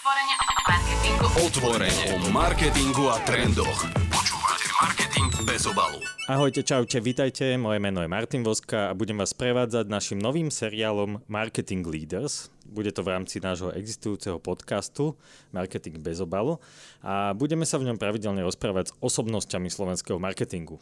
Otvorenie 0.00 0.36
o 0.40 0.48
marketingu. 0.64 1.26
Otvorenie 1.44 2.06
o 2.08 2.18
marketingu 2.32 3.04
a 3.12 3.20
trendoch. 3.20 3.84
Počúvate 4.08 4.68
Marketing 4.80 5.28
bez 5.44 5.68
obalu. 5.68 6.00
Ahojte, 6.24 6.64
čaute, 6.64 7.04
vítajte, 7.04 7.60
moje 7.60 7.84
meno 7.84 8.00
je 8.00 8.08
Martin 8.08 8.40
Voska 8.40 8.88
a 8.88 8.96
budem 8.96 9.20
vás 9.20 9.36
prevádzať 9.36 9.92
našim 9.92 10.16
novým 10.16 10.48
seriálom 10.48 11.20
Marketing 11.28 11.84
Leaders. 11.84 12.48
Bude 12.64 12.96
to 12.96 13.04
v 13.04 13.12
rámci 13.12 13.44
nášho 13.44 13.76
existujúceho 13.76 14.40
podcastu 14.40 15.20
Marketing 15.52 16.00
bez 16.00 16.24
obalu 16.24 16.56
a 17.04 17.36
budeme 17.36 17.68
sa 17.68 17.76
v 17.76 17.92
ňom 17.92 18.00
pravidelne 18.00 18.40
rozprávať 18.40 18.96
s 18.96 18.96
osobnosťami 19.04 19.68
slovenského 19.68 20.16
marketingu. 20.16 20.80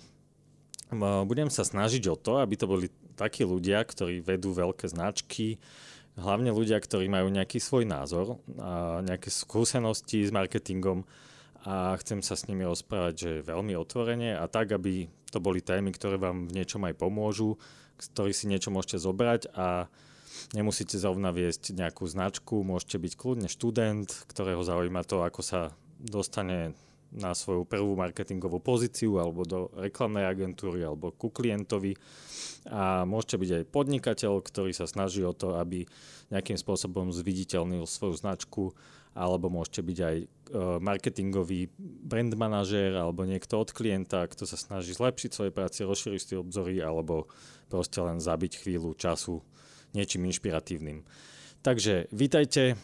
Budem 1.27 1.51
sa 1.51 1.67
snažiť 1.67 2.07
o 2.07 2.15
to, 2.15 2.39
aby 2.39 2.55
to 2.55 2.71
boli 2.71 2.87
takí 3.19 3.43
ľudia, 3.43 3.83
ktorí 3.83 4.23
vedú 4.23 4.55
veľké 4.55 4.87
značky, 4.87 5.59
hlavne 6.19 6.51
ľudia, 6.51 6.83
ktorí 6.83 7.07
majú 7.07 7.31
nejaký 7.31 7.63
svoj 7.63 7.87
názor 7.87 8.43
a 8.59 9.01
nejaké 9.07 9.31
skúsenosti 9.31 10.27
s 10.27 10.35
marketingom 10.35 11.07
a 11.63 11.95
chcem 12.03 12.23
sa 12.23 12.35
s 12.35 12.47
nimi 12.51 12.67
rozprávať, 12.67 13.15
že 13.15 13.31
veľmi 13.47 13.75
otvorene 13.79 14.35
a 14.35 14.47
tak, 14.51 14.75
aby 14.75 15.07
to 15.31 15.39
boli 15.39 15.63
témy, 15.63 15.95
ktoré 15.95 16.19
vám 16.19 16.51
v 16.51 16.55
niečom 16.63 16.83
aj 16.87 16.95
pomôžu, 16.99 17.59
z 17.99 18.07
ktorých 18.15 18.39
si 18.39 18.47
niečo 18.51 18.71
môžete 18.71 18.99
zobrať 19.03 19.53
a 19.55 19.91
nemusíte 20.55 20.97
zrovna 20.97 21.35
viesť 21.35 21.75
nejakú 21.75 22.07
značku, 22.07 22.63
môžete 22.63 22.97
byť 22.99 23.13
kľudne 23.19 23.49
študent, 23.51 24.09
ktorého 24.31 24.63
zaujíma 24.63 25.03
to, 25.05 25.23
ako 25.27 25.43
sa 25.43 25.61
dostane 25.99 26.79
na 27.09 27.33
svoju 27.33 27.65
prvú 27.65 27.97
marketingovú 27.97 28.61
pozíciu 28.61 29.17
alebo 29.17 29.49
do 29.49 29.73
reklamnej 29.81 30.29
agentúry 30.29 30.85
alebo 30.85 31.09
ku 31.17 31.33
klientovi 31.33 31.97
a 32.69 33.09
môžete 33.09 33.37
byť 33.41 33.51
aj 33.57 33.65
podnikateľ, 33.73 34.33
ktorý 34.45 34.77
sa 34.77 34.85
snaží 34.85 35.25
o 35.25 35.33
to, 35.33 35.57
aby 35.57 35.89
nejakým 36.29 36.61
spôsobom 36.61 37.09
zviditeľnil 37.09 37.89
svoju 37.89 38.21
značku 38.21 38.77
alebo 39.17 39.49
môžete 39.49 39.81
byť 39.81 39.99
aj 40.05 40.17
e, 40.21 40.27
marketingový 40.85 41.73
brand 41.81 42.31
manažér 42.37 42.93
alebo 43.01 43.25
niekto 43.25 43.57
od 43.57 43.73
klienta, 43.73 44.29
kto 44.29 44.45
sa 44.45 44.61
snaží 44.61 44.93
zlepšiť 44.93 45.31
svoje 45.33 45.51
práce, 45.51 45.81
rozšíriť 45.81 46.23
si 46.23 46.35
obzory 46.37 46.85
alebo 46.85 47.27
proste 47.73 48.05
len 48.05 48.21
zabiť 48.21 48.61
chvíľu 48.61 48.93
času 48.95 49.41
niečím 49.97 50.29
inšpiratívnym. 50.29 51.09
Takže 51.65 52.13
vítajte. 52.13 52.77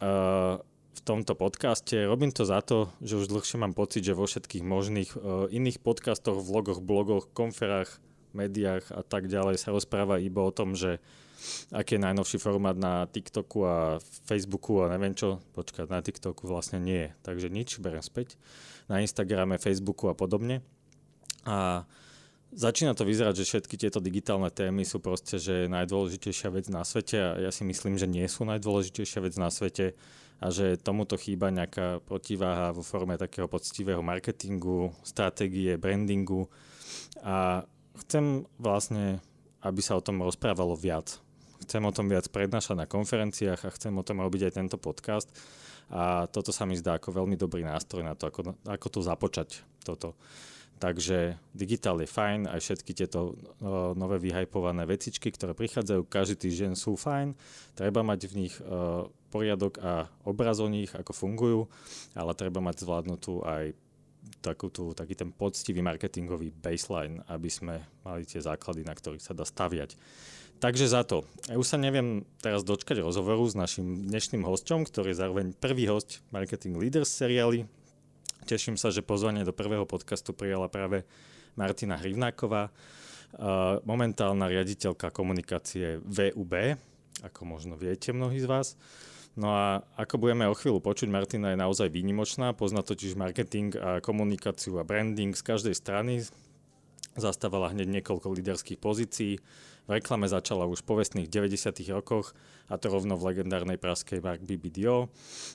Uh, 0.00 0.62
v 1.00 1.02
tomto 1.08 1.32
podcaste. 1.32 1.96
Robím 1.96 2.28
to 2.28 2.44
za 2.44 2.60
to, 2.60 2.92
že 3.00 3.16
už 3.16 3.32
dlhšie 3.32 3.56
mám 3.56 3.72
pocit, 3.72 4.04
že 4.04 4.12
vo 4.12 4.28
všetkých 4.28 4.60
možných 4.60 5.10
uh, 5.16 5.48
iných 5.48 5.80
podcastoch, 5.80 6.36
vlogoch, 6.44 6.84
blogoch, 6.84 7.32
konferách, 7.32 7.88
médiách 8.36 8.92
a 8.92 9.00
tak 9.00 9.32
ďalej 9.32 9.56
sa 9.56 9.72
rozpráva 9.72 10.20
iba 10.20 10.44
o 10.44 10.52
tom, 10.52 10.76
že 10.76 11.00
aký 11.72 11.96
je 11.96 12.04
najnovší 12.04 12.36
formát 12.36 12.76
na 12.76 13.08
TikToku 13.08 13.64
a 13.64 13.96
Facebooku 14.28 14.84
a 14.84 14.92
neviem 14.92 15.16
čo. 15.16 15.40
Počkať, 15.56 15.88
na 15.88 16.04
TikToku 16.04 16.44
vlastne 16.44 16.76
nie 16.76 17.08
je. 17.08 17.10
Takže 17.24 17.48
nič, 17.48 17.80
berem 17.80 18.04
späť. 18.04 18.36
Na 18.84 19.00
Instagrame, 19.00 19.56
Facebooku 19.56 20.12
a 20.12 20.14
podobne. 20.14 20.60
A 21.48 21.88
Začína 22.50 22.98
to 22.98 23.06
vyzerať, 23.06 23.38
že 23.38 23.46
všetky 23.46 23.78
tieto 23.78 24.02
digitálne 24.02 24.50
témy 24.50 24.82
sú 24.82 24.98
proste, 24.98 25.38
že 25.38 25.70
najdôležitejšia 25.70 26.50
vec 26.50 26.66
na 26.66 26.82
svete 26.82 27.14
a 27.14 27.28
ja 27.38 27.54
si 27.54 27.62
myslím, 27.62 27.94
že 27.94 28.10
nie 28.10 28.26
sú 28.26 28.42
najdôležitejšia 28.42 29.22
vec 29.22 29.38
na 29.38 29.54
svete 29.54 29.94
a 30.40 30.48
že 30.48 30.80
tomuto 30.80 31.20
chýba 31.20 31.52
nejaká 31.52 32.00
protiváha 32.00 32.72
vo 32.72 32.80
forme 32.80 33.20
takého 33.20 33.44
poctivého 33.44 34.00
marketingu, 34.00 34.88
stratégie, 35.04 35.76
brandingu 35.76 36.48
a 37.20 37.68
chcem 38.08 38.48
vlastne, 38.56 39.20
aby 39.60 39.80
sa 39.84 40.00
o 40.00 40.04
tom 40.04 40.24
rozprávalo 40.24 40.72
viac. 40.72 41.20
Chcem 41.60 41.84
o 41.84 41.92
tom 41.92 42.08
viac 42.08 42.32
prednášať 42.32 42.72
na 42.72 42.88
konferenciách 42.88 43.68
a 43.68 43.74
chcem 43.76 43.92
o 43.92 44.00
tom 44.00 44.24
robiť 44.24 44.48
aj 44.48 44.56
tento 44.56 44.76
podcast 44.80 45.28
a 45.92 46.24
toto 46.32 46.56
sa 46.56 46.64
mi 46.64 46.72
zdá 46.80 46.96
ako 46.96 47.20
veľmi 47.20 47.36
dobrý 47.36 47.60
nástroj 47.60 48.00
na 48.00 48.16
to, 48.16 48.32
ako, 48.32 48.56
ako 48.64 48.86
to 48.88 49.00
započať 49.04 49.48
toto. 49.84 50.16
Takže 50.80 51.36
digitál 51.52 52.00
je 52.00 52.08
fajn, 52.08 52.48
aj 52.48 52.60
všetky 52.64 52.96
tieto 52.96 53.36
nové 53.92 54.16
vyhajpované 54.16 54.88
vecičky, 54.88 55.28
ktoré 55.28 55.52
prichádzajú 55.52 56.08
každý 56.08 56.48
týždeň 56.48 56.72
sú 56.72 56.96
fajn. 56.96 57.36
Treba 57.76 58.00
mať 58.00 58.32
v 58.32 58.34
nich 58.40 58.56
uh, 58.64 59.04
poriadok 59.30 59.78
a 59.78 60.10
obraz 60.26 60.58
o 60.58 60.68
nich, 60.68 60.90
ako 60.90 61.14
fungujú, 61.14 61.60
ale 62.12 62.34
treba 62.34 62.58
mať 62.58 62.82
zvládnutú 62.82 63.46
aj 63.46 63.72
takúto, 64.44 64.92
taký 64.92 65.16
ten 65.16 65.30
poctivý 65.32 65.80
marketingový 65.80 66.52
baseline, 66.52 67.24
aby 67.30 67.48
sme 67.48 67.80
mali 68.04 68.26
tie 68.28 68.42
základy, 68.42 68.84
na 68.84 68.92
ktorých 68.92 69.24
sa 69.24 69.32
dá 69.32 69.46
staviať. 69.46 69.96
Takže 70.60 70.92
za 70.92 71.08
to. 71.08 71.24
Ja 71.48 71.56
už 71.56 71.64
sa 71.64 71.80
neviem 71.80 72.28
teraz 72.44 72.60
dočkať 72.60 73.00
rozhovoru 73.00 73.48
s 73.48 73.56
našim 73.56 74.04
dnešným 74.12 74.44
hosťom, 74.44 74.84
ktorý 74.84 75.16
je 75.16 75.20
zároveň 75.24 75.46
prvý 75.56 75.88
host 75.88 76.20
Marketing 76.28 76.76
Leaders 76.76 77.08
seriály 77.08 77.64
Teším 78.48 78.80
sa, 78.80 78.88
že 78.88 79.04
pozvanie 79.04 79.44
do 79.44 79.52
prvého 79.52 79.84
podcastu 79.84 80.32
prijala 80.32 80.70
práve 80.72 81.04
Martina 81.60 82.00
Hrivnáková, 82.00 82.72
momentálna 83.84 84.48
riaditeľka 84.48 85.12
komunikácie 85.12 86.00
VUB, 86.02 86.74
ako 87.20 87.40
možno 87.44 87.76
viete 87.76 88.16
mnohí 88.16 88.40
z 88.40 88.48
vás. 88.48 88.68
No 89.38 89.54
a 89.54 89.86
ako 89.94 90.26
budeme 90.26 90.50
o 90.50 90.58
chvíľu 90.58 90.82
počuť, 90.82 91.06
Martina 91.06 91.54
je 91.54 91.62
naozaj 91.62 91.86
výnimočná, 91.86 92.50
pozná 92.50 92.82
totiž 92.82 93.14
marketing 93.14 93.78
a 93.78 94.02
komunikáciu 94.02 94.82
a 94.82 94.86
branding 94.86 95.38
z 95.38 95.42
každej 95.46 95.74
strany, 95.78 96.26
zastávala 97.14 97.70
hneď 97.70 98.00
niekoľko 98.00 98.26
líderských 98.26 98.82
pozícií, 98.82 99.38
v 99.86 99.90
reklame 99.90 100.30
začala 100.30 100.70
už 100.70 100.82
v 100.82 100.88
povestných 100.94 101.30
90. 101.30 101.82
rokoch, 101.90 102.34
a 102.70 102.78
to 102.78 102.90
rovno 102.90 103.18
v 103.18 103.34
legendárnej 103.34 103.78
praskej 103.78 104.22
Mark 104.22 104.42
BBDO, 104.42 105.10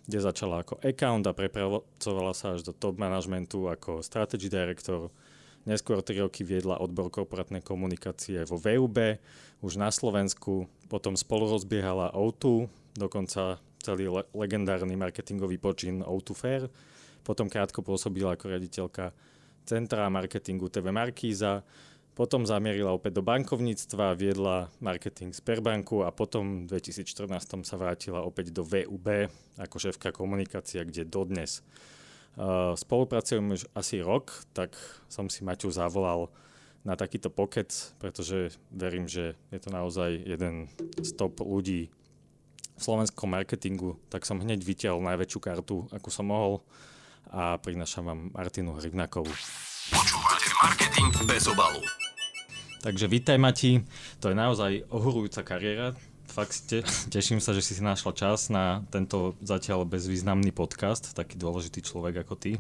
kde 0.08 0.20
začala 0.20 0.64
ako 0.64 0.80
account 0.84 1.24
a 1.28 1.36
prepracovala 1.36 2.36
sa 2.36 2.56
až 2.56 2.68
do 2.68 2.76
top 2.76 3.00
managementu 3.00 3.72
ako 3.72 4.04
strategy 4.04 4.52
director. 4.52 5.12
Neskôr 5.64 6.04
3 6.04 6.28
roky 6.28 6.44
viedla 6.44 6.78
odbor 6.78 7.08
korporátnej 7.08 7.64
komunikácie 7.64 8.44
vo 8.44 8.60
VUB, 8.60 9.18
už 9.64 9.80
na 9.80 9.90
Slovensku, 9.90 10.68
potom 10.92 11.16
spolu 11.16 11.48
rozbiehala 11.50 12.12
O2, 12.14 12.70
dokonca 12.96 13.60
celý 13.84 14.10
le- 14.10 14.28
legendárny 14.34 14.98
marketingový 14.98 15.62
počin 15.62 16.02
O2 16.02 16.30
Fair, 16.34 16.64
potom 17.22 17.52
krátko 17.52 17.86
pôsobila 17.86 18.34
ako 18.34 18.56
riaditeľka 18.56 19.14
Centra 19.66 20.10
marketingu 20.14 20.70
TV 20.70 20.94
Markíza, 20.94 21.66
potom 22.16 22.48
zamierila 22.48 22.96
opäť 22.96 23.20
do 23.20 23.24
bankovníctva, 23.28 24.16
viedla 24.16 24.72
marketing 24.80 25.36
Sperbanku 25.36 26.08
a 26.08 26.16
potom 26.16 26.64
v 26.64 26.80
2014 26.80 27.68
sa 27.68 27.76
vrátila 27.76 28.24
opäť 28.24 28.56
do 28.56 28.64
VUB 28.64 29.28
ako 29.60 29.76
šéfka 29.76 30.16
komunikácia, 30.16 30.88
kde 30.88 31.04
dodnes. 31.04 31.60
Uh, 32.40 32.72
spolupracujeme 32.80 33.60
už 33.60 33.68
asi 33.76 34.00
rok, 34.00 34.32
tak 34.56 34.80
som 35.12 35.28
si 35.28 35.44
Maťu 35.44 35.68
zavolal 35.76 36.32
na 36.88 36.96
takýto 36.96 37.28
pokec, 37.28 37.74
pretože 38.00 38.56
verím, 38.72 39.12
že 39.12 39.36
je 39.52 39.60
to 39.60 39.74
naozaj 39.74 40.16
jeden 40.16 40.72
z 41.02 41.10
top 41.20 41.44
ľudí 41.44 41.92
v 42.76 42.82
slovenskom 42.84 43.32
marketingu, 43.32 43.96
tak 44.12 44.28
som 44.28 44.40
hneď 44.44 44.60
vytiahol 44.60 45.00
najväčšiu 45.00 45.40
kartu, 45.40 45.88
akú 45.96 46.12
som 46.12 46.28
mohol 46.28 46.60
a 47.32 47.58
prinašam 47.58 48.06
vám 48.06 48.20
Martinu 48.36 48.76
Hrivnakovú. 48.76 49.32
Počúvate 49.92 50.50
marketing 50.62 51.12
bez 51.26 51.48
obalu. 51.48 51.82
Takže 52.86 53.10
vítaj 53.10 53.42
Mati, 53.42 53.82
to 54.22 54.30
je 54.30 54.36
naozaj 54.38 54.86
ohorujúca 54.94 55.42
kariéra. 55.42 55.98
Fakt 56.30 56.68
te, 56.68 56.84
teším 57.10 57.40
sa, 57.40 57.56
že 57.56 57.64
si 57.64 57.74
si 57.74 57.82
našla 57.82 58.12
čas 58.12 58.52
na 58.52 58.84
tento 58.92 59.40
zatiaľ 59.42 59.88
bezvýznamný 59.88 60.52
podcast, 60.52 61.16
taký 61.16 61.40
dôležitý 61.40 61.80
človek 61.82 62.28
ako 62.28 62.36
ty, 62.36 62.60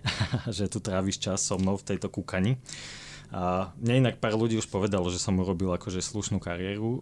že 0.56 0.66
tu 0.72 0.80
tráviš 0.80 1.20
čas 1.20 1.44
so 1.44 1.60
mnou 1.60 1.76
v 1.76 1.86
tejto 1.86 2.08
kúkani. 2.08 2.56
A 3.30 3.70
mne 3.78 4.06
inak 4.06 4.18
pár 4.18 4.34
ľudí 4.34 4.58
už 4.58 4.66
povedalo, 4.66 5.06
že 5.06 5.22
som 5.22 5.38
urobil 5.38 5.70
akože 5.70 6.02
slušnú 6.02 6.42
kariéru 6.42 6.90
uh, 6.90 7.00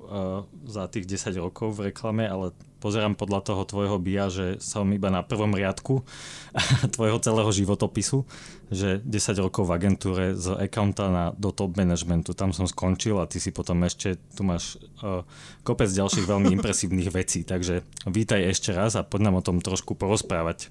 za 0.68 0.84
tých 0.84 1.08
10 1.08 1.40
rokov 1.40 1.80
v 1.80 1.88
reklame, 1.88 2.28
ale 2.28 2.52
pozerám 2.84 3.16
podľa 3.16 3.48
toho 3.48 3.62
tvojho 3.64 3.96
bia, 3.96 4.28
že 4.28 4.60
som 4.60 4.84
iba 4.92 5.08
na 5.08 5.24
prvom 5.24 5.48
riadku 5.56 6.04
tvojho 6.94 7.16
celého 7.24 7.48
životopisu, 7.48 8.28
že 8.68 9.00
10 9.08 9.40
rokov 9.40 9.72
v 9.72 9.74
agentúre 9.80 10.24
z 10.36 10.52
accounta 10.52 11.08
na, 11.08 11.24
do 11.32 11.48
top 11.48 11.80
managementu, 11.80 12.36
tam 12.36 12.52
som 12.52 12.68
skončil 12.68 13.16
a 13.16 13.24
ty 13.24 13.40
si 13.40 13.48
potom 13.48 13.80
ešte, 13.88 14.20
tu 14.36 14.44
máš 14.44 14.76
uh, 15.00 15.24
kopec 15.64 15.88
ďalších 15.88 16.28
veľmi 16.28 16.52
impresívnych 16.60 17.08
vecí, 17.08 17.40
takže 17.40 17.88
vítaj 18.04 18.52
ešte 18.52 18.76
raz 18.76 19.00
a 19.00 19.02
poď 19.02 19.32
nám 19.32 19.40
o 19.40 19.46
tom 19.48 19.64
trošku 19.64 19.96
porozprávať. 19.96 20.68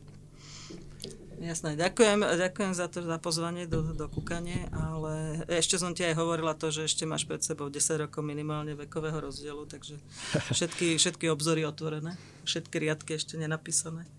Jasné, 1.37 1.77
ďakujem, 1.77 2.25
ďakujem 2.25 2.73
za 2.73 2.89
to, 2.89 3.05
za 3.05 3.21
pozvanie 3.21 3.69
do, 3.69 3.93
do 3.93 4.09
kúkanie, 4.09 4.65
ale 4.73 5.45
ešte 5.45 5.77
som 5.77 5.93
ti 5.93 6.01
aj 6.01 6.17
hovorila 6.17 6.57
to, 6.57 6.73
že 6.73 6.89
ešte 6.89 7.05
máš 7.05 7.29
pred 7.29 7.45
sebou 7.45 7.69
10 7.69 8.09
rokov 8.09 8.25
minimálne 8.25 8.73
vekového 8.73 9.21
rozdielu, 9.21 9.69
takže 9.69 10.01
všetky, 10.49 10.93
všetky 11.01 11.29
obzory 11.29 11.61
otvorené, 11.61 12.17
všetky 12.41 12.81
riadky 12.81 13.21
ešte 13.21 13.37
nenapísané, 13.37 14.09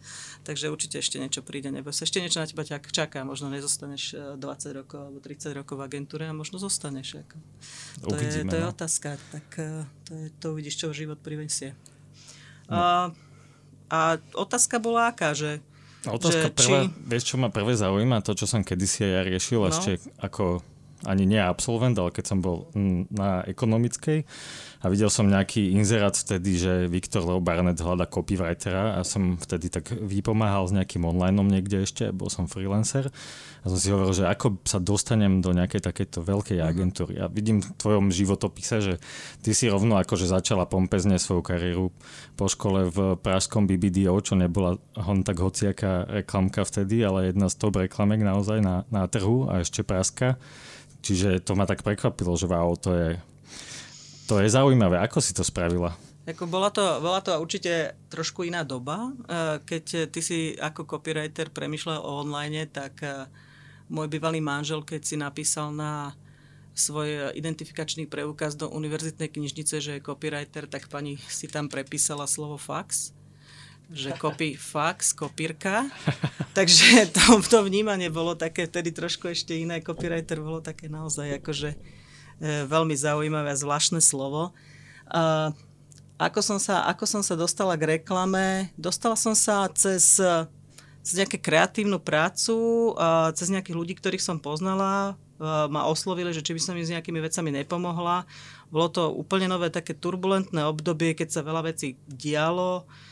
takže 0.47 0.71
určite 0.71 1.03
ešte 1.03 1.19
niečo 1.19 1.43
príde, 1.43 1.75
nebo 1.75 1.91
sa 1.91 2.07
ešte 2.07 2.23
niečo 2.23 2.39
na 2.39 2.47
teba 2.47 2.63
čaká, 2.63 3.27
možno 3.27 3.51
nezostaneš 3.51 4.39
20 4.39 4.39
e, 4.39 4.71
rokov 4.79 4.99
alebo 5.03 5.19
30 5.19 5.59
rokov 5.59 5.75
v 5.75 5.83
agentúre 5.91 6.31
a 6.31 6.31
možno 6.31 6.63
zostaneš. 6.63 7.19
Ako. 7.27 7.37
To, 8.07 8.15
Uvidíme, 8.15 8.47
je, 8.47 8.51
to 8.55 8.57
je 8.63 8.65
no. 8.65 8.71
otázka, 8.71 9.19
tak 9.35 9.47
e, 9.59 9.83
to, 10.07 10.11
je, 10.15 10.27
to 10.39 10.47
uvidíš, 10.55 10.79
čo 10.79 10.95
život 10.95 11.19
privesie. 11.19 11.75
No. 12.71 13.11
Uh, 13.11 13.29
A 13.89 14.21
otázka 14.37 14.77
bola 14.77 15.09
aká, 15.09 15.33
že... 15.33 15.65
Otázka 16.07 16.53
že 16.53 16.55
prvá, 16.55 16.81
či... 16.87 16.95
vieš 17.11 17.25
čo 17.35 17.37
ma 17.43 17.51
prvé 17.51 17.75
zaujíma, 17.75 18.23
to 18.23 18.39
čo 18.39 18.47
som 18.47 18.63
kedysi 18.63 19.03
aj 19.03 19.11
ja 19.11 19.21
riešil, 19.27 19.61
no. 19.65 19.67
ešte 19.67 19.99
ako 20.23 20.63
ani 21.07 21.27
nie 21.27 21.39
absolvent, 21.39 21.95
ale 21.99 22.11
keď 22.11 22.25
som 22.27 22.39
bol 22.43 22.71
na 23.11 23.43
ekonomickej 23.47 24.27
a 24.79 24.87
videl 24.87 25.11
som 25.11 25.27
nejaký 25.27 25.75
inzerát 25.75 26.15
vtedy, 26.15 26.55
že 26.55 26.73
Viktor 26.87 27.27
Leo 27.27 27.43
Barnett 27.43 27.83
hľada 27.83 28.07
copywritera 28.07 28.99
a 28.99 29.03
som 29.03 29.35
vtedy 29.35 29.73
tak 29.75 29.91
vypomáhal 29.91 30.71
s 30.71 30.75
nejakým 30.75 31.03
online 31.03 31.39
niekde 31.43 31.83
ešte, 31.83 32.15
bol 32.15 32.31
som 32.31 32.47
freelancer 32.47 33.11
a 33.63 33.67
som 33.67 33.79
si 33.79 33.91
hovoril, 33.91 34.15
že 34.15 34.25
ako 34.31 34.63
sa 34.63 34.79
dostanem 34.79 35.43
do 35.43 35.51
nejakej 35.51 35.83
takejto 35.83 36.23
veľkej 36.23 36.59
mhm. 36.63 36.67
agentúry. 36.67 37.15
A 37.19 37.27
vidím 37.27 37.59
v 37.63 37.69
tvojom 37.75 38.15
životopise, 38.15 38.79
že 38.79 38.95
ty 39.43 39.51
si 39.55 39.67
rovno 39.67 39.99
akože 39.99 40.31
začala 40.31 40.69
pompezne 40.69 41.19
svoju 41.19 41.43
kariéru 41.43 41.91
po 42.39 42.47
škole 42.47 42.87
v 42.91 43.19
pražskom 43.19 43.67
BBDO, 43.67 44.15
čo 44.23 44.39
nebola 44.39 44.79
hon 44.95 45.27
tak 45.27 45.43
hociaká 45.43 46.07
reklamka 46.23 46.63
vtedy, 46.63 47.03
ale 47.03 47.35
jedna 47.35 47.51
z 47.51 47.59
top 47.59 47.83
reklamek 47.83 48.23
naozaj 48.23 48.63
na, 48.63 48.87
na 48.95 49.11
trhu 49.11 49.51
a 49.51 49.63
ešte 49.63 49.83
praska. 49.83 50.39
Čiže 50.99 51.47
to 51.47 51.55
ma 51.55 51.63
tak 51.63 51.87
prekvapilo, 51.87 52.35
že 52.35 52.51
wow, 52.51 52.75
to 52.75 52.91
je, 52.91 53.09
to 54.29 54.45
je 54.45 54.53
zaujímavé. 54.53 55.01
Ako 55.01 55.25
si 55.25 55.33
to 55.33 55.41
spravila? 55.41 55.97
Ako 56.29 56.45
bola, 56.45 56.69
to, 56.69 56.85
bola 57.01 57.25
to 57.25 57.33
určite 57.41 57.97
trošku 58.13 58.45
iná 58.45 58.61
doba. 58.61 59.09
E, 59.09 59.65
keď 59.65 60.13
ty 60.13 60.21
si 60.21 60.53
ako 60.61 60.85
copywriter 60.85 61.49
premyšľal 61.49 62.05
o 62.05 62.21
online, 62.21 62.69
tak 62.69 63.01
e, 63.01 63.25
môj 63.89 64.13
bývalý 64.13 64.45
manžel, 64.45 64.85
keď 64.85 65.01
si 65.01 65.17
napísal 65.17 65.73
na 65.73 66.13
svoj 66.77 67.33
identifikačný 67.33 68.05
preukaz 68.05 68.55
do 68.55 68.69
univerzitnej 68.69 69.33
knižnice, 69.33 69.81
že 69.81 69.97
je 69.97 70.05
copywriter, 70.05 70.69
tak 70.69 70.93
pani 70.93 71.17
si 71.33 71.49
tam 71.49 71.73
prepísala 71.73 72.29
slovo 72.29 72.61
fax 72.61 73.17
že 73.89 74.13
kopí 74.21 74.53
fax, 74.53 75.17
kopírka. 75.17 75.89
Takže 76.59 77.09
to, 77.09 77.41
to 77.41 77.65
vnímanie 77.65 78.13
bolo 78.13 78.37
také 78.37 78.69
vtedy 78.69 78.93
trošku 78.93 79.33
ešte 79.33 79.57
iné. 79.57 79.81
Copywriter 79.81 80.45
bolo 80.45 80.61
také 80.61 80.93
naozaj 80.93 81.41
akože 81.41 81.73
veľmi 82.43 82.95
zaujímavé 82.95 83.55
a 83.55 83.61
zvláštne 83.61 84.03
slovo. 84.03 84.55
A 85.11 85.53
ako 86.19 86.43
som, 86.43 86.59
sa, 86.59 86.83
ako 86.91 87.07
som 87.07 87.23
sa 87.23 87.39
dostala 87.39 87.79
k 87.79 87.99
reklame? 87.99 88.75
Dostala 88.75 89.15
som 89.15 89.39
sa 89.39 89.71
cez, 89.71 90.19
cez 91.07 91.15
nejakú 91.15 91.39
kreatívnu 91.39 92.03
prácu, 92.03 92.55
cez 93.39 93.47
nejakých 93.55 93.79
ľudí, 93.79 93.95
ktorých 93.95 94.23
som 94.23 94.43
poznala, 94.43 95.15
ma 95.71 95.87
oslovili, 95.87 96.35
že 96.35 96.43
či 96.43 96.59
by 96.59 96.61
som 96.63 96.75
im 96.75 96.83
s 96.83 96.91
nejakými 96.91 97.23
vecami 97.23 97.55
nepomohla. 97.63 98.27
Bolo 98.75 98.91
to 98.91 99.15
úplne 99.15 99.47
nové 99.47 99.71
také 99.71 99.95
turbulentné 99.95 100.67
obdobie, 100.67 101.15
keď 101.15 101.39
sa 101.39 101.47
veľa 101.47 101.71
vecí 101.71 101.95
dialo 102.11 102.83
E, 102.83 103.08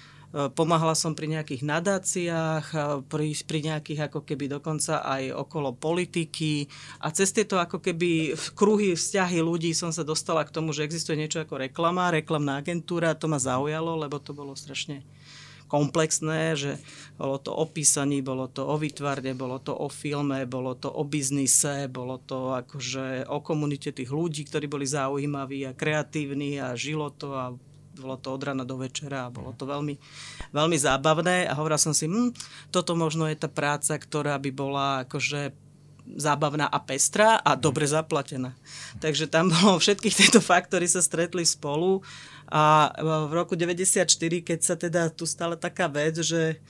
pomáhala 0.53 0.93
som 0.93 1.17
pri 1.17 1.33
nejakých 1.33 1.63
nadáciách, 1.65 2.67
pri, 3.09 3.33
pri 3.49 3.61
nejakých 3.73 4.13
ako 4.13 4.21
keby 4.21 4.53
dokonca 4.61 5.01
aj 5.01 5.33
okolo 5.33 5.73
politiky. 5.73 6.69
A 7.01 7.09
cez 7.09 7.33
tieto 7.33 7.57
ako 7.57 7.81
keby 7.81 8.37
kruhy, 8.53 8.93
vzťahy 8.93 9.41
ľudí 9.41 9.73
som 9.73 9.89
sa 9.89 10.05
dostala 10.05 10.45
k 10.45 10.53
tomu, 10.53 10.77
že 10.77 10.85
existuje 10.85 11.17
niečo 11.17 11.41
ako 11.41 11.65
reklama, 11.65 12.13
reklamná 12.13 12.61
agentúra, 12.61 13.17
to 13.17 13.33
ma 13.33 13.41
zaujalo, 13.41 13.97
lebo 13.97 14.21
to 14.21 14.37
bolo 14.37 14.53
strašne 14.53 15.01
komplexné, 15.67 16.55
že 16.55 16.79
bolo 17.19 17.43
to 17.43 17.51
o 17.51 17.67
písaní, 17.67 18.23
bolo 18.23 18.47
to 18.47 18.63
o 18.63 18.79
výtvarne, 18.79 19.35
bolo 19.35 19.59
to 19.59 19.75
o 19.75 19.91
filme, 19.91 20.47
bolo 20.47 20.79
to 20.79 20.87
o 20.87 21.03
biznise, 21.03 21.91
bolo 21.91 22.23
to 22.23 22.55
akože 22.55 23.27
o 23.27 23.43
komunite 23.43 23.91
tých 23.91 24.11
ľudí, 24.15 24.47
ktorí 24.47 24.71
boli 24.71 24.87
zaujímaví 24.87 25.67
a 25.67 25.75
kreatívni 25.75 26.63
a 26.63 26.79
žilo 26.79 27.11
to 27.11 27.35
a 27.35 27.51
bolo 27.97 28.21
to 28.21 28.37
od 28.37 28.43
rana 28.45 28.63
do 28.63 28.77
večera 28.77 29.27
a 29.27 29.33
bolo 29.33 29.57
to 29.57 29.65
veľmi, 29.65 29.97
veľmi 30.53 30.77
zábavné 30.77 31.49
a 31.49 31.57
hovorila 31.57 31.81
som 31.81 31.97
si, 31.97 32.07
hm, 32.07 32.37
toto 32.69 32.93
možno 32.95 33.25
je 33.27 33.37
tá 33.37 33.49
práca, 33.49 33.97
ktorá 33.97 34.37
by 34.37 34.51
bola 34.53 34.89
akože 35.09 35.57
zábavná 36.15 36.71
a 36.71 36.79
pestrá 36.79 37.43
a 37.43 37.59
dobre 37.59 37.91
zaplatená. 37.91 38.55
Takže 39.03 39.27
tam 39.27 39.51
bolo 39.55 39.83
všetkých 39.83 40.15
tieto 40.15 40.39
faktory 40.39 40.87
sa 40.87 41.03
stretli 41.03 41.43
spolu 41.43 42.07
a 42.47 42.95
v 43.27 43.33
roku 43.35 43.59
94, 43.59 44.07
keď 44.47 44.59
sa 44.63 44.79
teda 44.79 45.11
tu 45.11 45.27
stala 45.27 45.59
taká 45.59 45.91
vec, 45.91 46.23
že 46.23 46.63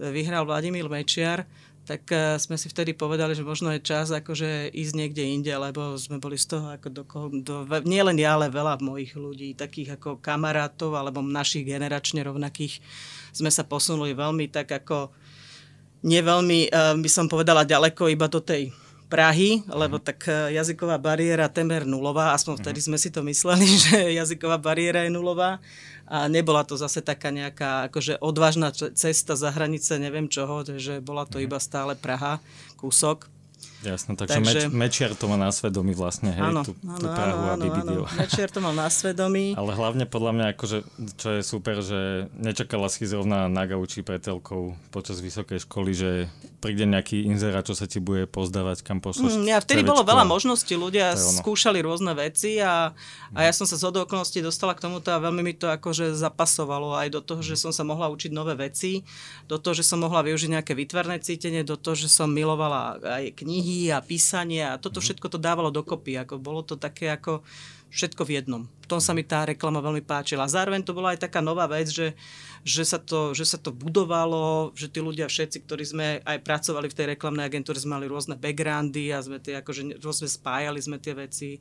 vyhral 0.00 0.48
Vladimír 0.48 0.88
Mečiar, 0.88 1.44
tak 1.88 2.04
uh, 2.12 2.36
sme 2.36 2.60
si 2.60 2.68
vtedy 2.68 2.92
povedali, 2.92 3.32
že 3.32 3.40
možno 3.40 3.72
je 3.72 3.80
čas 3.80 4.12
akože 4.12 4.68
ísť 4.76 4.92
niekde 4.92 5.24
inde, 5.24 5.48
lebo 5.56 5.96
sme 5.96 6.20
boli 6.20 6.36
z 6.36 6.52
toho 6.52 6.76
ako 6.76 6.88
do, 6.92 7.02
do 7.40 7.54
nie 7.88 8.04
len 8.04 8.20
ja, 8.20 8.36
ale 8.36 8.52
veľa 8.52 8.76
mojich 8.84 9.16
ľudí, 9.16 9.56
takých 9.56 9.96
ako 9.96 10.20
kamarátov 10.20 10.92
alebo 10.92 11.24
našich 11.24 11.64
generačne 11.64 12.20
rovnakých, 12.20 12.84
sme 13.32 13.48
sa 13.48 13.64
posunuli 13.64 14.12
veľmi 14.12 14.52
tak 14.52 14.68
ako 14.68 15.08
neveľmi, 16.04 16.68
uh, 16.68 16.92
by 17.00 17.08
som 17.08 17.24
povedala, 17.24 17.64
ďaleko 17.64 18.12
iba 18.12 18.28
do 18.28 18.44
tej 18.44 18.68
Prahy, 19.08 19.64
lebo 19.72 19.96
mhm. 19.96 20.04
tak 20.04 20.28
e, 20.28 20.52
jazyková 20.60 21.00
bariéra 21.00 21.48
temer 21.48 21.88
nulová, 21.88 22.36
aspoň 22.36 22.60
vtedy 22.60 22.84
mhm. 22.84 22.86
sme 22.92 22.98
si 23.00 23.08
to 23.08 23.24
mysleli, 23.24 23.64
že 23.88 23.96
jazyková 24.20 24.60
bariéra 24.60 25.08
je 25.08 25.16
nulová 25.16 25.64
a 26.08 26.24
nebola 26.26 26.64
to 26.64 26.80
zase 26.80 27.04
taká 27.04 27.28
nejaká 27.28 27.92
akože 27.92 28.16
odvážna 28.24 28.72
cesta 28.72 29.36
za 29.36 29.52
hranice 29.52 30.00
neviem 30.00 30.26
čoho, 30.26 30.64
že 30.64 31.04
bola 31.04 31.28
to 31.28 31.38
mhm. 31.38 31.44
iba 31.44 31.58
stále 31.60 31.92
Praha, 31.94 32.40
kúsok. 32.80 33.28
Jasno, 33.78 34.18
takže, 34.18 34.42
takže 34.42 34.58
Meč, 34.74 34.74
Mečiar 34.74 35.14
to 35.14 35.30
má 35.30 35.38
na 35.38 35.54
svedomí 35.54 35.94
vlastne, 35.94 36.34
hej, 36.34 36.50
áno, 36.50 36.66
tú, 36.66 36.74
tú 36.74 37.06
áno, 37.06 37.14
Prahu 37.14 37.42
áno, 37.46 37.54
a 37.54 37.54
Bibidio. 37.62 38.02
Áno. 38.10 38.18
Mečiar 38.26 38.50
to 38.50 38.58
mal 38.58 38.74
na 38.74 38.90
svedomí. 38.90 39.54
Ale 39.54 39.70
hlavne 39.70 40.02
podľa 40.02 40.32
mňa, 40.34 40.46
akože, 40.58 40.78
čo 41.14 41.28
je 41.38 41.42
super, 41.46 41.78
že 41.78 42.26
nečakala 42.34 42.90
si 42.90 43.06
zrovna 43.06 43.46
na 43.46 43.70
gauči 43.70 44.02
pretelkou 44.02 44.74
počas 44.90 45.22
vysokej 45.22 45.62
školy, 45.62 45.92
že 45.94 46.10
príde 46.58 46.82
nejaký 46.82 47.22
inzerát, 47.30 47.62
čo 47.62 47.78
sa 47.78 47.86
ti 47.86 48.02
bude 48.02 48.26
pozdávať, 48.26 48.82
kam 48.82 48.98
pošleš. 48.98 49.38
Mm, 49.38 49.46
ja, 49.46 49.58
vtedy 49.62 49.86
bolo 49.86 50.02
veľa 50.02 50.26
možností, 50.26 50.74
ľudia 50.74 51.14
skúšali 51.14 51.78
rôzne 51.78 52.10
veci 52.18 52.58
a, 52.58 52.90
a 53.30 53.38
ja 53.46 53.52
som 53.54 53.62
sa 53.62 53.78
z 53.78 53.86
okolností 53.94 54.42
dostala 54.42 54.74
k 54.74 54.82
tomuto 54.82 55.14
a 55.14 55.22
veľmi 55.22 55.46
mi 55.46 55.54
to 55.54 55.70
akože 55.70 56.18
zapasovalo 56.18 56.98
aj 56.98 57.14
do 57.14 57.20
toho, 57.22 57.46
že 57.46 57.54
som 57.54 57.70
sa 57.70 57.86
mohla 57.86 58.10
učiť 58.10 58.34
nové 58.34 58.58
veci, 58.58 59.06
do 59.46 59.54
toho, 59.54 59.78
že 59.78 59.86
som 59.86 60.02
mohla 60.02 60.26
využiť 60.26 60.50
nejaké 60.58 60.74
výtvarné 60.74 61.22
cítenie, 61.22 61.62
do 61.62 61.78
toho, 61.78 61.94
že 61.94 62.10
som 62.10 62.26
milovala 62.26 62.98
aj 62.98 63.38
knihy, 63.38 63.68
knihy 63.68 63.92
a 63.92 63.98
písanie 64.00 64.64
a 64.64 64.80
toto 64.80 65.02
mhm. 65.02 65.04
všetko 65.04 65.26
to 65.28 65.38
dávalo 65.38 65.68
dokopy. 65.68 66.16
Ako 66.16 66.40
bolo 66.40 66.64
to 66.64 66.80
také 66.80 67.12
ako 67.12 67.44
všetko 67.88 68.22
v 68.24 68.32
jednom. 68.40 68.62
V 68.84 68.86
tom 68.88 69.00
sa 69.00 69.16
mi 69.16 69.24
tá 69.24 69.48
reklama 69.48 69.80
veľmi 69.80 70.04
páčila. 70.04 70.44
Zároveň 70.44 70.84
to 70.84 70.92
bola 70.92 71.16
aj 71.16 71.24
taká 71.24 71.40
nová 71.40 71.64
vec, 71.64 71.88
že 71.88 72.12
že 72.66 72.82
sa, 72.82 72.98
to, 72.98 73.32
že 73.34 73.44
sa 73.46 73.58
to 73.58 73.70
budovalo, 73.70 74.74
že 74.74 74.90
tí 74.90 74.98
ľudia 74.98 75.30
všetci, 75.30 75.64
ktorí 75.66 75.84
sme 75.86 76.06
aj 76.22 76.38
pracovali 76.42 76.90
v 76.90 76.96
tej 76.96 77.06
reklamnej 77.14 77.46
agentúre, 77.46 77.78
sme 77.78 77.98
mali 77.98 78.06
rôzne 78.10 78.34
backgroundy 78.34 79.14
a 79.14 79.22
sme 79.22 79.38
tie, 79.38 79.58
akože 79.60 80.02
rôzne 80.02 80.26
spájali 80.26 80.80
sme 80.82 80.98
tie 80.98 81.14
veci. 81.14 81.58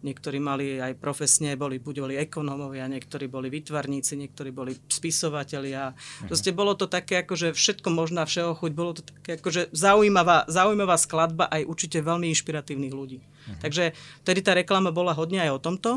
Niektorí 0.00 0.40
mali 0.40 0.80
aj 0.80 0.96
profesne, 0.96 1.60
boli, 1.60 1.76
buď 1.76 1.96
boli 2.00 2.14
ekonómovia, 2.16 2.88
niektorí 2.88 3.28
boli 3.28 3.52
vytvarníci, 3.52 4.16
niektorí 4.16 4.48
boli 4.48 4.72
spisovatelia. 4.88 5.92
Mhm. 5.92 6.28
Proste 6.32 6.50
bolo 6.56 6.72
to 6.72 6.88
také, 6.88 7.20
akože 7.20 7.52
všetko 7.52 7.88
možná, 7.92 8.24
všeho 8.24 8.56
chuť, 8.56 8.72
bolo 8.72 8.96
to 8.96 9.04
také, 9.04 9.36
akože 9.36 9.68
zaujímavá, 9.76 10.48
zaujímavá 10.48 10.96
skladba 10.96 11.52
aj 11.52 11.68
určite 11.68 12.00
veľmi 12.00 12.32
inšpiratívnych 12.32 12.94
ľudí. 12.96 13.20
Uh-huh. 13.20 13.60
Takže 13.60 13.92
vtedy 14.24 14.40
tá 14.40 14.52
reklama 14.56 14.88
bola 14.92 15.12
hodne 15.16 15.40
aj 15.40 15.50
o 15.56 15.62
tomto 15.62 15.90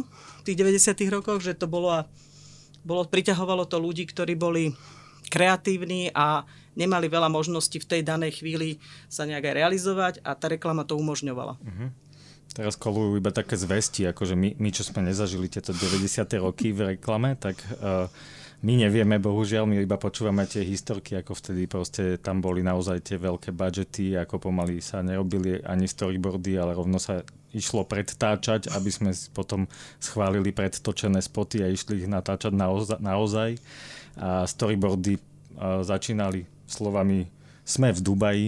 v 0.43 0.43
tých 0.47 0.59
90 0.59 0.99
rokoch, 1.11 1.39
že 1.39 1.55
to 1.55 1.67
bolo 1.67 2.03
bolo, 2.83 3.07
priťahovalo 3.07 3.63
to 3.65 3.79
ľudí, 3.79 4.07
ktorí 4.07 4.35
boli 4.35 4.75
kreatívni 5.31 6.11
a 6.13 6.43
nemali 6.77 7.09
veľa 7.09 7.29
možností 7.31 7.81
v 7.81 7.89
tej 7.89 8.01
danej 8.05 8.43
chvíli 8.43 8.77
sa 9.09 9.25
nejak 9.25 9.49
aj 9.49 9.55
realizovať 9.55 10.13
a 10.21 10.35
tá 10.37 10.51
reklama 10.51 10.85
to 10.85 10.99
umožňovala. 10.99 11.57
Uh-huh. 11.57 11.89
Teraz 12.53 12.77
kolujú 12.77 13.17
iba 13.17 13.33
také 13.33 13.57
zvesti, 13.57 14.05
akože 14.05 14.37
my, 14.37 14.61
my 14.61 14.69
čo 14.69 14.85
sme 14.85 15.01
nezažili 15.01 15.49
tieto 15.49 15.73
90. 15.73 16.21
roky 16.37 16.69
v 16.69 16.93
reklame, 16.97 17.33
tak 17.33 17.57
uh, 17.81 18.05
my 18.61 18.73
nevieme, 18.77 19.17
bohužiaľ, 19.17 19.65
my 19.65 19.81
iba 19.81 19.97
počúvame 19.97 20.45
tie 20.45 20.61
historky, 20.61 21.17
ako 21.17 21.33
vtedy 21.33 21.65
proste 21.65 22.21
tam 22.21 22.39
boli 22.39 22.61
naozaj 22.61 23.01
tie 23.01 23.17
veľké 23.17 23.51
budžety, 23.51 24.15
ako 24.21 24.37
pomaly 24.37 24.79
sa 24.85 25.01
nerobili 25.01 25.65
ani 25.65 25.89
storyboardy, 25.89 26.61
ale 26.61 26.77
rovno 26.77 27.01
sa 27.01 27.25
išlo 27.53 27.85
predtáčať, 27.85 28.67
aby 28.73 28.89
sme 28.89 29.11
potom 29.31 29.69
schválili 30.01 30.49
predtočené 30.49 31.21
spoty 31.21 31.61
a 31.61 31.69
išli 31.69 32.03
ich 32.03 32.09
natáčať 32.09 32.51
naozaj. 32.51 32.99
naozaj. 32.99 33.49
A 34.17 34.45
storyboardy 34.45 35.17
začínali 35.85 36.45
slovami 36.65 37.29
sme 37.63 37.95
v 37.95 37.99
Dubaji 38.03 38.47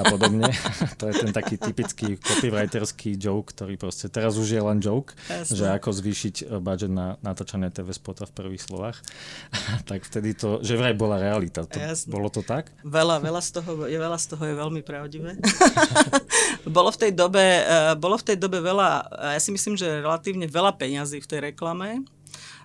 a 0.00 0.02
podobne. 0.08 0.48
to 1.00 1.12
je 1.12 1.14
ten 1.20 1.30
taký 1.36 1.60
typický 1.60 2.16
copywriterský 2.16 3.20
joke, 3.20 3.52
ktorý 3.52 3.76
proste 3.76 4.08
teraz 4.08 4.40
už 4.40 4.56
je 4.56 4.62
len 4.64 4.80
joke, 4.80 5.12
Jasne. 5.28 5.52
že 5.52 5.64
ako 5.68 5.92
zvýšiť 5.92 6.34
eh, 6.44 6.58
budget 6.58 6.92
na 6.92 7.20
natáčanie 7.20 7.68
TV 7.68 7.92
spota 7.92 8.24
v 8.24 8.32
prvých 8.32 8.64
slovách. 8.64 9.04
tak 9.90 10.08
vtedy 10.08 10.32
to, 10.32 10.64
že 10.64 10.80
vraj 10.80 10.96
bola 10.96 11.20
realita. 11.20 11.68
To, 11.68 11.78
bolo 12.08 12.32
to 12.32 12.40
tak? 12.40 12.72
Veľa, 12.82 13.20
veľa 13.20 13.40
z 13.44 13.50
toho 13.60 13.70
je, 13.84 13.98
veľa 14.00 14.18
z 14.18 14.26
toho 14.32 14.42
je 14.48 14.54
veľmi 14.56 14.80
pravdivé. 14.80 15.36
bolo, 16.76 16.88
v 16.88 16.98
tej 16.98 17.12
dobe, 17.12 17.44
uh, 17.44 17.92
bolo 18.00 18.16
v 18.16 18.24
tej 18.32 18.36
dobe 18.40 18.64
veľa, 18.64 18.88
ja 19.36 19.40
si 19.40 19.52
myslím, 19.52 19.76
že 19.76 20.00
relatívne 20.00 20.48
veľa 20.48 20.72
peňazí 20.80 21.20
v 21.20 21.28
tej 21.28 21.40
reklame. 21.52 22.04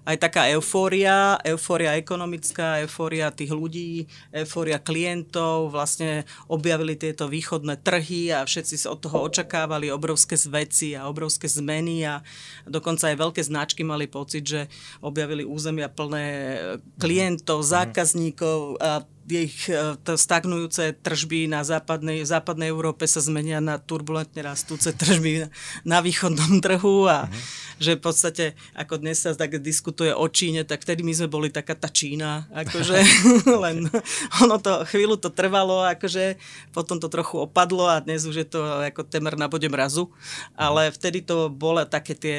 Aj 0.09 0.17
taká 0.17 0.49
eufória, 0.49 1.37
eufória 1.45 1.93
ekonomická, 1.93 2.81
eufória 2.81 3.29
tých 3.29 3.53
ľudí, 3.53 4.09
eufória 4.33 4.81
klientov, 4.81 5.69
vlastne 5.69 6.25
objavili 6.49 6.97
tieto 6.97 7.29
východné 7.29 7.77
trhy 7.85 8.33
a 8.33 8.41
všetci 8.41 8.75
sa 8.81 8.89
od 8.89 9.05
toho 9.05 9.29
očakávali 9.29 9.93
obrovské 9.93 10.33
zveci 10.33 10.97
a 10.97 11.05
obrovské 11.05 11.45
zmeny 11.45 12.09
a 12.09 12.25
dokonca 12.65 13.13
aj 13.13 13.21
veľké 13.21 13.41
značky 13.45 13.85
mali 13.85 14.09
pocit, 14.09 14.49
že 14.49 14.61
objavili 15.05 15.45
územia 15.45 15.93
plné 15.93 16.57
klientov, 16.97 17.61
zákazníkov 17.61 18.81
a 18.81 19.05
ich 19.29 19.69
e, 19.69 19.95
to 20.01 20.17
stagnujúce 20.17 20.97
tržby 21.05 21.45
na 21.45 21.61
západnej, 21.61 22.25
západnej 22.25 22.73
Európe 22.73 23.05
sa 23.05 23.21
zmenia 23.21 23.61
na 23.61 23.77
turbulentne 23.77 24.41
rastúce 24.41 24.89
tržby 24.89 25.45
na 25.85 26.01
východnom 26.01 26.57
trhu 26.63 27.05
a 27.05 27.29
uh-huh. 27.29 27.41
že 27.77 27.95
v 27.95 28.01
podstate, 28.01 28.45
ako 28.73 28.97
dnes 28.97 29.21
sa 29.21 29.37
tak 29.37 29.61
diskutuje 29.61 30.09
o 30.09 30.25
Číne, 30.25 30.65
tak 30.65 30.81
vtedy 30.81 31.05
my 31.05 31.13
sme 31.13 31.29
boli 31.29 31.53
taká 31.53 31.77
tá 31.77 31.91
Čína, 31.91 32.49
akože 32.49 32.97
len 33.63 33.85
ono 34.41 34.55
to, 34.57 34.83
chvíľu 34.89 35.21
to 35.21 35.29
trvalo, 35.29 35.85
akože 35.85 36.39
potom 36.73 36.97
to 36.97 37.11
trochu 37.11 37.45
opadlo 37.45 37.85
a 37.85 38.01
dnes 38.01 38.25
už 38.25 38.35
je 38.41 38.47
to 38.49 38.61
ako 38.81 39.05
temer 39.05 39.37
na 39.37 39.45
bode 39.45 39.69
mrazu, 39.69 40.09
ale 40.57 40.89
vtedy 40.89 41.21
to 41.21 41.51
bolo 41.53 41.85
také 41.85 42.17
tie 42.17 42.37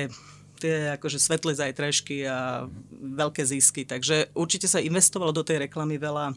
tie 0.61 0.92
akože 1.00 1.16
svetlé 1.16 1.56
zajtrajšky 1.56 2.28
a 2.28 2.68
veľké 2.92 3.40
zisky. 3.49 3.88
Takže 3.88 4.28
určite 4.37 4.68
sa 4.68 4.76
investovalo 4.85 5.32
do 5.32 5.40
tej 5.40 5.64
reklamy 5.64 5.97
veľa 5.97 6.37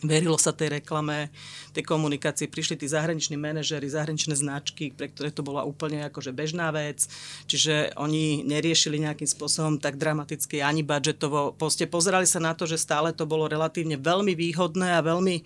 Verilo 0.00 0.40
sa 0.40 0.56
tej 0.56 0.80
reklame, 0.80 1.28
tej 1.76 1.84
komunikácii, 1.84 2.48
prišli 2.48 2.80
tí 2.80 2.88
zahraniční 2.88 3.36
manažery, 3.36 3.84
zahraničné 3.84 4.32
značky, 4.32 4.96
pre 4.96 5.12
ktoré 5.12 5.28
to 5.28 5.44
bola 5.44 5.60
úplne 5.68 6.08
akože 6.08 6.32
bežná 6.32 6.72
vec, 6.72 7.04
čiže 7.44 7.92
oni 8.00 8.40
neriešili 8.48 8.96
nejakým 8.96 9.28
spôsobom 9.28 9.76
tak 9.76 10.00
dramaticky 10.00 10.64
ani 10.64 10.80
budžetovo. 10.80 11.52
Proste 11.52 11.84
pozerali 11.84 12.24
sa 12.24 12.40
na 12.40 12.56
to, 12.56 12.64
že 12.64 12.80
stále 12.80 13.12
to 13.12 13.28
bolo 13.28 13.44
relatívne 13.44 14.00
veľmi 14.00 14.32
výhodné 14.32 14.96
a 14.96 15.04
veľmi 15.04 15.44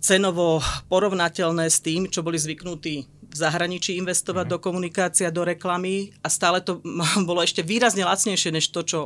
cenovo 0.00 0.64
porovnateľné 0.88 1.68
s 1.68 1.84
tým, 1.84 2.08
čo 2.08 2.24
boli 2.24 2.40
zvyknutí 2.40 3.04
v 3.30 3.36
zahraničí 3.36 3.94
investovať 4.00 4.48
mm. 4.48 4.52
do 4.56 4.58
komunikácie 4.58 5.24
a 5.28 5.34
do 5.34 5.46
reklamy 5.46 6.10
a 6.24 6.32
stále 6.32 6.58
to 6.64 6.82
bolo 7.28 7.44
ešte 7.44 7.60
výrazne 7.62 8.02
lacnejšie 8.02 8.50
než 8.50 8.72
to, 8.72 8.82
čo 8.82 8.98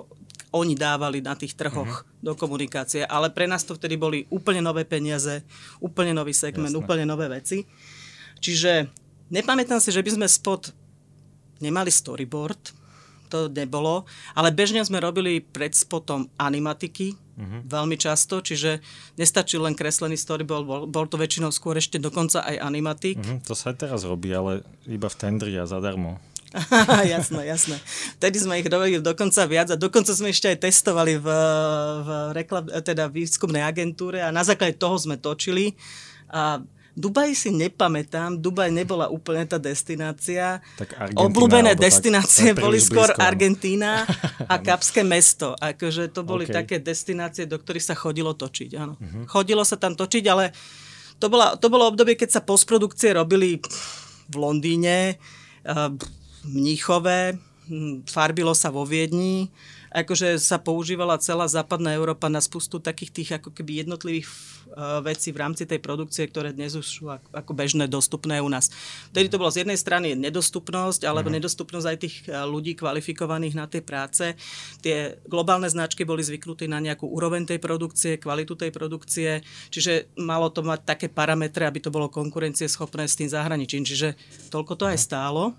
oni 0.55 0.79
dávali 0.79 1.19
na 1.19 1.35
tých 1.35 1.59
trhoch 1.59 2.07
uh-huh. 2.07 2.23
do 2.23 2.39
komunikácie. 2.39 3.03
Ale 3.03 3.35
pre 3.35 3.51
nás 3.51 3.67
to 3.67 3.75
vtedy 3.75 3.99
boli 3.99 4.31
úplne 4.31 4.63
nové 4.63 4.87
peniaze, 4.87 5.43
úplne 5.83 6.15
nový 6.15 6.31
segment, 6.31 6.71
Jasne. 6.71 6.81
úplne 6.81 7.05
nové 7.05 7.27
veci. 7.27 7.67
Čiže 8.39 8.87
nepamätám 9.35 9.83
si, 9.83 9.91
že 9.91 10.05
by 10.05 10.11
sme 10.15 10.27
spod 10.31 10.71
nemali 11.59 11.91
storyboard, 11.91 12.71
to 13.33 13.51
nebolo, 13.51 14.07
ale 14.37 14.55
bežne 14.55 14.85
sme 14.87 15.03
robili 15.03 15.43
pred 15.43 15.75
spotom 15.75 16.31
animatiky, 16.39 17.17
uh-huh. 17.17 17.67
veľmi 17.67 17.99
často, 17.99 18.39
čiže 18.39 18.79
nestačí 19.19 19.59
len 19.59 19.75
kreslený 19.75 20.15
storyboard, 20.15 20.63
bol, 20.63 20.83
bol 20.87 21.07
to 21.11 21.19
väčšinou 21.19 21.51
skôr 21.51 21.75
ešte 21.81 21.99
dokonca 21.99 22.47
aj 22.47 22.63
animatik. 22.63 23.19
Uh-huh. 23.19 23.43
To 23.51 23.59
sa 23.59 23.75
aj 23.75 23.89
teraz 23.89 24.07
robí, 24.07 24.31
ale 24.31 24.63
iba 24.87 25.11
v 25.11 25.19
tendri 25.19 25.57
a 25.59 25.67
zadarmo. 25.67 26.23
jasné, 27.15 27.41
jasné. 27.51 27.77
Vtedy 28.21 28.37
sme 28.39 28.63
ich 28.63 28.69
robili 28.71 29.03
dokonca 29.03 29.43
viac 29.51 29.69
a 29.75 29.77
dokonca 29.77 30.15
sme 30.15 30.31
ešte 30.31 30.51
aj 30.55 30.59
testovali 30.63 31.19
v, 31.19 31.29
v 32.05 32.09
reklam, 32.33 32.65
teda 32.71 33.11
výskumnej 33.11 33.63
agentúre 33.63 34.23
a 34.23 34.31
na 34.31 34.47
základe 34.47 34.79
toho 34.79 34.95
sme 34.95 35.19
točili. 35.19 35.75
A 36.31 36.63
Dubaj 36.95 37.35
si 37.35 37.51
nepamätám, 37.51 38.39
Dubaj 38.39 38.71
nebola 38.71 39.11
úplne 39.11 39.43
tá 39.51 39.59
destinácia. 39.59 40.63
Tak 40.79 41.19
Obľúbené 41.19 41.75
destinácie 41.75 42.55
tak, 42.55 42.63
boli 42.63 42.79
skôr 42.79 43.11
blízko. 43.11 43.19
Argentína 43.19 44.07
a 44.53 44.55
Kapské 44.63 45.03
mesto. 45.03 45.59
Akože 45.59 46.15
to 46.15 46.23
boli 46.23 46.47
okay. 46.47 46.63
také 46.63 46.77
destinácie, 46.79 47.51
do 47.51 47.59
ktorých 47.59 47.83
sa 47.83 47.99
chodilo 47.99 48.31
točiť. 48.31 48.71
Áno. 48.79 48.95
Uh-huh. 48.95 49.27
Chodilo 49.27 49.67
sa 49.67 49.75
tam 49.75 49.99
točiť, 49.99 50.25
ale 50.31 50.55
to, 51.19 51.27
bola, 51.27 51.59
to 51.59 51.67
bolo 51.67 51.91
obdobie, 51.91 52.15
keď 52.15 52.39
sa 52.39 52.47
postprodukcie 52.47 53.11
robili 53.11 53.59
v 54.31 54.35
Londýne, 54.39 55.19
Mníchove, 56.45 57.41
hm, 57.69 58.05
farbilo 58.05 58.53
sa 58.53 58.69
vo 58.69 58.85
Viedni, 58.85 59.49
akože 59.95 60.43
sa 60.43 60.59
používala 60.59 61.23
celá 61.23 61.47
západná 61.47 61.95
Európa 61.95 62.27
na 62.27 62.43
spustu 62.43 62.83
takých 62.83 63.11
tých 63.15 63.31
ako 63.39 63.55
keby 63.55 63.87
jednotlivých 63.87 64.27
uh, 64.27 64.99
vecí 65.07 65.31
v 65.31 65.39
rámci 65.39 65.71
tej 65.71 65.79
produkcie, 65.79 66.27
ktoré 66.27 66.51
dnes 66.51 66.75
už 66.75 66.83
sú 66.83 67.07
ako, 67.15 67.55
bežné, 67.55 67.87
dostupné 67.87 68.43
u 68.43 68.51
nás. 68.51 68.75
Vtedy 69.15 69.31
to 69.31 69.39
bolo 69.39 69.55
z 69.55 69.63
jednej 69.63 69.79
strany 69.79 70.19
nedostupnosť, 70.19 71.07
alebo 71.07 71.31
mm. 71.31 71.39
nedostupnosť 71.39 71.87
aj 71.87 71.99
tých 72.03 72.17
uh, 72.27 72.43
ľudí 72.43 72.75
kvalifikovaných 72.75 73.55
na 73.55 73.71
tej 73.71 73.87
práce. 73.87 74.35
Tie 74.83 75.15
globálne 75.31 75.71
značky 75.71 76.03
boli 76.03 76.27
zvyknuté 76.27 76.67
na 76.67 76.83
nejakú 76.83 77.07
úroveň 77.07 77.47
tej 77.47 77.63
produkcie, 77.63 78.19
kvalitu 78.19 78.59
tej 78.59 78.75
produkcie, 78.75 79.47
čiže 79.71 80.11
malo 80.19 80.51
to 80.51 80.67
mať 80.67 80.91
také 80.91 81.07
parametre, 81.07 81.71
aby 81.71 81.79
to 81.79 81.95
bolo 81.95 82.11
konkurencieschopné 82.11 83.07
s 83.07 83.15
tým 83.15 83.31
zahraničím. 83.31 83.87
Čiže 83.87 84.19
toľko 84.51 84.75
to 84.75 84.85
aj 84.91 84.99
mhm. 84.99 85.07
stálo. 85.07 85.55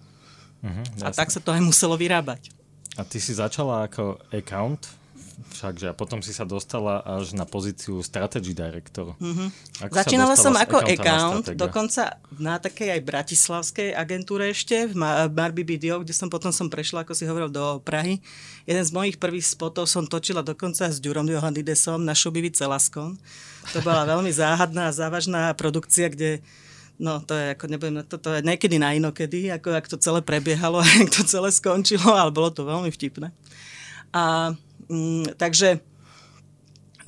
Uh-huh, 0.66 1.06
a 1.06 1.14
tak 1.14 1.30
sa 1.30 1.38
to 1.38 1.54
aj 1.54 1.62
muselo 1.62 1.94
vyrábať. 1.94 2.50
A 2.98 3.06
ty 3.06 3.22
si 3.22 3.38
začala 3.38 3.86
ako 3.86 4.18
account, 4.34 4.90
všakže 5.52 5.92
a 5.92 5.96
potom 5.96 6.24
si 6.24 6.32
sa 6.32 6.48
dostala 6.48 7.04
až 7.04 7.36
na 7.36 7.44
pozíciu 7.44 8.00
strategy 8.02 8.56
director. 8.56 9.14
Uh-huh. 9.20 9.52
Začínala 9.92 10.34
som 10.40 10.56
ako 10.56 10.84
account, 10.84 11.54
dokonca 11.54 12.18
na 12.40 12.56
takej 12.56 12.98
aj 12.98 13.02
bratislavskej 13.04 13.90
agentúre 13.94 14.52
ešte, 14.52 14.92
v 14.92 14.96
Marby 15.32 15.68
Video, 15.68 16.02
kde 16.02 16.16
som 16.16 16.32
potom 16.32 16.56
som 16.56 16.72
prešla, 16.72 17.04
ako 17.04 17.14
si 17.14 17.28
hovoril, 17.28 17.52
do 17.52 17.84
Prahy. 17.84 18.24
Jeden 18.66 18.84
z 18.84 18.92
mojich 18.96 19.20
prvých 19.20 19.48
spotov 19.48 19.92
som 19.92 20.08
točila 20.08 20.40
dokonca 20.44 20.88
s 20.88 20.98
Ďurom 21.04 21.28
Johannidesom 21.28 22.04
na 22.04 22.16
Šubivi 22.16 22.52
Celaskom. 22.52 23.20
To 23.76 23.80
bola 23.84 24.08
veľmi 24.08 24.32
záhadná 24.32 24.90
a 24.90 24.96
závažná 24.96 25.52
produkcia, 25.56 26.08
kde 26.12 26.40
No, 26.96 27.20
to 27.20 27.36
je 27.36 27.52
ako, 27.52 27.66
nebudem, 27.68 28.08
to, 28.08 28.16
to 28.16 28.40
je 28.40 28.42
niekedy 28.48 28.80
na 28.80 28.96
inokedy, 28.96 29.52
ako 29.52 29.76
ak 29.76 29.92
to 29.92 30.00
celé 30.00 30.24
prebiehalo 30.24 30.80
a 30.84 30.88
ak 30.88 31.12
to 31.12 31.28
celé 31.28 31.52
skončilo, 31.52 32.08
ale 32.16 32.32
bolo 32.32 32.52
to 32.52 32.64
veľmi 32.64 32.88
vtipné. 32.88 33.36
A 34.16 34.56
mm, 34.88 35.36
takže, 35.36 35.84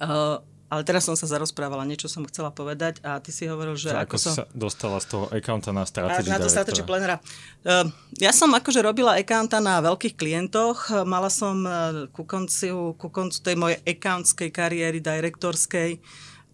uh, 0.04 0.44
ale 0.68 0.82
teraz 0.84 1.08
som 1.08 1.16
sa 1.16 1.24
zarozprávala, 1.24 1.88
niečo 1.88 2.12
som 2.12 2.28
chcela 2.28 2.52
povedať 2.52 3.00
a 3.00 3.24
ty 3.24 3.32
si 3.32 3.48
hovoril, 3.48 3.80
že... 3.80 3.96
Ako, 3.96 4.04
ako 4.04 4.18
som... 4.20 4.34
sa 4.36 4.44
dostala 4.52 5.00
z 5.00 5.08
toho 5.08 5.26
accounta 5.32 5.72
na 5.72 5.88
strategy 5.88 6.28
Na 6.28 6.44
to 6.44 6.52
strategy 6.52 6.84
planera. 6.84 7.24
Uh, 7.64 7.88
ja 8.20 8.36
som 8.36 8.52
akože 8.52 8.84
robila 8.84 9.16
accounta 9.16 9.64
na 9.64 9.80
veľkých 9.80 10.20
klientoch, 10.20 10.92
mala 11.08 11.32
som 11.32 11.64
uh, 11.64 12.12
ku, 12.12 12.28
konci, 12.28 12.76
ku 12.76 13.08
koncu 13.08 13.40
tej 13.40 13.56
mojej 13.56 13.80
accountskej 13.88 14.52
kariéry, 14.52 15.00
direktorskej, 15.00 16.04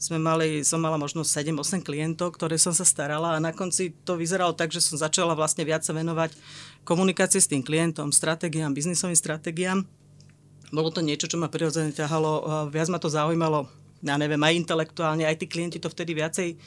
sme 0.03 0.19
mali, 0.19 0.67
som 0.67 0.83
mala 0.83 0.99
možno 0.99 1.23
7-8 1.23 1.79
klientov, 1.79 2.35
ktoré 2.35 2.59
som 2.59 2.75
sa 2.75 2.83
starala 2.83 3.39
a 3.39 3.39
na 3.39 3.55
konci 3.55 3.95
to 4.03 4.19
vyzeralo 4.19 4.51
tak, 4.51 4.75
že 4.75 4.83
som 4.83 4.99
začala 4.99 5.31
vlastne 5.31 5.63
viac 5.63 5.87
sa 5.87 5.95
venovať 5.95 6.35
komunikácii 6.83 7.39
s 7.39 7.47
tým 7.47 7.63
klientom, 7.63 8.11
stratégiám, 8.11 8.75
biznisovým 8.75 9.15
stratégiám. 9.15 9.87
Bolo 10.75 10.91
to 10.91 10.99
niečo, 10.99 11.31
čo 11.31 11.39
ma 11.39 11.47
prirodzene 11.47 11.95
ťahalo, 11.95 12.67
viac 12.67 12.91
ma 12.91 12.99
to 12.99 13.07
zaujímalo, 13.07 13.71
ja 14.03 14.19
neviem, 14.19 14.43
aj 14.43 14.59
intelektuálne, 14.67 15.23
aj 15.23 15.39
tí 15.39 15.47
klienti 15.47 15.79
to 15.79 15.87
vtedy 15.87 16.11
viacej 16.11 16.59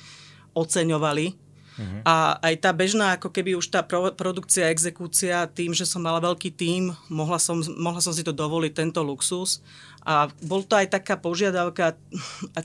oceňovali, 0.56 1.36
Uh-huh. 1.76 2.00
A 2.08 2.40
aj 2.40 2.54
tá 2.64 2.70
bežná, 2.72 3.20
ako 3.20 3.28
keby 3.28 3.52
už 3.52 3.68
tá 3.68 3.84
pro, 3.84 4.08
produkcia, 4.16 4.72
exekúcia, 4.72 5.44
tým, 5.52 5.76
že 5.76 5.84
som 5.84 6.00
mala 6.00 6.24
veľký 6.24 6.48
tím, 6.56 6.96
mohla 7.12 7.36
som, 7.36 7.60
mohla 7.76 8.00
som 8.00 8.16
si 8.16 8.24
to 8.24 8.32
dovoliť, 8.32 8.72
tento 8.72 9.04
luxus. 9.04 9.60
A 10.06 10.30
bol 10.40 10.64
to 10.64 10.78
aj 10.78 10.96
taká 10.96 11.20
požiadavka 11.20 11.98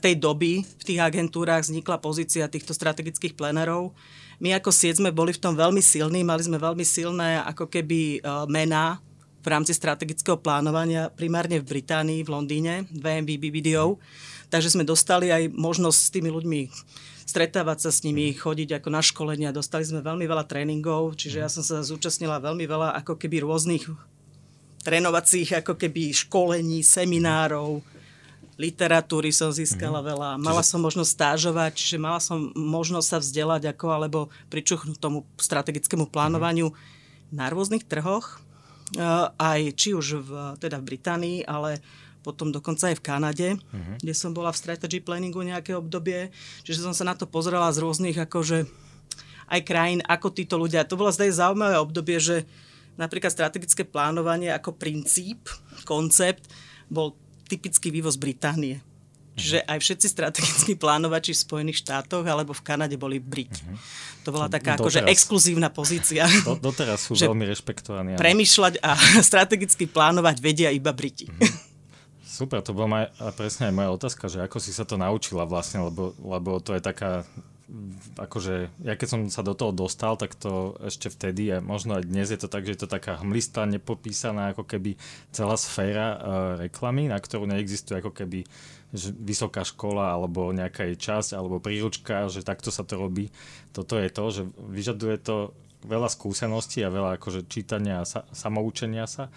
tej 0.00 0.14
doby, 0.16 0.64
v 0.64 0.82
tých 0.82 1.00
agentúrach 1.02 1.60
vznikla 1.66 2.00
pozícia 2.00 2.48
týchto 2.48 2.72
strategických 2.72 3.36
plenerov. 3.36 3.92
My 4.40 4.56
ako 4.56 4.72
sieť 4.72 4.98
sme 4.98 5.14
boli 5.14 5.36
v 5.36 5.42
tom 5.42 5.54
veľmi 5.54 5.84
silní, 5.84 6.24
mali 6.24 6.42
sme 6.42 6.56
veľmi 6.58 6.82
silné 6.82 7.42
ako 7.46 7.68
keby 7.68 8.22
uh, 8.22 8.48
mená 8.48 8.98
v 9.42 9.46
rámci 9.50 9.74
strategického 9.74 10.38
plánovania, 10.38 11.10
primárne 11.10 11.58
v 11.58 11.66
Británii, 11.66 12.22
v 12.22 12.30
Londýne, 12.30 12.74
VMB 12.94 13.42
Video. 13.50 13.98
Takže 14.48 14.78
sme 14.78 14.86
dostali 14.86 15.34
aj 15.34 15.50
možnosť 15.50 15.98
s 15.98 16.12
tými 16.14 16.30
ľuďmi 16.30 16.60
stretávať 17.32 17.88
sa 17.88 17.90
s 17.90 18.04
nimi, 18.04 18.28
chodiť 18.36 18.76
ako 18.76 18.88
na 18.92 19.00
školenia. 19.00 19.56
Dostali 19.56 19.88
sme 19.88 20.04
veľmi 20.04 20.28
veľa 20.28 20.44
tréningov, 20.44 21.16
čiže 21.16 21.40
ja 21.40 21.48
som 21.48 21.64
sa 21.64 21.80
zúčastnila 21.80 22.36
veľmi 22.36 22.68
veľa 22.68 22.92
ako 23.00 23.16
keby 23.16 23.40
rôznych 23.40 23.88
trénovacích 24.82 25.62
ako 25.62 25.78
keby 25.78 26.10
školení, 26.10 26.82
seminárov, 26.82 27.80
literatúry 28.60 29.32
som 29.32 29.48
získala 29.54 30.02
mm. 30.02 30.06
veľa. 30.12 30.28
Mala 30.42 30.60
som 30.60 30.82
možnosť 30.82 31.10
stážovať, 31.10 31.72
čiže 31.78 31.96
mala 32.02 32.20
som 32.20 32.52
možnosť 32.52 33.06
sa 33.08 33.18
vzdelať 33.22 33.62
ako 33.72 33.86
alebo 33.88 34.20
pričuchnúť 34.52 34.98
tomu 35.00 35.24
strategickému 35.38 36.10
plánovaniu 36.10 36.70
mm. 36.70 36.76
na 37.32 37.48
rôznych 37.48 37.86
trhoch, 37.86 38.42
uh, 38.98 39.32
aj 39.40 39.72
či 39.78 39.96
už 39.96 40.20
v, 40.20 40.30
teda 40.60 40.82
v 40.82 40.86
Británii, 40.94 41.38
ale 41.48 41.80
potom 42.22 42.54
dokonca 42.54 42.88
aj 42.88 42.96
v 42.96 43.04
Kanade, 43.04 43.48
uh-huh. 43.58 43.98
kde 43.98 44.14
som 44.14 44.30
bola 44.30 44.54
v 44.54 44.60
strategy 44.62 45.02
planningu 45.02 45.42
nejaké 45.42 45.74
obdobie, 45.74 46.30
čiže 46.62 46.86
som 46.86 46.94
sa 46.94 47.02
na 47.02 47.18
to 47.18 47.26
pozerala 47.26 47.68
z 47.74 47.82
rôznych 47.82 48.16
akože 48.16 48.64
aj 49.52 49.60
krajín, 49.66 50.00
ako 50.08 50.32
títo 50.32 50.56
ľudia. 50.56 50.88
To 50.88 50.96
bolo 50.96 51.12
zdaj 51.12 51.36
zaujímavé 51.36 51.76
obdobie, 51.76 52.16
že 52.16 52.48
napríklad 52.96 53.34
strategické 53.34 53.84
plánovanie 53.84 54.48
ako 54.48 54.72
princíp, 54.78 55.50
koncept, 55.84 56.48
bol 56.88 57.18
typický 57.50 57.92
vývoz 57.92 58.16
Británie. 58.16 58.80
Čiže 59.32 59.64
aj 59.64 59.78
všetci 59.80 60.06
strategickí 60.12 60.72
plánovači 60.76 61.32
v 61.32 61.40
Spojených 61.40 61.80
štátoch 61.80 62.20
alebo 62.28 62.52
v 62.52 62.62
Kanade 62.64 63.00
boli 63.00 63.16
Briti. 63.16 63.64
Uh-huh. 63.64 63.80
To 64.28 64.30
bola 64.30 64.52
taká 64.52 64.76
doteraz, 64.76 64.84
akože 64.84 65.00
exkluzívna 65.08 65.72
pozícia. 65.72 66.28
Do, 66.44 66.60
doteraz 66.60 67.08
sú 67.08 67.16
veľmi 67.16 67.48
rešpektovaní. 67.48 68.20
Premýšľať 68.20 68.84
a 68.84 68.92
strategicky 69.28 69.88
plánovať 69.88 70.36
vedia 70.36 70.68
iba 70.68 70.92
Briti. 70.92 71.32
Uh-huh. 71.32 71.71
Super, 72.32 72.64
to 72.64 72.72
bola 72.72 73.12
aj, 73.12 73.36
presne 73.36 73.68
aj 73.68 73.76
moja 73.76 73.90
otázka, 73.92 74.24
že 74.32 74.40
ako 74.40 74.56
si 74.56 74.72
sa 74.72 74.88
to 74.88 74.96
naučila 74.96 75.44
vlastne, 75.44 75.84
lebo, 75.84 76.16
lebo 76.24 76.64
to 76.64 76.72
je 76.72 76.80
taká 76.80 77.28
akože, 78.20 78.68
ja 78.84 78.96
keď 78.96 79.08
som 79.08 79.20
sa 79.32 79.44
do 79.44 79.56
toho 79.56 79.72
dostal, 79.72 80.16
tak 80.16 80.36
to 80.36 80.76
ešte 80.84 81.08
vtedy 81.08 81.52
a 81.52 81.64
možno 81.64 81.96
aj 81.96 82.04
dnes 82.04 82.28
je 82.28 82.40
to 82.40 82.48
tak, 82.48 82.68
že 82.68 82.76
je 82.76 82.80
to 82.84 82.88
taká 82.88 83.20
hmlistá, 83.20 83.64
nepopísaná 83.64 84.52
ako 84.52 84.64
keby 84.64 84.96
celá 85.32 85.56
sféra 85.56 86.08
uh, 86.12 86.20
reklamy, 86.60 87.08
na 87.08 87.16
ktorú 87.16 87.48
neexistuje 87.48 88.00
ako 88.00 88.12
keby 88.12 88.44
vysoká 89.24 89.64
škola 89.64 90.12
alebo 90.12 90.52
nejaká 90.52 90.84
jej 90.92 90.96
časť 91.00 91.36
alebo 91.36 91.64
príručka, 91.64 92.28
že 92.28 92.44
takto 92.44 92.68
sa 92.68 92.84
to 92.84 93.00
robí. 93.00 93.32
Toto 93.72 93.96
je 93.96 94.08
to, 94.12 94.24
že 94.28 94.42
vyžaduje 94.68 95.16
to 95.20 95.36
veľa 95.82 96.08
skúseností 96.12 96.84
a 96.84 96.92
veľa 96.92 97.18
akože 97.18 97.48
čítania 97.50 98.04
a 98.04 98.08
sa, 98.08 98.28
samoučenia 98.30 99.08
sa. 99.08 99.32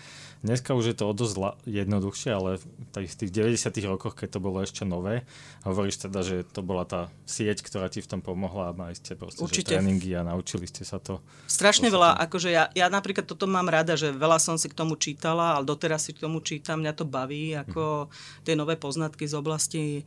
Dneska 0.45 0.77
už 0.77 0.93
je 0.93 0.95
to 0.95 1.09
o 1.09 1.13
dosť 1.17 1.65
jednoduchšie, 1.65 2.29
ale 2.29 2.61
v 2.93 3.15
tých 3.17 3.33
90 3.33 3.65
rokoch, 3.89 4.13
keď 4.13 4.37
to 4.37 4.39
bolo 4.39 4.61
ešte 4.61 4.85
nové, 4.85 5.25
hovoríš 5.65 6.05
teda, 6.05 6.21
že 6.21 6.45
to 6.45 6.61
bola 6.61 6.85
tá 6.85 7.09
sieť, 7.25 7.65
ktorá 7.65 7.89
ti 7.89 8.05
v 8.05 8.09
tom 8.13 8.21
pomohla 8.21 8.69
a 8.69 8.77
mali 8.77 8.93
ste 8.93 9.17
proste 9.17 9.41
Určite. 9.41 9.73
Že 9.73 9.81
tréningy 9.81 10.13
a 10.13 10.21
naučili 10.21 10.69
ste 10.69 10.85
sa 10.85 11.01
to. 11.01 11.17
Strašne 11.49 11.89
veľa, 11.89 12.13
akože 12.29 12.53
ja, 12.53 12.69
ja 12.77 12.93
napríklad 12.93 13.25
toto 13.25 13.49
mám 13.49 13.65
rada, 13.73 13.97
že 13.97 14.13
veľa 14.13 14.37
som 14.37 14.61
si 14.61 14.69
k 14.69 14.77
tomu 14.77 14.93
čítala, 15.01 15.57
ale 15.57 15.65
doteraz 15.65 16.05
si 16.05 16.13
k 16.13 16.21
tomu 16.21 16.37
čítam, 16.45 16.77
mňa 16.85 16.93
to 16.93 17.09
baví, 17.09 17.57
ako 17.57 18.05
mm. 18.05 18.45
tie 18.45 18.53
nové 18.53 18.77
poznatky 18.77 19.25
z 19.25 19.33
oblasti 19.33 20.05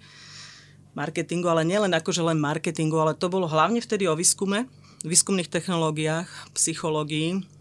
marketingu, 0.94 1.50
ale 1.50 1.66
nielen 1.66 1.90
akože 1.90 2.22
len 2.22 2.38
marketingu, 2.38 2.94
ale 2.94 3.18
to 3.18 3.26
bolo 3.26 3.50
hlavne 3.50 3.82
vtedy 3.82 4.06
o 4.06 4.14
výskume, 4.14 4.70
výskumných 5.02 5.50
technológiách, 5.50 6.30
psychológii, 6.54 7.57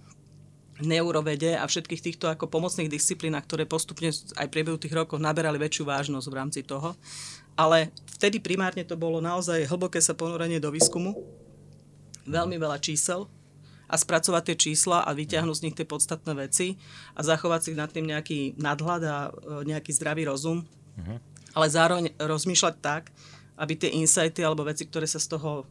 neurovede 0.81 1.57
a 1.57 1.65
všetkých 1.65 2.03
týchto 2.03 2.25
ako 2.29 2.45
pomocných 2.49 2.91
disciplínach, 2.91 3.45
ktoré 3.49 3.65
postupne 3.65 4.13
aj 4.13 4.47
priebehu 4.51 4.77
tých 4.77 4.93
rokov 4.93 5.17
naberali 5.17 5.57
väčšiu 5.57 5.89
vážnosť 5.89 6.27
v 6.29 6.37
rámci 6.37 6.61
toho. 6.61 6.93
Ale 7.57 7.89
vtedy 8.17 8.37
primárne 8.37 8.85
to 8.85 8.93
bolo 8.93 9.17
naozaj 9.17 9.65
hlboké 9.65 9.97
sa 9.97 10.13
ponorenie 10.13 10.61
do 10.61 10.69
výskumu, 10.69 11.17
veľmi 12.29 12.61
veľa 12.61 12.77
čísel 12.77 13.25
a 13.87 13.95
spracovať 13.95 14.43
tie 14.51 14.57
čísla 14.69 15.01
a 15.01 15.15
vyťahnuť 15.15 15.55
z 15.57 15.63
nich 15.63 15.75
tie 15.75 15.87
podstatné 15.87 16.33
veci 16.37 16.75
a 17.15 17.23
zachovať 17.23 17.59
si 17.63 17.71
nad 17.73 17.89
tým 17.89 18.11
nejaký 18.11 18.59
nadhľad 18.59 19.01
a 19.07 19.17
e, 19.31 19.63
nejaký 19.63 19.95
zdravý 19.95 20.27
rozum. 20.27 20.67
Uh-huh. 20.99 21.17
Ale 21.55 21.67
zároveň 21.71 22.11
rozmýšľať 22.19 22.75
tak, 22.83 23.09
aby 23.57 23.73
tie 23.79 23.95
insighty 23.95 24.43
alebo 24.43 24.67
veci, 24.67 24.85
ktoré 24.85 25.07
sa 25.07 25.17
z 25.17 25.33
toho 25.33 25.65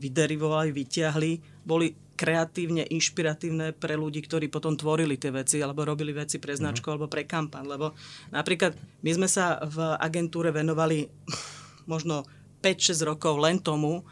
vyderivovali, 0.00 0.72
vyťahli, 0.72 1.32
boli 1.62 1.92
kreatívne, 2.20 2.84
inšpiratívne 2.84 3.72
pre 3.72 3.96
ľudí, 3.96 4.20
ktorí 4.20 4.52
potom 4.52 4.76
tvorili 4.76 5.16
tie 5.16 5.32
veci 5.32 5.56
alebo 5.64 5.88
robili 5.88 6.12
veci 6.12 6.36
pre 6.36 6.52
značku 6.52 6.84
mm. 6.84 6.92
alebo 6.92 7.08
pre 7.08 7.24
kampan. 7.24 7.64
Lebo 7.64 7.96
napríklad 8.28 8.76
my 9.00 9.10
sme 9.16 9.24
sa 9.24 9.56
v 9.64 9.96
agentúre 9.96 10.52
venovali 10.52 11.08
možno 11.92 12.28
5-6 12.60 13.08
rokov 13.08 13.40
len 13.40 13.56
tomu, 13.56 14.04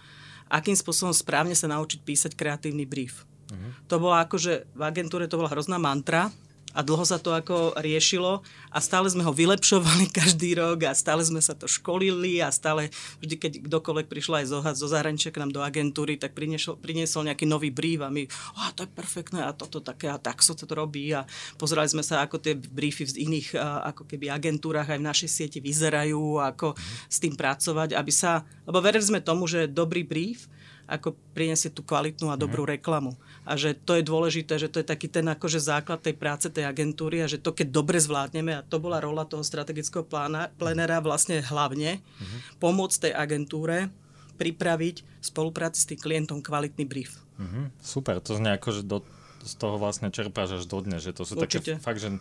akým 0.49 0.73
spôsobom 0.73 1.13
správne 1.13 1.53
sa 1.53 1.69
naučiť 1.69 2.01
písať 2.01 2.33
kreatívny 2.33 2.89
brief. 2.89 3.29
Mm. 3.53 3.77
To 3.93 4.01
bola 4.01 4.25
akože, 4.25 4.73
v 4.73 4.83
agentúre 4.89 5.29
to 5.29 5.37
bola 5.37 5.53
hrozná 5.53 5.77
mantra, 5.77 6.33
a 6.79 6.87
dlho 6.87 7.03
sa 7.03 7.19
to 7.19 7.35
ako 7.35 7.75
riešilo 7.75 8.47
a 8.71 8.79
stále 8.79 9.11
sme 9.11 9.27
ho 9.27 9.35
vylepšovali 9.35 10.07
každý 10.23 10.55
rok 10.55 10.87
a 10.87 10.95
stále 10.95 11.27
sme 11.27 11.43
sa 11.43 11.59
to 11.59 11.67
školili 11.67 12.39
a 12.39 12.55
stále 12.55 12.95
vždy, 13.19 13.35
keď 13.35 13.53
kdokoľvek 13.67 14.07
prišla 14.07 14.47
aj 14.47 14.47
zo, 14.47 14.59
zo 14.63 14.87
zahraničia 14.87 15.35
k 15.35 15.43
nám 15.43 15.51
do 15.51 15.59
agentúry, 15.59 16.15
tak 16.15 16.39
priniesol, 16.39 16.79
priniesol 16.79 17.27
nejaký 17.27 17.51
nový 17.51 17.75
brief 17.75 18.07
a 18.07 18.15
my, 18.15 18.31
oh, 18.55 18.71
to 18.79 18.87
je 18.87 18.91
perfektné 18.95 19.43
a 19.43 19.51
toto 19.51 19.83
také 19.83 20.07
a 20.07 20.23
tak 20.23 20.39
sa 20.39 20.55
to 20.55 20.71
robí 20.71 21.11
a 21.11 21.27
pozerali 21.59 21.91
sme 21.91 22.07
sa, 22.07 22.23
ako 22.23 22.39
tie 22.39 22.55
briefy 22.55 23.11
v 23.11 23.27
iných 23.27 23.59
ako 23.59 24.07
keby 24.07 24.31
agentúrach 24.31 24.87
aj 24.87 25.03
v 25.03 25.09
našej 25.11 25.31
sieti 25.31 25.59
vyzerajú, 25.59 26.39
ako 26.39 26.79
s 27.11 27.19
tým 27.19 27.35
pracovať, 27.35 27.99
aby 27.99 28.13
sa, 28.15 28.47
lebo 28.63 28.79
verili 28.79 29.03
sme 29.03 29.19
tomu, 29.19 29.51
že 29.51 29.67
dobrý 29.67 30.07
brief 30.07 30.47
ako 30.89 31.13
priniesie 31.37 31.69
tú 31.69 31.85
kvalitnú 31.85 32.33
a 32.33 32.41
dobrú 32.41 32.65
mm. 32.65 32.81
reklamu. 32.81 33.13
A 33.49 33.57
že 33.57 33.73
to 33.73 33.97
je 33.97 34.05
dôležité, 34.05 34.61
že 34.61 34.69
to 34.69 34.85
je 34.85 34.87
taký 34.87 35.09
ten 35.09 35.25
akože 35.25 35.57
základ 35.57 36.05
tej 36.05 36.21
práce 36.21 36.53
tej 36.53 36.69
agentúry 36.69 37.25
a 37.25 37.31
že 37.31 37.41
to 37.41 37.57
keď 37.57 37.73
dobre 37.73 37.97
zvládneme, 37.97 38.53
a 38.53 38.61
to 38.61 38.77
bola 38.77 39.01
rola 39.01 39.25
toho 39.25 39.41
strategického 39.41 40.05
plána, 40.05 40.53
plenera 40.61 41.01
vlastne 41.01 41.41
hlavne, 41.41 42.05
mm. 42.05 42.61
pomôcť 42.61 43.09
tej 43.09 43.13
agentúre 43.17 43.89
pripraviť 44.37 44.97
v 45.01 45.25
spolupráci 45.25 45.81
s 45.81 45.89
tým 45.89 45.99
klientom 45.99 46.39
kvalitný 46.45 46.85
brief. 46.85 47.19
Mm-hmm. 47.41 47.65
Super, 47.83 48.23
to 48.23 48.39
znie 48.39 48.55
ako, 48.55 48.69
že 48.71 48.83
do, 48.87 49.03
z 49.43 49.55
toho 49.59 49.81
vlastne 49.81 50.13
čerpáš 50.15 50.63
až 50.63 50.65
do 50.71 50.79
dne, 50.79 51.03
že 51.03 51.11
to 51.11 51.27
sú 51.27 51.35
Určite. 51.41 51.81
také 51.81 51.83
fakt, 51.83 52.05
že 52.05 52.21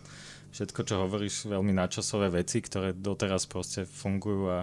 všetko, 0.56 0.80
čo 0.82 0.94
hovoríš, 1.06 1.46
veľmi 1.46 1.70
náčasové 1.76 2.32
veci, 2.32 2.58
ktoré 2.58 2.96
doteraz 2.96 3.46
proste 3.46 3.86
fungujú 3.86 4.50
a 4.50 4.58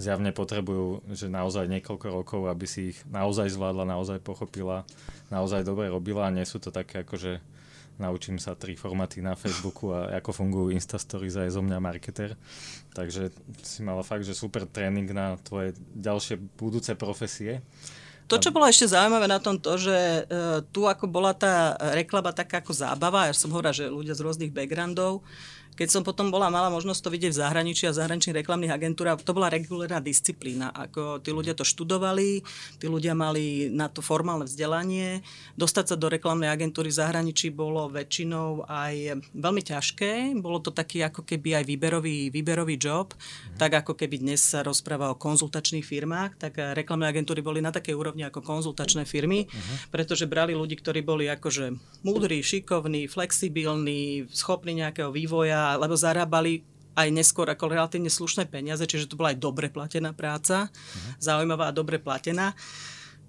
zjavne 0.00 0.32
potrebujú 0.32 1.04
že 1.12 1.28
naozaj 1.28 1.68
niekoľko 1.68 2.06
rokov, 2.08 2.40
aby 2.48 2.64
si 2.64 2.96
ich 2.96 2.98
naozaj 3.08 3.52
zvládla, 3.52 3.84
naozaj 3.84 4.24
pochopila, 4.24 4.88
naozaj 5.28 5.64
dobre 5.66 5.92
robila 5.92 6.28
a 6.28 6.34
nie 6.34 6.44
sú 6.48 6.56
to 6.60 6.72
také 6.72 7.04
ako, 7.04 7.14
že 7.20 7.32
naučím 8.00 8.40
sa 8.40 8.56
tri 8.56 8.72
formáty 8.74 9.20
na 9.20 9.36
Facebooku 9.36 9.92
a 9.92 10.08
ako 10.18 10.32
fungujú 10.32 10.66
Instastories 10.72 11.36
aj 11.36 11.54
zo 11.54 11.62
mňa 11.62 11.78
marketer. 11.78 12.34
Takže 12.96 13.30
si 13.60 13.80
mala 13.84 14.00
fakt, 14.00 14.24
že 14.24 14.32
super 14.32 14.64
tréning 14.64 15.08
na 15.12 15.36
tvoje 15.44 15.76
ďalšie 15.92 16.40
budúce 16.56 16.96
profesie. 16.96 17.60
To, 18.30 18.40
čo 18.40 18.54
bolo 18.54 18.64
ešte 18.64 18.88
zaujímavé 18.88 19.28
na 19.28 19.42
tom 19.42 19.58
to, 19.60 19.76
že 19.76 20.24
uh, 20.24 20.64
tu 20.72 20.88
ako 20.88 21.04
bola 21.10 21.36
tá 21.36 21.76
reklama 21.92 22.32
taká 22.32 22.64
ako 22.64 22.72
zábava, 22.72 23.28
ja 23.28 23.34
som 23.36 23.52
hovorila, 23.52 23.76
že 23.76 23.92
ľudia 23.92 24.16
z 24.16 24.24
rôznych 24.24 24.54
backgroundov, 24.54 25.20
keď 25.72 25.88
som 25.88 26.02
potom 26.04 26.28
bola 26.28 26.52
mala 26.52 26.68
možnosť 26.68 27.00
to 27.00 27.08
vidieť 27.08 27.32
v 27.32 27.40
zahraničí 27.40 27.88
a 27.88 27.96
zahraničných 27.96 28.44
reklamných 28.44 28.76
agentúrach, 28.76 29.24
to 29.24 29.32
bola 29.32 29.48
regulárna 29.48 30.04
disciplína. 30.04 30.68
Ako 30.68 31.24
tí 31.24 31.32
ľudia 31.32 31.56
to 31.56 31.64
študovali, 31.64 32.44
tí 32.76 32.86
ľudia 32.92 33.16
mali 33.16 33.72
na 33.72 33.88
to 33.88 34.04
formálne 34.04 34.44
vzdelanie. 34.44 35.24
Dostať 35.56 35.84
sa 35.88 35.96
do 35.96 36.12
reklamnej 36.12 36.52
agentúry 36.52 36.92
v 36.92 37.00
zahraničí 37.00 37.48
bolo 37.56 37.88
väčšinou 37.88 38.68
aj 38.68 39.24
veľmi 39.32 39.62
ťažké. 39.64 40.36
Bolo 40.44 40.60
to 40.60 40.76
taký 40.76 41.08
ako 41.08 41.24
keby 41.24 41.56
aj 41.56 41.64
výberový, 41.64 42.28
výberový 42.28 42.76
job. 42.76 43.16
Tak 43.56 43.88
ako 43.88 43.96
keby 43.96 44.20
dnes 44.20 44.44
sa 44.44 44.60
rozpráva 44.60 45.08
o 45.08 45.16
konzultačných 45.16 45.88
firmách, 45.88 46.36
tak 46.36 46.60
reklamné 46.76 47.08
agentúry 47.08 47.40
boli 47.40 47.64
na 47.64 47.72
takej 47.72 47.96
úrovni 47.96 48.11
ako 48.20 48.44
konzultačné 48.44 49.08
firmy, 49.08 49.48
mm. 49.48 49.88
pretože 49.88 50.28
brali 50.28 50.52
ľudí, 50.52 50.76
ktorí 50.76 51.00
boli 51.00 51.32
akože 51.32 51.72
múdri, 52.04 52.44
šikovní, 52.44 53.08
flexibilní, 53.08 54.28
schopní 54.28 54.84
nejakého 54.84 55.08
vývoja 55.08 55.80
lebo 55.80 55.96
zarábali 55.96 56.62
aj 56.92 57.08
neskôr 57.08 57.48
ako 57.48 57.72
relatívne 57.72 58.12
slušné 58.12 58.52
peniaze, 58.52 58.84
čiže 58.84 59.08
to 59.08 59.16
bola 59.16 59.32
aj 59.32 59.40
dobre 59.40 59.72
platená 59.72 60.12
práca, 60.12 60.68
uh-huh. 60.68 61.16
zaujímavá 61.16 61.72
a 61.72 61.76
dobre 61.76 61.96
platená. 61.96 62.52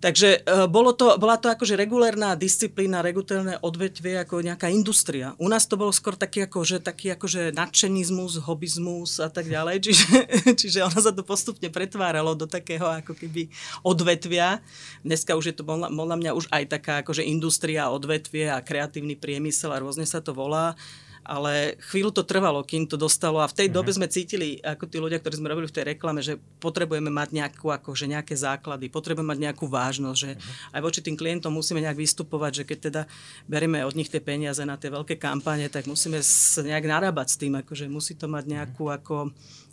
Takže 0.03 0.43
e, 0.43 0.67
bolo 0.67 0.91
to, 0.91 1.15
bola 1.15 1.39
to 1.39 1.47
akože 1.47 1.79
regulárna 1.79 2.35
disciplína, 2.35 2.99
regulárne 2.99 3.55
odvetvie 3.63 4.19
ako 4.19 4.43
nejaká 4.43 4.67
industria. 4.67 5.31
U 5.39 5.47
nás 5.47 5.63
to 5.63 5.79
bolo 5.79 5.95
skôr 5.95 6.19
taký 6.19 6.43
akože, 6.43 6.83
taký 6.83 7.15
akože 7.15 7.55
nadšenizmus, 7.55 8.43
hobizmus 8.43 9.23
a 9.23 9.31
tak 9.31 9.47
ďalej. 9.47 9.79
Čiže, 9.79 10.07
čiže 10.59 10.79
ono 10.83 10.99
sa 10.99 11.15
to 11.15 11.23
postupne 11.23 11.71
pretváralo 11.71 12.35
do 12.35 12.43
takého 12.43 12.83
ako 12.83 13.15
keby 13.15 13.47
odvetvia. 13.79 14.59
Dneska 15.07 15.39
už 15.39 15.55
je 15.55 15.55
to 15.55 15.63
na 15.63 16.17
mňa 16.19 16.35
už 16.35 16.51
aj 16.51 16.63
taká 16.67 16.93
akože 16.99 17.23
industria, 17.23 17.87
odvetvie 17.87 18.51
a 18.51 18.59
kreatívny 18.59 19.15
priemysel 19.15 19.71
a 19.71 19.79
rôzne 19.79 20.03
sa 20.03 20.19
to 20.19 20.35
volá 20.35 20.75
ale 21.23 21.79
chvíľu 21.79 22.11
to 22.11 22.27
trvalo, 22.27 22.59
kým 22.67 22.83
to 22.83 22.99
dostalo 22.99 23.39
a 23.39 23.47
v 23.47 23.55
tej 23.55 23.67
mm-hmm. 23.71 23.77
dobe 23.79 23.91
sme 23.95 24.07
cítili, 24.11 24.59
ako 24.59 24.85
tí 24.91 24.99
ľudia, 24.99 25.23
ktorí 25.23 25.39
sme 25.39 25.51
robili 25.51 25.67
v 25.71 25.75
tej 25.75 25.85
reklame, 25.95 26.19
že 26.19 26.35
potrebujeme 26.59 27.07
mať 27.07 27.29
nejakú, 27.31 27.71
akože 27.71 28.11
nejaké 28.11 28.35
základy, 28.35 28.91
potrebujeme 28.91 29.31
mať 29.31 29.39
nejakú 29.49 29.65
vážnosť, 29.65 30.19
že 30.19 30.31
mm-hmm. 30.35 30.75
aj 30.75 30.81
voči 30.83 30.99
tým 30.99 31.15
klientom 31.15 31.55
musíme 31.55 31.79
nejak 31.79 31.95
vystupovať, 31.95 32.51
že 32.61 32.63
keď 32.67 32.77
teda 32.91 33.01
berieme 33.47 33.81
od 33.87 33.95
nich 33.95 34.11
tie 34.11 34.19
peniaze 34.19 34.61
na 34.67 34.75
tie 34.75 34.91
veľké 34.91 35.15
kampane, 35.15 35.71
tak 35.71 35.87
musíme 35.87 36.19
sa 36.21 36.61
nejak 36.61 36.83
narábať 36.83 37.27
s 37.33 37.39
tým, 37.39 37.55
akože 37.63 37.87
musí 37.87 38.19
to 38.19 38.27
mať 38.27 38.43
nejakú 38.51 38.91
mm-hmm. 38.91 38.99
ako 38.99 39.15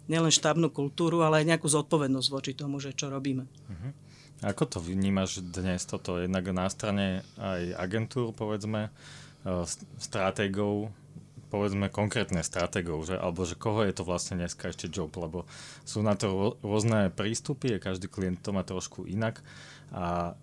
nielen 0.06 0.30
štábnu 0.30 0.70
kultúru, 0.70 1.22
ale 1.22 1.42
aj 1.42 1.54
nejakú 1.54 1.66
zodpovednosť 1.66 2.28
voči 2.30 2.52
tomu, 2.54 2.78
že 2.78 2.94
čo 2.94 3.10
robíme. 3.10 3.46
Mm-hmm. 3.46 3.92
Ako 4.40 4.64
to 4.64 4.78
vnímaš 4.80 5.44
dnes 5.44 5.84
toto? 5.84 6.16
Jednak 6.16 6.48
na 6.56 6.64
strane 6.72 7.20
aj 7.36 7.76
agentúr, 7.76 8.32
povedzme, 8.32 8.88
eh, 8.88 9.64
stratégov 10.00 10.88
povedzme 11.50 11.90
konkrétne 11.90 12.40
stratégov, 12.40 13.10
že, 13.10 13.18
alebo 13.18 13.42
že 13.42 13.58
koho 13.58 13.82
je 13.82 13.92
to 13.92 14.06
vlastne 14.06 14.38
dneska 14.38 14.70
ešte 14.70 14.86
job, 14.86 15.10
lebo 15.18 15.44
sú 15.82 16.00
na 16.00 16.14
to 16.14 16.56
rôzne 16.62 17.10
prístupy, 17.10 17.82
každý 17.82 18.06
klient 18.06 18.40
to 18.40 18.54
má 18.54 18.62
trošku 18.62 19.04
inak 19.10 19.42
a 19.90 20.38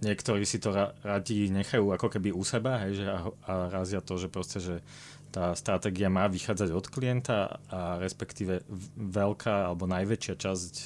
niektorí 0.00 0.48
si 0.48 0.56
to 0.58 0.72
ra- 0.72 0.96
radi 1.04 1.52
nechajú 1.52 1.92
ako 1.92 2.08
keby 2.08 2.32
u 2.32 2.40
seba, 2.40 2.80
hej, 2.88 3.04
že 3.04 3.06
a, 3.06 3.18
a 3.44 3.52
razia 3.68 4.00
to, 4.00 4.16
že 4.16 4.32
proste, 4.32 4.58
že 4.58 4.80
tá 5.28 5.52
stratégia 5.52 6.08
má 6.08 6.24
vychádzať 6.24 6.72
od 6.72 6.86
klienta 6.88 7.60
a 7.68 8.00
respektíve 8.00 8.64
veľká 8.96 9.68
alebo 9.68 9.84
najväčšia 9.84 10.34
časť 10.40 10.72
e, 10.72 10.84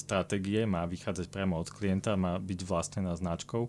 stratégie 0.00 0.64
má 0.64 0.88
vychádzať 0.88 1.28
priamo 1.28 1.60
od 1.60 1.68
klienta, 1.68 2.16
má 2.16 2.40
byť 2.40 2.60
vlastnená 2.64 3.12
značkou 3.12 3.68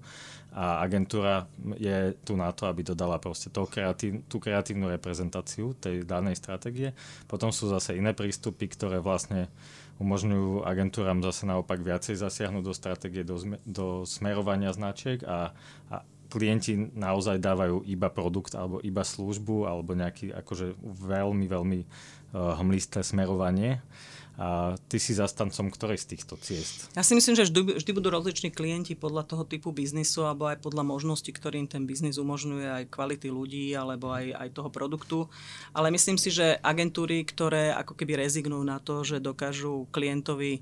a 0.57 0.81
agentúra 0.81 1.45
je 1.77 2.17
tu 2.25 2.33
na 2.33 2.49
to, 2.49 2.65
aby 2.65 2.81
dodala 2.81 3.21
proste 3.21 3.53
tú, 3.53 3.69
kreatív, 3.69 4.25
tú 4.25 4.41
kreatívnu 4.41 4.89
reprezentáciu 4.89 5.77
tej 5.77 6.01
danej 6.01 6.41
stratégie. 6.41 6.97
Potom 7.29 7.53
sú 7.53 7.69
zase 7.69 7.93
iné 7.93 8.17
prístupy, 8.17 8.65
ktoré 8.65 8.97
vlastne 8.97 9.53
umožňujú 10.01 10.65
agentúram 10.65 11.21
zase 11.21 11.45
naopak 11.45 11.77
viacej 11.77 12.17
zasiahnuť 12.17 12.63
do 12.65 12.73
stratégie, 12.73 13.21
do, 13.21 13.37
do 13.69 14.01
smerovania 14.09 14.73
značiek 14.73 15.21
a, 15.29 15.53
a 15.93 16.01
klienti 16.27 16.75
naozaj 16.95 17.39
dávajú 17.39 17.83
iba 17.87 18.11
produkt 18.11 18.53
alebo 18.53 18.83
iba 18.83 19.01
službu 19.01 19.67
alebo 19.67 19.95
nejaký 19.95 20.35
akože 20.35 20.75
veľmi, 20.83 21.45
veľmi 21.47 21.79
uh, 21.83 22.59
hmlisté 22.59 23.01
smerovanie. 23.01 23.79
A 24.37 24.77
ty 24.85 25.01
si 25.01 25.17
zastancom 25.17 25.73
ktorej 25.73 25.97
z 25.97 26.13
týchto 26.13 26.37
ciest? 26.37 26.93
Ja 26.93 27.01
si 27.01 27.17
myslím, 27.17 27.33
že 27.33 27.49
vždy, 27.49 27.81
vždy 27.81 27.91
budú 27.97 28.13
rozliční 28.13 28.53
klienti 28.53 28.93
podľa 28.93 29.25
toho 29.25 29.41
typu 29.41 29.73
biznisu 29.73 30.29
alebo 30.29 30.45
aj 30.45 30.61
podľa 30.61 30.85
možností, 30.85 31.33
ktorým 31.33 31.65
ten 31.65 31.89
biznis 31.89 32.21
umožňuje 32.21 32.69
aj 32.69 32.83
kvality 32.93 33.33
ľudí 33.33 33.73
alebo 33.73 34.13
aj, 34.13 34.37
aj 34.37 34.49
toho 34.53 34.69
produktu. 34.69 35.25
Ale 35.73 35.89
myslím 35.89 36.21
si, 36.21 36.29
že 36.29 36.53
agentúry, 36.61 37.25
ktoré 37.25 37.73
ako 37.73 37.97
keby 37.97 38.29
rezignujú 38.29 38.61
na 38.61 38.77
to, 38.77 39.01
že 39.01 39.17
dokážu 39.17 39.89
klientovi 39.89 40.61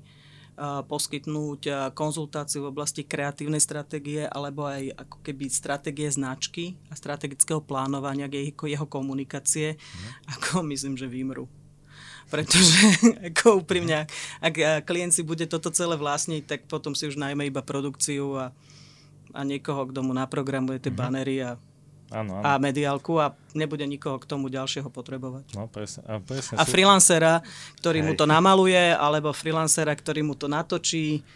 poskytnúť 0.88 1.92
konzultáciu 1.92 2.64
v 2.64 2.72
oblasti 2.72 3.04
kreatívnej 3.04 3.60
stratégie 3.60 4.24
alebo 4.24 4.64
aj 4.64 4.88
ako 4.96 5.16
keby 5.20 5.52
stratégie 5.52 6.08
značky 6.08 6.80
a 6.88 6.96
strategického 6.96 7.60
plánovania 7.60 8.24
jeho, 8.24 8.64
jeho 8.64 8.86
komunikácie, 8.88 9.76
mm. 9.76 10.32
ako 10.32 10.64
myslím, 10.72 10.96
že 10.96 11.06
vymru 11.06 11.44
pretože 12.26 12.74
ako 13.30 13.62
úprimne, 13.62 14.10
ak 14.42 14.82
klient 14.82 15.14
si 15.14 15.22
bude 15.22 15.46
toto 15.46 15.70
celé 15.70 15.94
vlastniť, 15.94 16.42
tak 16.42 16.60
potom 16.66 16.90
si 16.90 17.06
už 17.06 17.14
najmä 17.14 17.46
iba 17.46 17.62
produkciu 17.62 18.34
a, 18.34 18.46
a 19.30 19.40
niekoho, 19.46 19.86
kto 19.86 20.02
mu 20.02 20.10
naprogramuje 20.10 20.82
tie 20.82 20.90
mm-hmm. 20.90 21.06
banery 21.06 21.36
a 21.46 21.54
Áno, 22.06 22.38
áno. 22.38 22.44
a 22.46 22.54
mediálku 22.62 23.18
a 23.18 23.34
nebude 23.50 23.82
nikoho 23.82 24.22
k 24.22 24.30
tomu 24.30 24.46
ďalšieho 24.46 24.86
potrebovať. 24.86 25.58
No, 25.58 25.66
presne, 25.66 26.06
a, 26.06 26.22
presne 26.22 26.54
a 26.54 26.62
freelancera, 26.62 27.42
ktorý 27.82 27.98
Hej. 28.02 28.06
mu 28.06 28.12
to 28.14 28.30
namaluje, 28.30 28.94
alebo 28.94 29.34
freelancera, 29.34 29.90
ktorý 29.90 30.22
mu 30.22 30.38
to 30.38 30.46
natočí 30.46 31.26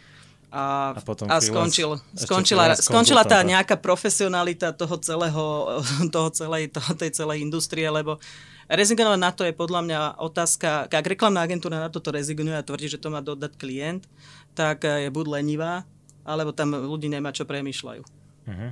a, 0.50 0.94
a, 0.94 1.02
potom 1.02 1.26
a 1.26 1.42
skončil, 1.42 1.98
skončila, 2.14 2.78
skončila 2.78 3.22
tá 3.26 3.42
nejaká 3.42 3.78
profesionalita 3.78 4.70
toho 4.70 4.94
celého, 5.02 5.44
toho 6.14 6.28
celej, 6.30 6.70
toho, 6.70 6.94
tej 6.94 7.10
celej 7.18 7.42
industrie, 7.42 7.86
lebo 7.90 8.22
Rezignovať 8.70 9.18
na 9.18 9.34
to 9.34 9.42
je 9.42 9.50
podľa 9.50 9.82
mňa 9.82 10.00
otázka, 10.22 10.86
ak 10.86 11.02
reklamná 11.02 11.42
agentúra 11.42 11.82
na 11.82 11.90
toto 11.90 12.14
rezignuje 12.14 12.54
a 12.54 12.62
tvrdí, 12.62 12.86
že 12.86 13.02
to 13.02 13.10
má 13.10 13.18
dodať 13.18 13.58
klient, 13.58 14.06
tak 14.54 14.86
je 14.86 15.10
buď 15.10 15.42
lenivá, 15.42 15.82
alebo 16.22 16.54
tam 16.54 16.78
ľudí 16.78 17.10
nemá 17.10 17.34
čo 17.34 17.42
premýšľajú. 17.50 18.02
Uh-huh. 18.46 18.70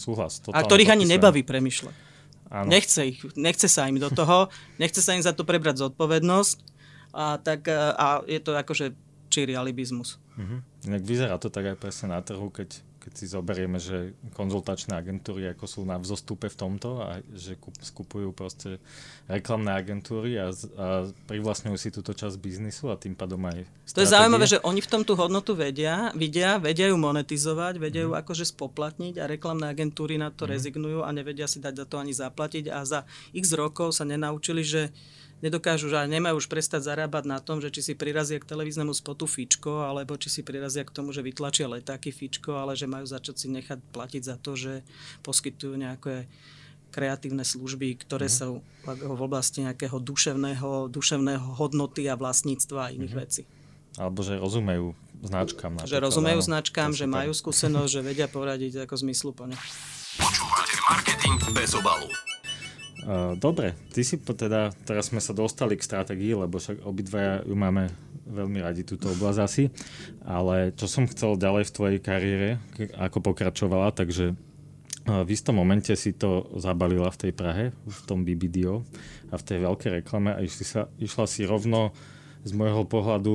Súhlas. 0.00 0.40
A 0.48 0.64
ktorých 0.64 0.96
ani 0.96 1.04
nebaví 1.04 1.44
premýšľať. 1.44 2.08
Nechce, 2.66 3.14
ich, 3.14 3.20
nechce 3.38 3.70
sa 3.70 3.86
im 3.86 4.00
do 4.00 4.10
toho, 4.10 4.48
nechce 4.82 5.04
sa 5.04 5.14
im 5.14 5.22
za 5.22 5.36
to 5.36 5.44
prebrať 5.44 5.86
zodpovednosť 5.86 6.56
a, 7.14 7.36
tak, 7.38 7.68
a 7.70 8.24
je 8.26 8.40
to 8.40 8.56
akože 8.56 8.96
číri 9.30 9.54
alibizmus. 9.54 10.18
Uh-huh. 10.34 10.58
Inak 10.88 11.06
vyzerá 11.06 11.38
to 11.38 11.52
tak 11.52 11.74
aj 11.74 11.76
presne 11.78 12.16
na 12.16 12.18
trhu, 12.24 12.50
keď 12.50 12.82
keď 13.10 13.18
si 13.18 13.26
zoberieme, 13.26 13.82
že 13.82 14.14
konzultačné 14.38 14.94
agentúry 14.94 15.50
ako 15.50 15.66
sú 15.66 15.80
na 15.82 15.98
vzostupe 15.98 16.46
v 16.46 16.54
tomto 16.54 17.02
a 17.02 17.18
že 17.34 17.58
skupujú 17.58 18.30
proste 18.30 18.78
reklamné 19.26 19.74
agentúry 19.74 20.38
a, 20.38 20.54
a 20.78 21.10
privlastňujú 21.26 21.74
si 21.74 21.90
túto 21.90 22.14
časť 22.14 22.38
biznisu 22.38 22.86
a 22.86 22.94
tým 22.94 23.18
pádom 23.18 23.42
aj 23.50 23.66
stratégie. 23.66 23.98
To 23.98 24.02
je 24.06 24.14
zaujímavé, 24.14 24.46
že 24.46 24.62
oni 24.62 24.78
v 24.78 24.90
tom 24.94 25.02
tú 25.02 25.18
hodnotu 25.18 25.58
vedia, 25.58 26.14
vidia, 26.14 26.62
vedia 26.62 26.86
ju 26.86 26.94
monetizovať, 27.02 27.82
vedia 27.82 28.06
ju 28.06 28.14
mm. 28.14 28.20
akože 28.22 28.46
spoplatniť 28.46 29.18
a 29.18 29.26
reklamné 29.26 29.66
agentúry 29.66 30.14
na 30.14 30.30
to 30.30 30.46
mm. 30.46 30.50
rezignujú 30.54 31.02
a 31.02 31.10
nevedia 31.10 31.50
si 31.50 31.58
dať 31.58 31.82
za 31.82 31.86
to 31.90 31.98
ani 31.98 32.14
zaplatiť 32.14 32.70
a 32.70 32.86
za 32.86 33.02
x 33.34 33.58
rokov 33.58 33.90
sa 33.90 34.06
nenaučili, 34.06 34.62
že 34.62 34.94
nedokážu, 35.40 35.88
že 35.88 36.00
nemajú 36.08 36.40
už 36.40 36.48
prestať 36.48 36.84
zarábať 36.86 37.24
na 37.28 37.38
tom, 37.40 37.60
že 37.60 37.72
či 37.72 37.80
si 37.80 37.92
prirazia 37.96 38.40
k 38.40 38.48
televíznemu 38.48 38.92
spotu 38.92 39.24
fičko, 39.24 39.84
alebo 39.84 40.16
či 40.16 40.28
si 40.28 40.40
prirazia 40.44 40.84
k 40.84 40.94
tomu, 40.94 41.12
že 41.12 41.24
vytlačia 41.24 41.68
letáky 41.68 42.12
fičko, 42.12 42.56
ale 42.56 42.76
že 42.76 42.88
majú 42.88 43.04
začať 43.04 43.36
si 43.36 43.46
nechať 43.52 43.80
platiť 43.92 44.22
za 44.24 44.36
to, 44.36 44.56
že 44.56 44.84
poskytujú 45.24 45.74
nejaké 45.76 46.28
kreatívne 46.90 47.46
služby, 47.46 48.02
ktoré 48.02 48.26
mm. 48.26 48.34
sú 48.34 48.60
v 48.84 49.22
oblasti 49.22 49.62
nejakého 49.62 50.02
duševného, 50.02 50.90
duševného 50.90 51.56
hodnoty 51.56 52.10
a 52.10 52.18
vlastníctva 52.18 52.90
a 52.90 52.92
iných 52.92 53.14
mm. 53.14 53.20
vecí. 53.20 53.42
Alebo 53.98 54.22
že 54.22 54.38
rozumejú 54.38 54.94
značkám. 55.22 55.86
Že 55.86 55.98
rozumejú 56.02 56.40
áno, 56.42 56.48
značkám, 56.48 56.90
že 56.94 57.06
majú 57.06 57.32
skúsenosť, 57.34 57.90
že 57.90 58.00
vedia 58.02 58.26
poradiť 58.26 58.86
ako 58.88 58.94
zmysluplne. 59.06 59.56
Počúvate 60.18 60.74
marketing 60.90 61.38
bez 61.54 61.76
obalu. 61.78 62.10
Dobre, 63.40 63.72
ty 63.96 64.04
si 64.04 64.20
teda, 64.20 64.76
teraz 64.84 65.08
sme 65.08 65.24
sa 65.24 65.32
dostali 65.32 65.72
k 65.76 65.86
stratégii, 65.86 66.36
lebo 66.36 66.60
však 66.60 66.84
obidvaja 66.84 67.40
ju 67.48 67.56
máme 67.56 67.88
veľmi 68.28 68.60
radi 68.60 68.84
túto 68.84 69.10
oblasť 69.10 69.40
asi, 69.40 69.64
ale 70.22 70.76
čo 70.76 70.86
som 70.86 71.08
chcel 71.08 71.40
ďalej 71.40 71.66
v 71.66 71.74
tvojej 71.74 71.98
kariére, 71.98 72.48
ako 73.00 73.32
pokračovala, 73.32 73.96
takže 73.96 74.36
v 75.08 75.28
istom 75.32 75.56
momente 75.56 75.90
si 75.96 76.12
to 76.12 76.46
zabalila 76.60 77.08
v 77.08 77.20
tej 77.26 77.32
Prahe, 77.32 77.64
v 77.72 77.98
tom 78.04 78.22
BBDO 78.22 78.84
a 79.32 79.34
v 79.40 79.46
tej 79.48 79.58
veľkej 79.64 79.90
reklame 80.04 80.36
a 80.36 80.44
išli 80.44 80.64
sa, 80.68 80.86
išla 81.00 81.24
si 81.24 81.48
rovno 81.48 81.96
z 82.44 82.52
môjho 82.52 82.84
pohľadu 82.84 83.34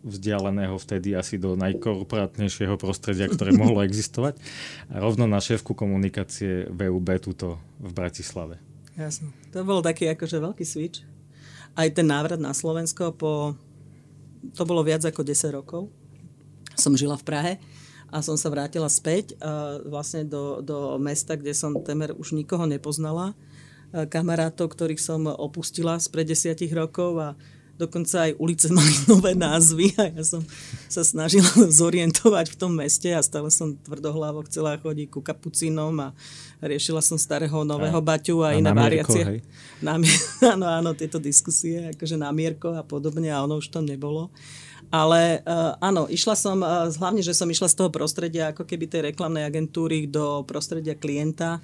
vzdialeného 0.00 0.80
vtedy 0.80 1.12
asi 1.12 1.36
do 1.36 1.52
najkorporátnejšieho 1.60 2.80
prostredia, 2.80 3.28
ktoré 3.28 3.52
mohlo 3.52 3.84
existovať 3.84 4.40
a 4.88 5.04
rovno 5.04 5.28
na 5.28 5.44
šéfku 5.44 5.76
komunikácie 5.76 6.72
VUB 6.72 7.20
tuto 7.20 7.60
v 7.76 7.92
Bratislave. 7.92 8.69
Jasno. 9.00 9.32
To 9.56 9.64
bol 9.64 9.80
taký 9.80 10.12
akože 10.12 10.36
veľký 10.36 10.64
switch. 10.68 11.00
Aj 11.72 11.88
ten 11.88 12.04
návrat 12.04 12.36
na 12.36 12.52
Slovensko 12.52 13.16
po... 13.16 13.56
To 14.56 14.62
bolo 14.68 14.84
viac 14.84 15.00
ako 15.08 15.24
10 15.24 15.56
rokov. 15.56 15.88
Som 16.76 16.92
žila 17.00 17.16
v 17.16 17.24
Prahe 17.24 17.52
a 18.12 18.20
som 18.20 18.36
sa 18.36 18.52
vrátila 18.52 18.92
späť 18.92 19.32
a 19.40 19.80
vlastne 19.88 20.28
do, 20.28 20.60
do 20.60 21.00
mesta, 21.00 21.32
kde 21.32 21.56
som 21.56 21.72
temer 21.80 22.12
už 22.12 22.36
nikoho 22.36 22.68
nepoznala. 22.68 23.32
Kamarátov, 23.90 24.68
ktorých 24.68 25.00
som 25.00 25.24
opustila 25.26 25.96
spred 25.96 26.28
desiatich 26.28 26.70
rokov 26.70 27.16
a 27.16 27.28
dokonca 27.80 28.28
aj 28.28 28.36
ulice 28.36 28.68
mali 28.76 28.92
nové 29.08 29.32
názvy 29.32 29.96
a 29.96 30.12
ja 30.12 30.22
som 30.22 30.44
sa 30.86 31.00
snažila 31.00 31.48
zorientovať 31.80 32.52
v 32.52 32.58
tom 32.60 32.76
meste 32.76 33.08
a 33.08 33.24
stále 33.24 33.48
som 33.48 33.72
tvrdohlavo 33.72 34.44
chcela 34.44 34.76
chodiť 34.76 35.08
ku 35.08 35.24
kapucínom 35.24 35.96
a 35.96 36.08
riešila 36.60 37.00
som 37.00 37.16
starého 37.16 37.64
nového 37.64 37.96
a, 37.96 38.04
Baťu 38.04 38.44
a, 38.44 38.52
a 38.52 38.58
iné 38.60 38.70
variácie. 38.76 39.40
áno, 40.52 40.66
áno, 40.68 40.90
tieto 40.92 41.16
diskusie, 41.16 41.96
akože 41.96 42.20
na 42.20 42.28
Mierko 42.28 42.76
a 42.76 42.84
podobne 42.84 43.32
a 43.32 43.40
ono 43.40 43.56
už 43.56 43.72
to 43.72 43.80
nebolo. 43.80 44.28
Ale 44.90 45.38
uh, 45.46 45.78
áno, 45.78 46.10
išla 46.10 46.34
som, 46.34 46.58
uh, 46.66 46.90
hlavne, 46.90 47.22
že 47.22 47.30
som 47.30 47.46
išla 47.46 47.70
z 47.70 47.78
toho 47.78 47.94
prostredia, 47.94 48.50
ako 48.50 48.66
keby 48.66 48.90
tej 48.90 49.14
reklamnej 49.14 49.46
agentúry 49.46 50.10
do 50.10 50.42
prostredia 50.42 50.98
klienta. 50.98 51.62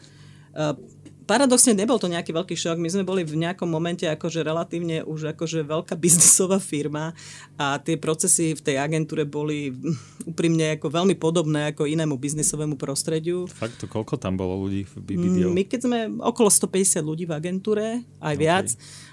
Uh, 0.55 0.79
paradoxne 1.26 1.74
nebol 1.74 1.98
to 1.98 2.06
nejaký 2.06 2.30
veľký 2.30 2.54
šok. 2.54 2.78
My 2.78 2.88
sme 2.88 3.02
boli 3.02 3.26
v 3.26 3.36
nejakom 3.42 3.66
momente 3.66 4.06
akože 4.06 4.46
relatívne 4.46 5.02
už 5.02 5.34
akože 5.34 5.66
veľká 5.66 5.98
biznisová 5.98 6.62
firma 6.62 7.12
a 7.58 7.76
tie 7.82 7.98
procesy 7.98 8.54
v 8.54 8.62
tej 8.62 8.76
agentúre 8.78 9.26
boli 9.26 9.74
úprimne 10.30 10.78
ako 10.78 10.86
veľmi 10.88 11.18
podobné 11.18 11.74
ako 11.74 11.90
inému 11.90 12.14
biznisovému 12.16 12.78
prostrediu. 12.78 13.50
Fakt, 13.50 13.82
to 13.82 13.90
koľko 13.90 14.16
tam 14.16 14.38
bolo 14.38 14.64
ľudí 14.64 14.86
v 14.86 14.94
BBDO? 15.02 15.50
My 15.50 15.66
keď 15.66 15.80
sme 15.84 15.98
okolo 16.22 16.48
150 16.48 17.02
ľudí 17.02 17.26
v 17.26 17.34
agentúre, 17.34 17.86
aj 18.22 18.34
okay. 18.34 18.40
viac, 18.40 18.68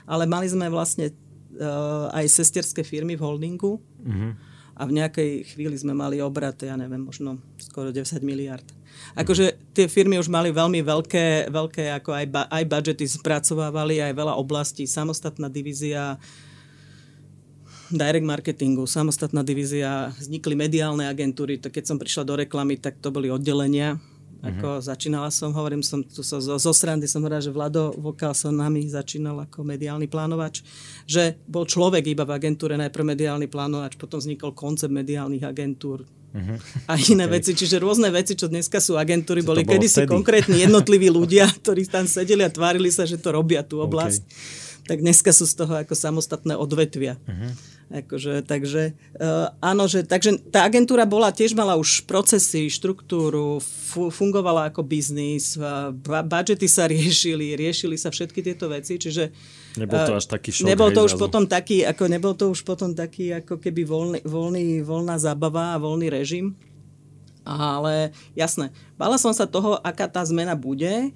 ale 0.05 0.29
mali 0.29 0.45
sme 0.47 0.69
vlastne 0.69 1.11
uh, 1.57 2.13
aj 2.13 2.25
sesterské 2.29 2.85
firmy 2.85 3.17
v 3.17 3.25
holdingu. 3.25 3.81
Uh-huh. 3.81 4.31
A 4.73 4.89
v 4.89 4.97
nejakej 4.97 5.53
chvíli 5.53 5.77
sme 5.77 5.93
mali 5.93 6.17
obrat, 6.17 6.57
ja 6.65 6.73
neviem, 6.73 7.05
možno 7.05 7.37
skoro 7.61 7.93
10 7.93 8.25
miliard. 8.25 8.65
Akože 9.13 9.53
tie 9.77 9.85
firmy 9.85 10.17
už 10.17 10.25
mali 10.25 10.49
veľmi 10.49 10.81
veľké, 10.81 11.53
veľké 11.53 11.83
ako 12.01 12.09
aj, 12.17 12.25
aj 12.49 12.63
budžety 12.65 13.05
spracovávali, 13.05 14.01
aj 14.01 14.13
veľa 14.17 14.33
oblastí, 14.37 14.89
samostatná 14.89 15.53
divízia 15.53 16.17
direct 17.93 18.25
marketingu, 18.25 18.89
samostatná 18.89 19.45
divízia, 19.45 20.09
vznikli 20.17 20.57
mediálne 20.57 21.05
agentúry, 21.05 21.61
to 21.61 21.69
keď 21.69 21.93
som 21.93 22.01
prišla 22.01 22.25
do 22.25 22.33
reklamy, 22.41 22.81
tak 22.81 22.97
to 22.97 23.13
boli 23.13 23.29
oddelenia. 23.29 24.01
Ako 24.43 24.67
uh-huh. 24.75 24.83
začínala 24.83 25.31
som, 25.31 25.55
hovorím 25.55 25.79
som, 25.79 26.03
tu 26.03 26.19
sa 26.19 26.35
zo, 26.43 26.59
zo 26.59 26.73
srandy 26.75 27.07
som 27.07 27.23
hovorila, 27.23 27.39
že 27.39 27.55
Vlado 27.55 27.95
Vokal 27.95 28.35
som 28.35 28.51
nami 28.51 28.83
začínal 28.91 29.39
ako 29.39 29.63
mediálny 29.63 30.11
plánovač, 30.11 30.59
že 31.07 31.39
bol 31.47 31.63
človek 31.63 32.03
iba 32.11 32.27
v 32.27 32.35
agentúre, 32.35 32.75
najprv 32.75 33.15
mediálny 33.15 33.47
plánovač, 33.47 33.95
potom 33.95 34.19
vznikol 34.19 34.51
koncept 34.51 34.91
mediálnych 34.91 35.47
agentúr, 35.47 36.03
uh-huh. 36.33 36.57
a 36.89 36.93
iné 36.97 37.29
okay. 37.29 37.39
veci. 37.39 37.51
Čiže 37.53 37.79
rôzne 37.79 38.09
veci, 38.09 38.33
čo 38.33 38.49
dneska 38.49 38.81
sú 38.81 38.97
agentúry, 38.97 39.45
čo 39.45 39.53
boli 39.53 39.63
kedysi 39.63 40.09
konkrétni 40.09 40.65
jednotliví 40.65 41.07
ľudia, 41.17 41.47
ktorí 41.47 41.85
tam 41.87 42.09
sedeli 42.09 42.43
a 42.43 42.51
tvárili 42.51 42.89
sa, 42.89 43.05
že 43.05 43.21
to 43.21 43.31
robia 43.31 43.61
tú 43.63 43.79
oblasť. 43.79 44.21
Okay 44.25 44.61
tak 44.83 44.99
dneska 44.99 45.31
sú 45.31 45.47
z 45.47 45.55
toho 45.63 45.73
ako 45.79 45.95
samostatné 45.95 46.59
odvetvia. 46.59 47.15
Uh-huh. 47.23 47.51
Akože, 47.91 48.41
takže, 48.47 48.95
uh, 49.19 49.51
áno, 49.59 49.85
že, 49.85 50.07
takže 50.07 50.39
tá 50.49 50.65
agentúra 50.65 51.03
bola, 51.03 51.35
tiež 51.35 51.53
mala 51.53 51.75
už 51.75 52.07
procesy, 52.09 52.71
štruktúru, 52.71 53.59
fu- 53.61 54.09
fungovala 54.09 54.71
ako 54.71 54.81
biznis, 54.81 55.59
uh, 55.59 55.91
budžety 56.03 56.65
sa 56.65 56.89
riešili, 56.93 57.53
riešili 57.59 57.99
sa 57.99 58.09
všetky 58.09 58.39
tieto 58.39 58.71
veci, 58.71 58.97
čiže 58.97 59.33
Nebol 59.73 60.05
to 60.05 60.13
až 60.21 60.29
taký 60.29 60.53
šok. 60.53 60.69
Nebol 60.69 60.93
to 60.93 61.01
hej, 61.01 61.07
už 61.09 61.13
zrazu. 61.17 61.23
potom 61.25 61.43
taký, 61.49 61.81
ako 61.81 62.03
nebol 62.05 62.33
to 62.37 62.45
už 62.53 62.61
potom 62.61 62.93
taký, 62.93 63.41
ako 63.41 63.57
keby 63.57 63.81
voľný, 63.81 64.19
voľný, 64.21 64.85
voľná 64.85 65.17
zábava 65.17 65.73
a 65.73 65.81
voľný 65.81 66.13
režim. 66.13 66.53
Ale 67.41 68.13
jasné, 68.37 68.69
bála 68.95 69.17
som 69.17 69.33
sa 69.33 69.49
toho, 69.49 69.81
aká 69.81 70.05
tá 70.05 70.21
zmena 70.23 70.53
bude 70.53 71.11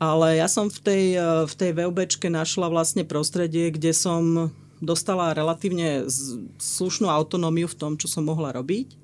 ale 0.00 0.40
ja 0.40 0.48
som 0.48 0.72
v 0.72 0.80
tej, 0.80 1.04
v 1.44 1.54
tej 1.60 1.70
VOBčke 1.76 2.32
našla 2.32 2.72
vlastne 2.72 3.04
prostredie, 3.04 3.68
kde 3.68 3.92
som 3.92 4.48
dostala 4.80 5.36
relatívne 5.36 6.08
slušnú 6.58 7.06
autonómiu 7.06 7.68
v 7.68 7.78
tom, 7.78 7.92
čo 8.00 8.08
som 8.08 8.24
mohla 8.26 8.56
robiť 8.56 9.00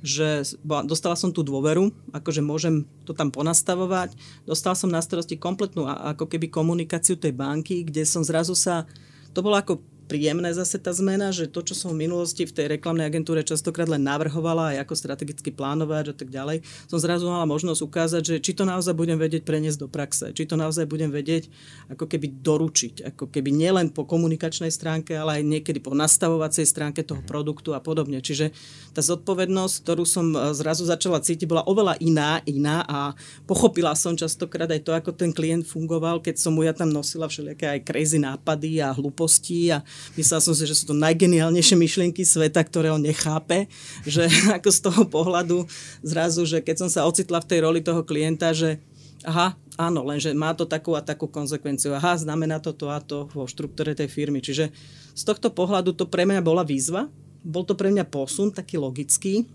že 0.00 0.56
dostala 0.88 1.12
som 1.12 1.28
tú 1.28 1.44
dôveru, 1.44 1.92
akože 2.16 2.40
môžem 2.40 2.88
to 3.04 3.12
tam 3.12 3.28
ponastavovať. 3.28 4.16
Dostala 4.48 4.72
som 4.72 4.88
na 4.88 5.04
starosti 5.04 5.36
kompletnú 5.36 5.84
ako 5.84 6.24
keby 6.24 6.48
komunikáciu 6.48 7.20
tej 7.20 7.36
banky, 7.36 7.84
kde 7.84 8.08
som 8.08 8.24
zrazu 8.24 8.56
sa, 8.56 8.88
to 9.36 9.44
bolo 9.44 9.60
ako 9.60 9.84
príjemné 10.10 10.50
zase 10.50 10.82
tá 10.82 10.90
zmena, 10.90 11.30
že 11.30 11.46
to, 11.46 11.62
čo 11.62 11.78
som 11.78 11.94
v 11.94 12.10
minulosti 12.10 12.42
v 12.42 12.50
tej 12.50 12.66
reklamnej 12.74 13.06
agentúre 13.06 13.46
častokrát 13.46 13.86
len 13.86 14.02
navrhovala 14.02 14.74
aj 14.74 14.82
ako 14.82 14.94
strategicky 14.98 15.54
plánovať 15.54 16.10
a 16.10 16.14
tak 16.18 16.34
ďalej, 16.34 16.66
som 16.90 16.98
zrazu 16.98 17.30
mala 17.30 17.46
možnosť 17.46 17.78
ukázať, 17.86 18.22
že 18.26 18.36
či 18.42 18.58
to 18.58 18.66
naozaj 18.66 18.90
budem 18.98 19.14
vedieť 19.14 19.46
preniesť 19.46 19.78
do 19.78 19.86
praxe, 19.86 20.34
či 20.34 20.50
to 20.50 20.58
naozaj 20.58 20.90
budem 20.90 21.14
vedieť 21.14 21.46
ako 21.94 22.10
keby 22.10 22.42
doručiť, 22.42 23.14
ako 23.14 23.30
keby 23.30 23.54
nielen 23.54 23.94
po 23.94 24.02
komunikačnej 24.02 24.74
stránke, 24.74 25.14
ale 25.14 25.38
aj 25.38 25.46
niekedy 25.46 25.78
po 25.78 25.94
nastavovacej 25.94 26.66
stránke 26.66 27.06
toho 27.06 27.22
mhm. 27.22 27.30
produktu 27.30 27.70
a 27.70 27.78
podobne. 27.78 28.18
Čiže 28.18 28.50
tá 28.90 28.98
zodpovednosť, 29.04 29.74
ktorú 29.86 30.02
som 30.02 30.34
e, 30.34 30.50
zrazu 30.58 30.82
začala 30.82 31.22
cítiť, 31.22 31.46
bola 31.46 31.62
oveľa 31.70 31.94
iná, 32.02 32.42
iná 32.50 32.82
a 32.90 33.14
pochopila 33.46 33.94
som 33.94 34.18
častokrát 34.18 34.66
aj 34.66 34.82
to, 34.82 34.90
ako 34.90 35.14
ten 35.14 35.30
klient 35.30 35.62
fungoval, 35.62 36.18
keď 36.18 36.42
som 36.42 36.58
mu 36.58 36.66
ja 36.66 36.74
tam 36.74 36.90
nosila 36.90 37.30
všelijaké 37.30 37.78
aj 37.78 37.80
crazy 37.86 38.18
nápady 38.18 38.82
a 38.82 38.90
hlúposti 38.90 39.70
a 39.70 39.84
Myslela 40.18 40.42
som 40.42 40.54
si, 40.54 40.64
že 40.66 40.76
sú 40.76 40.90
to 40.90 40.96
najgeniálnejšie 40.96 41.76
myšlienky 41.76 42.22
sveta, 42.22 42.60
ktoré 42.60 42.90
on 42.90 43.02
nechápe, 43.02 43.66
že 44.04 44.26
ako 44.56 44.68
z 44.70 44.80
toho 44.80 45.02
pohľadu 45.06 45.64
zrazu, 46.04 46.44
že 46.44 46.60
keď 46.60 46.86
som 46.86 46.90
sa 46.90 47.06
ocitla 47.06 47.40
v 47.40 47.48
tej 47.48 47.58
roli 47.64 47.80
toho 47.80 48.04
klienta, 48.04 48.52
že 48.52 48.80
aha, 49.24 49.56
áno, 49.76 50.04
lenže 50.04 50.32
má 50.32 50.56
to 50.56 50.64
takú 50.64 50.96
a 50.96 51.04
takú 51.04 51.28
konsekvenciu. 51.28 51.92
Aha, 51.96 52.16
znamená 52.16 52.60
to 52.60 52.72
to 52.72 52.88
a 52.88 53.00
to 53.00 53.28
vo 53.32 53.44
štruktúre 53.44 53.92
tej 53.92 54.08
firmy. 54.08 54.40
Čiže 54.40 54.72
z 55.12 55.22
tohto 55.22 55.52
pohľadu 55.52 55.92
to 55.92 56.08
pre 56.08 56.24
mňa 56.24 56.40
bola 56.40 56.64
výzva, 56.64 57.08
bol 57.40 57.64
to 57.64 57.76
pre 57.76 57.88
mňa 57.88 58.08
posun, 58.08 58.52
taký 58.52 58.76
logický, 58.76 59.48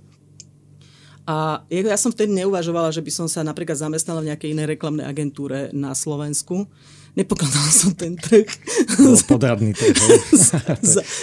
a 1.26 1.66
ja 1.74 1.98
som 1.98 2.14
vtedy 2.14 2.38
neuvažovala, 2.38 2.94
že 2.94 3.02
by 3.02 3.10
som 3.10 3.26
sa 3.26 3.42
napríklad 3.42 3.74
zamestnala 3.74 4.22
v 4.22 4.30
nejakej 4.30 4.54
inej 4.54 4.78
reklamnej 4.78 5.10
agentúre 5.10 5.74
na 5.74 5.98
Slovensku 5.98 6.70
nepokladala 7.16 7.72
som 7.72 7.96
ten 7.96 8.20
trh. 8.20 8.46
podradný 9.26 9.72
trh. 9.72 9.96
za, 10.36 10.60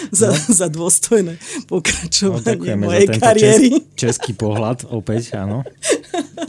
za, 0.09 0.27
no. 0.33 0.37
za 0.37 0.67
dôstojné 0.67 1.37
pokračovanie 1.69 2.73
no, 2.75 2.89
mojej 2.89 3.07
kariéry. 3.13 3.69
Čes, 3.93 4.17
český 4.17 4.33
pohľad, 4.33 4.89
opäť, 4.89 5.37
áno. 5.37 5.61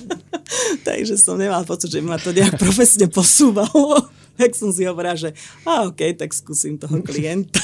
Takže 0.89 1.17
som 1.21 1.37
nemal 1.37 1.65
pocit, 1.65 1.93
že 1.93 2.01
ma 2.01 2.17
to 2.17 2.33
nejak 2.33 2.57
profesne 2.57 3.07
posúvalo. 3.09 4.01
Tak 4.35 4.51
som 4.59 4.75
si 4.75 4.83
hovorila, 4.83 5.15
že 5.15 5.31
a 5.63 5.87
OK, 5.87 6.19
tak 6.19 6.35
skúsim 6.35 6.75
toho 6.75 6.99
klienta. 7.07 7.63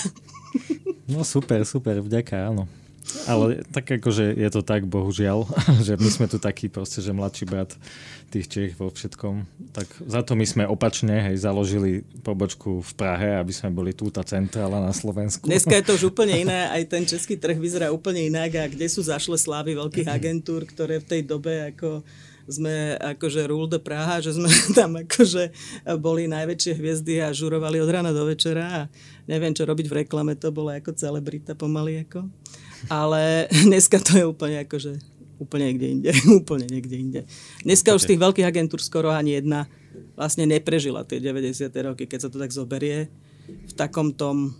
No 1.11 1.27
super, 1.27 1.67
super, 1.67 1.99
vďaka, 1.99 2.47
áno. 2.47 2.71
Ale 3.27 3.67
tak 3.71 3.89
akože 4.01 4.37
je 4.37 4.49
to 4.51 4.61
tak, 4.63 4.87
bohužiaľ, 4.87 5.47
že 5.87 5.97
my 5.97 6.09
sme 6.11 6.27
tu 6.31 6.37
takí 6.41 6.71
proste, 6.71 7.03
že 7.03 7.15
mladší 7.15 7.45
brat 7.47 7.75
tých 8.31 8.47
Čech 8.47 8.73
vo 8.79 8.89
všetkom. 8.89 9.43
Tak 9.75 9.87
za 10.07 10.23
to 10.23 10.39
my 10.39 10.47
sme 10.47 10.65
opačne 10.65 11.19
hej, 11.19 11.43
založili 11.43 12.07
pobočku 12.23 12.79
v 12.79 12.93
Prahe, 12.95 13.35
aby 13.35 13.51
sme 13.51 13.75
boli 13.75 13.91
tu 13.91 14.07
tá 14.09 14.23
centrála 14.23 14.79
na 14.79 14.95
Slovensku. 14.95 15.51
Dneska 15.51 15.75
je 15.75 15.85
to 15.85 15.93
už 15.99 16.15
úplne 16.15 16.39
iné, 16.47 16.71
aj 16.71 16.83
ten 16.87 17.03
český 17.03 17.35
trh 17.35 17.59
vyzerá 17.59 17.91
úplne 17.91 18.31
inak 18.31 18.51
a 18.55 18.65
kde 18.71 18.87
sú 18.87 19.03
zašle 19.03 19.35
slávy 19.35 19.75
veľkých 19.75 20.09
agentúr, 20.17 20.63
ktoré 20.65 21.03
v 21.03 21.09
tej 21.11 21.23
dobe 21.27 21.75
ako 21.75 22.07
sme 22.49 22.97
akože 22.97 23.49
rule 23.49 23.69
de 23.69 23.81
Praha, 23.83 24.23
že 24.23 24.37
sme 24.37 24.49
tam 24.79 24.97
akože 24.97 25.51
boli 25.99 26.31
najväčšie 26.31 26.73
hviezdy 26.79 27.21
a 27.21 27.35
žurovali 27.35 27.83
od 27.83 27.91
rána 27.91 28.15
do 28.15 28.25
večera 28.25 28.65
a 28.65 28.81
neviem, 29.27 29.53
čo 29.53 29.69
robiť 29.69 29.87
v 29.91 29.97
reklame, 30.05 30.39
to 30.39 30.55
bolo 30.55 30.73
ako 30.73 30.95
celebrita 30.97 31.53
pomaly 31.59 32.07
ako. 32.07 32.31
Ale 32.89 33.47
dneska 33.69 34.01
to 34.01 34.17
je 34.17 34.25
úplne 34.25 34.65
akože 34.65 34.97
úplne 35.41 35.73
niekde 35.73 35.87
inde. 35.89 36.11
úplne 36.45 36.69
niekde 36.69 36.97
inde. 37.01 37.21
Dneska 37.65 37.97
už 37.97 38.05
z 38.05 38.15
tých 38.15 38.23
veľkých 38.23 38.47
agentúr 38.47 38.79
skoro 38.85 39.09
ani 39.09 39.41
jedna 39.41 39.65
vlastne 40.15 40.45
neprežila 40.45 41.03
tie 41.09 41.19
90. 41.19 41.73
roky, 41.81 42.05
keď 42.05 42.29
sa 42.29 42.31
to 42.31 42.37
tak 42.37 42.53
zoberie 42.53 43.09
v 43.49 43.73
takom 43.75 44.13
tom 44.13 44.55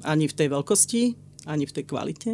ani 0.00 0.24
v 0.26 0.34
tej 0.34 0.48
veľkosti, 0.48 1.02
ani 1.44 1.68
v 1.68 1.74
tej 1.76 1.84
kvalite, 1.84 2.32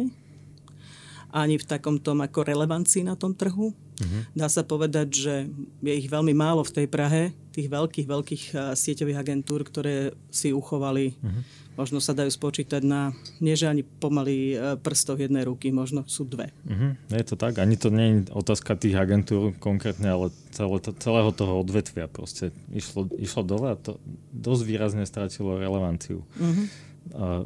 ani 1.35 1.55
v 1.59 1.65
takom 1.67 1.99
tom 1.99 2.23
ako 2.23 2.47
relevancii 2.47 3.03
na 3.03 3.19
tom 3.19 3.35
trhu. 3.35 3.75
Uh-huh. 3.97 4.21
Dá 4.37 4.47
sa 4.47 4.61
povedať, 4.61 5.07
že 5.13 5.35
je 5.81 5.93
ich 5.93 6.07
veľmi 6.09 6.33
málo 6.37 6.61
v 6.61 6.83
tej 6.83 6.87
Prahe, 6.87 7.33
tých 7.53 7.67
veľkých, 7.69 8.07
veľkých 8.07 8.43
sieťových 8.77 9.17
agentúr, 9.17 9.65
ktoré 9.65 10.13
si 10.29 10.53
uchovali 10.53 11.17
uh-huh 11.17 11.67
možno 11.77 12.01
sa 12.01 12.17
dajú 12.17 12.33
spočítať 12.33 12.81
na, 12.81 13.13
nie 13.37 13.53
že 13.53 13.69
ani 13.69 13.85
pomaly 13.85 14.35
e, 14.51 14.55
prstoch 14.81 15.21
jednej 15.21 15.45
ruky, 15.45 15.69
možno 15.69 16.03
sú 16.09 16.25
dve. 16.25 16.49
Uh-huh. 16.65 16.97
Je 17.13 17.23
to 17.23 17.37
tak, 17.37 17.61
ani 17.61 17.77
to 17.77 17.93
nie 17.93 18.25
je 18.25 18.33
otázka 18.33 18.73
tých 18.73 18.97
agentúr 18.97 19.53
konkrétne, 19.61 20.09
ale 20.09 20.33
celé, 20.49 20.81
celého 20.97 21.29
toho 21.31 21.61
odvetvia 21.61 22.09
proste 22.09 22.49
išlo, 22.73 23.05
išlo 23.21 23.45
dole 23.45 23.67
a 23.71 23.77
to 23.77 24.01
dosť 24.33 24.63
výrazne 24.65 25.05
stratilo 25.05 25.61
relevanciu. 25.61 26.25
Uh-huh. 26.41 26.65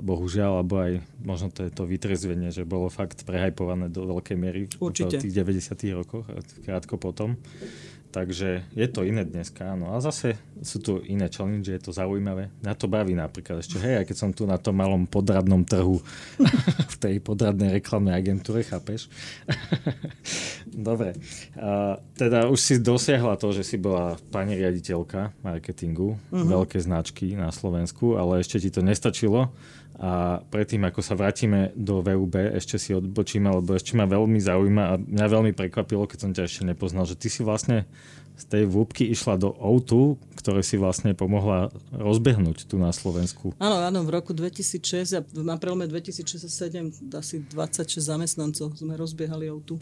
Bohužiaľ, 0.02 0.62
alebo 0.62 0.76
aj 0.82 0.94
možno 1.22 1.54
to 1.54 1.68
je 1.68 1.72
to 1.72 1.84
vytrezvenie, 1.86 2.50
že 2.50 2.66
bolo 2.66 2.90
fakt 2.90 3.24
prehajpované 3.28 3.92
do 3.92 4.08
veľkej 4.08 4.38
miery 4.38 4.66
Určite. 4.82 5.22
v 5.22 5.30
tých 5.30 5.36
90 5.38 5.98
rokoch, 5.98 6.26
krátko 6.66 6.98
potom. 6.98 7.38
Takže 8.12 8.68
je 8.76 8.88
to 8.92 9.08
iné 9.08 9.24
dneska, 9.24 9.72
áno. 9.72 9.96
A 9.96 10.04
zase 10.04 10.36
sú 10.60 10.84
tu 10.84 11.00
iné 11.08 11.32
challenge, 11.32 11.72
je 11.72 11.80
to 11.80 11.96
zaujímavé. 11.96 12.52
Na 12.60 12.76
to 12.76 12.92
baví 12.92 13.16
napríklad 13.16 13.64
ešte, 13.64 13.80
hej, 13.80 14.04
keď 14.04 14.16
som 14.20 14.36
tu 14.36 14.44
na 14.44 14.60
tom 14.60 14.76
malom 14.76 15.08
podradnom 15.08 15.64
trhu 15.64 16.04
v 16.94 16.96
tej 17.00 17.24
podradnej 17.24 17.80
reklamnej 17.80 18.12
agentúre, 18.12 18.68
chápeš? 18.68 19.08
Dobre. 20.68 21.16
A, 21.56 21.96
teda 22.20 22.52
už 22.52 22.60
si 22.60 22.76
dosiahla 22.84 23.40
to, 23.40 23.56
že 23.56 23.64
si 23.64 23.80
bola 23.80 24.20
pani 24.28 24.60
riaditeľka 24.60 25.32
marketingu, 25.40 26.20
uh-huh. 26.20 26.46
veľké 26.46 26.84
značky 26.84 27.40
na 27.40 27.48
Slovensku, 27.50 28.20
ale 28.20 28.44
ešte 28.44 28.60
ti 28.60 28.70
to 28.70 28.84
nestačilo 28.84 29.56
a 30.00 30.42
predtým, 30.50 30.82
ako 30.88 31.04
sa 31.04 31.14
vrátime 31.14 31.76
do 31.78 32.02
VUB, 32.02 32.58
ešte 32.58 32.80
si 32.80 32.96
odbočíme, 32.96 33.52
lebo 33.52 33.76
ešte 33.76 33.94
ma 33.94 34.08
veľmi 34.08 34.40
zaujíma 34.40 34.84
a 34.88 34.94
mňa 34.98 35.28
veľmi 35.28 35.52
prekvapilo, 35.54 36.08
keď 36.10 36.18
som 36.18 36.32
ťa 36.32 36.48
ešte 36.48 36.64
nepoznal, 36.66 37.06
že 37.06 37.20
ty 37.20 37.28
si 37.28 37.46
vlastne 37.46 37.86
z 38.42 38.46
tej 38.50 38.64
vúbky 38.66 39.06
išla 39.06 39.38
do 39.38 39.54
O2, 39.54 40.18
ktoré 40.42 40.66
si 40.66 40.80
vlastne 40.80 41.14
pomohla 41.14 41.70
rozbehnúť 41.94 42.66
tu 42.66 42.82
na 42.82 42.90
Slovensku. 42.90 43.54
Áno, 43.62 43.78
áno, 43.86 44.02
v 44.02 44.10
roku 44.10 44.34
2006 44.34 45.14
a 45.14 45.22
na 45.38 45.62
prelome 45.62 45.86
2006-2007 45.86 47.14
asi 47.14 47.46
26 47.46 48.02
zamestnancov 48.02 48.74
sme 48.74 48.98
rozbiehali 48.98 49.54
O2. 49.54 49.78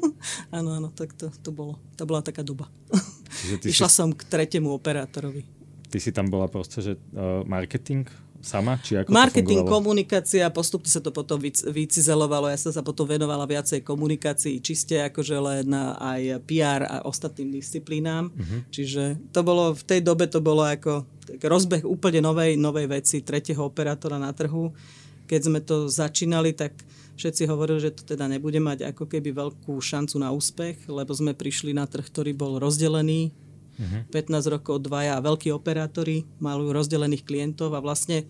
áno, 0.58 0.74
áno, 0.74 0.88
tak 0.90 1.14
to, 1.14 1.30
to 1.30 1.54
bolo. 1.54 1.78
To 1.94 2.02
bola 2.08 2.24
taká 2.24 2.42
doba. 2.42 2.66
Išla 3.62 3.86
si... 3.86 3.94
som 3.94 4.10
k 4.10 4.26
tretiemu 4.26 4.74
operátorovi. 4.74 5.46
Ty 5.90 5.98
si 6.02 6.10
tam 6.10 6.26
bola 6.26 6.50
proste, 6.50 6.82
že 6.82 6.92
uh, 7.14 7.46
marketing 7.46 8.10
sama? 8.40 8.80
Či 8.80 9.04
ako 9.04 9.12
Marketing, 9.12 9.62
komunikácia, 9.68 10.48
postupne 10.48 10.88
sa 10.88 10.98
to 11.04 11.12
potom 11.12 11.36
vycizelovalo. 11.44 12.48
Ja 12.48 12.58
som 12.58 12.72
sa 12.72 12.80
potom 12.80 13.04
venovala 13.04 13.44
viacej 13.44 13.84
komunikácii, 13.84 14.64
čiste 14.64 14.98
akože 14.98 15.36
len 15.36 15.68
aj 16.00 16.40
PR 16.48 16.82
a 16.88 16.96
ostatným 17.04 17.52
disciplínám. 17.52 18.32
Uh-huh. 18.32 18.60
Čiže 18.72 19.20
to 19.30 19.40
bolo, 19.44 19.76
v 19.76 19.84
tej 19.84 20.00
dobe 20.00 20.26
to 20.26 20.40
bolo 20.40 20.64
ako 20.64 21.04
rozbeh 21.38 21.84
úplne 21.86 22.24
novej, 22.24 22.56
novej 22.58 22.90
veci, 22.90 23.22
tretieho 23.22 23.62
operátora 23.62 24.18
na 24.18 24.32
trhu. 24.32 24.72
Keď 25.30 25.40
sme 25.46 25.60
to 25.62 25.86
začínali, 25.86 26.56
tak 26.56 26.74
všetci 27.20 27.46
hovorili, 27.46 27.84
že 27.84 27.94
to 27.94 28.02
teda 28.02 28.26
nebude 28.26 28.58
mať 28.58 28.90
ako 28.90 29.04
keby 29.04 29.36
veľkú 29.36 29.76
šancu 29.76 30.16
na 30.18 30.32
úspech, 30.32 30.88
lebo 30.88 31.12
sme 31.12 31.36
prišli 31.36 31.76
na 31.76 31.84
trh, 31.84 32.02
ktorý 32.02 32.32
bol 32.32 32.56
rozdelený 32.56 33.30
Mhm. 33.80 34.12
15 34.12 34.52
rokov 34.52 34.84
dvaja 34.84 35.16
veľkí 35.24 35.48
operátori, 35.48 36.28
majú 36.36 36.68
rozdelených 36.68 37.24
klientov 37.24 37.72
a 37.72 37.80
vlastne 37.80 38.28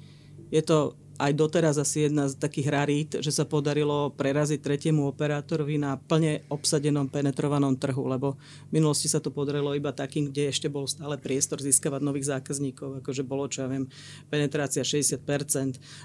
je 0.55 0.63
to 0.63 0.95
aj 1.21 1.37
doteraz 1.37 1.77
asi 1.77 2.09
jedna 2.09 2.25
z 2.33 2.41
takých 2.41 2.69
rarít, 2.73 3.11
že 3.21 3.29
sa 3.29 3.45
podarilo 3.45 4.09
preraziť 4.17 4.65
tretiemu 4.65 5.05
operátorovi 5.05 5.77
na 5.77 6.01
plne 6.01 6.41
obsadenom, 6.49 7.13
penetrovanom 7.13 7.77
trhu, 7.77 8.09
lebo 8.09 8.41
v 8.73 8.81
minulosti 8.81 9.05
sa 9.05 9.21
to 9.21 9.29
podarilo 9.29 9.77
iba 9.77 9.93
takým, 9.93 10.33
kde 10.33 10.49
ešte 10.49 10.73
bol 10.73 10.89
stále 10.89 11.21
priestor 11.21 11.61
získavať 11.61 12.01
nových 12.01 12.33
zákazníkov, 12.33 13.05
akože 13.05 13.21
bolo, 13.21 13.45
čo 13.53 13.69
ja 13.69 13.69
viem, 13.69 13.85
penetrácia 14.33 14.81
60% 14.81 15.21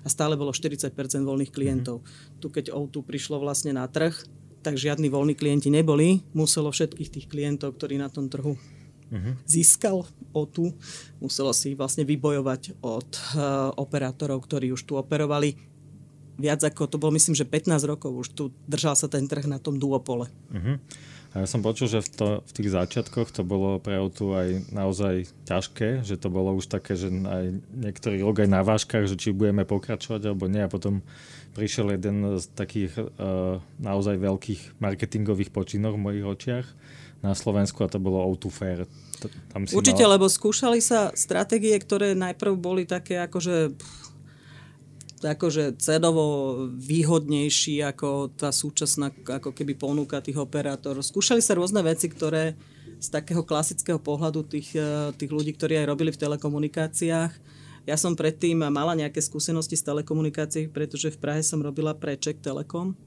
a 0.03 0.07
stále 0.11 0.35
bolo 0.35 0.51
40% 0.51 0.91
voľných 1.23 1.55
klientov. 1.55 2.03
Mm-hmm. 2.03 2.43
Tu 2.43 2.47
keď 2.51 2.75
O2 2.75 2.99
prišlo 3.07 3.39
vlastne 3.39 3.71
na 3.71 3.87
trh, 3.87 4.11
tak 4.59 4.75
žiadni 4.75 5.07
voľní 5.07 5.39
klienti 5.39 5.71
neboli, 5.71 6.27
muselo 6.35 6.75
všetkých 6.75 7.09
tých 7.09 7.27
klientov, 7.31 7.79
ktorí 7.79 7.95
na 7.95 8.11
tom 8.11 8.27
trhu 8.27 8.59
uh-huh. 9.11 9.33
získal 9.45 10.05
tu, 10.51 10.75
muselo 11.23 11.55
si 11.55 11.71
vlastne 11.79 12.03
vybojovať 12.03 12.83
od 12.83 13.07
uh, 13.07 13.71
operátorov, 13.79 14.43
ktorí 14.43 14.75
už 14.75 14.83
tu 14.83 14.99
operovali. 14.99 15.55
Viac 16.35 16.59
ako 16.67 16.91
to 16.91 16.99
bolo, 16.99 17.15
myslím, 17.15 17.31
že 17.31 17.47
15 17.47 17.71
rokov 17.87 18.11
už 18.11 18.27
tu 18.35 18.43
držal 18.67 18.99
sa 18.99 19.07
ten 19.07 19.23
trh 19.23 19.47
na 19.47 19.55
tom 19.63 19.79
duopole. 19.79 20.27
Uh-huh. 20.51 20.75
A 21.35 21.43
ja 21.43 21.47
som 21.51 21.59
počul, 21.59 21.91
že 21.91 21.99
v, 21.99 22.09
to, 22.15 22.27
v 22.47 22.51
tých 22.51 22.71
začiatkoch 22.71 23.27
to 23.31 23.43
bolo 23.43 23.75
pre 23.79 23.99
autu 23.99 24.31
aj 24.31 24.71
naozaj 24.71 25.27
ťažké, 25.43 26.03
že 26.07 26.15
to 26.15 26.31
bolo 26.31 26.55
už 26.55 26.71
také, 26.71 26.95
že 26.95 27.11
aj 27.11 27.59
niektorý 27.75 28.23
rok 28.23 28.39
aj 28.39 28.49
na 28.51 28.63
váškach, 28.63 29.03
že 29.03 29.19
či 29.19 29.35
budeme 29.35 29.67
pokračovať 29.67 30.31
alebo 30.31 30.47
nie. 30.47 30.63
A 30.63 30.71
potom 30.71 31.03
prišiel 31.51 31.99
jeden 31.99 32.39
z 32.39 32.45
takých 32.55 32.95
uh, 32.95 33.59
naozaj 33.83 34.15
veľkých 34.15 34.79
marketingových 34.79 35.51
počinov 35.51 35.99
v 35.99 36.03
mojich 36.07 36.23
očiach 36.23 36.67
na 37.25 37.33
Slovensku 37.33 37.81
a 37.81 37.89
to 37.89 37.97
bolo 37.97 38.21
O2 38.29 38.53
Fair. 38.53 38.79
Tam 39.49 39.65
si 39.65 39.73
Určite, 39.73 40.05
mal... 40.05 40.21
lebo 40.21 40.29
skúšali 40.29 40.77
sa 40.77 41.09
stratégie, 41.17 41.73
ktoré 41.81 42.13
najprv 42.13 42.53
boli 42.53 42.85
také 42.85 43.17
akože 43.17 43.73
akože 45.25 45.81
cenovo 45.81 46.53
výhodnejší 46.77 47.81
ako 47.81 48.35
tá 48.37 48.53
súčasná 48.53 49.09
ako 49.09 49.57
keby 49.57 49.73
ponuka 49.73 50.21
tých 50.21 50.37
operátorov. 50.37 51.01
Skúšali 51.01 51.41
sa 51.41 51.57
rôzne 51.57 51.81
veci, 51.81 52.05
ktoré 52.05 52.53
z 53.01 53.07
takého 53.09 53.41
klasického 53.41 53.97
pohľadu 53.97 54.45
tých, 54.45 54.77
eh, 54.77 55.09
tých 55.17 55.31
ľudí, 55.33 55.57
ktorí 55.57 55.81
aj 55.81 55.89
robili 55.89 56.11
v 56.13 56.21
telekomunikáciách. 56.21 57.31
Ja 57.85 57.95
som 57.97 58.17
predtým 58.17 58.65
mala 58.69 58.97
nejaké 58.97 59.21
skúsenosti 59.21 59.77
s 59.77 59.85
telekomunikácií, 59.85 60.73
pretože 60.73 61.13
v 61.13 61.21
Prahe 61.21 61.41
som 61.45 61.61
robila 61.61 61.93
pre 61.93 62.17
Czech 62.17 62.41
Telekom. 62.41 62.97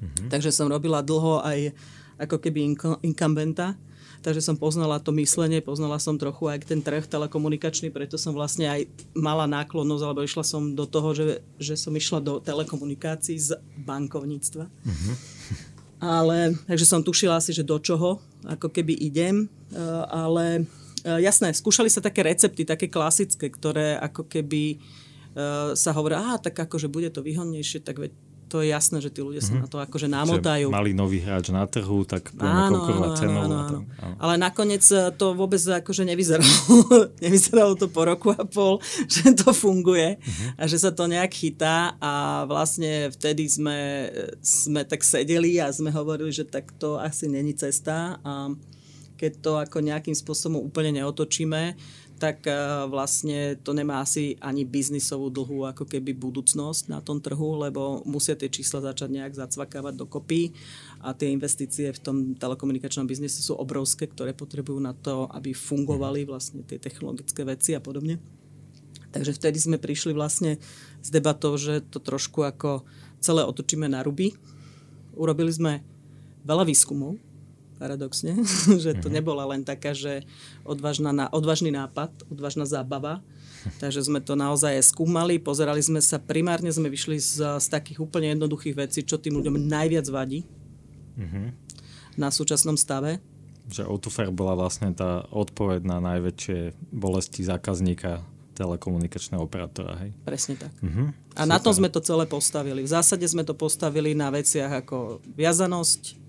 Mm-hmm. 0.00 0.28
Takže 0.28 0.52
som 0.52 0.68
robila 0.68 1.00
dlho 1.00 1.40
aj 1.40 1.72
ako 2.20 2.36
keby 2.36 2.76
inkumbenta. 3.00 3.74
Takže 4.20 4.44
som 4.44 4.52
poznala 4.52 5.00
to 5.00 5.16
myslenie, 5.16 5.64
poznala 5.64 5.96
som 5.96 6.20
trochu 6.20 6.44
aj 6.44 6.68
ten 6.68 6.84
trh 6.84 7.08
telekomunikačný, 7.08 7.88
preto 7.88 8.20
som 8.20 8.36
vlastne 8.36 8.68
aj 8.68 8.84
mala 9.16 9.48
náklonnosť, 9.48 10.04
alebo 10.04 10.20
išla 10.20 10.44
som 10.44 10.76
do 10.76 10.84
toho, 10.84 11.16
že, 11.16 11.40
že 11.56 11.72
som 11.80 11.88
išla 11.96 12.20
do 12.20 12.36
telekomunikácií 12.36 13.40
z 13.40 13.56
bankovníctva. 13.80 14.68
Uh-huh. 14.68 15.14
Ale, 16.04 16.52
takže 16.68 16.84
som 16.84 17.00
tušila 17.00 17.40
asi, 17.40 17.56
že 17.56 17.64
do 17.64 17.80
čoho, 17.80 18.20
ako 18.44 18.68
keby 18.68 18.92
idem, 18.92 19.48
e, 19.72 19.76
ale 20.08 20.64
e, 21.00 21.20
jasné, 21.24 21.52
skúšali 21.56 21.88
sa 21.88 22.04
také 22.04 22.20
recepty, 22.20 22.68
také 22.68 22.92
klasické, 22.92 23.48
ktoré 23.48 23.96
ako 24.00 24.28
keby 24.28 24.76
e, 24.76 24.76
sa 25.76 25.96
hovorí, 25.96 26.16
aha, 26.16 26.36
tak 26.40 26.60
akože 26.60 26.92
bude 26.92 27.08
to 27.08 27.24
výhodnejšie, 27.24 27.84
tak 27.84 28.00
veď 28.00 28.12
to 28.50 28.66
je 28.66 28.74
jasné, 28.74 28.98
že 28.98 29.14
tí 29.14 29.22
ľudia 29.22 29.38
sa 29.38 29.54
mm-hmm. 29.54 29.62
na 29.62 29.68
to 29.70 29.78
akože 29.78 30.10
namotajú. 30.10 30.66
Že 30.68 30.74
mali 30.74 30.90
nový 30.90 31.22
hráč 31.22 31.54
na 31.54 31.62
trhu, 31.70 32.02
tak 32.02 32.34
budeme 32.34 32.74
konkurovať 32.74 33.10
cenou. 33.14 33.46
Áno, 33.46 33.56
áno. 33.62 33.78
áno. 34.02 34.14
Ale 34.18 34.34
nakoniec 34.42 34.82
e, 34.90 35.14
to 35.14 35.38
vôbec 35.38 35.62
akože 35.62 36.02
nevyzeralo. 36.02 36.50
nevyzeralo 37.24 37.78
to 37.78 37.86
po 37.86 38.02
roku 38.02 38.34
a 38.34 38.42
pol, 38.42 38.82
že 39.14 39.30
to 39.38 39.54
funguje 39.54 40.18
mm-hmm. 40.18 40.58
a 40.58 40.62
že 40.66 40.82
sa 40.82 40.90
to 40.90 41.06
nejak 41.06 41.30
chytá 41.30 41.94
a 42.02 42.42
vlastne 42.50 43.14
vtedy 43.14 43.46
sme, 43.46 44.10
sme 44.42 44.82
tak 44.82 45.06
sedeli 45.06 45.62
a 45.62 45.70
sme 45.70 45.94
hovorili, 45.94 46.34
že 46.34 46.42
tak 46.42 46.74
to 46.74 46.98
asi 46.98 47.30
není 47.30 47.54
cesta 47.54 48.18
a 48.26 48.50
keď 49.20 49.32
to 49.44 49.52
ako 49.60 49.84
nejakým 49.84 50.16
spôsobom 50.16 50.64
úplne 50.64 50.96
neotočíme, 50.96 51.76
tak 52.16 52.44
e, 52.48 52.52
vlastne 52.88 53.60
to 53.60 53.76
nemá 53.76 54.00
asi 54.00 54.36
ani 54.40 54.64
biznisovú 54.64 55.28
dlhú 55.28 55.68
ako 55.68 55.84
keby 55.84 56.16
budúcnosť 56.16 56.88
na 56.88 57.04
tom 57.04 57.20
trhu, 57.20 57.60
lebo 57.60 58.00
musia 58.08 58.32
tie 58.32 58.48
čísla 58.48 58.80
začať 58.92 59.08
nejak 59.12 59.36
zacvakávať 59.36 59.96
dokopy 59.96 60.56
a 61.04 61.12
tie 61.12 61.32
investície 61.32 61.92
v 61.92 62.00
tom 62.00 62.16
telekomunikačnom 62.36 63.04
biznise 63.04 63.44
sú 63.44 63.56
obrovské, 63.56 64.08
ktoré 64.08 64.32
potrebujú 64.32 64.80
na 64.80 64.96
to, 64.96 65.28
aby 65.32 65.52
fungovali 65.52 66.24
vlastne 66.24 66.64
tie 66.64 66.80
technologické 66.80 67.44
veci 67.44 67.76
a 67.76 67.80
podobne. 67.80 68.20
Takže 69.10 69.36
vtedy 69.36 69.58
sme 69.60 69.76
prišli 69.80 70.16
vlastne 70.16 70.60
s 71.00 71.08
debatou, 71.12 71.56
že 71.60 71.82
to 71.82 71.98
trošku 71.98 72.46
ako 72.46 72.84
celé 73.18 73.42
otočíme 73.42 73.88
na 73.90 74.04
ruby. 74.06 74.36
Urobili 75.16 75.50
sme 75.50 75.82
veľa 76.46 76.68
výskumov, 76.68 77.18
paradoxne, 77.80 78.36
že 78.84 78.92
to 79.00 79.08
mhm. 79.08 79.14
nebola 79.16 79.48
len 79.48 79.64
taká, 79.64 79.96
že 79.96 80.28
odvážna, 80.68 81.32
odvážny 81.32 81.72
nápad, 81.72 82.12
odvážna 82.28 82.68
zábava. 82.68 83.24
Takže 83.82 84.04
sme 84.04 84.20
to 84.20 84.36
naozaj 84.36 84.76
skúmali, 84.84 85.40
pozerali 85.40 85.80
sme 85.80 86.04
sa, 86.04 86.20
primárne 86.20 86.68
sme 86.68 86.92
vyšli 86.92 87.16
z, 87.16 87.60
z 87.60 87.66
takých 87.72 88.04
úplne 88.04 88.36
jednoduchých 88.36 88.76
vecí, 88.76 89.00
čo 89.00 89.16
tým 89.16 89.40
ľuďom 89.40 89.56
najviac 89.68 90.06
vadí 90.12 90.44
mm-hmm. 91.16 91.46
na 92.20 92.28
súčasnom 92.28 92.76
stave. 92.76 93.20
Že 93.70 93.88
Autofair 93.88 94.32
bola 94.32 94.56
vlastne 94.56 94.92
tá 94.96 95.24
odpoveď 95.28 95.84
na 95.84 96.00
najväčšie 96.00 96.90
bolesti 96.90 97.44
zákazníka 97.44 98.24
telekomunikačného 98.60 99.40
operátora, 99.40 99.96
hej? 100.04 100.12
Presne 100.20 100.60
tak. 100.60 100.68
Uh-huh. 100.84 101.16
A 101.32 101.48
Super. 101.48 101.48
na 101.48 101.56
tom 101.56 101.72
sme 101.72 101.88
to 101.88 102.04
celé 102.04 102.28
postavili. 102.28 102.84
V 102.84 102.92
zásade 102.92 103.24
sme 103.24 103.40
to 103.40 103.56
postavili 103.56 104.12
na 104.12 104.28
veciach 104.28 104.84
ako 104.84 105.24
viazanosť, 105.32 106.19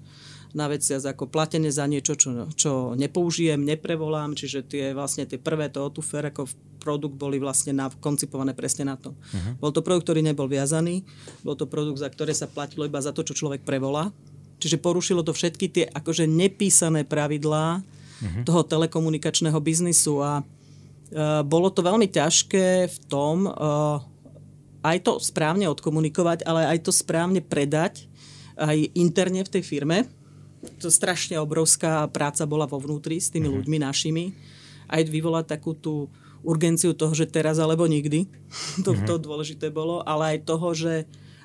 na 0.51 0.67
veciach 0.67 1.03
ako 1.15 1.31
platenie 1.31 1.71
za 1.71 1.87
niečo, 1.87 2.19
čo, 2.19 2.51
čo 2.55 2.93
nepoužijem, 2.97 3.61
neprevolám, 3.63 4.35
čiže 4.35 4.67
tie 4.67 4.85
vlastne 4.91 5.23
tie 5.23 5.39
prvé 5.39 5.71
to 5.71 5.83
otufer 5.83 6.27
ako 6.27 6.47
produkt 6.81 7.15
boli 7.15 7.37
vlastne 7.37 7.77
na, 7.77 7.87
koncipované 7.87 8.57
presne 8.57 8.89
na 8.89 8.97
to. 8.97 9.13
Uh-huh. 9.13 9.53
Bol 9.61 9.71
to 9.71 9.85
produkt, 9.85 10.09
ktorý 10.09 10.25
nebol 10.25 10.49
viazaný, 10.49 11.05
bol 11.45 11.53
to 11.53 11.69
produkt, 11.69 12.01
za 12.01 12.09
ktoré 12.09 12.33
sa 12.33 12.49
platilo 12.49 12.83
iba 12.83 12.99
za 12.99 13.13
to, 13.13 13.21
čo 13.21 13.37
človek 13.37 13.61
prevolá. 13.61 14.09
Čiže 14.61 14.81
porušilo 14.81 15.21
to 15.25 15.33
všetky 15.33 15.65
tie 15.69 15.85
akože 15.89 16.25
nepísané 16.25 17.05
pravidlá 17.05 17.81
uh-huh. 17.81 18.43
toho 18.45 18.61
telekomunikačného 18.65 19.57
biznisu 19.61 20.21
a 20.21 20.41
uh, 20.41 21.41
bolo 21.45 21.69
to 21.69 21.85
veľmi 21.85 22.09
ťažké 22.09 22.89
v 22.89 22.97
tom 23.09 23.45
uh, 23.45 24.01
aj 24.81 24.97
to 25.05 25.21
správne 25.21 25.69
odkomunikovať, 25.69 26.41
ale 26.45 26.65
aj 26.65 26.89
to 26.89 26.91
správne 26.93 27.41
predať 27.41 28.09
aj 28.57 28.93
interne 28.97 29.41
v 29.41 29.51
tej 29.57 29.63
firme, 29.65 30.05
to 30.77 30.93
strašne 30.93 31.37
obrovská 31.41 32.05
práca 32.09 32.45
bola 32.45 32.69
vo 32.69 32.77
vnútri 32.77 33.17
s 33.17 33.33
tými 33.33 33.49
mm-hmm. 33.49 33.57
ľuďmi 33.61 33.77
našimi. 33.81 34.25
Aj 34.91 35.01
vyvolať 35.01 35.57
takú 35.57 35.73
tú 35.73 36.11
urgenciu 36.41 36.93
toho, 36.97 37.13
že 37.13 37.29
teraz 37.29 37.57
alebo 37.57 37.85
nikdy. 37.85 38.29
to, 38.85 38.93
mm-hmm. 38.93 39.07
to 39.07 39.13
dôležité 39.21 39.73
bolo. 39.73 40.05
Ale 40.05 40.37
aj 40.37 40.47
toho, 40.47 40.69
že 40.73 40.93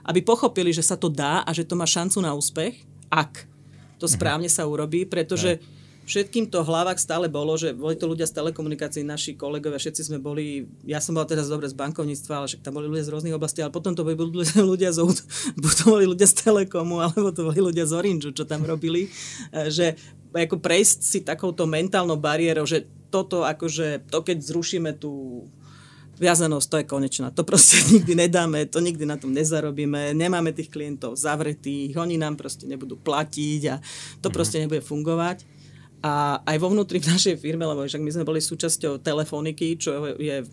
aby 0.06 0.22
pochopili, 0.22 0.70
že 0.70 0.86
sa 0.86 0.94
to 0.94 1.10
dá 1.10 1.42
a 1.42 1.50
že 1.50 1.66
to 1.66 1.74
má 1.74 1.82
šancu 1.82 2.22
na 2.22 2.30
úspech, 2.30 2.86
ak 3.10 3.50
to 3.98 4.06
mhm. 4.06 4.12
správne 4.12 4.48
sa 4.50 4.68
urobí, 4.68 5.08
pretože 5.08 5.58
všetkým 6.06 6.46
to 6.46 6.62
hlavách 6.62 7.02
stále 7.02 7.26
bolo, 7.26 7.58
že 7.58 7.74
boli 7.74 7.98
to 7.98 8.06
ľudia 8.06 8.30
z 8.30 8.38
telekomunikácií, 8.38 9.02
naši 9.02 9.34
kolegovia, 9.34 9.82
všetci 9.82 10.06
sme 10.06 10.18
boli, 10.22 10.70
ja 10.86 11.02
som 11.02 11.18
bola 11.18 11.26
teraz 11.26 11.50
dobre 11.50 11.66
z 11.66 11.74
bankovníctva, 11.74 12.32
ale 12.38 12.46
však 12.46 12.62
tam 12.62 12.78
boli 12.78 12.86
ľudia 12.86 13.04
z 13.04 13.12
rôznych 13.12 13.34
oblastí, 13.34 13.58
ale 13.60 13.74
potom 13.74 13.92
to 13.92 14.06
boli 14.06 14.14
ľudia 14.14 14.94
z, 14.94 15.02
buď 15.62 15.72
to 15.74 15.84
boli 15.90 16.06
ľudia 16.06 16.30
z 16.30 16.34
Telekomu, 16.46 17.02
alebo 17.02 17.34
to 17.34 17.50
boli 17.50 17.58
ľudia 17.58 17.84
z 17.84 17.92
Orange, 17.98 18.30
čo 18.30 18.46
tam 18.46 18.62
robili, 18.62 19.10
e, 19.50 19.66
že 19.66 19.98
ako 20.30 20.62
prejsť 20.62 20.98
si 21.02 21.18
takouto 21.26 21.66
mentálnou 21.66 22.16
bariérou, 22.16 22.64
že 22.64 22.86
toto 23.10 23.42
akože, 23.42 24.06
to 24.06 24.22
keď 24.22 24.38
zrušíme 24.46 24.94
tú 24.94 25.44
viazanosť, 26.16 26.66
to 26.68 26.76
je 26.80 26.86
konečná. 26.88 27.28
To 27.32 27.44
proste 27.44 27.80
nikdy 27.92 28.14
nedáme, 28.16 28.64
to 28.68 28.80
nikdy 28.80 29.04
na 29.04 29.20
tom 29.20 29.32
nezarobíme, 29.32 30.16
nemáme 30.16 30.52
tých 30.52 30.72
klientov 30.72 31.16
zavretých, 31.16 31.96
oni 31.96 32.16
nám 32.16 32.40
proste 32.40 32.64
nebudú 32.64 32.96
platiť 32.96 33.62
a 33.72 33.76
to 34.22 34.28
mhm. 34.30 34.34
proste 34.34 34.56
nebude 34.62 34.82
fungovať. 34.84 35.55
A 36.04 36.38
aj 36.44 36.56
vo 36.60 36.68
vnútri 36.70 37.00
v 37.00 37.08
našej 37.08 37.40
firme, 37.40 37.64
lebo 37.64 37.82
však 37.82 38.04
my 38.04 38.10
sme 38.12 38.28
boli 38.28 38.38
súčasťou 38.38 39.00
Telefoniky, 39.00 39.80
čo 39.80 40.16
je 40.20 40.44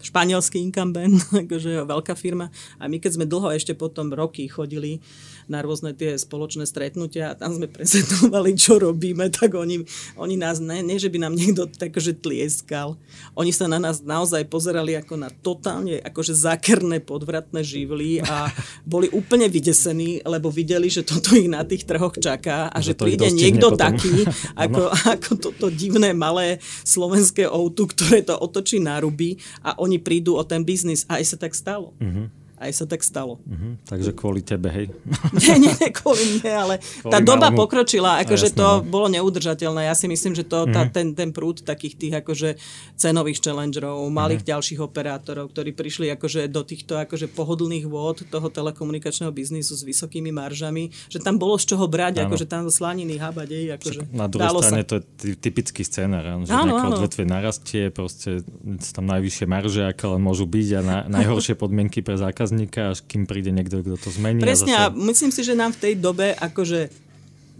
španielský 0.00 0.62
incumbent, 0.62 1.20
akože 1.46 1.84
veľká 1.84 2.14
firma. 2.16 2.48
A 2.80 2.88
my 2.88 2.96
keď 3.02 3.20
sme 3.20 3.26
dlho 3.28 3.52
ešte 3.52 3.76
potom 3.76 4.10
roky 4.14 4.48
chodili 4.48 5.02
na 5.50 5.66
rôzne 5.66 5.90
tie 5.90 6.14
spoločné 6.14 6.62
stretnutia 6.62 7.34
a 7.34 7.38
tam 7.38 7.50
sme 7.50 7.66
prezentovali, 7.66 8.54
čo 8.54 8.78
robíme, 8.78 9.34
tak 9.34 9.58
oni, 9.58 9.82
oni 10.14 10.38
nás, 10.38 10.62
ne, 10.62 10.78
nie 10.78 11.02
že 11.02 11.10
by 11.10 11.26
nám 11.26 11.34
niekto 11.34 11.66
takže 11.66 12.14
tlieskal, 12.22 12.94
oni 13.34 13.50
sa 13.50 13.66
na 13.66 13.82
nás 13.82 13.98
naozaj 14.06 14.46
pozerali 14.46 14.94
ako 14.94 15.18
na 15.18 15.28
totálne 15.28 15.98
akože 16.06 16.38
zákerné 16.38 17.02
podvratné 17.02 17.66
živly 17.66 18.22
a 18.22 18.46
boli 18.86 19.10
úplne 19.10 19.50
vydesení, 19.50 20.22
lebo 20.22 20.54
videli, 20.54 20.86
že 20.86 21.02
toto 21.02 21.34
ich 21.34 21.50
na 21.50 21.66
tých 21.66 21.82
trhoch 21.82 22.14
čaká 22.14 22.70
a 22.70 22.78
že, 22.78 22.94
že 22.94 23.02
príde 23.02 23.28
niekto 23.34 23.74
potom. 23.74 23.82
taký, 23.82 24.22
ako, 24.70 24.82
ako 25.18 25.30
toto 25.36 25.66
divné 25.74 26.14
malé 26.14 26.62
slovenské 26.86 27.50
outu, 27.50 27.90
ktoré 27.90 28.22
to 28.22 28.38
otočí 28.38 28.78
na 28.78 29.02
ruby 29.02 29.36
a 29.66 29.74
oni 29.82 29.98
prídu 29.98 30.38
o 30.38 30.42
ten 30.46 30.62
biznis 30.62 31.02
a 31.10 31.18
aj 31.18 31.34
sa 31.34 31.36
tak 31.36 31.52
stalo. 31.58 31.92
Mm-hmm. 31.98 32.39
Aj 32.60 32.72
sa 32.76 32.84
tak 32.84 33.00
stalo. 33.00 33.40
Uh-huh. 33.48 33.80
Takže 33.88 34.12
kvôli 34.12 34.44
tebe, 34.44 34.68
hej? 34.68 34.92
nie, 35.40 35.64
nie, 35.64 35.88
kvôli 35.96 36.38
mne, 36.38 36.52
ale 36.52 36.74
kvôli 37.00 37.08
tá 37.08 37.18
doba 37.24 37.48
malému... 37.48 37.58
pokročila, 37.64 38.20
akože 38.20 38.52
to 38.52 38.68
no. 38.68 38.84
bolo 38.84 39.08
neudržateľné. 39.08 39.88
Ja 39.88 39.96
si 39.96 40.04
myslím, 40.12 40.36
že 40.36 40.44
to, 40.44 40.68
uh-huh. 40.68 40.74
tá, 40.76 40.84
ten, 40.92 41.16
ten 41.16 41.32
prúd 41.32 41.64
takých 41.64 41.96
tých 41.96 42.14
akože 42.20 42.60
cenových 43.00 43.40
challengerov, 43.40 44.04
malých 44.12 44.44
uh-huh. 44.44 44.52
ďalších 44.52 44.80
operátorov, 44.84 45.56
ktorí 45.56 45.72
prišli 45.72 46.12
akože 46.12 46.52
do 46.52 46.60
týchto 46.60 47.00
akože 47.00 47.32
pohodlných 47.32 47.88
vôd 47.88 48.28
toho 48.28 48.46
telekomunikačného 48.52 49.32
biznisu 49.32 49.72
s 49.72 49.80
vysokými 49.80 50.28
maržami, 50.28 50.92
že 51.08 51.16
tam 51.16 51.40
bolo 51.40 51.56
z 51.56 51.72
čoho 51.72 51.88
brať, 51.88 52.20
ano. 52.20 52.28
akože 52.28 52.44
tam 52.44 52.68
slaniny 52.68 53.16
habať, 53.16 53.48
akože 53.80 54.00
Na 54.12 54.28
druhej 54.28 54.52
strane 54.60 54.84
sa. 54.84 54.90
to 54.90 54.94
je 55.00 55.34
typický 55.40 55.80
scénar, 55.80 56.28
že 56.44 56.52
áno, 56.52 56.76
nejaké 56.76 56.86
odvetvie 56.92 57.24
narastie, 57.24 57.82
proste 57.88 58.44
tam 58.92 59.08
najvyššie 59.08 59.46
marže, 59.48 59.82
aké 59.88 60.04
len 60.04 60.20
môžu 60.20 60.44
byť 60.44 60.68
a 60.76 60.80
na, 60.84 60.98
najhoršie 61.08 61.56
podmienky 61.56 62.04
pre 62.04 62.20
zákazníka, 62.50 62.90
až 62.90 62.98
kým 63.06 63.24
príde 63.30 63.54
niekto, 63.54 63.86
kto 63.86 63.94
to 63.94 64.10
zmení. 64.10 64.42
Presne 64.42 64.74
a, 64.74 64.90
zase... 64.90 64.98
a 64.98 65.06
myslím 65.06 65.30
si, 65.30 65.40
že 65.46 65.54
nám 65.54 65.70
v 65.70 65.78
tej 65.78 65.94
dobe 66.02 66.34
akože 66.34 66.90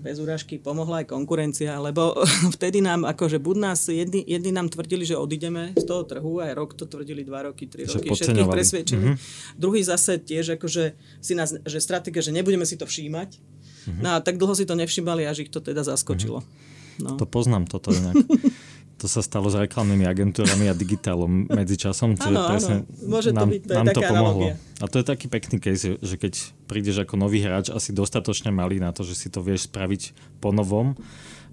bez 0.01 0.17
úražky 0.17 0.57
pomohla 0.57 1.05
aj 1.05 1.13
konkurencia, 1.13 1.77
lebo 1.77 2.17
vtedy 2.57 2.81
nám, 2.81 3.05
akože 3.05 3.37
buď 3.37 3.57
nás, 3.61 3.85
jedni, 3.87 4.25
jedni 4.25 4.49
nám 4.49 4.73
tvrdili, 4.73 5.05
že 5.05 5.13
odídeme 5.13 5.77
z 5.77 5.85
toho 5.85 6.09
trhu, 6.09 6.41
aj 6.41 6.57
rok 6.57 6.73
to 6.73 6.89
tvrdili, 6.89 7.21
dva 7.21 7.53
roky, 7.53 7.69
tri 7.69 7.85
roky, 7.85 8.09
všetkých 8.09 8.49
presvedčili. 8.49 9.05
Mm-hmm. 9.13 9.61
Druhý 9.61 9.85
zase 9.85 10.17
tiež, 10.17 10.57
akože 10.57 10.97
si 11.21 11.33
nás, 11.37 11.53
že 11.53 11.79
stratégia, 11.79 12.25
že 12.25 12.33
nebudeme 12.33 12.65
si 12.65 12.81
to 12.81 12.89
všímať. 12.89 13.37
Mm-hmm. 13.37 14.01
No 14.01 14.09
a 14.17 14.25
tak 14.25 14.41
dlho 14.41 14.57
si 14.57 14.65
to 14.65 14.73
nevšímali, 14.73 15.29
až 15.29 15.45
ich 15.45 15.53
to 15.53 15.61
teda 15.61 15.85
zaskočilo. 15.85 16.41
Mm-hmm. 16.41 16.70
No. 17.01 17.17
To 17.17 17.25
poznám 17.25 17.67
toto 17.67 17.91
inak. 17.93 18.15
To 19.01 19.09
sa 19.09 19.25
stalo 19.25 19.49
s 19.49 19.57
reklamnými 19.57 20.05
agentúrami 20.05 20.69
a 20.69 20.77
digitálom 20.77 21.49
medzičasom. 21.49 22.21
Áno, 22.21 22.53
presne 22.53 22.85
áno. 22.85 23.09
Môže 23.09 23.33
to 23.33 23.41
nám, 23.41 23.49
byť, 23.49 23.63
to 23.65 23.73
nám 23.73 23.87
to 23.97 24.01
pomohlo. 24.05 24.45
Analogia. 24.53 24.55
A 24.77 24.85
to 24.93 24.97
je 25.01 25.05
taký 25.09 25.27
pekný 25.33 25.57
case, 25.57 25.97
že 25.97 26.15
keď 26.21 26.33
prídeš 26.69 27.01
ako 27.01 27.17
nový 27.17 27.41
hráč, 27.41 27.73
asi 27.73 27.97
dostatočne 27.97 28.53
malý 28.53 28.77
na 28.77 28.93
to, 28.93 29.01
že 29.01 29.17
si 29.17 29.33
to 29.33 29.41
vieš 29.41 29.73
spraviť 29.73 30.13
po 30.45 30.53
novom, 30.53 31.01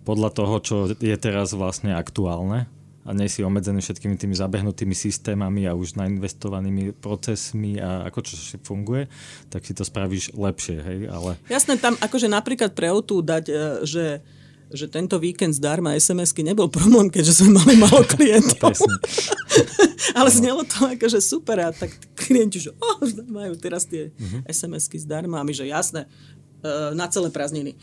podľa 0.03 0.29
toho, 0.35 0.55
čo 0.59 0.75
je 0.91 1.15
teraz 1.15 1.55
vlastne 1.55 1.95
aktuálne 1.95 2.67
a 3.07 3.15
nie 3.15 3.31
si 3.31 3.39
obmedzený 3.39 3.79
všetkými 3.79 4.19
tými 4.19 4.35
zabehnutými 4.35 4.91
systémami 4.91 5.63
a 5.63 5.71
už 5.71 5.95
nainvestovanými 5.95 6.91
procesmi 6.99 7.79
a 7.79 8.03
ako 8.11 8.19
čo 8.27 8.59
funguje, 8.59 9.07
tak 9.47 9.63
si 9.63 9.71
to 9.71 9.87
spravíš 9.87 10.35
lepšie, 10.35 10.77
hej, 10.83 10.99
ale... 11.07 11.39
Jasné, 11.47 11.79
tam 11.79 11.95
akože 11.95 12.27
napríklad 12.27 12.75
pre 12.75 12.91
o 12.91 12.99
dať, 12.99 13.45
e, 13.47 13.53
že 13.87 14.19
že 14.71 14.91
tento 14.91 15.15
víkend 15.15 15.55
zdarma 15.55 15.95
SMS-ky 15.95 16.43
nebol 16.43 16.67
problém, 16.67 17.07
keďže 17.07 17.43
sme 17.43 17.59
mali 17.63 17.79
málo 17.79 18.03
klientov. 18.13 18.75
Ale 20.17 20.29
znelo 20.31 20.67
to 20.67 20.91
akože 20.91 21.19
super 21.23 21.59
a 21.63 21.71
tak 21.71 21.95
klienti, 22.15 22.59
že 22.59 22.71
oh, 22.75 22.99
majú 23.27 23.55
teraz 23.55 23.87
tie 23.87 24.11
uh-huh. 24.11 24.43
SMS-ky 24.47 24.99
zdarma 24.99 25.39
a 25.39 25.45
my, 25.47 25.53
že 25.55 25.67
jasné, 25.67 26.07
e, 26.63 26.93
na 26.95 27.07
celé 27.07 27.31
prázdniny. 27.31 27.79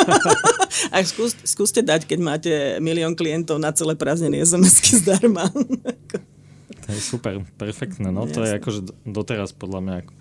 a 0.94 0.96
skús, 1.06 1.36
skúste 1.46 1.82
dať, 1.82 2.06
keď 2.06 2.18
máte 2.18 2.52
milión 2.82 3.14
klientov 3.14 3.62
na 3.62 3.70
celé 3.70 3.94
prázdniny 3.94 4.42
SMS-ky 4.42 4.98
zdarma. 4.98 5.46
to 6.86 6.88
je 6.90 7.02
super, 7.02 7.42
perfektné. 7.58 8.10
No, 8.10 8.26
to 8.26 8.42
je 8.46 8.58
akože 8.58 8.80
doteraz 9.06 9.54
podľa 9.54 9.80
mňa 9.82 9.94
ako 10.06 10.12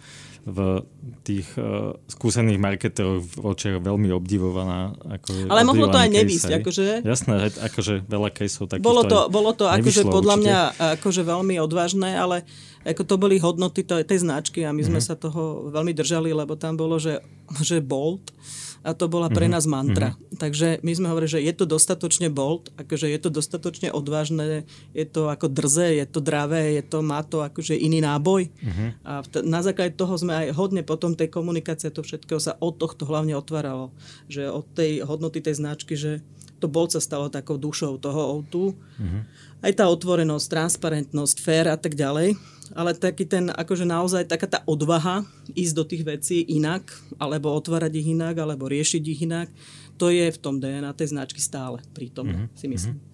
v 0.48 0.84
tých 1.28 1.48
uh, 1.60 1.96
skúsených 2.08 2.60
marketeroch 2.60 3.22
v 3.22 3.34
očiach 3.44 3.84
veľmi 3.84 4.10
obdivovaná. 4.16 4.96
Ako 5.20 5.52
Ale 5.52 5.68
mohlo 5.68 5.92
to 5.92 6.00
aj 6.00 6.10
nevýsť. 6.10 6.64
Akože... 6.64 7.04
Jasné, 7.04 7.52
akože 7.60 8.08
veľa 8.08 8.30
caseov 8.32 8.72
takých 8.72 8.86
Bolo 8.86 9.04
to, 9.04 9.28
bolo 9.28 9.52
to 9.52 9.68
akože 9.68 10.08
podľa 10.08 10.36
určite. 10.40 10.46
mňa 10.48 10.60
akože 11.00 11.22
veľmi 11.28 11.56
odvážne, 11.60 12.10
ale 12.16 12.48
ako 12.88 13.04
to 13.04 13.16
boli 13.20 13.36
hodnoty 13.38 13.84
tej, 13.84 14.08
tej 14.08 14.24
značky 14.24 14.64
a 14.64 14.72
my 14.72 14.80
sme 14.80 15.04
mm-hmm. 15.04 15.12
sa 15.12 15.20
toho 15.20 15.68
veľmi 15.68 15.92
držali, 15.92 16.32
lebo 16.32 16.56
tam 16.56 16.80
bolo, 16.80 16.96
že, 16.96 17.20
že 17.60 17.84
Bolt 17.84 18.32
a 18.80 18.96
to 18.96 19.12
bola 19.12 19.28
pre 19.28 19.48
mhm. 19.48 19.54
nás 19.54 19.66
mantra. 19.68 20.16
Mm-hmm. 20.16 20.38
Takže 20.40 20.68
my 20.82 20.92
sme 20.96 21.08
hovorili, 21.12 21.32
že 21.36 21.44
je 21.44 21.54
to 21.54 21.66
dostatočne 21.68 22.32
bold, 22.32 22.72
akože 22.80 23.12
je 23.12 23.20
to 23.20 23.30
dostatočne 23.30 23.92
odvážne, 23.92 24.64
je 24.96 25.06
to 25.06 25.28
ako 25.28 25.52
drze, 25.52 26.00
je 26.00 26.06
to 26.08 26.24
dravé, 26.24 26.80
je 26.80 26.84
to, 26.84 27.04
má 27.04 27.20
to 27.22 27.44
akože 27.44 27.76
iný 27.76 28.00
náboj. 28.00 28.48
Mm-hmm. 28.48 28.90
A 29.04 29.12
t- 29.28 29.44
na 29.44 29.60
základe 29.60 30.00
toho 30.00 30.16
sme 30.16 30.48
aj 30.48 30.56
hodne 30.56 30.82
potom 30.86 31.12
tej 31.12 31.28
komunikácie 31.28 31.92
to 31.92 32.06
všetkého 32.06 32.40
sa 32.40 32.56
od 32.64 32.80
tohto 32.80 33.04
hlavne 33.04 33.36
otváralo. 33.36 33.92
Že 34.32 34.48
od 34.48 34.66
tej 34.72 35.04
hodnoty 35.04 35.44
tej 35.44 35.60
značky, 35.60 36.00
že 36.00 36.24
to 36.60 36.68
bold 36.68 36.92
sa 36.92 37.00
stalo 37.00 37.32
takou 37.32 37.56
dušou 37.56 38.00
toho 38.00 38.36
o 38.36 38.38
Mm-hmm. 38.50 39.22
Aj 39.60 39.74
tá 39.76 39.86
otvorenosť, 39.92 40.48
transparentnosť, 40.48 41.36
fér 41.44 41.72
a 41.72 41.78
tak 41.78 41.96
ďalej 41.96 42.40
ale 42.76 42.94
taký 42.94 43.26
ten, 43.26 43.50
akože 43.50 43.86
naozaj 43.86 44.30
taká 44.30 44.46
tá 44.46 44.60
odvaha 44.70 45.26
ísť 45.58 45.74
do 45.74 45.84
tých 45.86 46.04
vecí 46.06 46.38
inak, 46.46 46.86
alebo 47.18 47.54
otvárať 47.58 47.98
ich 47.98 48.14
inak, 48.14 48.38
alebo 48.38 48.70
riešiť 48.70 49.04
ich 49.10 49.26
inak, 49.26 49.50
to 49.98 50.14
je 50.14 50.30
v 50.30 50.42
tom 50.42 50.62
DNA 50.62 50.94
tej 50.94 51.18
značky 51.18 51.42
stále 51.42 51.82
prítomné, 51.92 52.46
mm-hmm. 52.48 52.58
si 52.58 52.68
myslím. 52.70 52.96
Mm-hmm. 52.98 53.09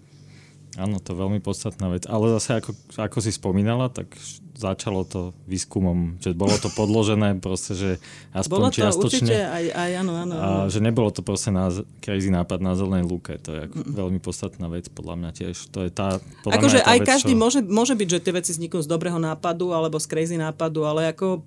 Áno, 0.75 0.99
to 0.99 1.15
je 1.15 1.17
veľmi 1.17 1.39
podstatná 1.39 1.87
vec. 1.87 2.03
Ale 2.03 2.35
zase, 2.35 2.59
ako, 2.59 2.75
ako 2.99 3.17
si 3.23 3.31
spomínala, 3.31 3.87
tak 3.87 4.11
začalo 4.55 5.07
to 5.07 5.31
výskumom, 5.47 6.19
že 6.19 6.35
bolo 6.35 6.55
to 6.59 6.67
podložené 6.71 7.39
proste, 7.39 7.75
že 7.75 7.91
aspoň 8.35 8.51
bolo 8.51 8.67
to 8.71 8.75
čiastočne. 8.83 9.27
určite 9.27 9.35
aj, 9.35 9.65
aj 9.71 9.91
áno, 10.03 10.13
áno, 10.15 10.35
áno. 10.35 10.59
A 10.67 10.71
že 10.71 10.79
nebolo 10.83 11.11
to 11.15 11.23
proste 11.23 11.51
na 11.51 11.71
crazy 12.03 12.27
nápad 12.27 12.59
na 12.59 12.75
zelenej 12.75 13.07
lúke. 13.07 13.39
To 13.43 13.49
je 13.55 13.59
ako 13.71 13.75
mm. 13.83 13.93
veľmi 13.95 14.19
podstatná 14.19 14.67
vec, 14.67 14.87
podľa 14.91 15.15
mňa 15.15 15.29
tiež. 15.31 15.55
To 15.71 15.79
je 15.83 15.91
tá, 15.91 16.19
podľa 16.43 16.55
akože 16.59 16.79
aj 16.83 16.97
vec, 16.99 17.07
každý 17.07 17.33
čo... 17.35 17.39
môže, 17.39 17.59
môže 17.63 17.93
byť, 17.95 18.07
že 18.11 18.19
tie 18.19 18.33
veci 18.35 18.51
vzniknú 18.55 18.79
z 18.83 18.87
dobrého 18.91 19.19
nápadu 19.19 19.71
alebo 19.71 19.95
z 19.99 20.07
crazy 20.11 20.35
nápadu, 20.39 20.83
ale 20.83 21.11
ako 21.11 21.43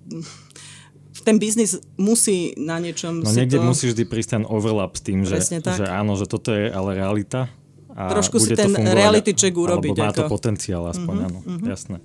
ten 1.27 1.37
biznis 1.37 1.77
musí 1.97 2.57
na 2.57 2.81
niečom... 2.81 3.21
No 3.21 3.29
niekde 3.29 3.61
to... 3.61 3.65
musí 3.65 3.93
vždy 3.93 4.03
prísť 4.09 4.41
ten 4.41 4.43
overlap 4.49 4.97
s 4.97 5.01
tým, 5.05 5.21
že, 5.21 5.37
že 5.61 5.85
áno, 5.85 6.17
že 6.17 6.25
toto 6.25 6.49
je 6.49 6.69
ale 6.69 6.97
realita 6.97 7.49
a 7.97 8.09
Trošku 8.13 8.37
si 8.37 8.53
ten 8.53 8.69
reality 8.73 9.33
check 9.33 9.53
urobiť. 9.53 9.97
Alebo 9.97 10.05
má 10.05 10.13
to 10.13 10.29
potenciál 10.29 10.85
aspoň, 10.89 11.15
mm-hmm, 11.15 11.27
áno, 11.29 11.39
mm-hmm. 11.41 11.69
jasné. 11.69 11.97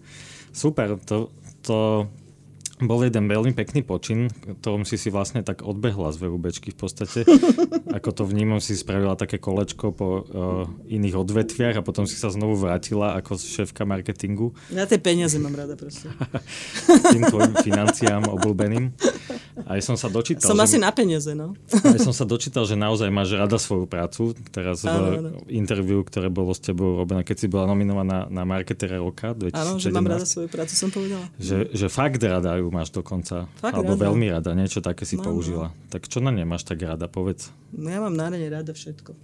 Super, 0.55 0.97
to, 1.05 1.28
to 1.61 2.09
bol 2.87 3.03
jeden 3.05 3.26
veľmi 3.26 3.53
pekný 3.57 3.85
počin, 3.85 4.28
ktorom 4.61 4.85
si 4.87 4.97
si 5.01 5.09
vlastne 5.09 5.41
tak 5.41 5.64
odbehla 5.64 6.12
z 6.12 6.24
VUBčky 6.24 6.72
v 6.72 6.78
podstate. 6.78 7.18
Ako 7.97 8.11
to 8.11 8.22
vnímam, 8.26 8.59
si 8.59 8.76
spravila 8.76 9.14
také 9.14 9.39
kolečko 9.39 9.95
po 9.95 10.09
uh, 10.22 10.66
iných 10.89 11.14
odvetviach 11.14 11.80
a 11.80 11.87
potom 11.87 12.05
si 12.05 12.18
sa 12.18 12.32
znovu 12.32 12.59
vrátila 12.59 13.14
ako 13.14 13.39
šéfka 13.39 13.87
marketingu. 13.87 14.51
Ja 14.74 14.89
tie 14.89 14.99
peniaze 14.99 15.39
mám 15.39 15.55
rada 15.55 15.78
proste. 15.78 16.11
Tým 17.14 17.22
tvojim 17.30 17.55
financiám 17.62 18.26
obľúbeným. 18.26 18.91
A 19.70 19.78
som 19.78 19.95
sa 19.95 20.11
dočítal... 20.11 20.51
Som 20.51 20.59
že... 20.59 20.66
asi 20.66 20.76
na 20.82 20.91
peniaze, 20.91 21.30
no. 21.30 21.55
Aj 21.70 22.01
som 22.03 22.11
sa 22.11 22.26
dočítal, 22.26 22.66
že 22.66 22.74
naozaj 22.74 23.07
máš 23.14 23.39
rada 23.39 23.55
svoju 23.55 23.87
prácu. 23.87 24.35
Teraz 24.51 24.82
v 24.82 24.91
áno, 24.91 25.39
interviu, 25.47 26.03
ktoré 26.03 26.26
bolo 26.26 26.51
s 26.51 26.59
tebou 26.59 26.99
robené, 26.99 27.22
keď 27.22 27.37
si 27.39 27.47
bola 27.47 27.70
nominovaná 27.70 28.26
na 28.26 28.43
marketera 28.43 28.99
roka 28.99 29.30
2017. 29.30 29.55
Áno, 29.55 29.72
že 29.78 29.89
mám 29.95 30.07
rada 30.11 30.26
svoju 30.26 30.49
prácu, 30.51 30.74
som 30.74 30.91
povedala. 30.91 31.24
Že, 31.39 31.70
že 31.70 31.87
fakt 31.87 32.18
rada 32.18 32.59
ju 32.59 32.66
máš 32.75 32.91
dokonca. 32.91 33.47
Fakt 33.62 33.79
alebo 33.79 33.95
rada. 33.95 34.11
veľmi 34.11 34.27
rada, 34.35 34.51
niečo 34.59 34.83
také 34.83 35.07
si 35.07 35.14
no, 35.14 35.22
použila. 35.22 35.70
No. 35.70 35.77
Tak 35.95 36.11
čo 36.11 36.18
na 36.18 36.35
ne 36.35 36.43
máš 36.43 36.66
tak 36.66 36.83
rada, 36.83 37.07
povedz. 37.07 37.55
No 37.70 37.87
ja 37.87 38.03
mám 38.03 38.18
na 38.18 38.35
ne 38.35 38.43
rada 38.51 38.75
všetko. 38.75 39.14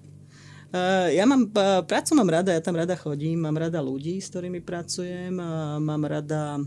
Uh, 0.70 1.10
ja 1.10 1.26
mám, 1.26 1.50
uh, 1.50 1.82
prácu 1.82 2.14
mám 2.14 2.30
rada, 2.30 2.54
ja 2.54 2.62
tam 2.62 2.78
rada 2.78 2.94
chodím, 2.94 3.42
mám 3.42 3.58
rada 3.58 3.82
ľudí, 3.82 4.22
s 4.22 4.30
ktorými 4.30 4.62
pracujem, 4.62 5.34
uh, 5.34 5.82
mám 5.82 6.06
rada 6.06 6.62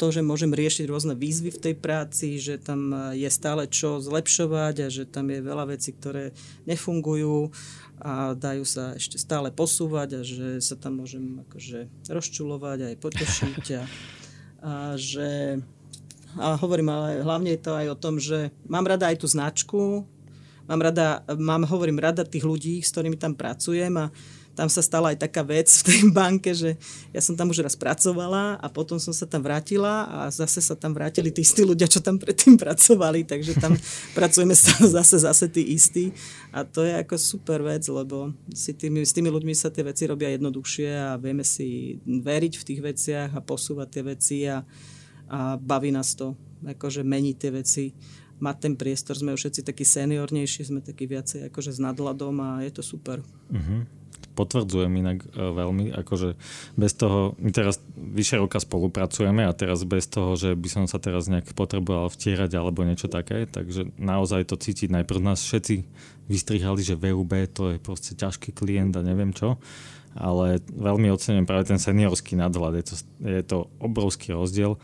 to, 0.00 0.08
že 0.08 0.24
môžem 0.24 0.54
riešiť 0.54 0.88
rôzne 0.88 1.12
výzvy 1.12 1.52
v 1.52 1.62
tej 1.68 1.74
práci, 1.76 2.38
že 2.38 2.56
tam 2.56 3.12
je 3.12 3.26
stále 3.28 3.66
čo 3.66 3.98
zlepšovať 3.98 4.86
a 4.86 4.88
že 4.88 5.04
tam 5.10 5.26
je 5.26 5.42
veľa 5.42 5.74
vecí, 5.74 5.90
ktoré 5.90 6.30
nefungujú 6.70 7.50
a 7.98 8.38
dajú 8.38 8.62
sa 8.62 8.94
ešte 8.94 9.18
stále 9.18 9.50
posúvať 9.50 10.08
a 10.14 10.20
že 10.22 10.62
sa 10.62 10.78
tam 10.78 11.02
môžem 11.02 11.42
akože 11.50 11.90
rozčulovať 12.06 12.78
aj 12.88 12.94
potešiť 13.02 13.64
a, 13.74 13.82
a 14.62 14.94
že 14.98 15.60
a 16.36 16.54
hovorím, 16.60 16.92
ale 16.92 17.24
hlavne 17.24 17.50
je 17.56 17.60
to 17.64 17.72
aj 17.74 17.86
o 17.88 17.96
tom, 17.98 18.14
že 18.20 18.52
mám 18.68 18.84
rada 18.84 19.08
aj 19.08 19.16
tú 19.24 19.26
značku, 19.26 20.04
mám 20.68 20.80
rada, 20.84 21.24
mám, 21.34 21.64
hovorím 21.64 21.98
rada 21.98 22.22
tých 22.22 22.44
ľudí, 22.44 22.84
s 22.84 22.92
ktorými 22.92 23.16
tam 23.16 23.32
pracujem 23.32 23.90
a 23.96 24.12
tam 24.58 24.66
sa 24.66 24.82
stala 24.82 25.14
aj 25.14 25.22
taká 25.22 25.46
vec 25.46 25.70
v 25.70 25.82
tej 25.86 26.00
banke, 26.10 26.50
že 26.50 26.74
ja 27.14 27.22
som 27.22 27.38
tam 27.38 27.54
už 27.54 27.62
raz 27.62 27.78
pracovala 27.78 28.58
a 28.58 28.66
potom 28.66 28.98
som 28.98 29.14
sa 29.14 29.22
tam 29.22 29.46
vrátila 29.46 30.10
a 30.10 30.18
zase 30.34 30.58
sa 30.58 30.74
tam 30.74 30.90
vrátili 30.98 31.30
tí 31.30 31.46
istí 31.46 31.62
ľudia, 31.62 31.86
čo 31.86 32.02
tam 32.02 32.18
predtým 32.18 32.58
pracovali, 32.58 33.22
takže 33.22 33.54
tam 33.62 33.78
pracujeme 34.18 34.58
zase, 34.98 35.22
zase 35.22 35.46
tí 35.46 35.62
istí 35.78 36.10
a 36.50 36.66
to 36.66 36.82
je 36.82 36.98
ako 36.98 37.14
super 37.14 37.62
vec, 37.62 37.86
lebo 37.86 38.34
si 38.50 38.74
tými, 38.74 39.06
s 39.06 39.14
tými 39.14 39.30
ľuďmi 39.30 39.54
sa 39.54 39.70
tie 39.70 39.86
veci 39.86 40.10
robia 40.10 40.34
jednoduchšie 40.34 40.90
a 40.90 41.14
vieme 41.14 41.46
si 41.46 42.02
veriť 42.02 42.52
v 42.58 42.66
tých 42.66 42.80
veciach 42.82 43.30
a 43.38 43.44
posúvať 43.44 43.88
tie 43.94 44.02
veci 44.02 44.36
a, 44.50 44.66
a 45.30 45.54
baví 45.54 45.94
nás 45.94 46.18
to, 46.18 46.34
akože 46.66 47.06
meniť 47.06 47.36
tie 47.38 47.50
veci 47.54 47.84
mať 48.42 48.56
ten 48.58 48.74
priestor. 48.74 49.18
Sme 49.18 49.34
už 49.34 49.46
všetci 49.46 49.62
takí 49.66 49.82
seniornejší, 49.86 50.66
sme 50.66 50.80
takí 50.82 51.10
viacej 51.10 51.50
akože 51.50 51.74
s 51.74 51.80
nadhľadom 51.82 52.34
a 52.38 52.48
je 52.66 52.72
to 52.74 52.82
super. 52.82 53.22
Uh-huh. 53.50 53.82
Potvrdzujem 54.38 54.92
inak 54.94 55.26
uh, 55.26 55.50
veľmi, 55.50 55.90
akože 55.98 56.38
bez 56.78 56.94
toho, 56.94 57.34
my 57.42 57.50
teraz 57.50 57.82
vyše 57.98 58.38
roka 58.38 58.62
spolupracujeme 58.62 59.42
a 59.42 59.50
teraz 59.50 59.82
bez 59.82 60.06
toho, 60.06 60.38
že 60.38 60.54
by 60.54 60.68
som 60.70 60.84
sa 60.86 61.02
teraz 61.02 61.26
nejak 61.26 61.58
potreboval 61.58 62.06
vtierať 62.06 62.54
alebo 62.54 62.86
niečo 62.86 63.10
také, 63.10 63.50
takže 63.50 63.90
naozaj 63.98 64.46
to 64.46 64.54
cítiť. 64.54 64.94
Najprv 64.94 65.18
nás 65.18 65.42
všetci 65.42 65.82
vystrihali, 66.30 66.86
že 66.86 66.94
VUB 66.94 67.50
to 67.50 67.74
je 67.74 67.76
proste 67.82 68.14
ťažký 68.14 68.54
klient 68.54 68.94
a 68.94 69.02
neviem 69.02 69.34
čo 69.34 69.58
ale 70.18 70.58
veľmi 70.74 71.14
ocenujem 71.14 71.46
práve 71.46 71.70
ten 71.70 71.78
seniorský 71.78 72.34
nadhľad. 72.34 72.82
Je 72.82 72.84
to, 72.84 72.94
je 73.22 73.42
to 73.46 73.58
obrovský 73.78 74.34
rozdiel 74.34 74.74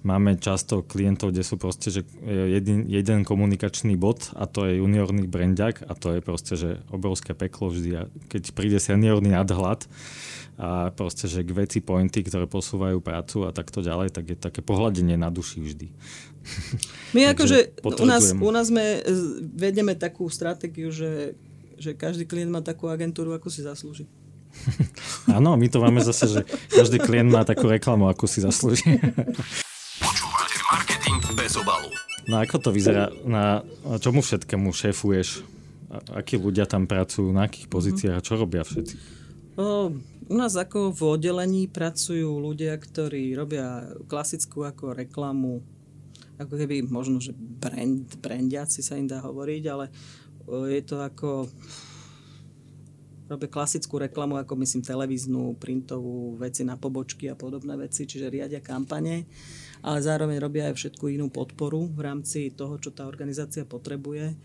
máme 0.00 0.40
často 0.40 0.80
klientov, 0.80 1.32
kde 1.32 1.44
sú 1.44 1.60
proste, 1.60 1.92
že 1.92 2.02
jeden, 2.24 2.88
jeden 2.88 3.20
komunikačný 3.22 4.00
bod 4.00 4.32
a 4.32 4.48
to 4.48 4.64
je 4.64 4.80
juniorný 4.80 5.28
brandiak 5.28 5.84
a 5.84 5.92
to 5.92 6.16
je 6.16 6.20
proste, 6.24 6.54
že 6.56 6.70
obrovské 6.88 7.36
peklo 7.36 7.68
vždy. 7.68 7.90
A 7.96 8.02
keď 8.32 8.42
príde 8.56 8.78
seniorný 8.80 9.36
nadhľad 9.36 9.84
a 10.60 10.92
proste, 10.92 11.28
že 11.28 11.44
k 11.44 11.52
veci 11.52 11.78
pointy, 11.80 12.24
ktoré 12.24 12.44
posúvajú 12.44 13.00
prácu 13.00 13.48
a 13.48 13.52
takto 13.52 13.80
ďalej, 13.80 14.12
tak 14.12 14.24
je 14.32 14.36
také 14.36 14.60
pohľadenie 14.60 15.16
na 15.16 15.32
duši 15.32 15.60
vždy. 15.60 15.88
My 17.16 17.32
akože 17.36 17.80
u 17.84 18.06
nás, 18.08 18.32
u 18.32 18.50
nás 18.52 18.72
sme, 18.72 19.04
vedeme 19.52 19.92
takú 19.92 20.28
stratégiu, 20.32 20.88
že, 20.88 21.36
že 21.76 21.92
každý 21.92 22.24
klient 22.24 22.52
má 22.52 22.64
takú 22.64 22.88
agentúru, 22.88 23.36
ako 23.36 23.52
si 23.52 23.60
zaslúži. 23.60 24.08
Áno, 25.36 25.54
my 25.54 25.66
to 25.70 25.78
máme 25.78 26.00
zase, 26.02 26.26
že 26.26 26.40
každý 26.72 26.98
klient 26.98 27.30
má 27.30 27.44
takú 27.44 27.68
reklamu, 27.68 28.08
ako 28.08 28.24
si 28.26 28.40
zaslúži. 28.42 28.96
bez 31.34 31.56
obalu. 31.56 31.88
No 32.28 32.38
ako 32.42 32.56
to 32.62 32.70
vyzerá? 32.70 33.10
Na 33.24 33.64
čomu 33.98 34.20
všetkému 34.20 34.70
šéfuješ? 34.70 35.42
Akí 36.14 36.38
ľudia 36.38 36.68
tam 36.68 36.86
pracujú? 36.86 37.34
Na 37.34 37.50
akých 37.50 37.66
pozíciách? 37.66 38.16
A 38.18 38.22
čo 38.22 38.38
robia 38.38 38.62
všetci? 38.62 38.94
O, 39.58 39.90
u 40.30 40.34
nás 40.38 40.54
ako 40.54 40.94
v 40.94 41.00
oddelení 41.18 41.66
pracujú 41.66 42.38
ľudia, 42.38 42.78
ktorí 42.78 43.34
robia 43.34 43.90
klasickú 44.06 44.62
ako 44.62 44.94
reklamu, 44.94 45.58
ako 46.38 46.54
keby 46.54 46.86
možno, 46.86 47.18
že 47.18 47.34
brand, 47.34 48.06
brandiaci 48.22 48.80
sa 48.80 48.94
im 48.94 49.10
dá 49.10 49.18
hovoriť, 49.20 49.62
ale 49.66 49.90
je 50.70 50.82
to 50.86 51.02
ako 51.02 51.50
robia 53.30 53.46
klasickú 53.46 54.02
reklamu, 54.02 54.42
ako 54.42 54.58
myslím 54.58 54.82
televíznu, 54.82 55.54
printovú, 55.62 56.34
veci 56.34 56.66
na 56.66 56.74
pobočky 56.74 57.30
a 57.30 57.38
podobné 57.38 57.78
veci, 57.78 58.04
čiže 58.04 58.26
riadia 58.26 58.58
kampane 58.58 59.30
ale 59.80 59.98
zároveň 60.04 60.36
robia 60.40 60.68
aj 60.68 60.76
všetku 60.76 61.08
inú 61.08 61.32
podporu 61.32 61.88
v 61.88 62.00
rámci 62.04 62.52
toho, 62.52 62.76
čo 62.76 62.92
tá 62.92 63.08
organizácia 63.08 63.64
potrebuje. 63.64 64.36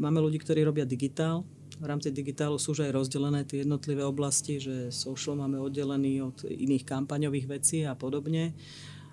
Máme 0.00 0.22
ľudí, 0.22 0.40
ktorí 0.40 0.64
robia 0.64 0.88
digitál. 0.88 1.44
V 1.78 1.86
rámci 1.86 2.10
digitálu 2.10 2.58
sú 2.58 2.74
už 2.74 2.88
aj 2.88 2.96
rozdelené 2.96 3.44
tie 3.44 3.62
jednotlivé 3.62 4.02
oblasti, 4.02 4.58
že 4.58 4.90
social 4.90 5.38
máme 5.38 5.60
oddelený 5.60 6.24
od 6.24 6.36
iných 6.48 6.88
kampaňových 6.88 7.46
vecí 7.46 7.78
a 7.84 7.94
podobne. 7.94 8.56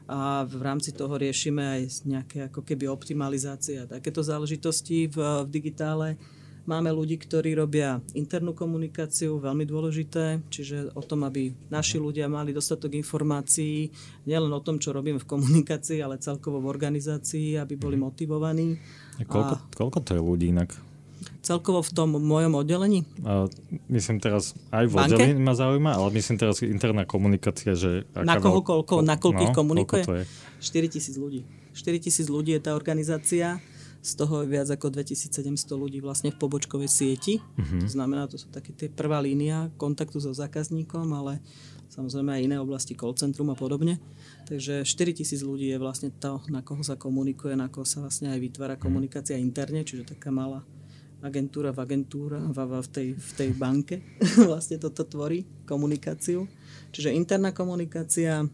A 0.06 0.46
v 0.46 0.62
rámci 0.62 0.94
toho 0.94 1.18
riešime 1.18 1.62
aj 1.66 1.82
nejaké 2.06 2.38
ako 2.50 2.62
keby 2.62 2.86
optimalizácie 2.90 3.82
a 3.82 3.90
takéto 3.90 4.22
záležitosti 4.22 5.10
v, 5.10 5.18
v 5.18 5.50
digitále 5.50 6.14
Máme 6.66 6.89
ľudí, 6.89 7.22
ktorí 7.22 7.53
robia 7.53 8.01
internú 8.18 8.57
komunikáciu, 8.57 9.38
veľmi 9.38 9.70
dôležité, 9.70 10.41
čiže 10.49 10.89
o 10.97 11.01
tom, 11.05 11.22
aby 11.22 11.53
naši 11.70 12.01
ľudia 12.01 12.26
mali 12.26 12.57
dostatok 12.57 12.97
informácií, 12.97 13.93
nielen 14.26 14.49
o 14.49 14.61
tom, 14.66 14.82
čo 14.82 14.89
robíme 14.89 15.22
v 15.22 15.30
komunikácii, 15.30 16.01
ale 16.01 16.18
celkovo 16.18 16.57
v 16.66 16.74
organizácii, 16.74 17.61
aby 17.61 17.78
boli 17.78 18.01
mhm. 18.01 18.03
motivovaní. 18.09 18.82
A 19.22 19.30
koľko, 19.30 19.53
a 19.61 19.78
koľko 19.78 19.97
to 20.01 20.11
je 20.18 20.22
ľudí 20.26 20.45
inak? 20.49 20.74
Celkovo 21.45 21.86
v 21.86 21.91
tom 21.93 22.18
mojom 22.18 22.57
oddelení? 22.57 23.05
A 23.22 23.45
myslím 23.93 24.18
teraz, 24.18 24.57
aj 24.74 24.89
v 24.89 24.93
oddelení 24.97 25.38
ma 25.38 25.53
zaujíma, 25.53 25.93
ale 25.93 26.18
myslím 26.18 26.41
teraz 26.41 26.66
interná 26.66 27.05
komunikácia, 27.05 27.78
že... 27.78 28.09
Na 28.18 28.41
koho, 28.41 28.66
koľko, 28.66 29.05
na 29.05 29.22
koľko 29.22 29.43
no, 29.45 29.53
komunikuje? 29.53 30.01
Koľko 30.01 30.18
to 30.18 30.18
je? 30.18 30.26
4 30.82 30.89
tisíc 30.97 31.16
ľudí. 31.22 31.45
4 31.78 32.01
tisíc 32.01 32.26
ľudí 32.26 32.57
je 32.57 32.61
tá 32.66 32.74
organizácia 32.74 33.61
z 34.06 34.14
toho 34.14 34.45
je 34.45 34.53
viac 34.53 34.70
ako 34.70 34.93
2700 34.93 35.66
ľudí 35.74 35.97
vlastne 35.97 36.30
v 36.30 36.38
pobočkovej 36.38 36.86
sieti. 36.86 37.41
Uh-huh. 37.41 37.82
To 37.82 37.89
znamená, 37.89 38.30
to 38.30 38.38
sú 38.38 38.53
také 38.53 38.70
tie 38.70 38.86
prvá 38.86 39.18
línia 39.18 39.74
kontaktu 39.82 40.22
so 40.22 40.30
zákazníkom, 40.30 41.10
ale 41.10 41.41
samozrejme 41.89 42.38
aj 42.38 42.45
iné 42.45 42.58
oblasti, 42.62 42.93
call 42.93 43.18
centrum 43.18 43.49
a 43.49 43.58
podobne. 43.58 43.97
Takže 44.45 44.86
4000 44.86 45.41
ľudí 45.41 45.74
je 45.74 45.82
vlastne 45.82 46.14
to, 46.14 46.38
na 46.53 46.62
koho 46.62 46.86
sa 46.86 46.93
komunikuje, 46.93 47.58
na 47.58 47.66
koho 47.66 47.82
sa 47.82 48.06
vlastne 48.06 48.30
aj 48.30 48.38
vytvára 48.45 48.78
mhm. 48.78 48.84
komunikácia 48.86 49.41
interne, 49.41 49.82
čiže 49.82 50.14
taká 50.14 50.30
malá 50.30 50.62
agentúra 51.26 51.74
v 51.74 51.82
agentúra 51.82 52.38
v, 52.38 52.58
v, 52.86 52.89
tej, 52.93 53.08
v 53.18 53.32
tej 53.34 53.49
banke 53.58 54.06
vlastne 54.51 54.78
toto 54.78 55.01
tvorí 55.01 55.49
komunikáciu. 55.66 56.45
Čiže 56.93 57.10
interná 57.10 57.49
komunikácia, 57.49 58.45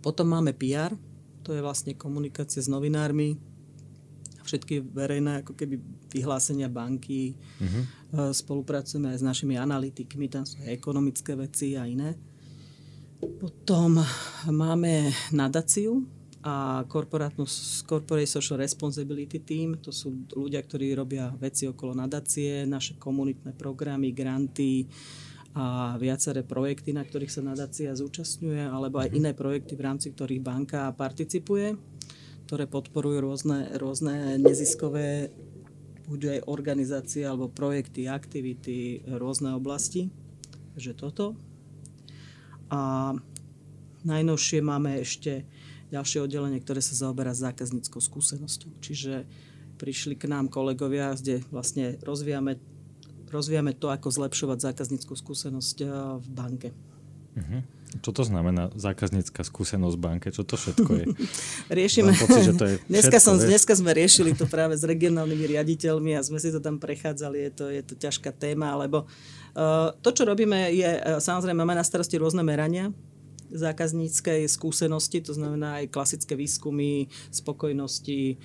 potom 0.00 0.32
máme 0.32 0.56
PR, 0.56 0.96
to 1.44 1.52
je 1.52 1.60
vlastne 1.60 1.92
komunikácia 1.92 2.64
s 2.64 2.72
novinármi, 2.72 3.49
všetky 4.50 4.90
verejné 4.90 5.46
ako 5.46 5.54
keby 5.54 5.78
vyhlásenia 6.10 6.66
banky, 6.66 7.38
uh-huh. 7.38 8.34
spolupracujeme 8.34 9.14
aj 9.14 9.22
s 9.22 9.24
našimi 9.24 9.54
analytikmi, 9.54 10.26
tam 10.26 10.42
sú 10.42 10.58
aj 10.66 10.74
ekonomické 10.74 11.38
veci 11.38 11.78
a 11.78 11.86
iné. 11.86 12.18
Potom 13.20 14.02
máme 14.50 15.14
nadáciu 15.30 16.02
a 16.42 16.82
Corporate 16.88 18.26
Social 18.26 18.58
Responsibility 18.58 19.44
Team, 19.44 19.78
to 19.78 19.92
sú 19.92 20.24
ľudia, 20.32 20.64
ktorí 20.64 20.96
robia 20.96 21.30
veci 21.36 21.68
okolo 21.68 21.94
nadácie, 21.94 22.64
naše 22.64 22.96
komunitné 22.96 23.54
programy, 23.54 24.10
granty, 24.10 24.88
a 25.50 25.98
viaceré 25.98 26.46
projekty, 26.46 26.94
na 26.94 27.02
ktorých 27.02 27.34
sa 27.34 27.42
nadácia 27.42 27.90
zúčastňuje, 27.90 28.70
alebo 28.70 29.02
aj 29.02 29.10
mhm. 29.10 29.16
iné 29.18 29.30
projekty, 29.34 29.74
v 29.74 29.82
rámci 29.82 30.14
ktorých 30.14 30.42
banka 30.42 30.94
participuje 30.94 31.74
ktoré 32.50 32.66
podporujú 32.66 33.22
rôzne, 33.22 33.70
rôzne 33.78 34.34
neziskové 34.42 35.30
buď 36.10 36.20
aj 36.34 36.38
organizácie 36.50 37.22
alebo 37.22 37.46
projekty, 37.46 38.10
aktivity, 38.10 39.06
rôzne 39.06 39.54
oblasti. 39.54 40.10
Takže 40.74 40.98
toto. 40.98 41.38
A 42.66 43.14
najnovšie 44.02 44.66
máme 44.66 44.98
ešte 44.98 45.46
ďalšie 45.94 46.26
oddelenie, 46.26 46.58
ktoré 46.58 46.82
sa 46.82 46.98
zaoberá 46.98 47.30
zákazníckou 47.38 48.02
skúsenosťou. 48.02 48.82
Čiže 48.82 49.30
prišli 49.78 50.18
k 50.18 50.26
nám 50.26 50.50
kolegovia, 50.50 51.14
kde 51.14 51.46
vlastne 51.54 52.02
rozvíjame, 52.02 52.58
rozvíjame 53.30 53.78
to, 53.78 53.94
ako 53.94 54.10
zlepšovať 54.10 54.58
zákazníckú 54.74 55.14
skúsenosť 55.14 55.76
eh, 55.86 55.90
v 56.18 56.26
banke. 56.34 56.68
Uh-huh. 57.40 57.60
Čo 57.98 58.14
to 58.14 58.22
znamená 58.22 58.70
zákaznícka 58.78 59.42
skúsenosť 59.42 59.96
v 59.98 60.02
banke? 60.02 60.28
Čo 60.30 60.46
to 60.46 60.54
všetko 60.54 60.90
je? 60.94 61.04
Riešime. 61.82 62.14
Pocit, 62.14 62.46
že 62.46 62.54
to 62.54 62.64
je 62.70 62.74
dneska, 62.86 63.18
som, 63.18 63.34
dneska 63.34 63.74
sme 63.74 63.90
riešili 63.90 64.30
to 64.38 64.46
práve 64.46 64.78
s 64.78 64.86
regionálnymi 64.86 65.58
riaditeľmi 65.58 66.14
a 66.14 66.22
sme 66.22 66.38
si 66.38 66.54
to 66.54 66.62
tam 66.62 66.78
prechádzali. 66.78 67.50
Je 67.50 67.50
to, 67.50 67.64
je 67.66 67.82
to 67.82 67.94
ťažká 67.98 68.30
téma, 68.30 68.78
lebo 68.78 69.10
uh, 69.58 69.90
to, 70.06 70.14
čo 70.14 70.22
robíme, 70.22 70.70
je, 70.70 70.86
uh, 70.86 71.18
samozrejme, 71.18 71.58
máme 71.58 71.74
na 71.74 71.82
starosti 71.82 72.14
rôzne 72.14 72.46
merania 72.46 72.94
zákazníckej 73.50 74.46
skúsenosti, 74.46 75.18
to 75.26 75.34
znamená 75.34 75.82
aj 75.82 75.90
klasické 75.90 76.38
výskumy, 76.38 77.10
spokojnosti, 77.34 78.38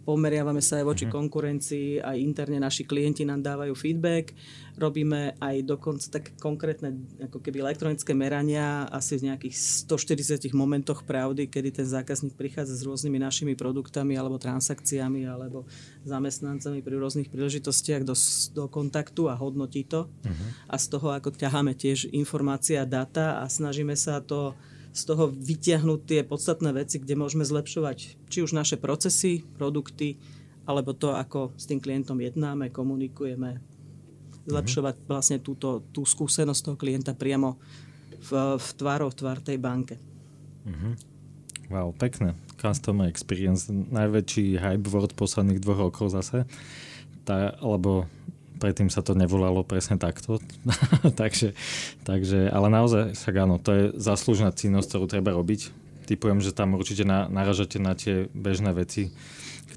pomeriavame 0.00 0.64
sa 0.64 0.80
aj 0.80 0.84
voči 0.88 1.04
uh-huh. 1.04 1.16
konkurencii, 1.18 2.00
aj 2.00 2.16
interne 2.16 2.56
naši 2.56 2.88
klienti 2.88 3.26
nám 3.28 3.44
dávajú 3.44 3.74
feedback 3.76 4.32
Robíme 4.72 5.36
aj 5.36 5.68
dokonca 5.68 6.08
tak 6.08 6.32
konkrétne 6.40 6.96
ako 7.20 7.44
keby 7.44 7.60
elektronické 7.60 8.16
merania 8.16 8.88
asi 8.88 9.20
v 9.20 9.28
nejakých 9.28 9.84
140 9.84 10.48
momentoch 10.56 11.04
pravdy, 11.04 11.44
kedy 11.52 11.76
ten 11.76 11.84
zákazník 11.84 12.32
prichádza 12.32 12.80
s 12.80 12.86
rôznymi 12.88 13.20
našimi 13.20 13.52
produktami 13.52 14.16
alebo 14.16 14.40
transakciami 14.40 15.28
alebo 15.28 15.68
zamestnancami 16.08 16.80
pri 16.80 16.96
rôznych 16.96 17.28
príležitostiach 17.28 18.00
do, 18.00 18.16
do 18.56 18.64
kontaktu 18.72 19.28
a 19.28 19.36
hodnotí 19.36 19.84
to. 19.84 20.08
Uh-huh. 20.08 20.48
A 20.72 20.80
z 20.80 20.88
toho 20.88 21.12
ako 21.12 21.36
ťaháme 21.36 21.76
tiež 21.76 22.08
informácie 22.08 22.80
a 22.80 22.88
data 22.88 23.44
a 23.44 23.52
snažíme 23.52 23.92
sa 23.92 24.24
to 24.24 24.56
z 24.92 25.02
toho 25.08 25.32
vytiahnuť 25.32 26.00
tie 26.04 26.20
podstatné 26.20 26.70
veci, 26.76 27.00
kde 27.00 27.16
môžeme 27.16 27.48
zlepšovať 27.48 28.28
či 28.28 28.38
už 28.44 28.52
naše 28.52 28.76
procesy, 28.76 29.40
produkty, 29.56 30.20
alebo 30.68 30.92
to, 30.92 31.16
ako 31.16 31.56
s 31.56 31.64
tým 31.66 31.80
klientom 31.80 32.20
jednáme, 32.20 32.68
komunikujeme, 32.68 33.58
zlepšovať 34.46 34.94
vlastne 35.08 35.38
túto, 35.40 35.82
tú 35.90 36.04
skúsenosť 36.04 36.60
toho 36.62 36.76
klienta 36.76 37.16
priamo 37.16 37.56
v, 38.22 38.30
v 38.60 38.68
tvárov 38.78 39.10
tvár 39.16 39.40
tej 39.42 39.58
banke. 39.58 39.96
Mm-hmm. 40.68 40.92
Wow, 41.72 41.96
pekné. 41.96 42.36
Customer 42.60 43.08
experience, 43.08 43.66
najväčší 43.72 44.60
hype 44.60 44.86
word 44.92 45.16
posledných 45.16 45.58
dvoch 45.58 45.88
rokov 45.88 46.12
zase. 46.12 46.44
Tá, 47.24 47.56
lebo 47.64 48.06
predtým 48.62 48.86
sa 48.86 49.02
to 49.02 49.18
nevolalo 49.18 49.66
presne 49.66 49.98
takto. 49.98 50.38
takže, 51.20 51.58
takže, 52.06 52.46
ale 52.46 52.70
naozaj, 52.70 53.18
však 53.18 53.34
áno, 53.42 53.58
to 53.58 53.70
je 53.74 53.84
zaslúžna 53.98 54.54
činnosť, 54.54 54.94
ktorú 54.94 55.04
treba 55.10 55.34
robiť. 55.34 55.74
Typujem, 56.06 56.38
že 56.38 56.54
tam 56.54 56.78
určite 56.78 57.02
na, 57.02 57.26
naražate 57.26 57.82
na 57.82 57.98
tie 57.98 58.30
bežné 58.30 58.70
veci, 58.70 59.10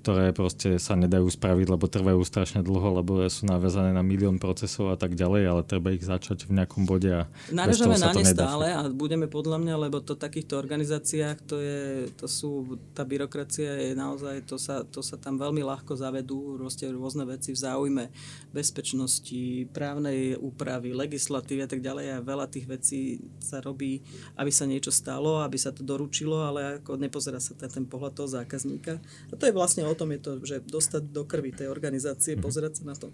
ktoré 0.06 0.38
proste 0.38 0.78
sa 0.78 0.94
nedajú 0.94 1.26
spraviť, 1.26 1.66
lebo 1.66 1.90
trvajú 1.90 2.22
strašne 2.22 2.62
dlho, 2.62 3.02
lebo 3.02 3.26
sú 3.26 3.50
naviazané 3.50 3.90
na 3.90 4.06
milión 4.06 4.38
procesov 4.38 4.94
a 4.94 4.98
tak 5.02 5.18
ďalej, 5.18 5.50
ale 5.50 5.62
treba 5.66 5.90
ich 5.90 6.06
začať 6.06 6.46
v 6.46 6.62
nejakom 6.62 6.86
bode 6.86 7.10
a 7.10 7.26
Narežame 7.50 7.98
na 7.98 8.14
ne 8.14 8.22
stále 8.22 8.70
a 8.70 8.86
budeme 8.86 9.26
podľa 9.26 9.58
mňa, 9.58 9.90
lebo 9.90 9.98
to 10.06 10.14
v 10.14 10.22
takýchto 10.22 10.62
organizáciách 10.62 11.42
to, 11.50 11.58
je, 11.58 11.82
to 12.14 12.30
sú, 12.30 12.78
tá 12.94 13.02
byrokracia 13.02 13.82
je 13.82 13.98
naozaj, 13.98 14.46
to 14.46 14.62
sa, 14.62 14.86
to 14.86 15.02
sa 15.02 15.18
tam 15.18 15.42
veľmi 15.42 15.66
ľahko 15.66 15.98
zavedú, 15.98 16.62
proste 16.62 16.86
rôzne 16.94 17.26
veci 17.26 17.50
v 17.50 17.66
záujme 17.66 18.14
bezpečnosti, 18.54 19.66
právnej 19.74 20.38
úpravy, 20.38 20.94
legislatívy 20.94 21.66
a 21.66 21.70
tak 21.74 21.82
ďalej 21.82 22.06
a 22.14 22.18
veľa 22.22 22.46
tých 22.46 22.70
vecí 22.70 23.26
sa 23.42 23.58
robí, 23.58 24.06
aby 24.38 24.54
sa 24.54 24.70
niečo 24.70 24.94
stalo, 24.94 25.42
aby 25.42 25.58
sa 25.58 25.74
to 25.74 25.82
doručilo, 25.82 26.46
ale 26.46 26.78
ako 26.78 27.02
nepozerá 27.02 27.42
sa 27.42 27.58
ten, 27.58 27.74
ten 27.74 27.86
pohľad 27.90 28.14
toho 28.14 28.30
zákazníka. 28.30 29.02
A 29.02 29.34
to 29.34 29.50
je 29.50 29.58
vlastne 29.58 29.82
o 29.82 29.95
tom, 29.96 30.12
je 30.12 30.20
to, 30.20 30.32
že 30.44 30.56
dostať 30.68 31.04
do 31.10 31.24
krvi 31.24 31.56
tej 31.56 31.72
organizácie, 31.72 32.36
mm-hmm. 32.36 32.46
pozerať 32.46 32.74
sa 32.82 32.84
na 32.92 32.96
to 32.96 33.10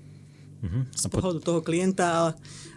mm-hmm. 0.66 0.84
z 0.94 1.06
pohľadu 1.10 1.40
toho 1.42 1.62
klienta 1.62 2.06
a, 2.06 2.22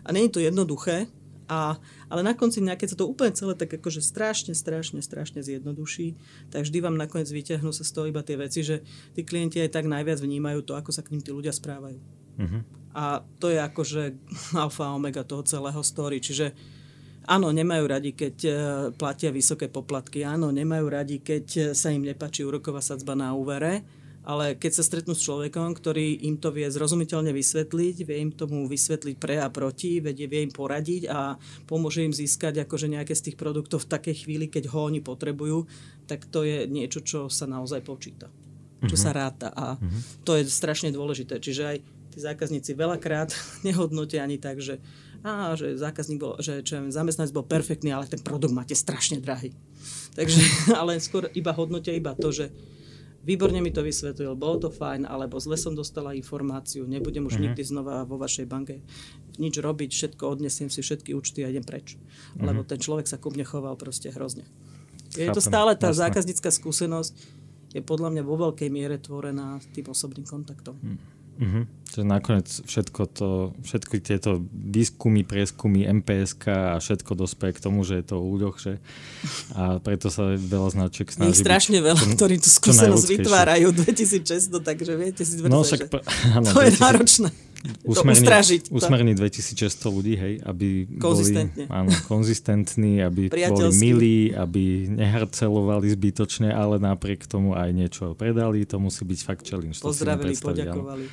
a 0.04 0.08
je 0.12 0.30
to 0.32 0.40
jednoduché, 0.40 1.08
a, 1.44 1.76
ale 2.08 2.24
na 2.24 2.32
konci 2.32 2.64
dňa, 2.64 2.80
keď 2.80 2.96
sa 2.96 2.98
to 3.00 3.08
úplne 3.08 3.36
celé 3.36 3.52
tak 3.52 3.68
akože 3.76 4.00
strašne, 4.00 4.56
strašne, 4.56 5.04
strašne 5.04 5.44
zjednoduší, 5.44 6.16
tak 6.48 6.64
vždy 6.64 6.78
vám 6.80 6.96
nakoniec 6.96 7.28
vyťahnú 7.28 7.68
sa 7.68 7.84
z 7.84 7.92
toho 7.92 8.08
iba 8.08 8.24
tie 8.24 8.40
veci, 8.40 8.64
že 8.64 8.80
tí 9.12 9.28
klienti 9.28 9.60
aj 9.60 9.76
tak 9.76 9.84
najviac 9.84 10.24
vnímajú 10.24 10.64
to, 10.64 10.72
ako 10.72 10.90
sa 10.92 11.04
k 11.04 11.12
ním 11.12 11.20
tí 11.20 11.36
ľudia 11.36 11.52
správajú. 11.52 12.00
Uh-huh. 12.40 12.60
A 12.96 13.20
to 13.36 13.52
je 13.52 13.60
akože 13.60 14.16
alfa 14.64 14.88
omega 14.96 15.20
toho 15.20 15.44
celého 15.44 15.82
story. 15.84 16.24
Čiže 16.24 16.56
áno, 17.26 17.52
nemajú 17.52 17.84
radi, 17.88 18.10
keď 18.12 18.36
e, 18.44 18.50
platia 18.96 19.32
vysoké 19.32 19.68
poplatky. 19.68 20.24
Áno, 20.24 20.52
nemajú 20.52 20.86
radi, 20.88 21.20
keď 21.20 21.46
e, 21.56 21.62
sa 21.72 21.92
im 21.92 22.04
nepačí 22.04 22.44
úroková 22.44 22.84
sadzba 22.84 23.16
na 23.16 23.32
úvere. 23.32 23.84
Ale 24.24 24.56
keď 24.56 24.80
sa 24.80 24.86
stretnú 24.88 25.12
s 25.12 25.20
človekom, 25.20 25.76
ktorý 25.76 26.24
im 26.24 26.40
to 26.40 26.48
vie 26.48 26.64
zrozumiteľne 26.64 27.28
vysvetliť, 27.28 28.08
vie 28.08 28.16
im 28.24 28.32
tomu 28.32 28.64
vysvetliť 28.64 29.20
pre 29.20 29.36
a 29.36 29.52
proti, 29.52 30.00
vedie, 30.00 30.24
vie 30.24 30.48
im 30.48 30.52
poradiť 30.52 31.12
a 31.12 31.36
pomôže 31.68 32.08
im 32.08 32.14
získať 32.16 32.64
akože 32.64 32.88
nejaké 32.88 33.12
z 33.12 33.28
tých 33.28 33.36
produktov 33.36 33.84
v 33.84 33.92
takej 33.92 34.24
chvíli, 34.24 34.48
keď 34.48 34.72
ho 34.72 34.88
oni 34.88 35.04
potrebujú, 35.04 35.68
tak 36.08 36.24
to 36.32 36.40
je 36.40 36.64
niečo, 36.64 37.04
čo 37.04 37.28
sa 37.28 37.44
naozaj 37.44 37.84
počíta. 37.84 38.32
Čo 38.84 38.96
sa 38.96 39.12
ráta. 39.12 39.52
A 39.52 39.76
uh-huh. 39.76 40.24
to 40.24 40.40
je 40.40 40.48
strašne 40.48 40.88
dôležité. 40.88 41.40
Čiže 41.40 41.62
aj 41.64 41.76
tí 42.12 42.18
zákazníci 42.20 42.72
veľakrát 42.72 43.28
nehodnotia 43.68 44.24
ani 44.24 44.40
tak, 44.40 44.60
že, 44.60 44.80
á, 45.24 45.56
že 45.56 45.80
zákazník 45.80 46.20
bol, 46.20 46.36
že 46.38 46.60
čo 46.60 46.84
zamestnanec 46.92 47.32
bol 47.32 47.48
perfektný, 47.48 47.96
ale 47.96 48.04
ten 48.04 48.20
produkt 48.20 48.52
máte 48.52 48.76
strašne 48.76 49.24
drahý. 49.24 49.56
Takže, 50.12 50.40
ale 50.80 51.00
skôr 51.00 51.32
iba 51.32 51.56
hodnotia 51.56 51.96
iba 51.96 52.12
to, 52.12 52.28
že 52.28 52.52
výborne 53.24 53.58
mi 53.64 53.72
to 53.72 53.80
vysvetlil, 53.80 54.36
bolo 54.36 54.68
to 54.68 54.70
fajn, 54.70 55.08
alebo 55.08 55.40
zle 55.40 55.56
som 55.56 55.72
dostala 55.72 56.12
informáciu, 56.12 56.84
nebudem 56.84 57.24
už 57.24 57.40
uh-huh. 57.40 57.44
nikdy 57.48 57.62
znova 57.64 58.04
vo 58.04 58.20
vašej 58.20 58.44
banke 58.44 58.84
nič 59.40 59.58
robiť, 59.58 59.90
všetko 59.90 60.22
odnesiem 60.28 60.70
si 60.70 60.78
všetky 60.84 61.10
účty 61.16 61.42
a 61.42 61.50
idem 61.50 61.66
preč. 61.66 61.96
Uh-huh. 61.96 62.46
Lebo 62.46 62.62
ten 62.62 62.78
človek 62.78 63.08
sa 63.08 63.18
ku 63.18 63.32
mne 63.34 63.42
choval 63.42 63.74
proste 63.74 64.12
hrozne. 64.12 64.46
Je 65.16 65.26
Chápem, 65.26 65.34
to 65.34 65.42
stále 65.42 65.72
tá 65.74 65.90
jasné. 65.90 66.06
zákaznícka 66.06 66.50
skúsenosť, 66.54 67.12
je 67.74 67.82
podľa 67.82 68.14
mňa 68.14 68.22
vo 68.22 68.38
veľkej 68.38 68.70
miere 68.70 69.02
tvorená 69.02 69.58
tým 69.74 69.90
osobným 69.90 70.22
kontaktom. 70.22 70.78
Uh-huh. 70.78 71.13
Uh-huh. 71.34 71.64
Že 71.94 72.02
nakoniec 72.02 72.48
všetko 72.50 73.02
to, 73.10 73.30
všetky 73.62 74.02
tieto 74.02 74.42
výskumy, 74.50 75.22
prieskumy, 75.22 75.86
MPSK 76.02 76.44
a 76.50 76.76
všetko 76.82 77.14
dospeje 77.14 77.54
k 77.54 77.62
tomu, 77.62 77.86
že 77.86 78.02
je 78.02 78.04
to 78.10 78.18
o 78.18 78.24
ľuďoch, 78.34 78.56
že 78.58 78.72
a 79.54 79.78
preto 79.78 80.10
sa 80.10 80.34
veľa 80.34 80.74
značiek 80.74 81.06
snaží. 81.06 81.38
Je 81.38 81.42
strašne 81.46 81.78
byť, 81.78 81.86
veľa, 81.86 82.02
čo, 82.02 82.14
ktorí 82.18 82.34
tú 82.42 82.50
skúsenosť 82.50 83.06
vytvárajú 83.14 83.66
2600, 83.70 84.58
takže 84.58 84.92
viete 84.98 85.22
si 85.22 85.38
tvrdze, 85.38 85.54
no, 85.54 85.62
však, 85.62 85.80
že 85.86 85.98
áno, 86.38 86.46
to 86.50 86.58
2000, 86.58 86.66
je 86.66 86.72
náročné. 86.82 87.28
Usmerní, 87.84 88.28
usmerní 88.68 89.12
2600 89.16 89.88
ľudí, 89.88 90.14
hej, 90.20 90.34
aby 90.44 90.84
boli 90.84 91.48
áno, 91.72 91.88
konzistentní, 92.04 93.00
aby 93.00 93.32
boli 93.32 93.72
milí, 93.80 94.18
aby 94.36 94.84
neharcelovali 94.92 95.88
zbytočne, 95.96 96.52
ale 96.52 96.76
napriek 96.76 97.24
tomu 97.24 97.56
aj 97.56 97.72
niečo 97.72 98.04
predali, 98.12 98.68
to 98.68 98.76
musí 98.76 99.08
byť 99.08 99.20
fakt 99.24 99.48
challenge. 99.48 99.80
Pozdravili, 99.80 100.36
poďakovali. 100.36 101.04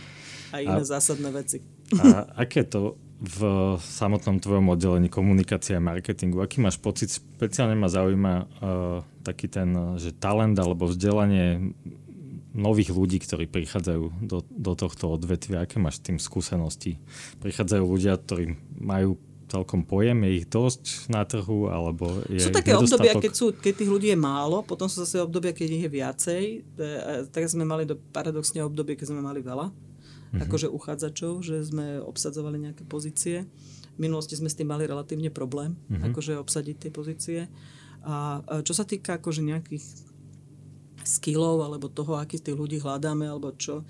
A 0.52 0.56
iné 0.60 0.84
a, 0.84 0.88
zásadné 0.88 1.32
veci. 1.32 1.64
A 1.96 2.28
aké 2.44 2.68
to 2.68 3.00
v 3.22 3.40
samotnom 3.80 4.42
tvojom 4.42 4.74
oddelení 4.74 5.06
komunikácia 5.08 5.78
a 5.78 5.84
marketingu? 5.84 6.42
Aký 6.42 6.58
máš 6.58 6.82
pocit? 6.82 7.14
Speciálne 7.14 7.78
ma 7.78 7.86
zaujíma 7.86 8.34
uh, 8.36 8.48
taký 9.22 9.46
ten, 9.46 9.72
že 10.02 10.10
talent 10.18 10.58
alebo 10.58 10.90
vzdelanie 10.90 11.72
nových 12.52 12.92
ľudí, 12.92 13.24
ktorí 13.24 13.48
prichádzajú 13.48 14.28
do, 14.28 14.44
do 14.48 14.74
tohto 14.76 15.16
odvetvia? 15.16 15.64
Aké 15.64 15.80
máš 15.80 16.04
tým 16.04 16.20
skúsenosti? 16.20 17.00
Prichádzajú 17.40 17.84
ľudia, 17.84 18.20
ktorí 18.20 18.56
majú 18.80 19.16
celkom 19.52 19.84
pojem, 19.84 20.24
je 20.24 20.32
ich 20.40 20.48
dosť 20.48 21.12
na 21.12 21.28
trhu, 21.28 21.68
alebo 21.68 22.24
je 22.32 22.40
Sú 22.40 22.56
také 22.56 22.72
nedostatok? 22.72 23.04
obdobia, 23.04 23.14
keď, 23.20 23.34
sú, 23.36 23.46
keď 23.52 23.74
tých 23.84 23.92
ľudí 23.92 24.08
je 24.16 24.20
málo, 24.20 24.64
potom 24.64 24.88
sú 24.88 25.04
zase 25.04 25.20
obdobia, 25.20 25.52
keď 25.52 25.68
ich 25.68 25.84
je 25.84 25.92
viacej. 25.92 26.44
E, 26.80 26.88
tak 27.28 27.44
sme 27.52 27.68
mali 27.68 27.84
do, 27.84 28.00
paradoxne 28.16 28.64
obdobie, 28.64 28.96
keď 28.96 29.12
sme 29.12 29.20
mali 29.20 29.44
veľa, 29.44 29.68
mm-hmm. 29.68 30.48
akože 30.48 30.72
uchádzačov, 30.72 31.44
že 31.44 31.68
sme 31.68 32.00
obsadzovali 32.00 32.72
nejaké 32.72 32.88
pozície. 32.88 33.44
V 33.92 34.00
minulosti 34.00 34.40
sme 34.40 34.48
s 34.48 34.56
tým 34.56 34.72
mali 34.72 34.88
relatívne 34.88 35.28
problém, 35.28 35.76
mm-hmm. 35.76 36.16
akože 36.16 36.34
obsadiť 36.40 36.76
tie 36.88 36.92
pozície. 36.96 37.40
A 38.08 38.42
čo 38.64 38.74
sa 38.74 38.88
týka 38.88 39.20
akože 39.20 39.46
nejakých 39.46 39.84
skillov 41.04 41.64
alebo 41.66 41.92
toho, 41.92 42.18
aký 42.18 42.38
tých 42.42 42.58
ľudí 42.58 42.78
hľadáme 42.82 43.28
alebo 43.28 43.54
čo. 43.56 43.86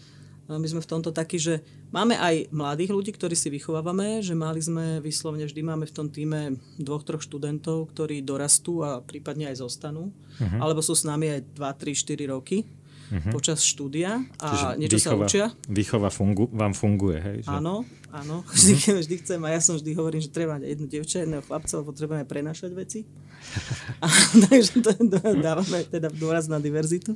My 0.51 0.67
sme 0.67 0.83
v 0.83 0.91
tomto 0.91 1.15
takí, 1.15 1.39
že 1.39 1.63
máme 1.95 2.19
aj 2.19 2.51
mladých 2.51 2.91
ľudí, 2.91 3.11
ktorí 3.15 3.39
si 3.39 3.47
vychovávame, 3.47 4.19
že 4.19 4.35
mali 4.35 4.59
sme 4.59 4.99
vyslovne, 4.99 5.47
vždy 5.47 5.61
máme 5.63 5.87
v 5.87 5.95
tom 5.95 6.11
týme 6.11 6.59
dvoch, 6.75 7.07
troch 7.07 7.23
študentov, 7.23 7.95
ktorí 7.95 8.19
dorastú 8.19 8.83
a 8.83 8.99
prípadne 8.99 9.47
aj 9.47 9.63
zostanú, 9.63 10.11
uh-huh. 10.11 10.59
alebo 10.59 10.83
sú 10.83 10.91
s 10.91 11.07
nami 11.07 11.39
aj 11.39 11.55
2, 11.55 11.95
3, 11.95 12.27
4 12.27 12.35
roky 12.35 12.67
uh-huh. 13.11 13.31
počas 13.35 13.59
štúdia 13.61 14.23
a 14.39 14.47
Čiže 14.47 14.67
niečo 14.79 14.97
výchova, 14.97 15.11
sa 15.11 15.27
učia. 15.27 15.45
Výchova 15.67 16.09
fungu, 16.09 16.47
vám 16.49 16.71
funguje, 16.71 17.17
hej? 17.19 17.37
Že... 17.43 17.51
Áno, 17.51 17.83
áno. 18.09 18.47
Vždy, 18.47 18.73
uh-huh. 18.73 18.99
vždy 19.03 19.15
chcem 19.19 19.39
a 19.43 19.49
ja 19.51 19.59
som 19.59 19.75
vždy 19.75 19.91
hovorím, 19.93 20.21
že 20.23 20.31
treba 20.31 20.55
jednu 20.57 20.87
dievča, 20.87 21.27
jedného 21.27 21.43
chlapca, 21.43 21.71
lebo 21.77 21.91
potrebujeme 21.91 22.25
prenašať 22.25 22.71
veci. 22.71 22.99
A, 24.03 24.07
takže 24.47 24.81
to, 24.81 24.91
dávame 25.37 25.83
teda 25.85 26.07
dôraz 26.13 26.47
na 26.47 26.57
diverzitu. 26.57 27.13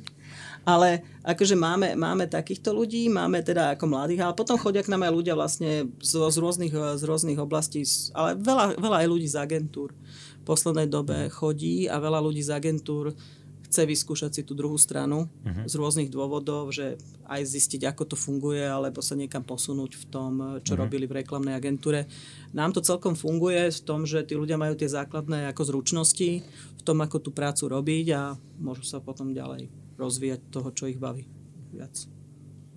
Ale 0.66 1.02
akože 1.22 1.54
máme, 1.54 1.94
máme 1.94 2.26
takýchto 2.26 2.74
ľudí, 2.74 3.06
máme 3.06 3.38
teda 3.46 3.78
ako 3.78 3.86
mladých, 3.86 4.26
ale 4.26 4.34
potom 4.34 4.58
chodia 4.58 4.82
k 4.82 4.90
nám 4.90 5.06
aj 5.06 5.12
ľudia 5.14 5.34
vlastne 5.38 5.86
z, 6.02 6.12
z, 6.18 6.36
rôznych, 6.42 6.74
z 6.74 7.02
rôznych 7.06 7.38
oblastí, 7.38 7.86
ale 8.14 8.34
veľa, 8.34 8.74
veľa 8.74 8.96
aj 9.02 9.06
ľudí 9.06 9.28
z 9.30 9.36
agentúr 9.38 9.94
v 10.42 10.44
poslednej 10.46 10.90
dobe 10.90 11.30
chodí 11.30 11.86
a 11.86 12.02
veľa 12.02 12.18
ľudí 12.22 12.42
z 12.42 12.54
agentúr 12.54 13.14
chce 13.66 13.82
vyskúšať 13.82 14.30
si 14.30 14.42
tú 14.46 14.54
druhú 14.54 14.78
stranu 14.78 15.26
uh-huh. 15.26 15.66
z 15.66 15.74
rôznych 15.74 16.08
dôvodov, 16.08 16.70
že 16.70 16.96
aj 17.26 17.42
zistiť, 17.42 17.82
ako 17.90 18.14
to 18.14 18.16
funguje, 18.16 18.62
alebo 18.62 19.02
sa 19.02 19.18
niekam 19.18 19.42
posunúť 19.42 19.98
v 19.98 20.04
tom, 20.06 20.32
čo 20.62 20.78
uh-huh. 20.78 20.86
robili 20.86 21.10
v 21.10 21.20
reklamnej 21.20 21.58
agentúre. 21.58 22.06
Nám 22.54 22.78
to 22.78 22.80
celkom 22.80 23.18
funguje 23.18 23.68
v 23.68 23.80
tom, 23.82 24.06
že 24.06 24.22
tí 24.22 24.38
ľudia 24.38 24.56
majú 24.56 24.78
tie 24.78 24.86
základné 24.86 25.50
ako 25.50 25.62
zručnosti 25.74 26.30
v 26.46 26.82
tom, 26.86 27.02
ako 27.02 27.18
tú 27.18 27.30
prácu 27.34 27.66
robiť 27.66 28.06
a 28.14 28.38
môžu 28.62 28.86
sa 28.86 29.02
potom 29.02 29.34
ďalej 29.34 29.68
rozvíjať 29.98 30.40
toho, 30.54 30.68
čo 30.70 30.86
ich 30.86 31.02
baví 31.02 31.26
viac. 31.74 31.92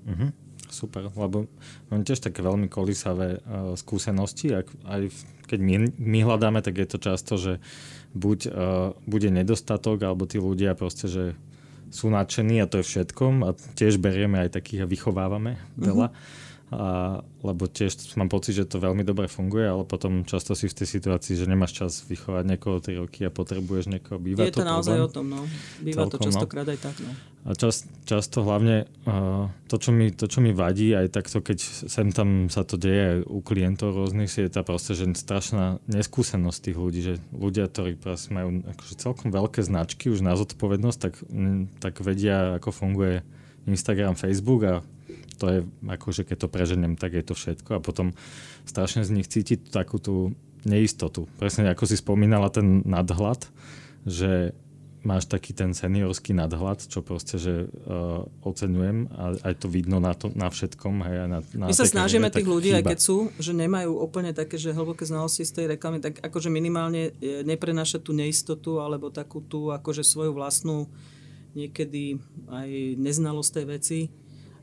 Uh-huh. 0.09 0.33
Super, 0.69 1.09
lebo 1.09 1.49
mám 1.89 2.05
tiež 2.05 2.21
také 2.21 2.45
veľmi 2.45 2.69
kolísavé 2.69 3.41
uh, 3.41 3.73
skúsenosti. 3.73 4.53
Ak, 4.53 4.69
aj 4.85 5.09
keď 5.49 5.59
my, 5.65 5.75
my 5.97 6.19
hľadáme, 6.21 6.61
tak 6.61 6.77
je 6.77 6.85
to 6.85 6.97
často, 7.01 7.33
že 7.41 7.57
buď 8.13 8.39
uh, 8.49 8.51
bude 9.05 9.29
nedostatok, 9.29 10.01
alebo 10.05 10.25
tí 10.25 10.41
ľudia 10.41 10.73
proste, 10.73 11.05
že 11.09 11.23
sú 11.89 12.13
nadšení 12.13 12.61
a 12.61 12.69
to 12.69 12.81
je 12.81 12.85
všetkom 12.85 13.41
a 13.45 13.57
tiež 13.73 13.97
berieme 13.97 14.45
aj 14.45 14.61
takých 14.61 14.85
a 14.85 14.89
vychovávame 14.89 15.57
veľa. 15.77 16.13
Uh-huh 16.13 16.47
a, 16.69 17.17
lebo 17.41 17.65
tiež 17.65 18.13
mám 18.13 18.29
pocit, 18.29 18.53
že 18.53 18.69
to 18.69 18.77
veľmi 18.77 19.01
dobre 19.01 19.25
funguje, 19.25 19.65
ale 19.65 19.89
potom 19.89 20.21
často 20.21 20.53
si 20.53 20.69
v 20.69 20.77
tej 20.77 21.01
situácii, 21.01 21.33
že 21.33 21.49
nemáš 21.49 21.73
čas 21.73 22.05
vychovať 22.05 22.45
niekoho 22.45 22.77
3 22.77 23.01
roky 23.01 23.25
a 23.25 23.33
potrebuješ 23.33 23.89
niekoho. 23.89 24.21
Býva 24.21 24.45
Je 24.45 24.53
to, 24.53 24.61
to 24.61 24.69
naozaj 24.69 25.01
problém. 25.01 25.09
o 25.09 25.09
tom, 25.09 25.25
no. 25.33 25.41
Býva 25.81 26.05
Celkom, 26.05 26.13
to 26.13 26.17
no. 26.21 26.25
častokrát 26.29 26.65
no. 26.69 26.73
aj 26.77 26.79
tak, 26.85 26.95
no. 27.01 27.11
A 27.47 27.55
čas, 27.55 27.87
často 28.03 28.43
hlavne 28.43 28.83
uh, 29.07 29.47
to, 29.71 29.79
čo 29.79 29.95
mi, 29.95 30.11
to, 30.11 30.27
čo 30.27 30.43
mi 30.43 30.51
vadí, 30.51 30.91
aj 30.91 31.07
takto, 31.15 31.39
keď 31.39 31.57
sem 31.87 32.11
tam 32.11 32.51
sa 32.51 32.67
to 32.67 32.75
deje 32.75 33.23
u 33.23 33.39
klientov 33.39 33.95
rôznych, 33.95 34.27
je 34.27 34.51
tá 34.51 34.59
proste, 34.59 34.91
že 34.91 35.07
strašná 35.15 35.79
neskúsenosť 35.87 36.59
tých 36.59 36.77
ľudí, 36.77 36.99
že 36.99 37.15
ľudia, 37.31 37.71
ktorí 37.71 37.95
majú 38.35 38.59
akože 38.67 38.93
celkom 38.99 39.31
veľké 39.31 39.63
značky 39.63 40.11
už 40.11 40.19
na 40.19 40.35
zodpovednosť, 40.35 40.99
tak, 40.99 41.13
tak 41.79 42.03
vedia, 42.03 42.59
ako 42.59 42.75
funguje 42.75 43.23
Instagram, 43.71 44.19
Facebook 44.19 44.61
a 44.67 44.75
to 45.39 45.45
je, 45.47 45.59
akože 45.87 46.27
keď 46.27 46.37
to 46.43 46.51
preženiem, 46.51 46.99
tak 46.99 47.15
je 47.15 47.23
to 47.23 47.33
všetko 47.33 47.79
a 47.79 47.83
potom 47.83 48.11
strašne 48.67 49.07
z 49.07 49.15
nich 49.15 49.31
cítiť 49.31 49.71
takú 49.71 49.95
tú 49.97 50.35
neistotu. 50.67 51.31
Presne 51.39 51.71
ako 51.71 51.87
si 51.87 51.95
spomínala 51.95 52.51
ten 52.51 52.83
nadhľad, 52.83 53.47
že 54.03 54.51
máš 54.99 55.31
taký 55.31 55.55
ten 55.55 55.71
seniorský 55.71 56.35
nadhľad, 56.35 56.83
čo 56.83 56.99
proste, 56.99 57.39
že 57.39 57.71
uh, 57.71 58.27
oceňujem 58.43 59.07
a 59.15 59.23
aj 59.47 59.53
to 59.63 59.67
vidno 59.71 60.03
na, 60.03 60.11
to, 60.11 60.27
na 60.35 60.51
všetkom. 60.51 60.99
Hej, 61.07 61.15
na, 61.31 61.39
na 61.55 61.65
My 61.71 61.75
sa 61.75 61.87
snažíme 61.87 62.27
tých 62.27 62.47
ľudí, 62.47 62.75
chýba. 62.75 62.83
aj 62.83 62.85
keď 62.95 62.99
sú, 62.99 63.31
že 63.39 63.55
nemajú 63.55 63.95
úplne 63.95 64.35
také, 64.35 64.59
že 64.59 64.75
hlboké 64.75 65.07
znalosti 65.07 65.47
z 65.47 65.55
tej 65.55 65.65
reklamy, 65.75 66.03
tak 66.03 66.19
akože 66.19 66.51
minimálne 66.51 67.15
e, 67.15 67.41
neprenášať 67.47 68.03
tú 68.03 68.11
neistotu 68.11 68.83
alebo 68.83 69.07
takú 69.07 69.39
tú 69.39 69.71
akože 69.71 70.03
svoju 70.03 70.35
vlastnú 70.35 70.91
niekedy 71.55 72.19
aj 72.51 72.69
neznalosť 72.99 73.51
tej 73.55 73.65
veci 73.65 73.99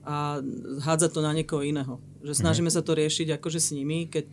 a 0.07 0.39
hádzať 0.87 1.11
to 1.11 1.21
na 1.25 1.35
niekoho 1.35 1.67
iného. 1.67 1.99
Že 2.23 2.47
snažíme 2.47 2.71
mm-hmm. 2.71 2.85
sa 2.85 2.87
to 2.87 2.95
riešiť 2.95 3.29
akože 3.41 3.59
s 3.59 3.75
nimi, 3.75 4.07
keď 4.07 4.25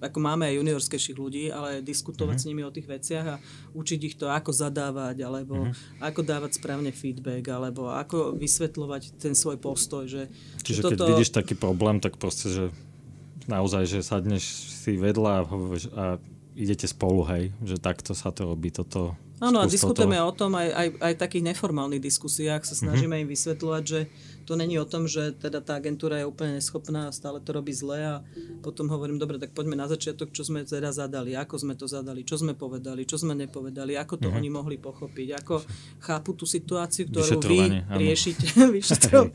ako 0.00 0.18
máme 0.20 0.46
aj 0.46 0.60
juniorskejších 0.60 1.16
ľudí, 1.16 1.44
ale 1.48 1.80
diskutovať 1.80 2.36
mm-hmm. 2.36 2.46
s 2.46 2.48
nimi 2.48 2.62
o 2.64 2.74
tých 2.74 2.88
veciach 2.88 3.26
a 3.26 3.36
učiť 3.72 4.00
ich 4.06 4.14
to, 4.16 4.28
ako 4.28 4.52
zadávať, 4.52 5.24
alebo 5.24 5.66
mm-hmm. 5.66 6.04
ako 6.04 6.20
dávať 6.22 6.60
správne 6.60 6.92
feedback, 6.92 7.44
alebo 7.48 7.90
ako 7.92 8.36
vysvetľovať 8.36 9.16
ten 9.20 9.34
svoj 9.34 9.60
postoj. 9.60 10.04
Že, 10.06 10.28
Čiže 10.62 10.80
že 10.80 10.82
toto... 10.84 10.92
keď 10.94 11.08
vidíš 11.16 11.32
taký 11.32 11.54
problém, 11.56 11.98
tak 11.98 12.20
proste, 12.20 12.48
že 12.52 12.64
naozaj, 13.50 13.84
že 13.88 14.00
sadneš 14.02 14.44
si 14.84 14.98
vedľa 14.98 15.32
a, 15.32 15.42
a 15.44 16.04
idete 16.56 16.88
spolu, 16.88 17.22
hej, 17.28 17.44
že 17.62 17.76
takto 17.76 18.16
sa 18.16 18.32
to 18.32 18.48
robí, 18.48 18.72
toto 18.72 19.14
Áno, 19.36 19.60
a 19.60 19.68
diskutujeme 19.68 20.16
o 20.16 20.32
tom 20.32 20.56
aj, 20.56 20.68
aj, 20.72 20.88
aj 20.96 21.12
v 21.12 21.20
takých 21.20 21.44
neformálnych 21.52 22.00
diskusiách, 22.00 22.64
sa 22.64 22.72
snažíme 22.72 23.20
mm-hmm. 23.20 23.28
im 23.28 23.32
vysvetľovať, 23.36 23.82
že 23.84 24.00
to 24.46 24.54
není 24.54 24.78
o 24.78 24.86
tom, 24.86 25.10
že 25.10 25.34
teda 25.36 25.58
tá 25.60 25.76
agentúra 25.76 26.22
je 26.22 26.30
úplne 26.30 26.56
neschopná 26.56 27.10
a 27.10 27.12
stále 27.12 27.42
to 27.42 27.50
robí 27.50 27.74
zle 27.74 27.98
a 27.98 28.14
potom 28.62 28.88
hovorím, 28.88 29.18
dobre, 29.20 29.36
tak 29.36 29.52
poďme 29.52 29.76
na 29.76 29.90
začiatok, 29.90 30.32
čo 30.32 30.46
sme 30.46 30.62
teda 30.62 30.88
zadali, 30.94 31.36
ako 31.36 31.52
sme 31.58 31.74
to 31.76 31.84
zadali, 31.84 32.24
čo 32.24 32.40
sme 32.40 32.56
povedali, 32.56 33.04
čo 33.04 33.20
sme 33.20 33.36
nepovedali, 33.36 33.98
ako 33.98 34.14
to 34.16 34.30
mm-hmm. 34.30 34.38
oni 34.40 34.48
mohli 34.48 34.76
pochopiť, 34.80 35.28
ako 35.44 35.54
chápu 36.00 36.30
tú 36.32 36.48
situáciu, 36.48 37.10
ktorú 37.10 37.42
vy 37.42 37.60
riešite. 37.92 38.46
Vyšetro... 38.78 39.34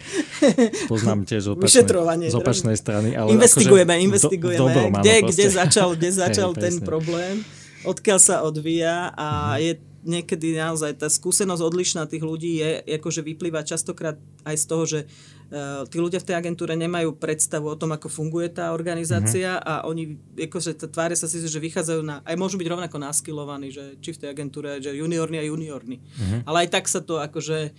Poznám 0.90 1.30
tiež 1.30 1.54
opačné, 1.54 1.86
z 2.32 2.38
opačnej 2.40 2.78
strany. 2.80 3.14
Ale 3.14 3.38
investigujeme, 3.38 3.94
akože 3.94 4.08
investigujeme, 4.08 4.74
do, 4.74 4.82
kde, 4.98 5.16
kde 5.30 5.46
začal, 5.46 5.94
kde 5.94 6.10
začal 6.26 6.50
Hej, 6.56 6.62
ten 6.64 6.76
problém 6.82 7.46
odkiaľ 7.82 8.20
sa 8.22 8.46
odvíja 8.46 9.10
a 9.18 9.58
mm-hmm. 9.58 9.62
je 9.66 9.91
niekedy 10.02 10.58
naozaj 10.58 10.98
tá 10.98 11.08
skúsenosť 11.08 11.62
odlišná 11.62 12.04
tých 12.10 12.26
ľudí 12.26 12.62
je, 12.62 12.70
akože 13.02 13.22
vyplýva 13.22 13.62
častokrát 13.62 14.18
aj 14.42 14.56
z 14.58 14.66
toho, 14.66 14.84
že 14.90 15.00
uh, 15.06 15.86
tí 15.86 16.02
ľudia 16.02 16.18
v 16.18 16.28
tej 16.28 16.36
agentúre 16.42 16.74
nemajú 16.74 17.14
predstavu 17.18 17.70
o 17.70 17.78
tom, 17.78 17.94
ako 17.94 18.10
funguje 18.10 18.50
tá 18.50 18.74
organizácia 18.74 19.58
mm-hmm. 19.58 19.70
a 19.70 19.74
oni 19.86 20.04
akože 20.50 20.78
tvária 20.90 21.18
sa 21.18 21.30
si, 21.30 21.42
že 21.42 21.62
vychádzajú 21.62 22.02
na, 22.02 22.26
aj 22.26 22.36
môžu 22.38 22.58
byť 22.58 22.68
rovnako 22.68 22.98
naskilovaní, 22.98 23.70
že 23.70 23.98
či 24.02 24.18
v 24.18 24.20
tej 24.26 24.30
agentúre, 24.34 24.82
že 24.82 24.98
juniorní 24.98 25.38
a 25.38 25.46
juniorní. 25.46 26.02
Mm-hmm. 26.02 26.42
Ale 26.50 26.58
aj 26.66 26.70
tak 26.74 26.86
sa 26.90 27.00
to 27.02 27.22
akože 27.22 27.72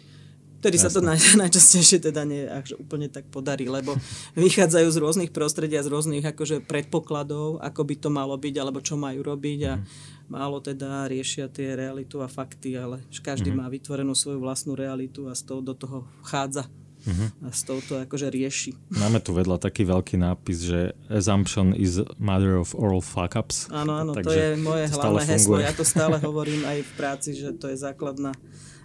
Vtedy 0.62 0.78
sa 0.78 0.94
to 0.94 1.02
naj, 1.02 1.18
najčastejšie 1.42 1.98
teda 1.98 2.22
nie 2.22 2.46
akože 2.46 2.78
úplne 2.78 3.10
tak 3.10 3.26
podarí, 3.26 3.66
lebo 3.66 3.98
vychádzajú 4.38 4.88
z 4.94 4.98
rôznych 5.02 5.30
prostredí 5.34 5.74
a 5.74 5.82
z 5.82 5.90
rôznych 5.90 6.22
akože 6.22 6.62
predpokladov, 6.62 7.58
ako 7.58 7.82
by 7.82 7.94
to 7.98 8.08
malo 8.14 8.38
byť, 8.38 8.54
alebo 8.62 8.78
čo 8.78 8.94
majú 8.94 9.26
robiť 9.26 9.60
a 9.66 9.72
mm. 9.82 9.84
málo 10.30 10.62
teda 10.62 11.10
riešia 11.10 11.50
tie 11.50 11.74
realitu 11.74 12.22
a 12.22 12.30
fakty, 12.30 12.78
ale 12.78 13.02
každý 13.26 13.50
mm. 13.50 13.58
má 13.58 13.66
vytvorenú 13.66 14.14
svoju 14.14 14.38
vlastnú 14.38 14.78
realitu 14.78 15.26
a 15.26 15.34
z 15.34 15.50
toho 15.50 15.60
do 15.66 15.74
toho 15.74 16.06
vchádza. 16.22 16.70
Uh-huh. 17.02 17.34
A 17.42 17.50
s 17.50 17.66
touto 17.66 17.98
akože 17.98 18.30
rieši. 18.30 18.78
Máme 18.94 19.18
tu 19.18 19.34
vedľa 19.34 19.58
taký 19.58 19.82
veľký 19.82 20.22
nápis, 20.22 20.62
že 20.62 20.94
assumption 21.10 21.74
is 21.74 21.98
mother 22.14 22.54
of 22.54 22.78
all 22.78 23.02
fuck-ups. 23.02 23.66
Áno, 23.74 23.98
áno, 23.98 24.14
to 24.14 24.30
je 24.30 24.54
moje 24.54 24.86
hlavné 24.86 25.26
heslo. 25.34 25.58
Ja 25.58 25.74
to 25.74 25.82
stále 25.82 26.22
hovorím 26.30 26.62
aj 26.62 26.86
v 26.86 26.90
práci, 26.94 27.34
že 27.34 27.50
to 27.58 27.74
je 27.74 27.74
základná 27.74 28.30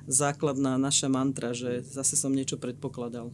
základná 0.08 0.80
naša 0.80 1.12
mantra, 1.12 1.52
že 1.52 1.84
zase 1.84 2.16
som 2.16 2.32
niečo 2.32 2.56
predpokladal. 2.56 3.30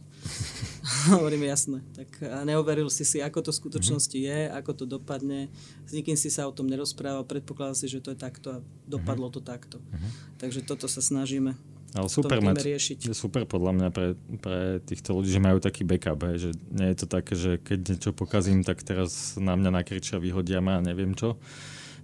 Hovorím 1.14 1.46
jasné. 1.46 1.86
Tak 1.94 2.08
a 2.26 2.42
neoveril 2.42 2.90
si 2.90 3.06
si, 3.06 3.22
ako 3.22 3.46
to 3.46 3.50
v 3.54 3.60
skutočnosti 3.62 4.18
je, 4.18 4.50
ako 4.50 4.82
to 4.82 4.84
dopadne. 4.84 5.48
S 5.86 5.94
nikým 5.94 6.18
si 6.18 6.28
sa 6.34 6.50
o 6.50 6.52
tom 6.52 6.66
nerozprával, 6.66 7.22
predpokladal 7.24 7.78
si, 7.78 7.86
že 7.86 8.02
to 8.02 8.12
je 8.12 8.18
takto 8.18 8.58
a 8.58 8.62
dopadlo 8.90 9.30
to 9.30 9.38
takto. 9.38 9.78
Uh-huh. 9.78 10.10
Takže 10.42 10.66
toto 10.66 10.90
sa 10.90 10.98
snažíme 10.98 11.54
ale 11.94 12.10
super 12.10 12.42
mať, 12.42 12.74
riešiť. 12.74 13.14
super 13.14 13.46
podľa 13.46 13.72
mňa 13.78 13.88
pre, 13.94 14.18
pre 14.42 14.82
týchto 14.82 15.14
ľudí, 15.14 15.30
že 15.30 15.38
majú 15.38 15.62
taký 15.62 15.86
backup, 15.86 16.26
hej, 16.26 16.50
že 16.50 16.50
nie 16.74 16.90
je 16.90 16.96
to 16.98 17.06
také, 17.06 17.34
že 17.38 17.62
keď 17.62 17.78
niečo 17.94 18.10
pokazím, 18.10 18.66
tak 18.66 18.82
teraz 18.82 19.38
na 19.38 19.54
mňa 19.54 19.70
nakričia, 19.78 20.18
vyhodia 20.18 20.58
ma 20.58 20.82
a 20.82 20.84
neviem 20.84 21.14
čo 21.14 21.38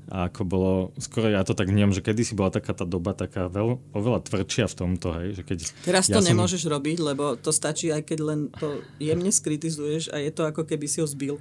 a 0.09 0.27
ako 0.27 0.43
bolo, 0.43 0.73
skoro 0.99 1.31
ja 1.31 1.45
to 1.45 1.53
tak 1.53 1.69
vnímam, 1.71 1.95
že 1.95 2.03
kedysi 2.03 2.35
bola 2.35 2.51
taká 2.51 2.73
tá 2.73 2.89
doba 2.89 3.13
taká 3.13 3.47
veľ, 3.47 3.79
oveľa 3.95 4.27
tvrdšia 4.27 4.67
v 4.67 4.75
tomto, 4.75 5.09
hej, 5.21 5.29
že 5.39 5.43
keď... 5.47 5.59
Teraz 5.87 6.11
to 6.11 6.19
ja 6.19 6.33
nemôžeš 6.33 6.67
som... 6.67 6.73
robiť, 6.75 6.99
lebo 6.99 7.39
to 7.39 7.55
stačí 7.55 7.95
aj 7.95 8.09
keď 8.09 8.19
len 8.25 8.41
to 8.57 8.83
jemne 8.99 9.31
skritizuješ 9.31 10.11
a 10.11 10.19
je 10.19 10.31
to 10.35 10.49
ako 10.49 10.67
keby 10.67 10.91
si 10.91 10.99
ho 10.99 11.07
zbil. 11.07 11.39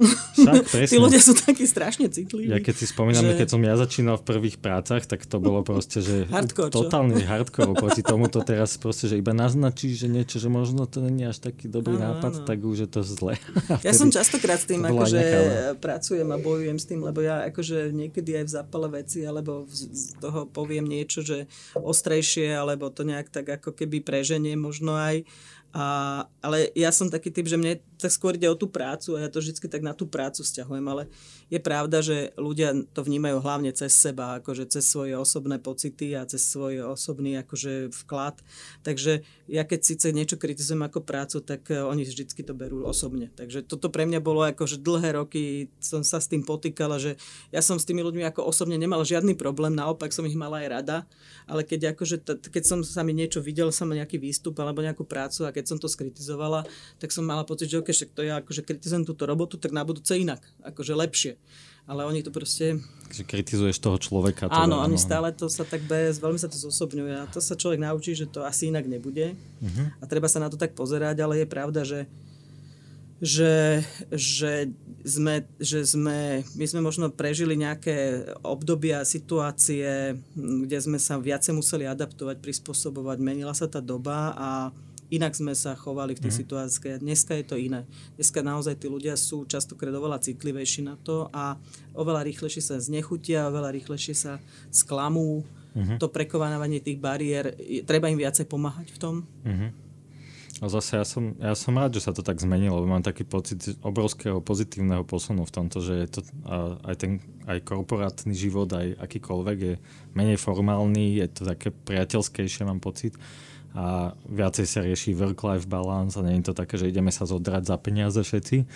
Však, 0.00 0.88
Tí 0.90 0.96
ľudia 0.98 1.20
sú 1.22 1.36
takí 1.36 1.62
strašne 1.68 2.08
citliví. 2.10 2.50
Ja 2.50 2.58
keď 2.58 2.74
si 2.74 2.86
spomínam, 2.88 3.22
že... 3.22 3.38
keď 3.38 3.48
som 3.52 3.62
ja 3.62 3.74
začínal 3.76 4.16
v 4.18 4.24
prvých 4.26 4.56
prácach, 4.58 5.04
tak 5.04 5.22
to 5.28 5.36
bolo 5.38 5.62
proste, 5.62 6.00
že 6.02 6.24
hardcore, 6.34 6.72
totálny 6.72 7.22
hardcore 7.30 7.76
proti 7.76 8.02
tomuto 8.02 8.42
teraz 8.42 8.74
proste, 8.80 9.06
že 9.06 9.20
iba 9.20 9.30
naznačí, 9.36 9.92
že 9.94 10.08
niečo, 10.08 10.40
že 10.40 10.48
možno 10.48 10.88
to 10.88 11.04
není 11.04 11.28
až 11.28 11.38
taký 11.38 11.70
dobrý 11.70 12.00
ano, 12.00 12.16
nápad, 12.16 12.42
ano. 12.42 12.46
tak 12.48 12.58
už 12.64 12.76
je 12.86 12.88
to 12.88 13.00
zle. 13.04 13.38
ja 13.86 13.92
som 13.92 14.08
častokrát 14.10 14.58
s 14.58 14.66
tým 14.66 14.82
akože 14.82 15.22
pracujem 15.78 16.28
a 16.32 16.36
bojujem 16.40 16.78
s 16.80 16.84
tým, 16.88 17.00
lebo 17.04 17.22
ja 17.22 17.46
akože 17.52 17.89
niekedy 17.90 18.40
aj 18.40 18.44
v 18.46 18.54
zápale 18.54 18.88
veci, 18.90 19.26
alebo 19.26 19.66
z 19.68 20.16
toho 20.22 20.46
poviem 20.48 20.86
niečo, 20.86 21.20
že 21.20 21.50
ostrejšie, 21.76 22.54
alebo 22.54 22.88
to 22.88 23.04
nejak 23.04 23.28
tak 23.30 23.46
ako 23.46 23.74
keby 23.74 24.00
preženie 24.00 24.54
možno 24.56 24.96
aj. 24.96 25.26
A, 25.70 25.84
ale 26.42 26.70
ja 26.74 26.90
som 26.90 27.12
taký 27.12 27.30
typ, 27.30 27.46
že 27.46 27.58
mne 27.58 27.78
tak 28.00 28.12
skôr 28.12 28.34
ide 28.34 28.48
o 28.48 28.56
tú 28.56 28.66
prácu 28.66 29.14
a 29.14 29.24
ja 29.24 29.28
to 29.28 29.44
vždy 29.44 29.60
tak 29.68 29.84
na 29.84 29.92
tú 29.92 30.08
prácu 30.08 30.40
vzťahujem, 30.40 30.86
ale 30.88 31.06
je 31.52 31.60
pravda, 31.60 32.00
že 32.00 32.32
ľudia 32.40 32.72
to 32.96 33.04
vnímajú 33.04 33.42
hlavne 33.42 33.70
cez 33.76 33.92
seba, 33.92 34.40
akože 34.40 34.70
cez 34.70 34.86
svoje 34.86 35.14
osobné 35.18 35.60
pocity 35.60 36.16
a 36.16 36.24
cez 36.24 36.40
svoj 36.46 36.94
osobný 36.94 37.36
akože 37.42 37.92
vklad. 38.04 38.40
Takže 38.86 39.26
ja 39.50 39.62
keď 39.66 39.80
síce 39.82 40.06
niečo 40.14 40.38
kritizujem 40.38 40.86
ako 40.86 41.02
prácu, 41.02 41.42
tak 41.42 41.68
eh, 41.68 41.82
oni 41.82 42.06
vždycky 42.06 42.40
to 42.46 42.54
berú 42.56 42.86
osobne. 42.86 43.28
Takže 43.34 43.66
toto 43.66 43.90
pre 43.90 44.06
mňa 44.06 44.20
bolo 44.22 44.46
akože 44.46 44.80
dlhé 44.80 45.18
roky, 45.18 45.68
som 45.82 46.06
sa 46.06 46.22
s 46.22 46.30
tým 46.30 46.46
potýkala, 46.46 47.02
že 47.02 47.18
ja 47.50 47.60
som 47.60 47.76
s 47.76 47.86
tými 47.86 48.00
ľuďmi 48.00 48.24
ako 48.30 48.46
osobne 48.46 48.78
nemal 48.78 49.02
žiadny 49.02 49.34
problém, 49.34 49.74
naopak 49.74 50.14
som 50.14 50.24
ich 50.24 50.38
mala 50.38 50.62
aj 50.62 50.68
rada, 50.70 50.98
ale 51.50 51.66
keď, 51.66 51.98
akože, 51.98 52.22
keď 52.48 52.62
som 52.62 52.80
sa 52.86 53.02
mi 53.02 53.10
niečo 53.10 53.42
videl, 53.42 53.74
som 53.74 53.90
nejaký 53.90 54.22
výstup 54.22 54.54
alebo 54.62 54.86
nejakú 54.86 55.02
prácu 55.02 55.44
a 55.44 55.54
keď 55.54 55.74
som 55.74 55.78
to 55.82 55.90
skritizovala, 55.90 56.62
tak 57.02 57.10
som 57.10 57.26
mala 57.26 57.42
pocit, 57.42 57.66
že 57.66 57.82
okay, 57.90 58.06
však 58.06 58.10
to 58.14 58.22
ja 58.22 58.38
akože 58.38 58.62
kritizujem 58.62 59.02
túto 59.02 59.26
robotu, 59.26 59.58
tak 59.58 59.74
na 59.74 59.82
budúce 59.82 60.14
inak, 60.14 60.38
akože 60.62 60.94
lepšie. 60.94 61.34
Ale 61.90 62.06
oni 62.06 62.22
to 62.22 62.30
proste... 62.30 62.78
Že 63.10 63.26
kritizuješ 63.26 63.82
toho 63.82 63.98
človeka. 63.98 64.46
Teda, 64.46 64.62
áno, 64.62 64.78
oni 64.78 64.94
stále 64.94 65.34
to 65.34 65.50
sa 65.50 65.66
tak 65.66 65.82
bez, 65.82 66.22
veľmi 66.22 66.38
sa 66.38 66.46
to 66.46 66.54
zosobňuje 66.54 67.14
a 67.18 67.26
to 67.26 67.42
sa 67.42 67.58
človek 67.58 67.82
naučí, 67.82 68.14
že 68.14 68.30
to 68.30 68.46
asi 68.46 68.70
inak 68.70 68.86
nebude 68.86 69.34
uh-huh. 69.34 69.86
a 69.98 70.04
treba 70.06 70.30
sa 70.30 70.38
na 70.38 70.46
to 70.46 70.54
tak 70.54 70.78
pozerať, 70.78 71.18
ale 71.18 71.42
je 71.42 71.46
pravda, 71.50 71.82
že 71.82 72.06
že, 73.20 73.84
že, 74.08 74.72
sme, 75.04 75.44
že 75.60 75.84
sme, 75.84 76.40
my 76.56 76.64
sme 76.64 76.80
možno 76.80 77.12
prežili 77.12 77.52
nejaké 77.52 78.24
obdobia, 78.40 79.04
situácie, 79.04 80.16
kde 80.32 80.78
sme 80.80 80.96
sa 80.96 81.20
viacej 81.20 81.52
museli 81.52 81.84
adaptovať, 81.84 82.40
prispôsobovať, 82.40 83.20
menila 83.20 83.52
sa 83.52 83.68
tá 83.68 83.84
doba 83.84 84.32
a 84.32 84.48
inak 85.10 85.34
sme 85.34 85.52
sa 85.58 85.74
chovali 85.74 86.14
v 86.14 86.22
tej 86.22 86.32
mm. 86.32 86.38
situácii. 86.40 87.02
Dneska 87.02 87.34
je 87.34 87.44
to 87.44 87.56
iné. 87.58 87.84
Dneska 88.14 88.40
naozaj 88.40 88.78
tí 88.78 88.86
ľudia 88.86 89.18
sú 89.18 89.44
častokrát 89.44 89.92
oveľa 89.92 90.22
citlivejší 90.22 90.86
na 90.86 90.94
to 90.96 91.26
a 91.34 91.58
oveľa 91.98 92.24
rýchlejšie 92.30 92.62
sa 92.62 92.78
znechutia, 92.78 93.50
oveľa 93.50 93.74
rýchlejšie 93.74 94.14
sa 94.14 94.38
sklamú. 94.70 95.42
Mm-hmm. 95.70 95.98
To 96.02 96.10
prekonávanie 96.10 96.82
tých 96.82 96.98
bariér, 96.98 97.54
treba 97.86 98.10
im 98.10 98.18
viacej 98.18 98.46
pomáhať 98.46 98.90
v 98.90 98.98
tom. 98.98 99.14
Mm-hmm. 99.46 99.90
A 100.60 100.68
zase 100.68 101.00
ja 101.00 101.06
som, 101.08 101.32
ja 101.40 101.56
som 101.56 101.72
rád, 101.72 101.96
že 101.96 102.04
sa 102.04 102.12
to 102.12 102.20
tak 102.20 102.36
zmenilo, 102.36 102.76
lebo 102.76 102.92
mám 102.92 103.00
taký 103.00 103.24
pocit 103.24 103.80
obrovského 103.80 104.44
pozitívneho 104.44 105.08
posunu 105.08 105.48
v 105.48 105.54
tomto, 105.56 105.80
že 105.80 106.04
je 106.04 106.08
to 106.12 106.20
aj 106.84 106.96
ten 107.00 107.24
aj 107.48 107.64
korporátny 107.64 108.36
život, 108.36 108.68
aj 108.68 108.92
akýkoľvek 109.00 109.58
je 109.58 109.74
menej 110.12 110.36
formálny, 110.36 111.24
je 111.24 111.26
to 111.32 111.42
také 111.48 111.72
priateľskejšie, 111.72 112.68
mám 112.68 112.76
pocit 112.76 113.16
a 113.70 114.10
viacej 114.26 114.66
sa 114.66 114.82
rieši 114.82 115.14
work-life 115.14 115.70
balance 115.70 116.18
a 116.18 116.26
nie 116.26 116.42
je 116.42 116.50
to 116.50 116.54
také, 116.58 116.74
že 116.74 116.90
ideme 116.90 117.14
sa 117.14 117.22
zodrať 117.22 117.70
za 117.70 117.76
peniaze 117.78 118.18
všetci. 118.18 118.66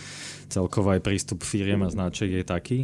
Celkovo 0.51 0.95
aj 0.95 1.03
prístup 1.03 1.43
firiem 1.43 1.83
a 1.83 1.91
značiek 1.91 2.31
je 2.31 2.45
taký, 2.47 2.79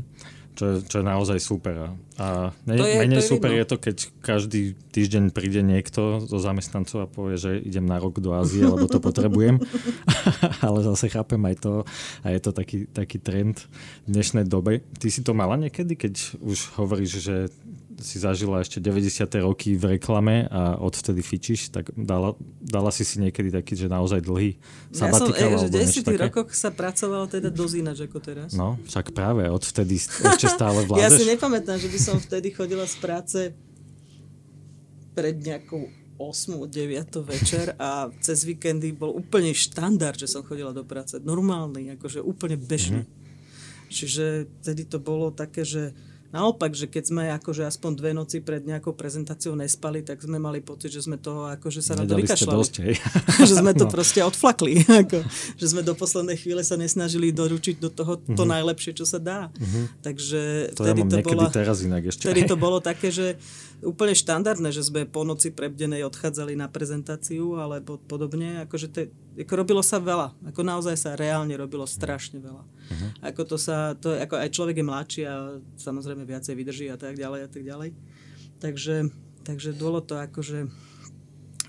čo, 0.58 0.82
čo 0.82 0.96
je 1.00 1.06
naozaj 1.06 1.38
super. 1.38 1.94
A 2.18 2.50
ne, 2.66 2.74
to 2.74 2.82
je, 2.82 2.98
menej 2.98 3.22
to 3.22 3.22
je 3.22 3.30
super 3.30 3.54
vidno. 3.54 3.62
je 3.62 3.66
to, 3.70 3.76
keď 3.78 3.96
každý 4.26 4.62
týždeň 4.90 5.30
príde 5.30 5.62
niekto 5.62 6.18
zo 6.26 6.38
zamestnancov 6.42 7.06
a 7.06 7.08
povie, 7.08 7.38
že 7.38 7.62
idem 7.62 7.86
na 7.86 8.02
rok 8.02 8.18
do 8.18 8.34
Ázie, 8.34 8.66
lebo 8.66 8.90
to 8.90 8.98
potrebujem. 8.98 9.62
Ale 10.66 10.82
zase 10.82 11.14
chápem 11.14 11.38
aj 11.46 11.56
to 11.62 11.72
a 12.26 12.34
je 12.34 12.40
to 12.42 12.50
taký, 12.50 12.90
taký 12.90 13.22
trend 13.22 13.70
v 14.10 14.18
dnešnej 14.18 14.50
dobe. 14.50 14.82
Ty 14.98 15.08
si 15.14 15.22
to 15.22 15.30
mala 15.30 15.54
niekedy, 15.54 15.94
keď 15.94 16.42
už 16.42 16.74
hovoríš, 16.74 17.22
že 17.22 17.36
si 18.00 18.16
zažila 18.18 18.64
ešte 18.64 18.80
90. 18.82 19.28
roky 19.44 19.76
v 19.76 19.96
reklame 19.96 20.48
a 20.50 20.76
odvtedy 20.80 21.22
fičíš, 21.22 21.70
tak 21.70 21.92
dala, 21.94 22.34
dala 22.60 22.90
si 22.90 23.06
si 23.06 23.20
niekedy 23.20 23.54
taký, 23.54 23.76
že 23.76 23.86
naozaj 23.86 24.24
dlhý 24.24 24.58
sabatikál? 24.90 25.48
Ja 25.48 25.58
som, 25.60 25.68
e, 25.68 25.84
že 25.94 26.02
v 26.02 26.16
10. 26.16 26.24
rokoch 26.26 26.48
sa 26.56 26.74
pracovalo 26.74 27.28
teda 27.28 27.48
dosť 27.52 27.74
ináč 27.78 27.98
ako 28.08 28.18
teraz. 28.18 28.50
No, 28.56 28.80
však 28.88 29.14
práve, 29.14 29.46
odvtedy 29.46 30.00
ešte 30.00 30.48
stále 30.48 30.82
vládeš. 30.84 31.04
ja 31.06 31.10
si 31.14 31.24
nepamätám, 31.28 31.78
že 31.78 31.88
by 31.88 31.98
som 32.02 32.16
vtedy 32.18 32.50
chodila 32.50 32.88
z 32.88 32.96
práce 32.98 33.38
pred 35.14 35.36
nejakou 35.38 35.86
8. 36.20 36.68
9. 36.68 37.24
večer 37.24 37.72
a 37.80 38.12
cez 38.20 38.44
víkendy 38.44 38.92
bol 38.92 39.16
úplne 39.16 39.56
štandard, 39.56 40.20
že 40.20 40.28
som 40.28 40.44
chodila 40.44 40.76
do 40.76 40.84
práce. 40.84 41.16
Normálny, 41.16 41.96
akože 41.96 42.20
úplne 42.20 42.60
bežný. 42.60 43.08
Mm-hmm. 43.08 43.88
Čiže 43.90 44.24
vtedy 44.60 44.84
to 44.84 45.00
bolo 45.00 45.32
také, 45.32 45.64
že 45.64 45.96
Naopak, 46.30 46.70
že 46.78 46.86
keď 46.86 47.04
sme 47.10 47.22
akože 47.42 47.66
aspoň 47.66 47.90
dve 47.98 48.10
noci 48.14 48.38
pred 48.38 48.62
nejakou 48.62 48.94
prezentáciou 48.94 49.58
nespali, 49.58 50.06
tak 50.06 50.22
sme 50.22 50.38
mali 50.38 50.62
pocit, 50.62 50.94
že 50.94 51.02
sme 51.02 51.18
toho 51.18 51.50
akože 51.50 51.82
sa 51.82 51.98
na 51.98 52.06
to 52.06 52.14
vykašľali. 52.14 52.54
Dosť, 52.54 52.74
že 53.50 53.54
sme 53.58 53.74
to 53.74 53.86
no. 53.86 53.90
proste 53.90 54.22
odflakli. 54.22 54.86
Ako, 55.02 55.26
že 55.58 55.66
sme 55.66 55.82
do 55.82 55.98
poslednej 55.98 56.38
chvíle 56.38 56.62
sa 56.62 56.78
nesnažili 56.78 57.34
doručiť 57.34 57.82
do 57.82 57.90
toho 57.90 58.14
to 58.14 58.30
mm-hmm. 58.30 58.46
najlepšie, 58.46 58.94
čo 58.94 59.02
sa 59.02 59.18
dá. 59.18 59.50
Mm-hmm. 59.50 59.84
Takže 60.06 60.40
to 60.78 60.82
vtedy 60.86 61.00
ja 61.02 61.10
to 61.10 61.18
bolo, 61.34 61.42
teraz 61.50 61.78
inak 61.82 62.02
ešte. 62.06 62.22
Vtedy 62.22 62.40
to 62.46 62.54
bolo 62.54 62.78
také, 62.78 63.10
že 63.10 63.34
úplne 63.82 64.14
štandardné, 64.14 64.70
že 64.70 64.86
sme 64.86 65.08
po 65.10 65.26
noci 65.26 65.50
prebdenej 65.50 66.06
odchádzali 66.06 66.54
na 66.54 66.70
prezentáciu 66.70 67.58
alebo 67.58 67.98
podobne. 68.06 68.62
Akože 68.68 68.86
to, 68.92 69.10
ako 69.40 69.52
robilo 69.56 69.80
sa 69.80 69.96
veľa. 69.96 70.36
Ako 70.52 70.60
naozaj 70.60 70.96
sa 71.00 71.16
reálne 71.16 71.56
robilo 71.56 71.88
strašne 71.88 72.40
veľa. 72.40 72.62
Uh-huh. 72.62 73.10
Ako 73.24 73.42
to 73.48 73.56
sa, 73.56 73.96
to, 73.96 74.12
ako 74.12 74.36
aj 74.36 74.52
človek 74.52 74.76
je 74.80 74.86
mladší 74.86 75.22
a 75.24 75.56
samozrejme 75.80 76.28
viacej 76.28 76.54
vydrží 76.54 76.86
a 76.92 77.00
tak 77.00 77.16
ďalej 77.16 77.40
a 77.44 77.48
tak 77.48 77.62
ďalej. 77.64 77.90
Takže, 78.60 79.08
takže 79.46 79.72
bolo 79.80 80.04
to 80.04 80.20
akože 80.20 80.68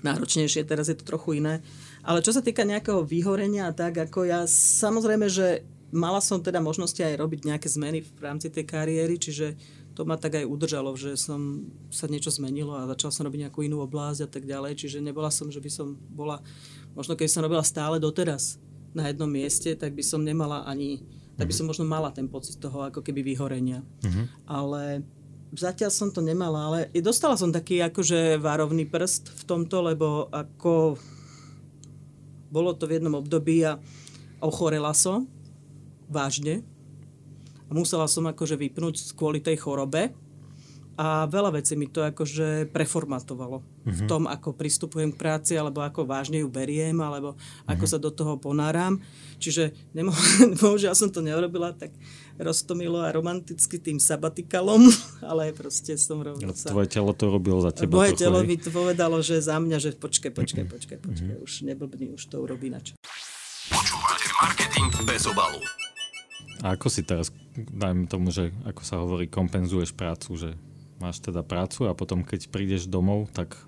náročnejšie, 0.02 0.66
teraz 0.66 0.90
je 0.90 0.98
to 0.98 1.06
trochu 1.06 1.40
iné. 1.40 1.62
Ale 2.02 2.20
čo 2.20 2.34
sa 2.34 2.42
týka 2.42 2.66
nejakého 2.66 3.06
vyhorenia, 3.06 3.70
tak 3.70 3.94
ako 3.96 4.26
ja 4.26 4.44
samozrejme, 4.50 5.30
že 5.30 5.62
mala 5.94 6.18
som 6.18 6.42
teda 6.42 6.58
možnosti 6.58 6.98
aj 6.98 7.20
robiť 7.20 7.40
nejaké 7.46 7.68
zmeny 7.70 8.02
v 8.02 8.20
rámci 8.20 8.50
tej 8.50 8.66
kariéry, 8.66 9.20
čiže 9.20 9.54
to 9.92 10.08
ma 10.08 10.16
tak 10.16 10.40
aj 10.40 10.48
udržalo, 10.48 10.96
že 10.96 11.20
som 11.20 11.68
sa 11.92 12.08
niečo 12.08 12.32
zmenilo 12.32 12.72
a 12.72 12.88
začal 12.88 13.12
som 13.12 13.28
robiť 13.28 13.46
nejakú 13.48 13.60
inú 13.60 13.84
oblasť 13.84 14.24
a 14.24 14.28
tak 14.28 14.48
ďalej. 14.48 14.80
Čiže 14.80 15.04
nebola 15.04 15.28
som, 15.28 15.52
že 15.52 15.60
by 15.60 15.68
som 15.68 16.00
bola, 16.08 16.40
možno 16.92 17.16
keď 17.16 17.28
som 17.28 17.44
robila 17.44 17.64
stále 17.64 17.96
doteraz 17.96 18.60
na 18.92 19.08
jednom 19.08 19.28
mieste, 19.28 19.72
tak 19.72 19.96
by 19.96 20.04
som 20.04 20.20
nemala 20.20 20.64
ani, 20.68 21.00
tak 21.36 21.48
by 21.48 21.54
som 21.56 21.68
možno 21.68 21.88
mala 21.88 22.12
ten 22.12 22.28
pocit 22.28 22.60
toho 22.60 22.88
ako 22.88 23.00
keby 23.00 23.24
vyhorenia. 23.24 23.80
Uh-huh. 24.04 24.24
Ale 24.44 25.00
zatiaľ 25.56 25.90
som 25.92 26.08
to 26.12 26.20
nemala, 26.20 26.60
ale 26.68 26.78
dostala 27.00 27.36
som 27.36 27.52
taký 27.52 27.80
akože 27.80 28.40
várovný 28.40 28.88
prst 28.88 29.32
v 29.32 29.42
tomto, 29.48 29.80
lebo 29.84 30.28
ako 30.32 31.00
bolo 32.52 32.76
to 32.76 32.84
v 32.84 33.00
jednom 33.00 33.16
období 33.16 33.64
a 33.64 33.80
ochorela 34.44 34.92
som 34.92 35.24
vážne 36.12 36.60
a 37.68 37.72
musela 37.72 38.04
som 38.04 38.28
akože 38.28 38.60
vypnúť 38.60 39.16
kvôli 39.16 39.40
tej 39.40 39.56
chorobe 39.56 40.12
a 40.96 41.24
veľa 41.24 41.56
vecí 41.56 41.72
mi 41.72 41.88
to 41.88 42.04
akože 42.04 42.68
preformatovalo 42.68 43.64
mm-hmm. 43.64 43.92
v 43.92 44.00
mhm. 44.04 44.08
tom, 44.08 44.22
ako 44.28 44.52
pristupujem 44.52 45.10
k 45.12 45.20
práci, 45.20 45.52
alebo 45.56 45.80
ako 45.80 46.04
vážne 46.04 46.44
ju 46.44 46.48
beriem, 46.52 47.00
alebo 47.00 47.34
mm-hmm. 47.34 47.72
ako 47.72 47.84
sa 47.88 47.98
do 47.98 48.12
toho 48.12 48.36
ponáram. 48.36 49.00
Čiže 49.40 49.72
nemo- 49.96 50.14
bohužiaľ 50.60 50.92
som 50.92 51.08
to 51.08 51.24
neurobila 51.24 51.72
tak 51.72 51.96
roztomilo 52.40 53.00
a 53.00 53.12
romanticky 53.12 53.80
tým 53.80 53.96
sabatikalom, 53.96 54.88
ale 55.30 55.52
proste 55.56 55.96
som 55.96 56.20
rovno 56.20 56.52
sa... 56.52 56.72
Tvoje 56.72 56.88
telo 56.92 57.12
to 57.16 57.32
robilo 57.32 57.60
za 57.64 57.72
teba. 57.72 58.04
Moje 58.04 58.16
telo 58.16 58.44
mi 58.44 58.56
to 58.60 58.68
povedalo, 58.68 59.20
že 59.24 59.40
za 59.40 59.56
mňa, 59.56 59.76
že 59.80 59.90
počkaj, 59.96 60.32
počkaj, 60.32 60.64
počkaj, 60.68 60.98
počkaj, 61.00 61.28
mm-hmm. 61.36 61.44
už 61.44 61.52
neblbni, 61.68 62.06
už 62.12 62.22
to 62.28 62.40
urobí 62.40 62.68
nač. 62.68 62.92
Počúvate 63.72 64.28
marketing 64.42 64.90
bez 65.08 65.24
obalu. 65.24 65.60
A 66.62 66.78
ako 66.78 66.86
si 66.86 67.02
teraz, 67.02 67.34
dajme 67.56 68.06
tomu, 68.06 68.30
že 68.30 68.54
ako 68.62 68.82
sa 68.86 69.02
hovorí, 69.02 69.26
kompenzuješ 69.26 69.96
prácu, 69.98 70.38
že 70.38 70.50
máš 71.02 71.18
teda 71.18 71.42
prácu 71.42 71.90
a 71.90 71.98
potom 71.98 72.22
keď 72.22 72.46
prídeš 72.46 72.86
domov, 72.86 73.26
tak 73.34 73.58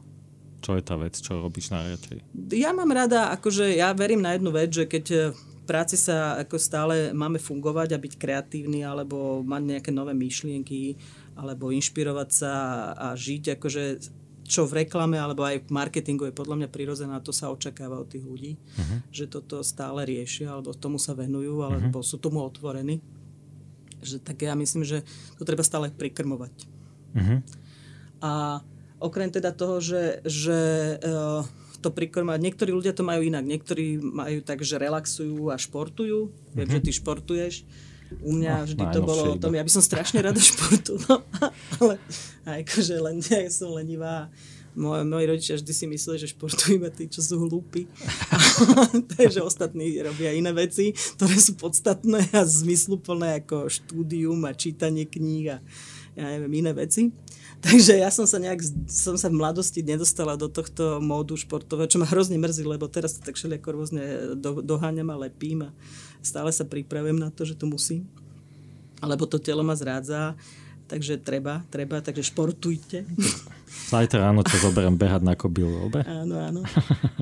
čo 0.62 0.78
je 0.78 0.82
tá 0.87 0.95
vec, 0.95 1.18
čo 1.18 1.43
robíš 1.43 1.74
najradšej? 1.74 2.22
Ja 2.55 2.70
mám 2.70 2.95
rada, 2.95 3.35
akože 3.35 3.74
ja 3.74 3.91
verím 3.93 4.22
na 4.22 4.39
jednu 4.39 4.55
vec, 4.55 4.70
že 4.70 4.87
keď 4.87 5.35
v 5.35 5.41
práci 5.66 5.99
sa 5.99 6.39
ako 6.41 6.57
stále 6.57 7.11
máme 7.12 7.37
fungovať 7.43 7.97
a 7.97 7.99
byť 8.01 8.12
kreatívny 8.16 8.80
alebo 8.87 9.45
mať 9.45 9.62
nejaké 9.76 9.91
nové 9.93 10.16
myšlienky 10.16 10.97
alebo 11.35 11.74
inšpirovať 11.74 12.28
sa 12.30 12.53
a 12.95 13.07
žiť 13.18 13.59
akože 13.59 13.85
čo 14.45 14.68
v 14.68 14.85
reklame 14.85 15.16
alebo 15.16 15.41
aj 15.41 15.64
v 15.64 15.72
marketingu 15.72 16.28
je 16.28 16.37
podľa 16.37 16.61
mňa 16.61 16.68
prirodzené 16.68 17.12
a 17.16 17.24
to 17.24 17.32
sa 17.32 17.49
očakáva 17.49 17.97
od 17.97 18.12
tých 18.12 18.28
ľudí, 18.28 18.61
uh-huh. 18.61 19.09
že 19.09 19.24
toto 19.24 19.64
stále 19.64 20.05
riešia 20.05 20.53
alebo 20.53 20.76
tomu 20.76 21.01
sa 21.01 21.16
venujú 21.16 21.64
alebo 21.64 22.05
uh-huh. 22.05 22.07
sú 22.07 22.20
tomu 22.20 22.45
otvorení. 22.45 23.01
Že, 24.05 24.20
tak 24.20 24.45
ja 24.45 24.53
myslím, 24.53 24.85
že 24.85 25.01
to 25.41 25.49
treba 25.49 25.64
stále 25.64 25.89
prikrmovať. 25.89 26.53
Uh-huh. 27.15 27.39
A 28.21 28.61
okrem 28.99 29.31
teda 29.31 29.55
toho, 29.55 29.79
že, 29.79 30.21
že 30.27 30.59
uh, 31.01 31.47
to 31.81 31.89
prikrmovať, 31.95 32.41
niektorí 32.43 32.71
ľudia 32.75 32.93
to 32.97 33.07
majú 33.07 33.23
inak, 33.23 33.45
niektorí 33.47 34.03
majú 34.03 34.43
tak, 34.43 34.67
že 34.67 34.77
relaxujú 34.77 35.49
a 35.49 35.57
športujú. 35.57 36.29
Uh-huh. 36.29 36.55
Viem, 36.55 36.69
že 36.69 36.81
ty 36.83 36.91
športuješ 36.91 37.65
u 38.23 38.33
mňa 38.37 38.55
no, 38.62 38.67
vždy 38.69 38.85
to 38.93 39.01
bolo 39.03 39.23
o 39.35 39.37
tom, 39.41 39.57
ja 39.57 39.65
by 39.65 39.73
som 39.73 39.83
strašne 39.83 40.21
rada 40.23 40.39
športu, 40.53 41.01
no, 41.09 41.25
ale 41.81 41.99
akože 42.45 43.01
len 43.01 43.19
ja 43.31 43.51
som 43.51 43.73
lenivá. 43.75 44.29
Moje, 44.75 45.07
moji 45.07 45.25
rodičia 45.31 45.55
vždy 45.55 45.71
si 45.71 45.87
mysleli, 45.87 46.19
že 46.19 46.35
športujú 46.35 46.83
iba 46.83 46.91
tí, 46.91 47.07
čo 47.07 47.23
sú 47.23 47.39
hlúpi. 47.47 47.87
Takže 49.15 49.47
ostatní 49.47 50.03
robia 50.03 50.35
iné 50.35 50.51
veci, 50.51 50.91
ktoré 51.15 51.39
sú 51.39 51.55
podstatné 51.55 52.35
a 52.35 52.43
zmysluplné 52.43 53.39
ako 53.47 53.71
štúdium 53.71 54.43
a 54.43 54.51
čítanie 54.51 55.07
kníh 55.07 55.55
a 55.55 55.62
ja 56.15 56.27
neviem, 56.31 56.65
iné 56.65 56.73
veci. 56.75 57.11
Takže 57.65 57.97
ja 57.97 58.11
som 58.11 58.27
sa 58.29 58.39
nejak, 58.39 58.61
som 58.91 59.17
sa 59.17 59.31
v 59.31 59.39
mladosti 59.39 59.81
nedostala 59.81 60.39
do 60.39 60.51
tohto 60.51 61.01
módu 61.01 61.35
športového, 61.39 61.89
čo 61.89 62.01
ma 62.03 62.07
hrozne 62.07 62.37
mrzí, 62.37 62.67
lebo 62.67 62.91
teraz 62.91 63.17
to 63.17 63.25
tak 63.25 63.39
všelijako 63.39 63.69
rôzne 63.73 64.03
do, 64.37 64.61
doháňam 64.61 65.11
a 65.15 65.27
lepím 65.29 65.67
a 65.67 65.71
stále 66.21 66.53
sa 66.53 66.67
pripravujem 66.69 67.17
na 67.17 67.33
to, 67.33 67.47
že 67.49 67.57
to 67.57 67.65
musím. 67.65 68.05
Alebo 69.01 69.29
to 69.29 69.41
telo 69.41 69.65
ma 69.65 69.77
zrádza, 69.77 70.37
takže 70.89 71.21
treba, 71.21 71.65
treba, 71.73 72.05
takže 72.05 72.31
športujte. 72.31 73.05
Zajtra 73.93 74.31
ráno 74.31 74.47
ťa 74.47 74.65
zoberiem 74.65 74.97
behať 74.97 75.23
na 75.27 75.35
kobilu, 75.35 75.89
dobre? 75.89 76.07
Áno, 76.07 76.39
áno. 76.39 76.61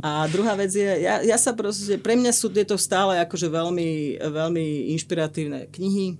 A 0.05 0.29
druhá 0.29 0.53
vec 0.55 0.71
je, 0.75 0.85
ja, 0.85 1.25
ja 1.25 1.39
sa 1.41 1.57
proste, 1.57 1.97
pre 1.99 2.13
mňa 2.15 2.33
sú 2.35 2.53
tieto 2.53 2.77
stále 2.77 3.19
akože 3.25 3.49
veľmi, 3.49 4.21
veľmi 4.21 4.93
inšpiratívne 4.95 5.73
knihy, 5.73 6.19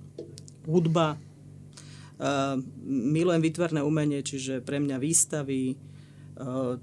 hudba, 0.67 1.15
milujem 2.85 3.41
výtvarné 3.41 3.81
umenie, 3.81 4.21
čiže 4.21 4.61
pre 4.61 4.77
mňa 4.77 4.97
výstavy, 5.01 5.75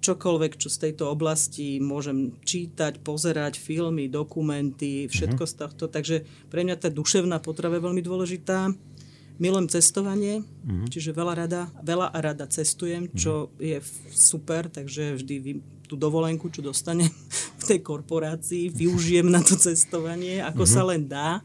čokoľvek, 0.00 0.52
čo 0.56 0.68
z 0.70 0.78
tejto 0.88 1.10
oblasti 1.10 1.82
môžem 1.82 2.38
čítať, 2.46 3.02
pozerať, 3.02 3.58
filmy, 3.58 4.06
dokumenty, 4.06 5.10
všetko 5.10 5.42
uh-huh. 5.42 5.52
z 5.52 5.58
tohto. 5.58 5.84
Takže 5.90 6.16
pre 6.48 6.62
mňa 6.62 6.76
tá 6.78 6.88
duševná 6.88 7.42
potrava 7.42 7.78
je 7.78 7.86
veľmi 7.86 8.02
dôležitá. 8.02 8.70
Milujem 9.40 9.72
cestovanie, 9.72 10.44
uh-huh. 10.44 10.86
čiže 10.86 11.16
veľa 11.16 11.34
rada, 11.34 11.62
veľa 11.82 12.12
a 12.12 12.18
rada 12.20 12.46
cestujem, 12.46 13.10
čo 13.16 13.50
uh-huh. 13.50 13.58
je 13.58 13.78
super, 14.14 14.70
takže 14.70 15.18
vždy 15.18 15.34
vy, 15.42 15.52
tú 15.90 15.98
dovolenku, 15.98 16.46
čo 16.52 16.62
dostanem 16.62 17.10
v 17.60 17.64
tej 17.66 17.80
korporácii, 17.82 18.70
využijem 18.70 19.26
na 19.26 19.42
to 19.42 19.58
cestovanie, 19.58 20.38
ako 20.44 20.62
uh-huh. 20.62 20.76
sa 20.78 20.82
len 20.86 21.10
dá. 21.10 21.42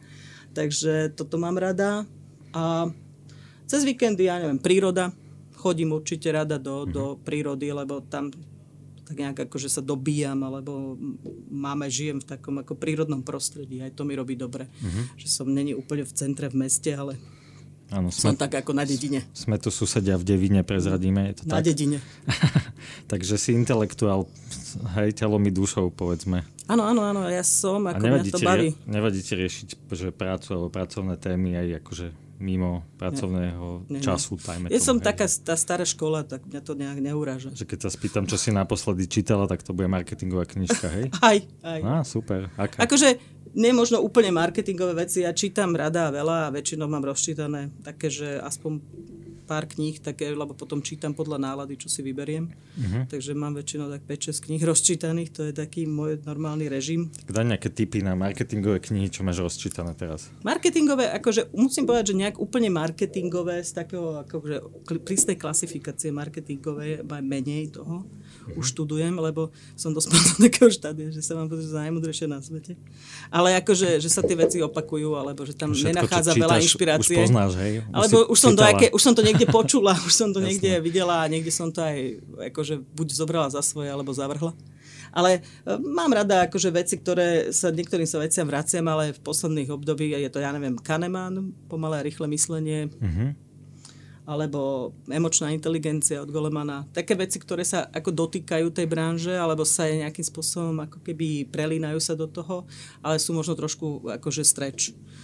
Takže 0.53 1.17
toto 1.17 1.41
mám 1.41 1.57
rada. 1.57 2.05
A 2.55 2.87
cez 3.65 3.81
víkendy, 3.85 4.29
ja 4.29 4.41
neviem, 4.41 4.61
príroda. 4.61 5.13
Chodím 5.55 5.97
určite 5.97 6.29
rada 6.29 6.61
do, 6.61 6.85
mm-hmm. 6.85 6.93
do 6.93 7.03
prírody, 7.21 7.73
lebo 7.73 8.01
tam 8.05 8.29
tak 9.05 9.21
nejak 9.21 9.37
akože 9.45 9.69
sa 9.69 9.85
dobíjam, 9.85 10.41
alebo 10.41 10.97
máme, 11.53 11.85
žijem 11.85 12.17
v 12.17 12.25
takom 12.25 12.57
ako 12.57 12.73
prírodnom 12.73 13.21
prostredí, 13.21 13.77
aj 13.85 13.93
to 13.93 14.01
mi 14.01 14.17
robí 14.17 14.33
dobre. 14.33 14.65
Mm-hmm. 14.65 15.21
Že 15.21 15.27
som 15.29 15.45
není 15.45 15.77
úplne 15.77 16.01
v 16.01 16.13
centre, 16.17 16.49
v 16.49 16.57
meste, 16.57 16.89
ale 16.89 17.13
Áno, 17.93 18.09
sme, 18.09 18.33
som 18.33 18.37
tak 18.37 18.57
ako 18.57 18.73
na 18.73 18.81
dedine. 18.81 19.21
Sme 19.37 19.61
tu 19.61 19.69
susedia 19.69 20.17
v 20.17 20.25
Devine, 20.25 20.65
prezradíme. 20.65 21.29
Je 21.29 21.35
to 21.37 21.43
na 21.45 21.61
tak? 21.61 21.69
dedine. 21.69 22.01
Takže 23.11 23.37
si 23.37 23.53
intelektuál, 23.53 24.25
hej, 24.97 25.13
telom 25.13 25.45
i 25.45 25.53
dušou, 25.53 25.93
povedzme. 25.93 26.41
Áno, 26.65 26.81
áno, 26.81 27.05
áno, 27.05 27.29
ja 27.29 27.45
som, 27.45 27.85
ako 27.85 28.01
mňa 28.01 28.25
to 28.33 28.41
baví. 28.41 28.73
Nevadí 28.89 29.21
ti 29.21 29.37
riešiť 29.37 29.85
že 29.85 30.09
prácu 30.09 30.57
alebo 30.57 30.73
pracovné 30.73 31.13
témy 31.21 31.53
aj 31.61 31.85
akože 31.85 32.07
mimo 32.39 32.83
pracovného 32.99 33.87
ne, 33.87 33.97
ne, 33.97 34.01
času. 34.03 34.35
Tajme 34.35 34.67
ja 34.67 34.79
tomu, 34.79 34.87
som 34.87 34.97
hej. 34.99 35.05
taká 35.07 35.25
tá 35.27 35.55
stará 35.55 35.85
škola, 35.87 36.27
tak 36.27 36.43
mňa 36.47 36.61
to 36.61 36.73
nejak 36.75 36.99
neuráža. 36.99 37.49
Že 37.55 37.65
keď 37.65 37.79
sa 37.87 37.89
spýtam, 37.91 38.23
čo 38.27 38.35
si 38.35 38.51
naposledy 38.51 39.07
čítala, 39.07 39.47
tak 39.47 39.63
to 39.63 39.71
bude 39.71 39.87
marketingová 39.87 40.43
knižka, 40.47 40.87
hej? 40.91 41.05
aj, 41.31 41.37
aj. 41.63 41.79
Á, 41.83 41.95
super. 42.03 42.51
Aká? 42.59 42.83
Akože 42.83 43.19
nie 43.55 43.71
možno 43.71 44.03
úplne 44.03 44.35
marketingové 44.35 45.07
veci, 45.07 45.23
ja 45.23 45.31
čítam 45.31 45.71
rada 45.73 46.11
a 46.11 46.13
veľa 46.13 46.37
a 46.51 46.53
väčšinou 46.53 46.91
mám 46.91 47.07
rozčítané 47.07 47.71
také, 47.87 48.11
že 48.11 48.35
aspoň 48.43 48.83
pár 49.45 49.69
kníh, 49.69 50.01
také, 50.01 50.33
lebo 50.33 50.51
potom 50.51 50.81
čítam 50.81 51.13
podľa 51.13 51.37
nálady, 51.37 51.77
čo 51.77 51.87
si 51.87 52.01
vyberiem. 52.01 52.49
Mhm. 52.75 52.99
Takže 53.07 53.31
mám 53.31 53.53
väčšinou 53.53 53.87
tak 53.87 54.03
5-6 54.03 54.41
kníh 54.41 54.61
rozčítaných, 54.69 55.29
to 55.31 55.41
je 55.47 55.53
taký 55.53 55.85
môj 55.85 56.19
normálny 56.25 56.65
režim. 56.67 57.13
Daj 57.29 57.45
nejaké 57.45 57.69
tipy 57.69 58.01
na 58.01 58.17
marketingové 58.17 58.81
knihy, 58.81 59.07
čo 59.07 59.21
máš 59.21 59.39
rozčítané 59.39 59.93
teraz. 59.93 60.27
Marketingové, 60.41 61.13
akože 61.13 61.53
musím 61.53 61.85
povedať, 61.85 62.11
že 62.11 62.19
nejak 62.19 62.41
úplne 62.41 62.73
marketingové, 62.73 63.61
z 63.61 63.71
takého 63.71 64.25
akože 64.25 64.55
prísnej 65.05 65.37
klasifikácie 65.37 66.09
marketingovej, 66.09 67.05
aj 67.05 67.21
menej 67.21 67.69
toho 67.71 68.03
Mhm. 68.45 68.61
už 68.61 68.65
študujem, 68.71 69.15
lebo 69.17 69.49
som 69.73 69.89
dospel 69.89 70.17
do 70.17 70.45
takého 70.45 70.69
štádia, 70.69 71.09
že 71.09 71.21
sa 71.21 71.33
mám 71.33 71.49
pocit, 71.49 71.65
že 71.65 71.75
najmudrejšia 71.75 72.27
na 72.29 72.39
svete. 72.41 72.77
Ale 73.33 73.57
akože, 73.57 73.97
že 73.97 74.09
sa 74.09 74.21
tie 74.21 74.37
veci 74.37 74.61
opakujú, 74.61 75.17
alebo 75.17 75.41
že 75.43 75.57
tam 75.57 75.73
Všetko, 75.73 75.89
nenachádza 75.89 76.31
veľa 76.37 76.55
čítaš, 76.55 76.65
inšpirácie. 76.69 77.17
Už 77.17 77.21
poznáš, 77.25 77.51
hej? 77.57 77.73
Už 77.81 77.89
Alebo 77.91 78.17
už 78.29 78.37
som, 78.37 78.53
čítala. 78.53 78.67
aj 78.69 78.73
ke, 78.77 78.87
už 78.93 79.01
som 79.01 79.13
to 79.13 79.21
niekde 79.21 79.34
počula, 79.43 79.91
už 79.99 80.13
som 80.15 80.31
to 80.31 80.39
Jasné. 80.39 80.47
niekde 80.47 80.71
videla 80.79 81.19
a 81.19 81.27
niekde 81.27 81.51
som 81.51 81.67
to 81.67 81.83
aj 81.83 82.23
akože 82.55 82.79
buď 82.95 83.07
zobrala 83.11 83.51
za 83.51 83.59
svoje, 83.59 83.91
alebo 83.91 84.15
zavrhla. 84.15 84.55
Ale 85.11 85.39
e, 85.63 85.71
mám 85.79 86.11
rada 86.11 86.47
akože 86.47 86.71
veci, 86.71 86.95
ktoré 86.95 87.51
sa 87.51 87.71
niektorým 87.71 88.07
sa 88.07 88.19
veciam 88.19 88.47
vraciam, 88.47 88.83
ale 88.85 89.11
v 89.11 89.19
posledných 89.19 89.71
období 89.71 90.11
je 90.11 90.27
to, 90.27 90.39
ja 90.39 90.51
neviem, 90.51 90.75
Kahneman, 90.75 91.51
pomalé 91.67 91.99
a 91.99 92.05
rýchle 92.07 92.27
myslenie, 92.31 92.87
Mhm. 92.99 93.43
alebo 94.25 94.89
emočná 95.05 95.53
inteligencia 95.53 96.17
od 96.17 96.33
Golemana. 96.33 96.81
Také 96.89 97.13
veci, 97.13 97.37
ktoré 97.37 97.61
sa 97.61 97.85
ako 97.93 98.09
dotýkajú 98.09 98.73
tej 98.73 98.89
branže, 98.89 99.37
alebo 99.37 99.61
sa 99.61 99.85
nejakým 99.85 100.25
spôsobom 100.25 100.81
ako 100.81 100.97
keby 101.05 101.45
prelínajú 101.53 102.01
sa 102.01 102.17
do 102.17 102.25
toho, 102.25 102.65
ale 103.05 103.21
sú 103.21 103.37
možno 103.37 103.53
trošku 103.53 104.09
akože 104.17 104.41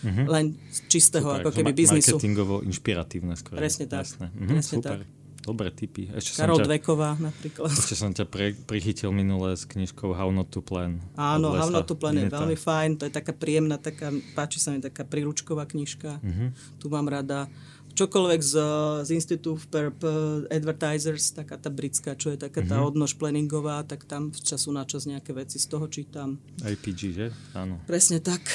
stretch. 0.04 0.28
Len 0.28 0.46
z 0.68 0.80
čistého. 0.88 1.28
Super, 1.28 1.40
ako 1.40 1.50
keby 1.52 1.64
ma- 1.68 1.78
biznisu. 1.78 2.08
Marketingovo 2.12 2.56
inšpiratívne 2.62 3.34
skôr. 3.34 3.56
Presne 3.56 3.86
tak. 3.86 4.04
Jasné. 4.04 4.28
Mhm, 4.30 4.48
Presne 4.50 4.76
super. 4.76 4.92
tak. 4.98 5.10
Dobré 5.42 5.70
tipy. 5.72 6.06
Ešte 6.08 6.38
Karol 6.38 6.54
som 6.54 6.62
ťa, 6.62 6.68
Dveková 6.68 7.10
napríklad. 7.18 7.74
ešte 7.74 7.96
som 7.96 8.12
ťa 8.12 8.26
pre, 8.26 8.54
prichytil 8.54 9.10
minulé 9.12 9.54
s 9.54 9.66
knižkou 9.66 10.12
How 10.12 10.30
Not 10.30 10.50
to 10.50 10.62
Plan. 10.62 11.02
Áno, 11.16 11.52
How 11.52 11.66
Not 11.68 11.86
to 11.88 11.96
Plan 11.96 12.14
je 12.16 12.28
veľmi 12.28 12.54
fajn, 12.54 12.90
to 12.96 13.04
je 13.04 13.12
taká 13.12 13.34
príjemná, 13.34 13.76
taká, 13.76 14.14
páči 14.32 14.58
sa 14.58 14.70
mi 14.70 14.78
taká 14.80 15.02
príručková 15.02 15.66
knižka, 15.66 16.22
Mhm. 16.22 16.46
tu 16.78 16.86
mám 16.88 17.06
rada. 17.06 17.50
Čokoľvek 17.92 18.40
z, 18.40 18.54
z 19.02 19.10
Institute 19.12 19.60
for 19.60 19.92
P- 19.92 20.08
Advertisers, 20.48 21.34
taká 21.34 21.58
tá 21.58 21.68
britská, 21.68 22.14
čo 22.14 22.30
je 22.30 22.38
taká 22.38 22.62
tá 22.62 22.80
odnož 22.80 23.14
pleningová, 23.14 23.82
tak 23.82 24.06
tam 24.06 24.30
z 24.30 24.46
času 24.46 24.70
na 24.70 24.86
čas 24.86 25.04
nejaké 25.04 25.34
veci 25.34 25.58
z 25.58 25.66
toho 25.66 25.84
čítam. 25.88 26.38
IPG, 26.62 27.00
že? 27.10 27.28
Áno. 27.52 27.82
Presne 27.84 28.22
tak. 28.22 28.46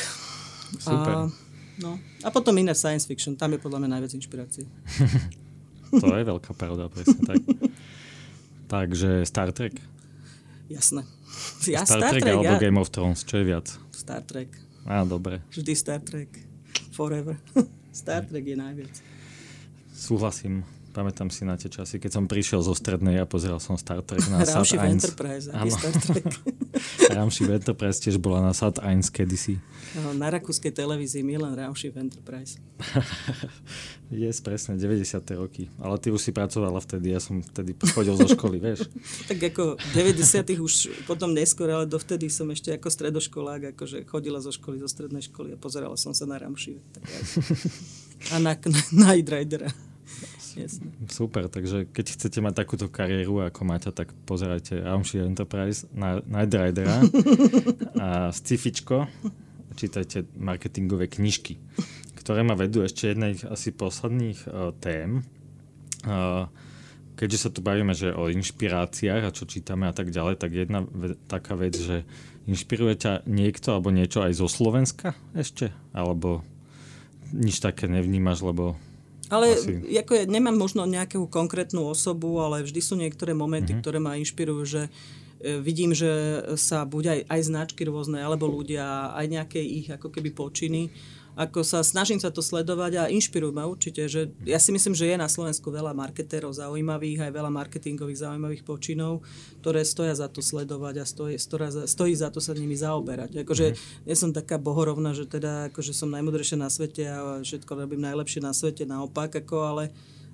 Super. 0.78 1.12
A, 1.14 1.20
no. 1.82 1.98
a 2.22 2.28
potom 2.34 2.56
iné 2.58 2.74
science 2.74 3.06
fiction, 3.06 3.38
tam 3.38 3.54
je 3.54 3.60
podľa 3.62 3.84
mňa 3.84 3.88
najviac 3.98 4.12
inšpirácie. 4.16 4.64
To 5.86 6.18
je 6.18 6.24
veľká 6.26 6.50
pravda, 6.58 6.90
presne 6.90 7.22
tak. 7.22 7.38
Takže 8.74 9.22
Star 9.22 9.54
Trek. 9.54 9.78
Jasné. 10.66 11.06
Ja 11.70 11.86
Star, 11.86 12.02
Star, 12.02 12.10
Trek, 12.10 12.22
Trek, 12.26 12.34
alebo 12.34 12.54
ja, 12.58 12.58
Game 12.58 12.78
of 12.82 12.90
Thrones, 12.90 13.22
čo 13.22 13.38
je 13.38 13.44
viac? 13.46 13.70
Star 13.94 14.22
Trek. 14.26 14.50
Á, 14.82 15.06
dobre. 15.06 15.46
Vždy 15.54 15.72
Star 15.78 16.02
Trek. 16.02 16.30
Forever. 16.90 17.38
Star 17.94 18.26
Trek 18.26 18.44
je 18.44 18.56
najviac. 18.58 18.94
Súhlasím. 19.94 20.66
Pamätám 20.96 21.28
si 21.28 21.44
na 21.44 21.60
tie 21.60 21.68
časy, 21.68 22.00
keď 22.00 22.08
som 22.08 22.24
prišiel 22.24 22.64
zo 22.64 22.72
strednej 22.72 23.20
a 23.20 23.28
pozeral 23.28 23.60
som 23.60 23.76
Star 23.76 24.00
Trek 24.00 24.24
na 24.32 24.40
Sat 24.48 24.64
Ramshiv 24.64 24.80
1. 24.80 24.96
Enterprise, 24.96 25.46
Áno. 25.52 25.68
Star 25.68 25.92
Trek. 25.92 26.24
Enterprise 27.60 28.00
tiež 28.00 28.16
bola 28.16 28.40
na 28.40 28.56
Sat 28.56 28.80
1 28.80 29.04
kedysi. 29.12 29.60
No, 30.00 30.16
na 30.16 30.32
rakúskej 30.32 30.72
televízii 30.72 31.20
Milan 31.20 31.52
Ramshiv 31.52 32.00
Enterprise. 32.00 32.56
Yes, 34.06 34.38
presne, 34.38 34.78
90. 34.78 35.18
roky. 35.34 35.66
Ale 35.82 35.98
ty 35.98 36.14
už 36.14 36.22
si 36.22 36.30
pracovala 36.30 36.78
vtedy, 36.78 37.10
ja 37.10 37.18
som 37.18 37.42
vtedy 37.42 37.74
chodil 37.90 38.14
zo 38.14 38.30
školy, 38.30 38.62
vieš. 38.62 38.86
Tak 39.26 39.50
ako 39.50 39.74
v 39.74 39.90
90 40.14 40.46
už 40.62 41.02
potom 41.10 41.34
neskôr, 41.34 41.66
ale 41.74 41.90
dovtedy 41.90 42.30
som 42.30 42.46
ešte 42.54 42.70
ako 42.70 42.86
stredoškolák 42.86 43.74
akože 43.74 44.06
chodila 44.06 44.38
zo 44.38 44.54
školy, 44.54 44.78
zo 44.78 44.86
strednej 44.86 45.26
školy 45.26 45.52
a 45.52 45.58
pozerala 45.58 45.98
som 45.98 46.14
sa 46.14 46.22
na. 46.22 46.38
Tak 46.38 47.02
aj. 47.02 47.22
A 48.30 48.38
na, 48.38 48.54
na, 48.94 49.10
na. 49.18 49.68
Jasne. 50.56 50.88
Super, 51.12 51.52
takže 51.52 51.84
keď 51.92 52.16
chcete 52.16 52.38
mať 52.40 52.64
takúto 52.64 52.88
kariéru 52.88 53.44
ako 53.44 53.60
Maťa, 53.68 53.92
tak 53.92 54.16
pozerajte 54.24 54.80
Ramshiv 54.80 55.28
Enterprise 55.28 55.84
na 55.92 56.24
Night 56.24 56.48
Ridera 56.48 57.04
a 58.04 58.32
Scifičko, 58.32 59.04
čítajte 59.76 60.24
marketingové 60.40 61.12
knižky, 61.12 61.60
ktoré 62.16 62.40
ma 62.40 62.56
vedú 62.56 62.80
ešte 62.80 63.12
jednej 63.12 63.36
asi 63.44 63.68
posledných 63.68 64.48
uh, 64.48 64.72
tém. 64.80 65.20
Uh, 66.08 66.48
keďže 67.20 67.38
sa 67.38 67.50
tu 67.52 67.60
bavíme 67.60 67.92
že 67.92 68.16
o 68.16 68.32
inšpiráciách 68.32 69.28
a 69.28 69.34
čo 69.36 69.44
čítame 69.44 69.84
a 69.88 69.92
tak 69.92 70.08
ďalej, 70.08 70.40
tak 70.40 70.56
jedna 70.56 70.88
ve- 70.88 71.20
taká 71.28 71.52
vec, 71.52 71.76
že 71.76 72.08
inšpiruje 72.48 72.94
ťa 72.96 73.12
niekto 73.28 73.76
alebo 73.76 73.92
niečo 73.92 74.24
aj 74.24 74.40
zo 74.40 74.48
Slovenska 74.48 75.12
ešte? 75.36 75.68
Alebo 75.92 76.40
nič 77.34 77.60
také 77.60 77.90
nevnímaš, 77.90 78.40
lebo 78.40 78.80
Ale 79.26 79.58
Asi. 79.58 79.82
ako 79.98 80.12
ja 80.14 80.24
nemám 80.24 80.54
možno 80.54 80.86
nejakú 80.86 81.26
konkrétnu 81.26 81.82
osobu, 81.82 82.38
ale 82.38 82.62
vždy 82.62 82.80
sú 82.80 82.94
niektoré 82.94 83.34
momenty, 83.34 83.72
Mhm. 83.72 83.78
mm-hmm. 83.78 83.82
ktoré 83.82 83.98
ma 83.98 84.14
inšpirujú, 84.16 84.62
že 84.64 84.82
e, 84.86 85.60
vidím, 85.60 85.92
že 85.92 86.08
sa 86.56 86.86
buď 86.86 87.04
aj, 87.06 87.20
aj 87.28 87.40
značky 87.44 87.82
rôzne, 87.84 88.22
alebo 88.22 88.48
ľudia, 88.48 89.12
aj 89.12 89.26
nejaké 89.28 89.60
ich 89.60 89.90
ako 89.90 90.08
keby 90.08 90.30
počiny, 90.32 90.88
ako 91.36 91.60
sa 91.60 91.84
snažím 91.84 92.16
sa 92.16 92.32
to 92.32 92.40
sledovať 92.40 92.92
a 92.96 93.12
inšpirujú 93.12 93.52
ma 93.52 93.68
určite, 93.68 94.08
že 94.08 94.32
ja 94.48 94.56
si 94.56 94.72
myslím, 94.72 94.96
že 94.96 95.04
je 95.04 95.20
na 95.20 95.28
Slovensku 95.28 95.68
veľa 95.68 95.92
marketérov 95.92 96.56
zaujímavých, 96.56 97.28
aj 97.28 97.32
veľa 97.36 97.52
marketingových 97.52 98.24
zaujímavých 98.24 98.64
počinov, 98.64 99.20
ktoré 99.60 99.84
stoja 99.84 100.16
za 100.16 100.32
to 100.32 100.40
sledovať 100.40 100.94
a 100.96 101.04
stojí, 101.04 101.36
stoja 101.36 101.68
za, 101.68 101.84
stojí 101.84 102.16
za 102.16 102.32
to 102.32 102.40
sa 102.40 102.56
nimi 102.56 102.72
zaoberať. 102.72 103.44
Akože 103.44 103.76
nie 104.08 104.16
som 104.16 104.32
taká 104.32 104.56
bohorovná, 104.56 105.12
že 105.12 105.28
teda 105.28 105.68
akože 105.68 105.92
som 105.92 106.08
najmudrejšia 106.08 106.56
na 106.56 106.72
svete 106.72 107.04
a 107.04 107.44
všetko 107.44 107.68
robím 107.68 108.00
najlepšie 108.00 108.40
na 108.40 108.56
svete, 108.56 108.88
naopak, 108.88 109.36
ako, 109.44 109.56
ale 109.60 109.84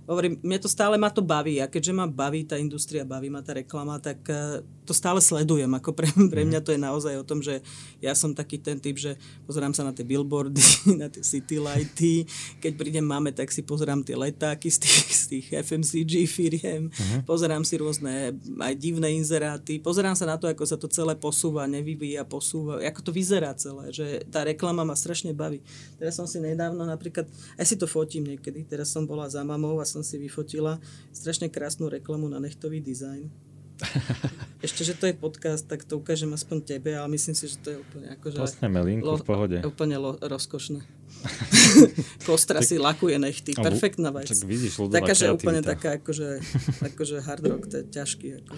hovorím, 0.07 0.39
mne 0.43 0.59
to 0.59 0.71
stále 0.71 0.99
ma 0.99 1.11
to 1.11 1.23
baví 1.23 1.63
a 1.63 1.71
keďže 1.71 1.93
ma 1.95 2.07
baví 2.11 2.43
tá 2.47 2.59
industria, 2.59 3.07
baví 3.07 3.31
ma 3.31 3.43
tá 3.43 3.55
reklama, 3.55 4.03
tak 4.03 4.23
eh, 4.31 4.63
to 4.83 4.93
stále 4.93 5.23
sledujem. 5.23 5.71
Ako 5.79 5.95
pre, 5.95 6.11
pre 6.33 6.43
mňa 6.43 6.61
to 6.63 6.75
je 6.75 6.81
naozaj 6.81 7.15
o 7.19 7.25
tom, 7.27 7.39
že 7.39 7.63
ja 8.03 8.13
som 8.19 8.35
taký 8.35 8.59
ten 8.59 8.79
typ, 8.83 8.99
že 8.99 9.15
pozerám 9.47 9.71
sa 9.75 9.87
na 9.87 9.95
tie 9.95 10.03
billboardy, 10.03 10.63
na 11.03 11.07
tie 11.07 11.23
city 11.23 11.63
lighty, 11.63 12.27
keď 12.59 12.73
prídem 12.75 13.07
máme, 13.07 13.31
tak 13.31 13.55
si 13.55 13.63
pozerám 13.63 14.03
tie 14.03 14.19
letáky 14.19 14.69
z 14.69 14.79
tých, 14.83 15.07
z 15.11 15.25
tých 15.31 15.47
FMCG 15.55 16.27
firiem, 16.27 16.91
pozerám 17.23 17.63
si 17.63 17.79
rôzne 17.79 18.35
aj 18.59 18.75
divné 18.75 19.15
inzeráty, 19.15 19.79
pozerám 19.79 20.19
sa 20.19 20.27
na 20.27 20.37
to, 20.37 20.51
ako 20.51 20.65
sa 20.67 20.75
to 20.75 20.91
celé 20.91 21.15
posúva, 21.15 21.71
nevyvíja, 21.71 22.27
posúva, 22.27 22.83
ako 22.83 23.01
to 23.07 23.13
vyzerá 23.15 23.55
celé, 23.55 23.95
že 23.95 24.27
tá 24.29 24.43
reklama 24.43 24.83
ma 24.83 24.99
strašne 24.99 25.31
baví. 25.31 25.63
Teraz 25.97 26.19
som 26.19 26.27
si 26.27 26.43
nedávno 26.43 26.83
napríklad, 26.83 27.31
aj 27.55 27.67
si 27.67 27.77
to 27.79 27.87
fotím 27.87 28.27
niekedy, 28.27 28.67
teraz 28.67 28.91
som 28.91 29.07
bola 29.07 29.31
za 29.31 29.47
mamou 29.47 29.79
a 29.79 29.87
som 29.87 30.03
si 30.03 30.19
vyfotila 30.19 30.83
strašne 31.15 31.47
krásnu 31.47 31.87
reklamu 31.87 32.27
na 32.27 32.43
nechtový 32.43 32.83
dizajn. 32.83 33.52
Ešte, 34.67 34.87
že 34.87 34.95
to 34.95 35.11
je 35.11 35.15
podcast, 35.15 35.67
tak 35.67 35.83
to 35.83 35.99
ukážem 35.99 36.31
aspoň 36.31 36.63
tebe, 36.63 36.95
ale 36.95 37.19
myslím 37.19 37.35
si, 37.35 37.51
že 37.51 37.57
to 37.59 37.69
je 37.75 37.79
úplne 37.83 38.07
akože... 38.15 38.39
Postneme 38.39 38.81
linku 38.83 39.11
v 39.19 39.27
pohode. 39.27 39.59
Úplne 39.63 39.97
lo, 39.99 40.13
rozkošné. 40.23 41.02
Kostra 42.27 42.63
si 42.63 42.79
lakuje 42.79 43.19
nechty. 43.19 43.55
Perfektná 43.55 44.11
vec. 44.11 44.27
Čak 44.27 44.43
vidíš, 44.47 44.79
Taká, 44.91 45.15
že 45.15 45.31
úplne 45.31 45.63
taká, 45.63 45.99
akože, 46.03 46.29
akože 46.93 47.17
hard 47.23 47.45
rock, 47.47 47.65
to 47.71 47.83
je 47.83 47.85
ťažký. 47.91 48.27
Ako. 48.43 48.53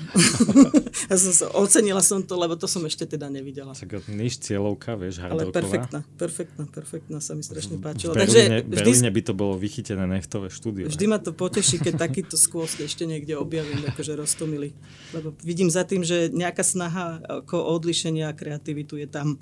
ja 1.12 1.16
som 1.20 1.32
sa, 1.32 1.46
ocenila 1.52 2.00
som 2.00 2.24
to, 2.24 2.34
lebo 2.36 2.56
to 2.56 2.64
som 2.64 2.80
ešte 2.88 3.04
teda 3.04 3.28
nevidela. 3.28 3.76
Čak 3.76 4.08
niž 4.08 4.40
cieľovka, 4.40 4.96
vieš, 4.96 5.20
Ale 5.20 5.44
hardrocková. 5.44 5.54
perfektná, 5.60 5.98
perfektná, 6.16 6.62
perfektná 6.68 7.18
sa 7.20 7.32
mi 7.36 7.44
strašne 7.44 7.76
V 7.76 7.84
páčila. 7.84 8.12
Berlíne, 8.16 8.64
Takže 8.64 8.68
Berlíne 8.68 9.08
vždy, 9.10 9.16
by 9.16 9.22
to 9.24 9.32
bolo 9.36 9.54
vychytené 9.60 10.04
nechtové 10.08 10.48
štúdio. 10.48 10.88
vždy 10.88 11.04
ma 11.08 11.18
to 11.20 11.36
poteší, 11.36 11.80
keď 11.80 11.94
takýto 12.08 12.36
skôst 12.40 12.80
ešte 12.80 13.04
niekde 13.04 13.36
objavím, 13.36 13.84
akože 13.92 14.16
roztomilý. 14.16 14.72
Lebo 15.12 15.36
vidím 15.44 15.68
za 15.68 15.84
tým, 15.84 16.02
že 16.02 16.32
nejaká 16.32 16.64
snaha 16.64 17.20
ako 17.28 17.60
odlišenia 17.76 18.32
a 18.32 18.36
kreativitu 18.36 18.96
je 18.96 19.08
tam. 19.08 19.36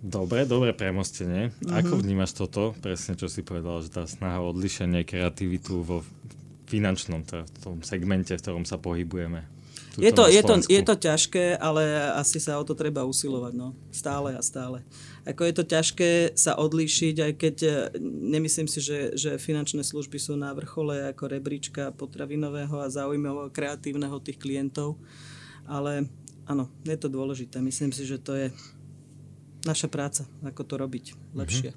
Dobre, 0.00 0.48
dobre 0.48 0.72
premostenie. 0.72 1.52
Mhm. 1.60 1.76
Ako 1.76 2.00
vnímaš 2.00 2.32
toto, 2.32 2.72
presne 2.80 3.20
čo 3.20 3.28
si 3.28 3.44
povedal, 3.44 3.84
že 3.84 3.92
tá 3.92 4.08
snaha 4.08 4.40
o 4.40 4.48
odlišenie, 4.52 5.04
kreativitu 5.04 5.84
vo 5.84 6.00
finančnom 6.70 7.26
teda 7.26 7.44
v 7.44 7.58
tom 7.60 7.76
segmente, 7.84 8.32
v 8.32 8.40
ktorom 8.40 8.64
sa 8.64 8.80
pohybujeme. 8.80 9.44
Je 9.98 10.14
to, 10.14 10.30
je, 10.30 10.38
to, 10.46 10.54
je 10.70 10.82
to 10.86 10.94
ťažké, 10.94 11.58
ale 11.58 11.82
asi 12.14 12.38
sa 12.38 12.62
o 12.62 12.64
to 12.64 12.78
treba 12.78 13.02
usilovať, 13.02 13.52
no. 13.58 13.74
Stále 13.90 14.38
a 14.38 14.40
stále. 14.40 14.86
Ako 15.26 15.42
je 15.42 15.54
to 15.58 15.64
ťažké 15.66 16.38
sa 16.38 16.54
odlíšiť, 16.54 17.16
aj 17.18 17.32
keď 17.34 17.56
e, 17.66 17.70
nemyslím 18.06 18.70
si, 18.70 18.78
že, 18.78 19.18
že 19.18 19.34
finančné 19.42 19.82
služby 19.82 20.14
sú 20.22 20.38
na 20.38 20.54
vrchole 20.54 21.10
ako 21.10 21.34
rebríčka 21.34 21.90
potravinového 21.98 22.78
a 22.78 22.86
zaujímavého 22.86 23.50
kreatívneho 23.50 24.22
tých 24.22 24.38
klientov, 24.38 24.94
ale 25.66 26.06
áno, 26.46 26.70
je 26.86 26.94
to 26.94 27.10
dôležité. 27.10 27.58
Myslím 27.58 27.90
si, 27.90 28.06
že 28.06 28.22
to 28.22 28.38
je 28.38 28.46
naša 29.64 29.88
práca, 29.92 30.24
ako 30.44 30.62
to 30.64 30.74
robiť 30.80 31.04
lepšie. 31.36 31.70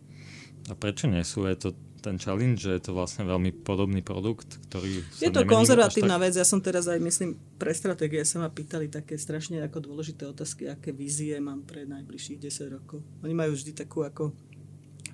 A 0.71 0.73
prečo 0.79 1.11
nie 1.11 1.23
sú? 1.27 1.43
Je 1.43 1.57
to 1.59 1.69
ten 2.03 2.19
challenge, 2.19 2.67
že 2.67 2.75
je 2.75 2.81
to 2.84 2.91
vlastne 2.91 3.23
veľmi 3.23 3.63
podobný 3.63 4.03
produkt, 4.03 4.59
ktorý 4.67 5.07
Je 5.23 5.31
to 5.31 5.47
konzervatívna 5.47 6.19
vec, 6.19 6.36
ja 6.36 6.43
som 6.43 6.59
teraz 6.59 6.91
aj 6.91 6.99
myslím 6.99 7.39
pre 7.55 7.71
stratégie 7.71 8.27
sa 8.27 8.43
ma 8.43 8.51
pýtali 8.51 8.91
také 8.91 9.15
strašne 9.15 9.63
ako 9.63 9.79
dôležité 9.79 10.27
otázky, 10.27 10.67
aké 10.67 10.91
vízie 10.91 11.39
mám 11.39 11.63
pre 11.63 11.88
najbližších 11.88 12.43
10 12.43 12.75
rokov. 12.75 12.99
Oni 13.23 13.31
majú 13.31 13.55
vždy 13.55 13.71
takú 13.71 14.03
ako 14.03 14.36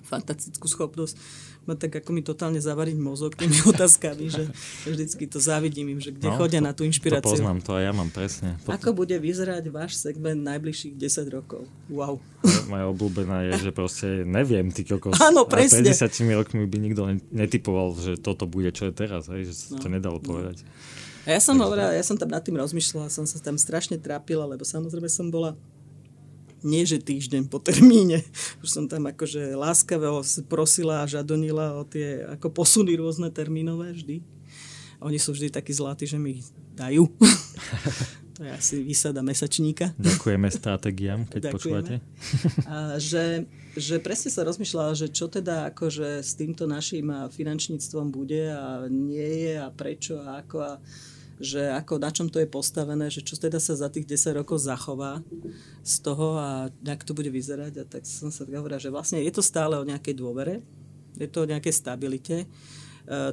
fantastickú 0.02 0.66
schopnosť 0.66 1.14
ma 1.68 1.76
tak 1.76 1.92
ako 2.00 2.10
mi 2.16 2.22
totálne 2.24 2.58
zavariť 2.58 2.96
mozog 2.96 3.36
tými 3.36 3.60
otázkami, 3.72 4.26
že 4.32 4.48
vždycky 4.88 5.28
to 5.28 5.38
závidím 5.38 5.92
im, 5.96 6.00
že 6.00 6.12
kde 6.14 6.32
no, 6.32 6.36
chodia 6.40 6.60
to, 6.60 6.66
na 6.66 6.72
tú 6.72 6.82
inšpiráciu. 6.88 7.26
To 7.26 7.34
poznám, 7.36 7.58
to 7.60 7.76
aj 7.76 7.82
ja 7.84 7.92
mám 7.92 8.10
presne. 8.10 8.56
Potom... 8.64 8.72
Ako 8.76 8.88
bude 8.96 9.16
vyzerať 9.20 9.68
váš 9.68 10.00
segment 10.00 10.40
najbližších 10.40 10.96
10 10.96 11.36
rokov? 11.36 11.68
Wow. 11.92 12.18
Moja 12.72 12.84
obľúbená 12.88 13.36
je, 13.52 13.68
že 13.68 13.70
proste 13.70 14.24
neviem, 14.24 14.72
ty 14.72 14.82
kokos. 14.88 15.20
Áno, 15.28 15.44
presne. 15.44 15.84
A 15.84 15.92
pred 15.92 16.10
10 16.10 16.38
rokmi 16.40 16.64
by 16.64 16.78
nikto 16.80 17.02
netypoval, 17.30 17.94
že 18.00 18.16
toto 18.16 18.48
bude, 18.48 18.72
čo 18.72 18.88
je 18.88 18.92
teraz, 18.96 19.28
hej, 19.28 19.48
že 19.48 19.54
sa 19.54 19.76
no. 19.76 19.82
to 19.84 19.88
nedalo 19.92 20.18
no. 20.18 20.24
povedať. 20.24 20.64
A 21.28 21.36
ja 21.36 21.40
som, 21.40 21.52
hovorila, 21.60 21.92
ja 21.92 22.00
som 22.00 22.16
tam 22.16 22.32
nad 22.32 22.40
tým 22.40 22.56
rozmýšľala, 22.56 23.12
som 23.12 23.28
sa 23.28 23.36
tam 23.44 23.60
strašne 23.60 24.00
trápila, 24.00 24.48
lebo 24.48 24.64
samozrejme 24.64 25.04
som 25.12 25.28
bola 25.28 25.52
nie 26.62 26.84
že 26.84 27.00
týždeň 27.00 27.48
po 27.48 27.58
termíne. 27.60 28.24
Už 28.62 28.68
som 28.68 28.84
tam 28.86 29.08
akože 29.08 29.56
láskavo 29.56 30.22
prosila 30.48 31.04
a 31.04 31.10
žadonila 31.10 31.76
o 31.78 31.82
tie 31.84 32.24
ako 32.38 32.52
posuny 32.52 32.96
rôzne 32.96 33.28
termínové 33.32 33.96
vždy. 33.96 34.22
Oni 35.00 35.16
sú 35.16 35.32
vždy 35.32 35.48
takí 35.48 35.72
zlatí, 35.72 36.04
že 36.04 36.20
mi 36.20 36.44
dajú. 36.76 37.08
to 38.36 38.48
je 38.48 38.52
asi 38.52 38.74
výsada 38.80 39.20
mesačníka. 39.20 39.92
Ďakujeme 40.00 40.48
stratégiám, 40.60 41.28
keď 41.28 41.40
Ďakujeme. 41.48 41.52
počúvate. 41.52 41.94
A 42.64 42.96
že, 42.96 43.44
že 43.76 44.00
presne 44.00 44.32
sa 44.32 44.44
rozmýšľala, 44.48 44.96
že 44.96 45.12
čo 45.12 45.28
teda 45.28 45.72
akože 45.72 46.24
s 46.24 46.36
týmto 46.40 46.64
našim 46.64 47.12
finančníctvom 47.32 48.08
bude 48.08 48.48
a 48.48 48.88
nie 48.88 49.48
je 49.48 49.54
a 49.60 49.68
prečo 49.68 50.20
a 50.20 50.40
ako 50.40 50.56
a 50.60 50.72
že 51.40 51.72
ako, 51.72 51.96
na 51.96 52.12
čom 52.12 52.28
to 52.28 52.36
je 52.36 52.44
postavené, 52.44 53.08
že 53.08 53.24
čo 53.24 53.32
teda 53.32 53.56
sa 53.56 53.72
za 53.72 53.88
tých 53.88 54.04
10 54.04 54.44
rokov 54.44 54.60
zachová 54.60 55.24
z 55.80 55.94
toho 56.04 56.36
a 56.36 56.68
nejak 56.84 57.00
to 57.02 57.16
bude 57.16 57.32
vyzerať. 57.32 57.72
A 57.80 57.84
tak 57.88 58.04
som 58.04 58.28
sa 58.28 58.44
hovorila, 58.44 58.76
že 58.76 58.92
vlastne 58.92 59.24
je 59.24 59.32
to 59.32 59.40
stále 59.40 59.80
o 59.80 59.88
nejakej 59.88 60.20
dôvere, 60.20 60.60
je 61.16 61.24
to 61.24 61.48
o 61.48 61.50
nejakej 61.50 61.72
stabilite. 61.72 62.44
E, 62.44 62.46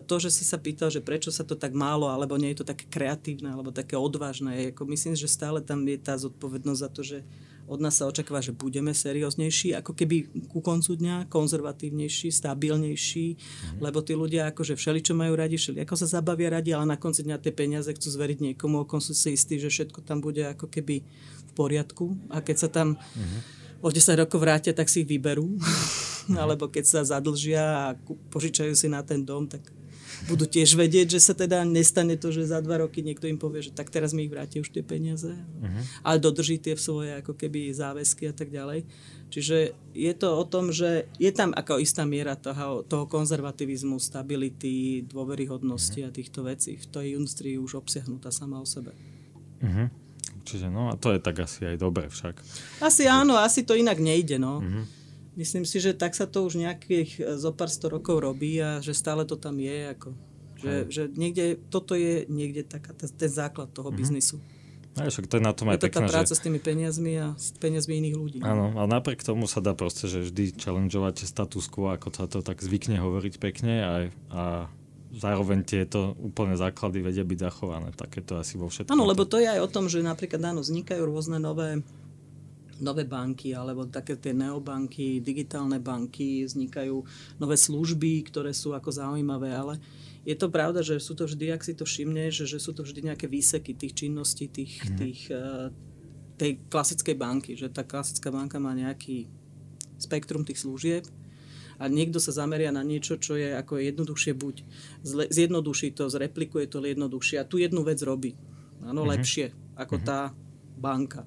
to, 0.07 0.15
že 0.23 0.31
si 0.31 0.47
sa 0.47 0.55
pýtal, 0.55 0.87
že 0.87 1.03
prečo 1.03 1.35
sa 1.35 1.43
to 1.43 1.59
tak 1.59 1.75
málo, 1.75 2.07
alebo 2.07 2.39
nie 2.39 2.55
je 2.55 2.63
to 2.63 2.71
také 2.71 2.87
kreatívne, 2.87 3.51
alebo 3.51 3.75
také 3.75 3.99
odvážne, 3.99 4.71
ako 4.71 4.87
myslím, 4.87 5.19
že 5.19 5.27
stále 5.27 5.59
tam 5.59 5.83
je 5.83 5.99
tá 5.99 6.15
zodpovednosť 6.15 6.79
za 6.79 6.89
to, 6.89 7.01
že 7.03 7.27
od 7.67 7.83
nás 7.83 7.99
sa 7.99 8.07
očakáva, 8.07 8.39
že 8.39 8.55
budeme 8.55 8.95
serióznejší, 8.95 9.75
ako 9.75 9.91
keby 9.91 10.47
ku 10.47 10.63
koncu 10.63 10.95
dňa 10.95 11.27
konzervatívnejší, 11.27 12.31
stabilnejší, 12.31 13.27
mm. 13.35 13.77
lebo 13.83 13.99
tí 13.99 14.15
ľudia 14.15 14.49
akože 14.55 14.79
všeli, 14.79 15.03
čo 15.03 15.13
majú 15.19 15.35
radi, 15.35 15.59
všeli, 15.59 15.83
ako 15.83 15.95
sa 15.99 16.07
zabavia 16.07 16.47
radi, 16.47 16.71
ale 16.71 16.87
na 16.87 16.97
konci 16.97 17.27
dňa 17.27 17.43
tie 17.43 17.51
peniaze 17.51 17.91
chcú 17.91 18.07
zveriť 18.07 18.39
niekomu, 18.39 18.87
okom 18.87 19.03
sú 19.03 19.11
si 19.11 19.35
istí, 19.35 19.59
že 19.59 19.67
všetko 19.67 19.99
tam 20.07 20.23
bude 20.23 20.47
ako 20.47 20.71
keby 20.71 21.03
v 21.47 21.51
poriadku 21.53 22.15
a 22.31 22.39
keď 22.39 22.55
sa 22.55 22.69
tam 22.71 22.95
mm. 22.95 23.39
o 23.83 23.91
10 23.91 24.23
rokov 24.23 24.39
vrátia, 24.39 24.71
tak 24.71 24.87
si 24.87 25.03
ich 25.03 25.09
vyberú, 25.11 25.59
mm. 25.59 26.39
alebo 26.41 26.71
keď 26.71 26.87
sa 26.87 26.99
zadlžia 27.03 27.63
a 27.63 27.85
požičajú 28.31 28.71
si 28.79 28.87
na 28.87 29.03
ten 29.03 29.27
dom, 29.27 29.43
tak 29.43 29.59
budú 30.27 30.45
tiež 30.45 30.75
vedieť, 30.75 31.17
že 31.17 31.23
sa 31.23 31.33
teda 31.33 31.63
nestane 31.63 32.19
to, 32.19 32.29
že 32.29 32.51
za 32.51 32.59
dva 32.59 32.83
roky 32.83 33.01
niekto 33.01 33.25
im 33.25 33.39
povie, 33.39 33.63
že 33.63 33.71
tak 33.71 33.87
teraz 33.87 34.11
mi 34.11 34.27
ich 34.27 34.31
vráti 34.31 34.59
už 34.59 34.69
tie 34.69 34.83
peniaze, 34.83 35.31
uh-huh. 35.31 35.83
ale 36.03 36.19
dodrží 36.19 36.59
tie 36.59 36.75
svoje 36.75 37.15
ako 37.17 37.33
keby 37.33 37.71
záväzky 37.71 38.29
a 38.29 38.33
tak 38.35 38.51
ďalej. 38.51 38.83
Čiže 39.27 39.75
je 39.91 40.13
to 40.15 40.39
o 40.39 40.43
tom, 40.47 40.71
že 40.71 41.07
je 41.19 41.31
tam 41.35 41.51
ako 41.51 41.83
istá 41.83 42.07
miera 42.07 42.39
toho, 42.39 42.83
toho 42.87 43.07
konzervativizmu, 43.11 43.99
stability, 43.99 45.03
dôveryhodnosti 45.07 45.99
uh-huh. 46.03 46.11
a 46.11 46.15
týchto 46.15 46.47
vecí 46.47 46.79
v 46.79 46.85
tej 46.87 47.07
industrii 47.19 47.59
už 47.59 47.79
obsiahnutá 47.79 48.31
sama 48.31 48.59
o 48.59 48.67
sebe. 48.67 48.95
Uh-huh. 49.63 49.87
Čiže 50.47 50.71
no 50.71 50.87
a 50.91 50.95
to 50.95 51.11
je 51.11 51.19
tak 51.19 51.43
asi 51.43 51.67
aj 51.67 51.75
dobre 51.75 52.07
však. 52.07 52.39
Asi 52.79 53.03
áno, 53.03 53.35
asi 53.35 53.67
to 53.67 53.75
inak 53.75 53.99
nejde, 53.99 54.39
no. 54.39 54.63
Uh-huh. 54.63 54.96
Myslím 55.37 55.69
si, 55.69 55.77
že 55.77 55.93
tak 55.93 56.17
sa 56.17 56.25
to 56.25 56.49
už 56.49 56.57
nejakých 56.57 57.11
e, 57.21 57.21
zo 57.37 57.53
pár 57.53 57.69
sto 57.69 57.93
rokov 57.93 58.17
robí 58.25 58.57
a 58.57 58.81
že 58.81 58.97
stále 58.97 59.21
to 59.21 59.37
tam 59.37 59.61
je. 59.61 59.93
Ako, 59.93 60.09
že, 60.57 60.73
že 60.89 61.01
niekde, 61.13 61.61
toto 61.69 61.93
je 61.93 62.25
niekde 62.25 62.65
taká, 62.65 62.97
ten 62.97 63.29
základ 63.29 63.69
toho 63.69 63.93
mm-hmm. 63.93 64.01
biznisu. 64.01 64.41
No, 64.97 65.05
však 65.05 65.29
to 65.29 65.37
je 65.37 65.43
na 65.45 65.53
tom 65.53 65.69
aj 65.69 65.77
je 65.77 65.81
to 65.85 65.87
pekné, 65.93 66.09
tá 66.09 66.09
práca 66.09 66.33
že... 66.33 66.37
s 66.37 66.41
tými 66.41 66.57
peniazmi 66.57 67.13
a 67.21 67.37
s 67.37 67.53
peniazmi 67.61 68.01
iných 68.01 68.15
ľudí. 68.17 68.37
Áno, 68.41 68.73
ale 68.73 68.89
napriek 68.89 69.21
tomu 69.21 69.45
sa 69.45 69.61
dá 69.61 69.77
proste, 69.77 70.09
že 70.09 70.25
vždy 70.25 70.57
challengeovať 70.57 71.29
status 71.29 71.69
quo, 71.69 71.93
ako 71.93 72.09
sa 72.09 72.25
to 72.25 72.41
tak 72.41 72.57
zvykne 72.57 72.97
hovoriť 72.97 73.33
pekne 73.37 73.73
a, 73.85 73.93
a 74.33 74.43
zároveň 75.13 75.61
tieto 75.61 76.17
úplné 76.17 76.57
základy 76.57 77.05
vedia 77.05 77.21
byť 77.21 77.39
zachované. 77.45 77.93
Také 77.93 78.25
to 78.25 78.41
asi 78.41 78.57
vo 78.57 78.73
všetkom. 78.73 78.89
Áno, 78.89 79.05
lebo 79.05 79.29
to 79.29 79.37
je 79.37 79.45
aj 79.45 79.61
o 79.61 79.69
tom, 79.69 79.85
že 79.85 80.01
napríklad 80.01 80.41
áno, 80.41 80.65
vznikajú 80.65 81.05
rôzne 81.05 81.37
nové 81.37 81.85
nové 82.79 83.03
banky 83.05 83.53
alebo 83.53 83.89
také 83.89 84.17
tie 84.17 84.33
neobanky, 84.33 85.21
digitálne 85.21 85.81
banky, 85.81 86.45
vznikajú 86.45 86.97
nové 87.41 87.57
služby, 87.57 88.29
ktoré 88.29 88.53
sú 88.53 88.73
ako 88.73 88.89
zaujímavé, 88.93 89.53
ale 89.53 89.81
je 90.27 90.35
to 90.35 90.51
pravda, 90.51 90.83
že 90.83 90.99
sú 90.99 91.15
to 91.15 91.23
vždy, 91.23 91.55
ak 91.55 91.63
si 91.63 91.71
to 91.71 91.87
všimneš, 91.87 92.51
že 92.51 92.59
sú 92.59 92.75
to 92.75 92.83
vždy 92.83 93.13
nejaké 93.13 93.31
výseky 93.31 93.73
tých 93.79 93.95
činností, 93.95 94.51
tých, 94.51 94.83
mm. 94.83 94.97
tých, 94.99 95.21
uh, 95.31 95.71
tej 96.35 96.59
klasickej 96.67 97.15
banky, 97.15 97.55
že 97.55 97.71
tá 97.71 97.87
klasická 97.87 98.27
banka 98.27 98.59
má 98.59 98.75
nejaký 98.75 99.31
spektrum 99.97 100.43
tých 100.43 100.61
služieb 100.61 101.07
a 101.79 101.87
niekto 101.87 102.19
sa 102.19 102.35
zameria 102.35 102.75
na 102.75 102.83
niečo, 102.83 103.15
čo 103.15 103.39
je 103.39 103.55
ako 103.55 103.79
jednoduchšie 103.79 104.33
buď 104.35 104.55
zle, 105.01 105.25
zjednoduší 105.31 105.95
to, 105.95 106.11
zreplikuje 106.11 106.67
to 106.67 106.83
jednoduchšie 106.83 107.39
a 107.41 107.47
tu 107.47 107.61
jednu 107.61 107.81
vec 107.87 108.01
robí. 108.03 108.35
Áno, 108.83 109.01
mm-hmm. 109.05 109.13
lepšie 109.15 109.45
ako 109.79 109.95
mm-hmm. 109.95 110.09
tá 110.09 110.19
banka 110.77 111.25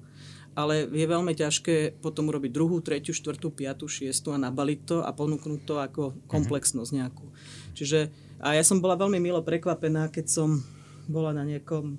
ale 0.61 0.85
je 0.85 1.07
veľmi 1.09 1.33
ťažké 1.33 1.99
potom 1.99 2.29
urobiť 2.29 2.51
druhú, 2.53 2.77
tretiu, 2.79 3.11
štvrtú, 3.11 3.49
piatú, 3.49 3.89
šiestu 3.89 4.29
a 4.31 4.37
nabaliť 4.37 4.79
to 4.85 4.97
a 5.01 5.09
ponúknuť 5.09 5.61
to 5.65 5.75
ako 5.81 6.03
mhm. 6.13 6.15
komplexnosť 6.29 6.91
nejakú. 6.93 7.25
Čiže 7.73 8.13
a 8.41 8.57
ja 8.57 8.63
som 8.65 8.81
bola 8.81 8.97
veľmi 8.97 9.21
milo 9.21 9.41
prekvapená, 9.45 10.09
keď 10.09 10.25
som 10.29 10.49
bola 11.05 11.33
na 11.33 11.45
nejakom 11.45 11.97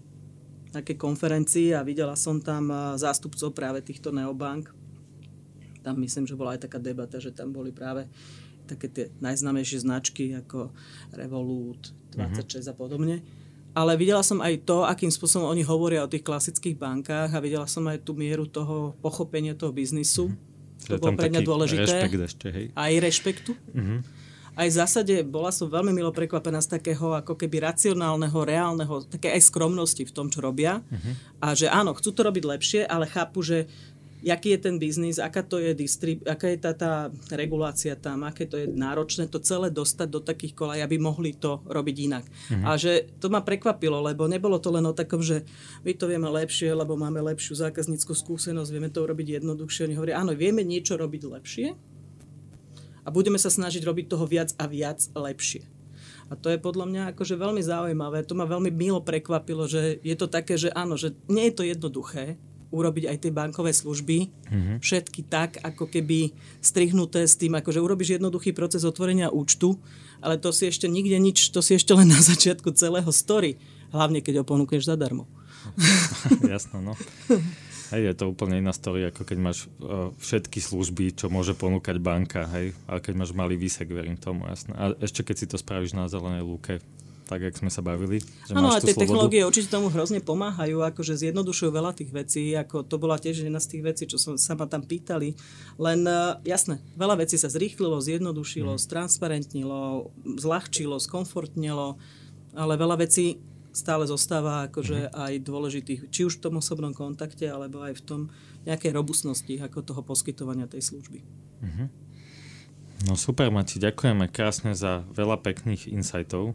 nejakej 0.73 0.97
konferencii 0.97 1.77
a 1.77 1.85
videla 1.85 2.17
som 2.17 2.41
tam 2.41 2.73
zástupcov 2.97 3.53
práve 3.53 3.85
týchto 3.85 4.09
neobank. 4.09 4.73
Tam 5.85 6.01
myslím, 6.01 6.25
že 6.25 6.39
bola 6.39 6.57
aj 6.57 6.65
taká 6.65 6.81
debata, 6.81 7.21
že 7.21 7.29
tam 7.29 7.53
boli 7.53 7.77
práve 7.77 8.09
také 8.65 8.89
tie 8.89 9.05
najznámejšie 9.21 9.85
značky 9.85 10.33
ako 10.33 10.73
Revolut, 11.13 11.93
26 12.17 12.17
mm-hmm. 12.17 12.71
a 12.71 12.75
podobne 12.75 13.17
ale 13.73 13.97
videla 13.97 14.21
som 14.21 14.45
aj 14.45 14.69
to, 14.69 14.85
akým 14.85 15.09
spôsobom 15.09 15.49
oni 15.49 15.65
hovoria 15.65 16.05
o 16.05 16.11
tých 16.11 16.25
klasických 16.25 16.77
bankách 16.77 17.33
a 17.33 17.41
videla 17.41 17.65
som 17.65 17.89
aj 17.89 18.05
tú 18.05 18.13
mieru 18.13 18.45
toho 18.45 18.93
pochopenia 19.01 19.57
toho 19.57 19.73
biznisu. 19.73 20.29
Mm-hmm. 20.29 20.89
To 20.93 21.01
bolo 21.01 21.17
pre 21.17 21.31
mňa 21.33 21.43
dôležité. 21.47 21.89
Rešpekt 21.89 22.21
ešte, 22.21 22.47
hej? 22.53 22.67
Aj 22.77 22.93
rešpektu. 22.93 23.53
Mm-hmm. 23.73 23.99
Aj 24.53 24.69
v 24.69 24.75
zásade 24.77 25.15
bola 25.25 25.49
som 25.49 25.73
veľmi 25.73 25.97
milo 25.97 26.13
prekvapená 26.13 26.61
z 26.61 26.77
takého 26.77 27.17
ako 27.17 27.41
keby 27.41 27.65
racionálneho, 27.65 28.37
reálneho, 28.37 29.01
také 29.09 29.33
aj 29.33 29.49
skromnosti 29.49 30.05
v 30.05 30.13
tom, 30.13 30.29
čo 30.29 30.45
robia. 30.45 30.85
Mm-hmm. 30.85 31.41
A 31.41 31.57
že 31.57 31.73
áno, 31.73 31.97
chcú 31.97 32.13
to 32.13 32.21
robiť 32.21 32.45
lepšie, 32.45 32.81
ale 32.85 33.09
chápu, 33.09 33.41
že 33.41 33.65
jaký 34.23 34.55
je 34.57 34.61
ten 34.63 34.77
biznis, 34.79 35.19
aká, 35.19 35.43
to 35.43 35.59
je 35.59 35.75
distrib- 35.75 36.23
aká 36.23 36.47
je 36.55 36.59
tá, 36.63 36.73
tá 36.73 36.93
regulácia 37.35 37.99
tam, 37.99 38.23
aké 38.23 38.47
to 38.47 38.57
je 38.57 38.67
náročné 38.71 39.27
to 39.27 39.43
celé 39.43 39.69
dostať 39.69 40.09
do 40.09 40.21
takých 40.23 40.55
kolaj, 40.55 40.81
aby 40.81 40.97
mohli 40.97 41.35
to 41.35 41.61
robiť 41.67 41.97
inak. 42.07 42.25
Mm-hmm. 42.25 42.65
A 42.65 42.71
že 42.79 43.11
to 43.19 43.29
ma 43.29 43.43
prekvapilo, 43.43 43.99
lebo 43.99 44.31
nebolo 44.31 44.63
to 44.63 44.71
len 44.71 44.87
o 44.87 44.95
takom, 44.95 45.21
že 45.21 45.43
my 45.83 45.93
to 45.99 46.07
vieme 46.07 46.31
lepšie, 46.31 46.71
lebo 46.71 46.95
máme 46.95 47.19
lepšiu 47.19 47.59
zákazníckú 47.59 48.15
skúsenosť, 48.15 48.71
vieme 48.71 48.89
to 48.89 49.03
urobiť 49.03 49.43
jednoduchšie. 49.43 49.91
Oni 49.91 49.99
hovoria, 49.99 50.23
áno, 50.23 50.33
vieme 50.39 50.63
niečo 50.63 50.95
robiť 50.95 51.23
lepšie 51.27 51.67
a 53.03 53.09
budeme 53.11 53.37
sa 53.37 53.51
snažiť 53.51 53.83
robiť 53.83 54.07
toho 54.07 54.25
viac 54.31 54.55
a 54.57 54.71
viac 54.71 55.03
lepšie. 55.13 55.67
A 56.31 56.39
to 56.39 56.49
je 56.49 56.57
podľa 56.57 56.87
mňa 56.89 57.03
akože 57.13 57.37
veľmi 57.37 57.61
zaujímavé. 57.61 58.25
To 58.25 58.33
ma 58.33 58.49
veľmi 58.49 58.73
milo 58.73 59.05
prekvapilo, 59.05 59.69
že 59.69 60.01
je 60.01 60.17
to 60.17 60.33
také, 60.33 60.57
že 60.57 60.73
áno, 60.73 60.97
že 60.97 61.13
nie 61.29 61.53
je 61.53 61.55
to 61.61 61.65
jednoduché, 61.67 62.41
urobiť 62.73 63.05
aj 63.13 63.17
tie 63.23 63.33
bankové 63.33 63.71
služby, 63.77 64.19
mm-hmm. 64.27 64.77
všetky 64.81 65.29
tak, 65.29 65.61
ako 65.61 65.87
keby 65.87 66.33
strihnuté 66.65 67.29
s 67.29 67.37
tým, 67.37 67.53
akože 67.61 67.79
urobíš 67.79 68.19
jednoduchý 68.19 68.57
proces 68.57 68.83
otvorenia 68.89 69.29
účtu, 69.29 69.77
ale 70.25 70.41
to 70.41 70.51
si 70.51 70.67
ešte 70.67 70.89
nikde 70.89 71.21
nič, 71.21 71.53
to 71.53 71.61
si 71.61 71.77
ešte 71.77 71.93
len 71.93 72.09
na 72.09 72.19
začiatku 72.33 72.73
celého 72.73 73.13
story, 73.13 73.61
hlavne 73.93 74.25
keď 74.25 74.43
ho 74.43 74.45
ponúkneš 74.49 74.89
zadarmo. 74.89 75.29
Jasno, 76.53 76.83
no. 76.83 76.97
Hej, 77.93 78.09
je 78.09 78.15
to 78.25 78.33
úplne 78.33 78.57
iná 78.57 78.73
story, 78.73 79.05
ako 79.13 79.21
keď 79.29 79.37
máš 79.37 79.69
uh, 79.85 80.17
všetky 80.17 80.65
služby, 80.65 81.13
čo 81.13 81.29
môže 81.29 81.53
ponúkať 81.53 82.01
banka, 82.01 82.49
hej, 82.49 82.73
ale 82.89 83.05
keď 83.05 83.15
máš 83.21 83.37
malý 83.37 83.61
výsek, 83.61 83.85
verím 83.93 84.17
tomu, 84.17 84.49
jasné. 84.49 84.73
A 84.81 84.97
ešte 84.97 85.21
keď 85.21 85.37
si 85.37 85.45
to 85.45 85.61
spravíš 85.61 85.93
na 85.93 86.09
zelenej 86.09 86.41
lúke, 86.41 86.81
tak 87.27 87.43
jak 87.43 87.55
sme 87.57 87.71
sa 87.71 87.81
bavili. 87.81 88.21
Áno, 88.53 88.75
a 88.75 88.83
tie 88.83 88.93
slobodu. 88.93 89.03
technológie 89.07 89.41
určite 89.47 89.73
tomu 89.73 89.89
hrozne 89.89 90.21
pomáhajú, 90.21 90.83
akože 90.83 91.15
zjednodušujú 91.17 91.71
veľa 91.71 91.93
tých 91.95 92.11
vecí, 92.11 92.53
ako 92.53 92.85
to 92.85 92.97
bola 92.99 93.17
tiež 93.17 93.47
jedna 93.47 93.63
z 93.63 93.77
tých 93.77 93.83
vecí, 93.83 94.05
čo 94.11 94.19
som 94.21 94.35
sa 94.37 94.59
ma 94.59 94.67
tam 94.67 94.83
pýtali. 94.85 95.35
Len 95.79 96.01
uh, 96.05 96.39
jasné, 96.45 96.83
veľa 96.99 97.23
vecí 97.23 97.39
sa 97.39 97.49
zrýchlilo, 97.49 98.03
zjednodušilo, 98.03 98.77
mm. 98.77 98.83
stransparentnilo, 98.83 100.13
zľahčilo, 100.37 100.99
skomfortnilo, 100.99 101.97
ale 102.53 102.75
veľa 102.77 103.03
vecí 103.03 103.41
stále 103.73 104.05
zostáva 104.05 104.69
akože 104.69 105.09
mm. 105.09 105.17
aj 105.17 105.33
dôležitých, 105.43 106.01
či 106.13 106.29
už 106.29 106.39
v 106.39 106.43
tom 106.45 106.55
osobnom 106.61 106.93
kontakte, 106.93 107.49
alebo 107.49 107.81
aj 107.81 107.97
v 107.99 108.03
tom 108.05 108.21
nejakej 108.69 108.93
robustnosti 108.95 109.55
ako 109.59 109.83
toho 109.83 110.03
poskytovania 110.07 110.71
tej 110.71 110.93
služby. 110.93 111.19
Mm-hmm. 111.63 111.89
No 113.03 113.19
super, 113.19 113.51
Mati, 113.51 113.83
ďakujeme 113.83 114.31
krásne 114.31 114.79
za 114.79 115.03
veľa 115.11 115.43
pekných 115.43 115.91
insightov. 115.91 116.55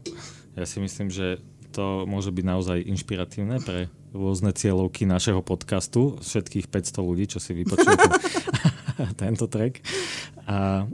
Ja 0.58 0.66
si 0.66 0.82
myslím, 0.82 1.06
že 1.06 1.38
to 1.70 2.02
môže 2.10 2.34
byť 2.34 2.44
naozaj 2.44 2.78
inšpiratívne 2.82 3.62
pre 3.62 3.86
rôzne 4.10 4.50
cieľovky 4.50 5.06
našeho 5.06 5.38
podcastu, 5.46 6.18
všetkých 6.18 6.66
500 6.66 6.98
ľudí, 6.98 7.30
čo 7.30 7.38
si 7.38 7.54
vypočujú 7.54 7.94
tento 9.22 9.46
track. 9.46 9.78
A, 10.48 10.88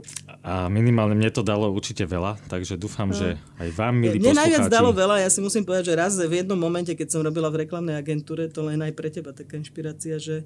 a 0.45 0.53
minimálne 0.69 1.17
mne 1.17 1.33
to 1.33 1.41
dalo 1.41 1.73
určite 1.73 2.05
veľa, 2.05 2.37
takže 2.45 2.77
dúfam, 2.77 3.09
no. 3.09 3.17
že 3.17 3.41
aj 3.57 3.69
vám, 3.73 3.97
milí 3.97 4.21
Mne 4.21 4.37
najviac 4.37 4.69
dalo 4.69 4.93
veľa, 4.93 5.25
ja 5.25 5.29
si 5.33 5.41
musím 5.41 5.65
povedať, 5.65 5.89
že 5.89 5.97
raz 5.97 6.13
v 6.19 6.45
jednom 6.45 6.59
momente, 6.59 6.93
keď 6.93 7.17
som 7.17 7.25
robila 7.25 7.49
v 7.49 7.65
reklamnej 7.65 7.97
agentúre, 7.97 8.51
to 8.53 8.61
len 8.61 8.85
aj 8.85 8.93
pre 8.93 9.09
teba 9.09 9.33
taká 9.33 9.57
inšpirácia, 9.57 10.21
že, 10.21 10.45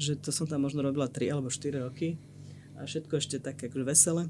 že 0.00 0.18
to 0.18 0.34
som 0.34 0.50
tam 0.50 0.66
možno 0.66 0.82
robila 0.82 1.06
3 1.06 1.36
alebo 1.36 1.52
4 1.52 1.86
roky 1.86 2.18
a 2.74 2.88
všetko 2.88 3.12
ešte 3.22 3.36
tak 3.38 3.60
akože 3.60 3.86
veselé 3.86 4.26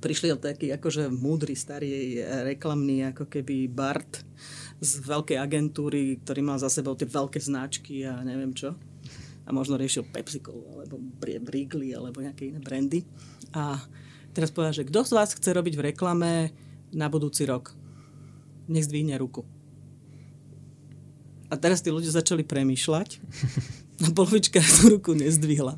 prišiel 0.00 0.40
taký 0.40 0.72
akože 0.72 1.12
múdry, 1.12 1.52
starý 1.52 2.24
reklamný 2.48 3.12
ako 3.12 3.28
keby 3.28 3.68
Bart 3.68 4.24
z 4.80 5.04
veľkej 5.04 5.36
agentúry, 5.36 6.18
ktorý 6.24 6.40
mal 6.40 6.56
za 6.56 6.72
sebou 6.72 6.96
tie 6.96 7.04
veľké 7.04 7.36
značky 7.36 8.08
a 8.08 8.24
neviem 8.24 8.56
čo. 8.56 8.72
A 9.44 9.52
možno 9.52 9.76
riešil 9.76 10.08
PepsiCo 10.08 10.56
alebo 10.72 10.96
Wrigley 11.20 11.92
alebo 11.92 12.24
nejaké 12.24 12.48
iné 12.48 12.60
brandy. 12.64 13.04
A 13.52 13.76
teraz 14.32 14.48
povedal, 14.48 14.72
že 14.72 14.88
kto 14.88 15.04
z 15.04 15.12
vás 15.12 15.36
chce 15.36 15.52
robiť 15.52 15.74
v 15.76 15.84
reklame 15.92 16.32
na 16.96 17.12
budúci 17.12 17.44
rok? 17.44 17.76
Nech 18.70 18.88
zdvihne 18.88 19.20
ruku. 19.20 19.44
A 21.50 21.58
teraz 21.58 21.82
tí 21.82 21.90
ľudia 21.90 22.14
začali 22.14 22.46
premýšľať 22.46 23.18
a 24.06 24.08
polovička 24.14 24.62
tú 24.80 24.96
ruku 24.96 25.12
nezdvihla. 25.12 25.76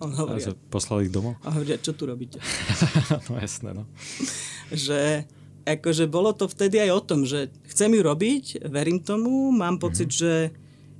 On 0.00 0.10
hovorí. 0.16 0.40
A 0.48 0.56
poslali 0.72 1.06
ich 1.08 1.12
domov? 1.12 1.36
A 1.44 1.52
hovoria, 1.52 1.76
čo 1.76 1.92
tu 1.92 2.08
robíte? 2.08 2.40
no 3.28 3.36
jasné, 3.36 3.76
no. 3.76 3.84
že 4.72 5.28
akože 5.68 6.08
bolo 6.08 6.32
to 6.32 6.48
vtedy 6.48 6.80
aj 6.80 6.90
o 6.90 7.00
tom, 7.04 7.20
že 7.28 7.52
chcem 7.68 7.92
ju 7.92 8.00
robiť, 8.00 8.64
verím 8.72 9.04
tomu, 9.04 9.52
mám 9.52 9.76
pocit, 9.76 10.08
mm-hmm. 10.08 10.22
že 10.24 10.32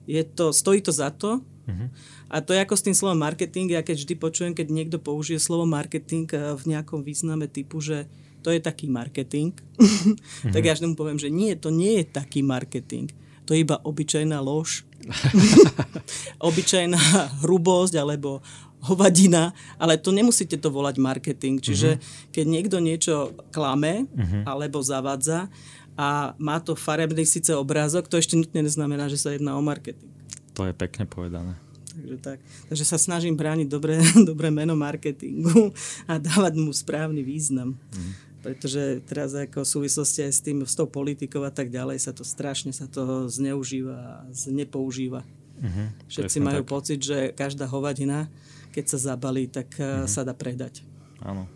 je 0.04 0.22
to, 0.26 0.52
stojí 0.52 0.84
to 0.84 0.92
za 0.92 1.08
to. 1.10 1.40
Mm-hmm. 1.64 1.88
A 2.30 2.36
to 2.44 2.54
je 2.54 2.62
ako 2.62 2.74
s 2.78 2.84
tým 2.86 2.96
slovom 2.96 3.18
marketing. 3.18 3.72
Ja 3.74 3.82
keď 3.82 4.06
vždy 4.06 4.14
počujem, 4.18 4.52
keď 4.54 4.66
niekto 4.70 4.98
použije 5.02 5.42
slovo 5.42 5.66
marketing 5.66 6.30
eh, 6.30 6.54
v 6.54 6.76
nejakom 6.76 7.02
význame 7.02 7.50
typu, 7.50 7.82
že 7.82 8.06
to 8.40 8.48
je 8.48 8.60
taký 8.60 8.88
marketing, 8.88 9.52
mm-hmm. 9.52 10.52
tak 10.54 10.62
ja 10.64 10.72
vždy 10.72 10.92
mu 10.92 10.96
poviem, 10.96 11.20
že 11.20 11.28
nie, 11.28 11.52
to 11.56 11.68
nie 11.68 12.00
je 12.00 12.04
taký 12.08 12.40
marketing. 12.40 13.12
To 13.48 13.56
je 13.56 13.66
iba 13.66 13.82
obyčajná 13.82 14.38
lož, 14.38 14.86
obyčajná 16.48 17.00
hrubosť 17.42 17.98
alebo 17.98 18.44
hovadina, 18.80 19.52
ale 19.76 20.00
to 20.00 20.10
nemusíte 20.10 20.56
to 20.56 20.72
volať 20.72 20.96
marketing. 20.96 21.60
Čiže 21.60 21.96
uh-huh. 21.96 22.32
keď 22.32 22.44
niekto 22.48 22.76
niečo 22.80 23.36
klame 23.52 24.08
uh-huh. 24.08 24.48
alebo 24.48 24.80
zavadza 24.80 25.52
a 26.00 26.32
má 26.40 26.56
to 26.64 26.72
farebný 26.72 27.28
síce 27.28 27.52
obrázok, 27.52 28.08
to 28.08 28.16
ešte 28.16 28.40
nutne 28.40 28.64
neznamená, 28.64 29.12
že 29.12 29.20
sa 29.20 29.36
jedná 29.36 29.52
o 29.56 29.62
marketing. 29.62 30.08
To 30.56 30.64
je 30.64 30.72
pekne 30.72 31.04
povedané. 31.04 31.60
Takže, 31.90 32.16
tak. 32.22 32.38
Takže 32.72 32.84
sa 32.86 32.96
snažím 32.96 33.36
brániť 33.36 33.68
dobré, 33.68 34.00
dobré 34.30 34.48
meno 34.48 34.72
marketingu 34.72 35.76
a 36.08 36.16
dávať 36.16 36.56
mu 36.56 36.72
správny 36.72 37.20
význam. 37.20 37.76
Uh-huh. 37.76 38.12
Pretože 38.40 39.04
teraz 39.04 39.36
ako 39.36 39.60
v 39.60 39.68
súvislosti 39.68 40.24
aj 40.24 40.32
s 40.32 40.40
tým, 40.40 40.64
s 40.64 40.72
tou 40.72 40.88
politikou 40.88 41.44
a 41.44 41.52
tak 41.52 41.68
ďalej 41.68 42.00
sa 42.00 42.16
to 42.16 42.24
strašne 42.24 42.72
sa 42.72 42.88
to 42.88 43.28
zneužíva 43.28 43.92
a 43.92 44.12
znepoužíva. 44.32 45.20
Uh-huh. 45.60 45.86
Všetci 46.08 46.40
majú 46.40 46.64
tak. 46.64 46.72
pocit, 46.72 46.98
že 47.04 47.36
každá 47.36 47.68
hovadina 47.68 48.32
keď 48.70 48.84
sa 48.96 48.98
zabalí, 49.12 49.50
tak 49.50 49.74
mm-hmm. 49.76 50.06
sa 50.06 50.22
dá 50.22 50.34
predať. 50.34 50.86
Áno. 51.20 51.46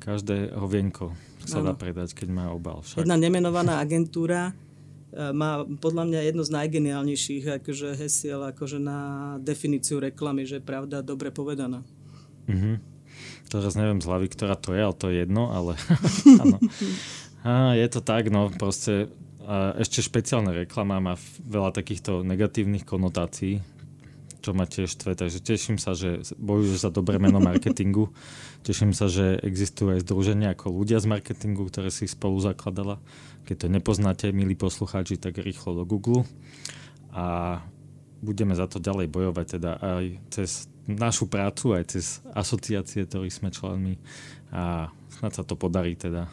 Každé 0.00 0.52
hovienko 0.56 1.16
sa 1.44 1.60
ano. 1.60 1.72
dá 1.72 1.74
predať, 1.76 2.12
keď 2.16 2.28
má 2.32 2.44
obal. 2.52 2.84
Však. 2.84 3.04
Jedna 3.04 3.16
nemenovaná 3.16 3.80
agentúra 3.80 4.52
eh, 4.52 5.32
má 5.32 5.64
podľa 5.64 6.04
mňa 6.08 6.20
jedno 6.28 6.42
z 6.44 6.50
najgeniálnejších 6.52 7.44
akože 7.62 7.88
hesiel 7.96 8.40
akože 8.44 8.80
na 8.80 8.98
definíciu 9.40 10.00
reklamy, 10.00 10.48
že 10.48 10.60
je 10.60 10.64
pravda 10.64 11.04
dobre 11.04 11.32
povedaná. 11.32 11.84
Mm-hmm. 12.48 12.76
Teraz 13.48 13.78
neviem 13.78 14.02
z 14.02 14.08
hlavy, 14.10 14.26
ktorá 14.32 14.58
to 14.58 14.74
je, 14.74 14.82
ale 14.82 14.96
to 14.96 15.06
je 15.12 15.22
jedno, 15.22 15.52
ale 15.52 15.78
áno. 16.42 16.58
Je 17.76 17.86
to 17.92 18.00
tak, 18.00 18.32
no 18.32 18.48
proste 18.48 19.12
a 19.44 19.76
ešte 19.76 20.00
špeciálna 20.00 20.56
reklama 20.64 20.96
má 21.04 21.14
veľa 21.44 21.76
takýchto 21.76 22.24
negatívnych 22.24 22.88
konotácií, 22.88 23.60
čo 24.44 24.52
ma 24.52 24.68
tiež 24.68 24.92
štve. 24.92 25.16
Takže 25.16 25.40
teším 25.40 25.80
sa, 25.80 25.96
že 25.96 26.20
bojuješ 26.36 26.84
za 26.84 26.90
dobré 26.92 27.16
meno 27.16 27.40
marketingu. 27.40 28.12
Teším 28.68 28.92
sa, 28.92 29.08
že 29.08 29.40
existujú 29.40 29.96
aj 29.96 30.04
združenia 30.04 30.52
ako 30.52 30.72
ľudia 30.72 31.00
z 31.00 31.08
marketingu, 31.08 31.64
ktoré 31.68 31.88
si 31.88 32.04
spolu 32.04 32.36
zakladala. 32.40 33.00
Keď 33.48 33.56
to 33.64 33.66
nepoznáte, 33.72 34.28
milí 34.32 34.52
poslucháči, 34.56 35.16
tak 35.16 35.40
rýchlo 35.40 35.80
do 35.80 35.84
Google. 35.88 36.28
A 37.12 37.60
budeme 38.24 38.56
za 38.56 38.64
to 38.64 38.80
ďalej 38.80 39.08
bojovať, 39.12 39.46
teda 39.60 39.70
aj 39.80 40.04
cez 40.32 40.50
našu 40.88 41.28
prácu, 41.28 41.76
aj 41.76 41.96
cez 41.96 42.24
asociácie, 42.32 43.04
ktorých 43.04 43.36
sme 43.36 43.48
členmi. 43.52 44.00
A 44.52 44.92
snad 45.12 45.32
sa 45.36 45.44
to 45.44 45.56
podarí 45.56 45.96
teda, 45.96 46.28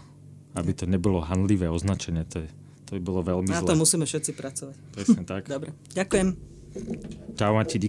aby 0.56 0.72
to 0.72 0.88
nebolo 0.88 1.24
hanlivé 1.24 1.68
označenie. 1.68 2.24
To, 2.32 2.44
je, 2.44 2.50
to 2.88 2.90
by 2.96 3.02
bolo 3.04 3.20
veľmi 3.24 3.52
Na 3.52 3.64
zle. 3.64 3.76
to 3.76 3.80
musíme 3.80 4.08
všetci 4.08 4.32
pracovať. 4.36 4.76
Presne 4.96 5.24
tak. 5.28 5.48
Dobre, 5.52 5.76
ďakujem. 5.96 6.51
Ciao, 7.38 7.58
un 7.58 7.64
petit 7.64 7.80